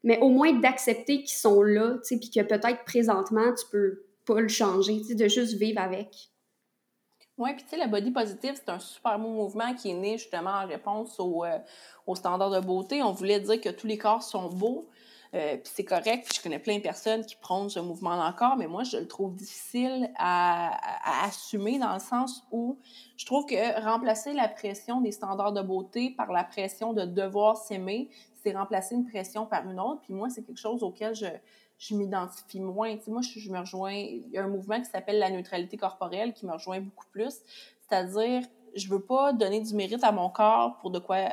mais 0.03 0.19
au 0.21 0.31
moins 0.31 0.53
d'accepter 0.53 1.23
qu'ils 1.23 1.37
sont 1.37 1.63
là, 1.63 1.95
tu 1.99 2.01
sais, 2.05 2.19
puis 2.19 2.31
que 2.31 2.41
peut-être 2.41 2.85
présentement, 2.85 3.53
tu 3.55 3.65
peux 3.71 4.05
pas 4.27 4.41
le 4.41 4.49
changer, 4.49 4.99
tu 4.99 5.09
sais, 5.09 5.15
de 5.15 5.29
juste 5.29 5.55
vivre 5.55 5.81
avec. 5.81 6.31
Oui, 7.39 7.51
puis 7.55 7.63
tu 7.63 7.71
sais, 7.71 7.85
le 7.85 7.89
body 7.89 8.11
positive, 8.11 8.55
c'est 8.57 8.69
un 8.69 8.81
super 8.81 9.19
beau 9.19 9.29
mouvement 9.29 9.73
qui 9.75 9.91
est 9.91 9.95
né 9.95 10.19
justement 10.19 10.51
en 10.51 10.67
réponse 10.67 11.21
au, 11.21 11.45
euh, 11.45 11.59
aux 12.07 12.17
standards 12.17 12.51
de 12.51 12.61
beauté. 12.61 13.01
On 13.03 13.13
voulait 13.13 13.39
dire 13.39 13.61
que 13.61 13.69
tous 13.69 13.87
les 13.87 13.97
corps 13.97 14.25
sont 14.25 14.49
beaux, 14.49 14.89
euh, 15.35 15.57
puis 15.57 15.71
c'est 15.75 15.85
correct, 15.85 16.27
puis 16.27 16.37
je 16.37 16.43
connais 16.43 16.59
plein 16.59 16.79
de 16.79 16.83
personnes 16.83 17.25
qui 17.25 17.37
prônent 17.37 17.69
ce 17.69 17.81
mouvement 17.81 18.19
encore, 18.19 18.57
mais 18.57 18.67
moi, 18.67 18.85
je 18.85 18.97
le 18.97 19.07
trouve 19.07 19.35
difficile 19.35 20.11
à, 20.17 21.25
assumer 21.27 21.79
dans 21.79 21.93
le 21.93 22.01
sens 22.01 22.45
où 22.51 22.79
je 23.17 23.27
trouve 23.27 23.45
que 23.45 23.83
remplacer 23.83 24.33
la 24.33 24.49
pression 24.49 25.01
des 25.01 25.13
standards 25.13 25.53
de 25.53 25.61
beauté 25.61 26.11
par 26.17 26.33
la 26.33 26.45
pression 26.45 26.95
de 26.95 27.05
devoir 27.05 27.57
s'aimer, 27.59 28.09
c'est 28.43 28.57
remplacer 28.57 28.95
une 28.95 29.05
pression 29.05 29.45
par 29.45 29.69
une 29.69 29.81
autre. 29.81 30.01
Puis 30.03 30.15
moi, 30.15 30.31
c'est 30.31 30.43
quelque 30.43 30.61
chose 30.61 30.83
auquel 30.83 31.15
je, 31.15 31.27
je 31.79 31.95
m'identifie 31.95 32.61
moins. 32.61 32.97
Tu 32.97 33.11
moi, 33.11 33.21
je, 33.21 33.39
je, 33.39 33.51
me 33.51 33.59
rejoins. 33.59 33.93
Il 33.93 34.31
y 34.31 34.39
a 34.39 34.45
un 34.45 34.49
mouvement 34.49 34.81
qui 34.81 34.87
s'appelle 34.87 35.19
la 35.19 35.31
neutralité 35.31 35.77
corporelle 35.77 36.33
qui 36.33 36.47
me 36.47 36.53
rejoint 36.53 36.81
beaucoup 36.81 37.07
plus. 37.11 37.41
C'est-à-dire, 37.87 38.43
je 38.75 38.89
veux 38.89 39.03
pas 39.03 39.33
donner 39.33 39.61
du 39.61 39.75
mérite 39.75 40.05
à 40.05 40.13
mon 40.13 40.31
corps 40.31 40.79
pour 40.79 40.91
de 40.91 40.99
quoi 40.99 41.29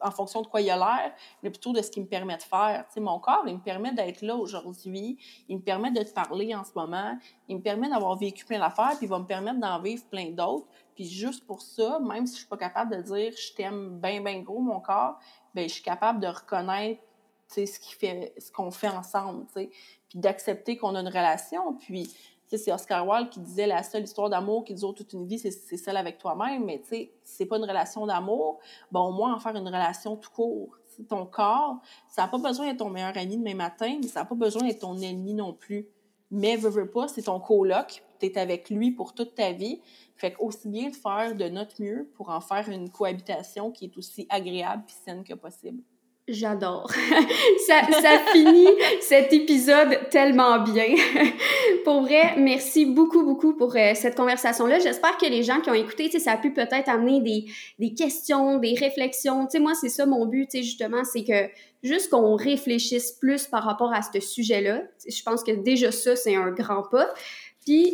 en 0.00 0.10
fonction 0.10 0.42
de 0.42 0.46
quoi 0.46 0.60
il 0.60 0.70
a 0.70 0.76
l'air, 0.76 1.12
mais 1.42 1.50
plutôt 1.50 1.72
de 1.72 1.82
ce 1.82 1.90
qu'il 1.90 2.02
me 2.02 2.08
permet 2.08 2.36
de 2.36 2.42
faire. 2.42 2.86
Tu 2.92 3.00
mon 3.00 3.18
corps, 3.18 3.44
il 3.46 3.54
me 3.54 3.60
permet 3.60 3.92
d'être 3.92 4.22
là 4.22 4.36
aujourd'hui, 4.36 5.18
il 5.48 5.56
me 5.56 5.62
permet 5.62 5.90
de 5.90 6.02
te 6.02 6.12
parler 6.12 6.54
en 6.54 6.64
ce 6.64 6.70
moment, 6.74 7.18
il 7.48 7.56
me 7.56 7.62
permet 7.62 7.88
d'avoir 7.88 8.16
vécu 8.16 8.44
plein 8.44 8.58
d'affaires, 8.58 8.96
puis 8.96 9.06
il 9.06 9.08
va 9.08 9.18
me 9.18 9.26
permettre 9.26 9.60
d'en 9.60 9.80
vivre 9.80 10.04
plein 10.06 10.30
d'autres. 10.30 10.66
Puis 10.94 11.04
juste 11.04 11.46
pour 11.46 11.62
ça, 11.62 11.98
même 12.00 12.26
si 12.26 12.34
je 12.34 12.38
suis 12.40 12.48
pas 12.48 12.56
capable 12.56 12.96
de 12.96 13.02
dire 13.02 13.32
je 13.36 13.54
t'aime 13.54 14.00
bien, 14.00 14.20
bien 14.20 14.40
gros, 14.40 14.60
mon 14.60 14.80
corps, 14.80 15.18
ben 15.54 15.68
je 15.68 15.74
suis 15.74 15.82
capable 15.82 16.20
de 16.20 16.28
reconnaître 16.28 17.02
ce 17.48 17.78
qui 17.78 17.94
fait 17.94 18.34
qu'on 18.54 18.70
fait 18.70 18.88
ensemble, 18.88 19.46
puis 19.54 19.70
d'accepter 20.14 20.76
qu'on 20.76 20.94
a 20.94 21.00
une 21.00 21.08
relation, 21.08 21.74
puis 21.74 22.12
c'est 22.56 22.72
Oscar 22.72 23.06
Wilde 23.06 23.28
qui 23.28 23.40
disait 23.40 23.66
la 23.66 23.82
seule 23.82 24.04
histoire 24.04 24.30
d'amour 24.30 24.64
qui 24.64 24.74
dure 24.74 24.94
toute 24.94 25.12
une 25.12 25.26
vie, 25.26 25.38
c'est 25.38 25.76
celle 25.76 25.96
avec 25.96 26.18
toi-même, 26.18 26.64
mais 26.64 26.80
tu 26.80 26.88
sais, 26.88 27.12
c'est 27.22 27.46
pas 27.46 27.58
une 27.58 27.64
relation 27.64 28.06
d'amour, 28.06 28.58
bon, 28.90 29.00
au 29.08 29.12
moins 29.12 29.34
en 29.34 29.38
faire 29.38 29.54
une 29.56 29.66
relation 29.66 30.16
tout 30.16 30.30
court. 30.30 30.78
ton 31.08 31.26
corps, 31.26 31.80
ça 32.08 32.22
n'a 32.22 32.28
pas 32.28 32.38
besoin 32.38 32.66
d'être 32.66 32.78
ton 32.78 32.90
meilleur 32.90 33.16
ami 33.16 33.36
demain 33.36 33.54
matin, 33.54 33.98
mais 34.00 34.08
ça 34.08 34.20
n'a 34.20 34.26
pas 34.26 34.34
besoin 34.34 34.62
d'être 34.62 34.80
ton 34.80 34.96
ennemi 34.98 35.34
non 35.34 35.52
plus. 35.52 35.86
Mais 36.30 36.56
veux, 36.56 36.70
veux 36.70 36.90
pas, 36.90 37.08
c'est 37.08 37.22
ton 37.22 37.40
coloc, 37.40 38.02
es 38.20 38.38
avec 38.38 38.70
lui 38.70 38.90
pour 38.90 39.14
toute 39.14 39.34
ta 39.34 39.52
vie. 39.52 39.80
Fait 40.16 40.34
aussi 40.40 40.68
bien 40.68 40.90
de 40.90 40.94
faire 40.94 41.34
de 41.36 41.48
notre 41.48 41.80
mieux 41.80 42.10
pour 42.14 42.30
en 42.30 42.40
faire 42.40 42.68
une 42.68 42.90
cohabitation 42.90 43.70
qui 43.70 43.86
est 43.86 43.96
aussi 43.96 44.26
agréable 44.28 44.84
et 44.88 44.92
saine 44.92 45.24
que 45.24 45.34
possible. 45.34 45.82
J'adore. 46.28 46.90
ça, 47.66 47.80
ça 47.90 48.18
finit 48.32 48.68
cet 49.00 49.32
épisode 49.32 50.10
tellement 50.10 50.60
bien. 50.60 50.94
pour 51.84 52.02
vrai, 52.02 52.34
merci 52.36 52.84
beaucoup, 52.84 53.24
beaucoup 53.24 53.54
pour 53.54 53.74
euh, 53.74 53.92
cette 53.94 54.14
conversation-là. 54.14 54.78
J'espère 54.78 55.16
que 55.16 55.24
les 55.24 55.42
gens 55.42 55.60
qui 55.60 55.70
ont 55.70 55.74
écouté, 55.74 56.10
ça 56.18 56.32
a 56.32 56.36
pu 56.36 56.52
peut-être 56.52 56.88
amener 56.90 57.22
des, 57.22 57.46
des 57.78 57.94
questions, 57.94 58.58
des 58.58 58.74
réflexions. 58.74 59.46
Tu 59.46 59.52
sais, 59.52 59.58
moi, 59.58 59.72
c'est 59.74 59.88
ça 59.88 60.04
mon 60.04 60.26
but, 60.26 60.50
justement, 60.54 61.02
c'est 61.02 61.24
que 61.24 61.48
juste 61.82 62.10
qu'on 62.10 62.36
réfléchisse 62.36 63.12
plus 63.12 63.46
par 63.46 63.64
rapport 63.64 63.92
à 63.92 64.02
ce 64.02 64.20
sujet-là. 64.20 64.82
Je 65.08 65.22
pense 65.22 65.42
que 65.42 65.52
déjà 65.52 65.92
ça, 65.92 66.14
c'est 66.14 66.36
un 66.36 66.50
grand 66.50 66.82
pas. 66.82 67.08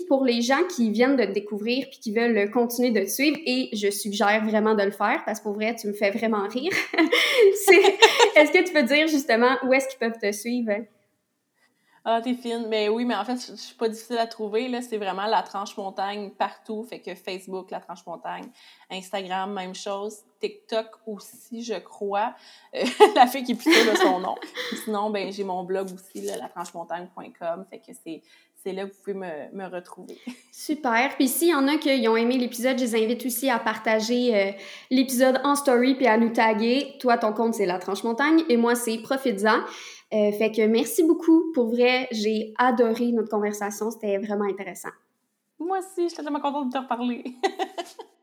Pour 0.08 0.24
les 0.24 0.42
gens 0.42 0.62
qui 0.74 0.90
viennent 0.90 1.16
de 1.16 1.24
te 1.24 1.32
découvrir 1.32 1.86
puis 1.90 1.98
qui 1.98 2.12
veulent 2.12 2.50
continuer 2.50 2.90
de 2.90 3.00
te 3.00 3.10
suivre, 3.10 3.38
et 3.46 3.70
je 3.72 3.90
suggère 3.90 4.44
vraiment 4.44 4.74
de 4.74 4.82
le 4.82 4.90
faire 4.90 5.22
parce 5.24 5.38
que 5.38 5.44
pour 5.44 5.54
vrai, 5.54 5.74
tu 5.74 5.86
me 5.86 5.92
fais 5.92 6.10
vraiment 6.10 6.46
rire. 6.48 6.72
est-ce 8.36 8.52
que 8.52 8.64
tu 8.64 8.72
peux 8.72 8.82
dire 8.82 9.08
justement 9.08 9.56
où 9.64 9.72
est-ce 9.72 9.88
qu'ils 9.88 9.98
peuvent 9.98 10.18
te 10.20 10.32
suivre? 10.32 10.72
Ah, 12.06 12.20
t'es 12.22 12.34
fine. 12.34 12.66
Mais 12.68 12.90
oui, 12.90 13.06
mais 13.06 13.14
en 13.14 13.24
fait, 13.24 13.36
je 13.36 13.54
suis 13.54 13.76
pas 13.76 13.88
difficile 13.88 14.18
à 14.18 14.26
trouver. 14.26 14.68
Là, 14.68 14.82
c'est 14.82 14.98
vraiment 14.98 15.24
la 15.24 15.42
tranche 15.42 15.74
montagne 15.78 16.30
partout. 16.30 16.84
Fait 16.84 17.00
que 17.00 17.14
Facebook, 17.14 17.70
la 17.70 17.80
tranche 17.80 18.04
montagne, 18.06 18.44
Instagram, 18.90 19.54
même 19.54 19.74
chose. 19.74 20.18
TikTok 20.38 20.86
aussi, 21.06 21.62
je 21.62 21.78
crois. 21.78 22.34
Euh, 22.74 22.84
la 23.16 23.26
fille 23.26 23.42
qui 23.42 23.52
est 23.52 23.54
plutôt 23.54 23.90
de 23.90 23.96
son 23.96 24.20
nom. 24.20 24.34
sinon, 24.84 25.08
ben, 25.08 25.32
j'ai 25.32 25.44
mon 25.44 25.64
blog 25.64 25.88
aussi, 25.94 26.20
là, 26.20 26.36
latranchemontagne.com. 26.36 27.64
Fait 27.70 27.78
que 27.78 27.92
c'est 28.04 28.20
c'est 28.64 28.72
là 28.72 28.86
que 28.86 28.92
vous 28.92 28.98
pouvez 29.02 29.14
me, 29.14 29.52
me 29.52 29.66
retrouver. 29.68 30.18
Super. 30.52 31.14
Puis 31.16 31.28
s'il 31.28 31.48
y 31.48 31.54
en 31.54 31.68
a 31.68 31.76
qui 31.76 32.08
ont 32.08 32.16
aimé 32.16 32.38
l'épisode, 32.38 32.78
je 32.78 32.84
les 32.84 32.96
invite 32.96 33.24
aussi 33.26 33.50
à 33.50 33.58
partager 33.58 34.34
euh, 34.34 34.52
l'épisode 34.90 35.40
en 35.44 35.54
story 35.54 35.94
puis 35.94 36.06
à 36.06 36.16
nous 36.16 36.30
taguer. 36.30 36.94
Toi, 36.98 37.18
ton 37.18 37.32
compte, 37.32 37.54
c'est 37.54 37.66
La 37.66 37.78
Tranche 37.78 38.02
Montagne 38.04 38.42
et 38.48 38.56
moi, 38.56 38.74
c'est 38.74 38.96
Profites-en. 38.98 39.60
Euh, 40.14 40.32
fait 40.32 40.50
que 40.50 40.66
merci 40.66 41.02
beaucoup. 41.02 41.52
Pour 41.52 41.68
vrai, 41.68 42.08
j'ai 42.10 42.54
adoré 42.56 43.12
notre 43.12 43.28
conversation. 43.28 43.90
C'était 43.90 44.16
vraiment 44.18 44.44
intéressant. 44.44 44.90
Moi 45.58 45.78
aussi, 45.78 46.08
j'étais 46.08 46.22
tellement 46.22 46.40
contente 46.40 46.68
de 46.68 46.72
te 46.72 46.78
reparler. 46.78 47.24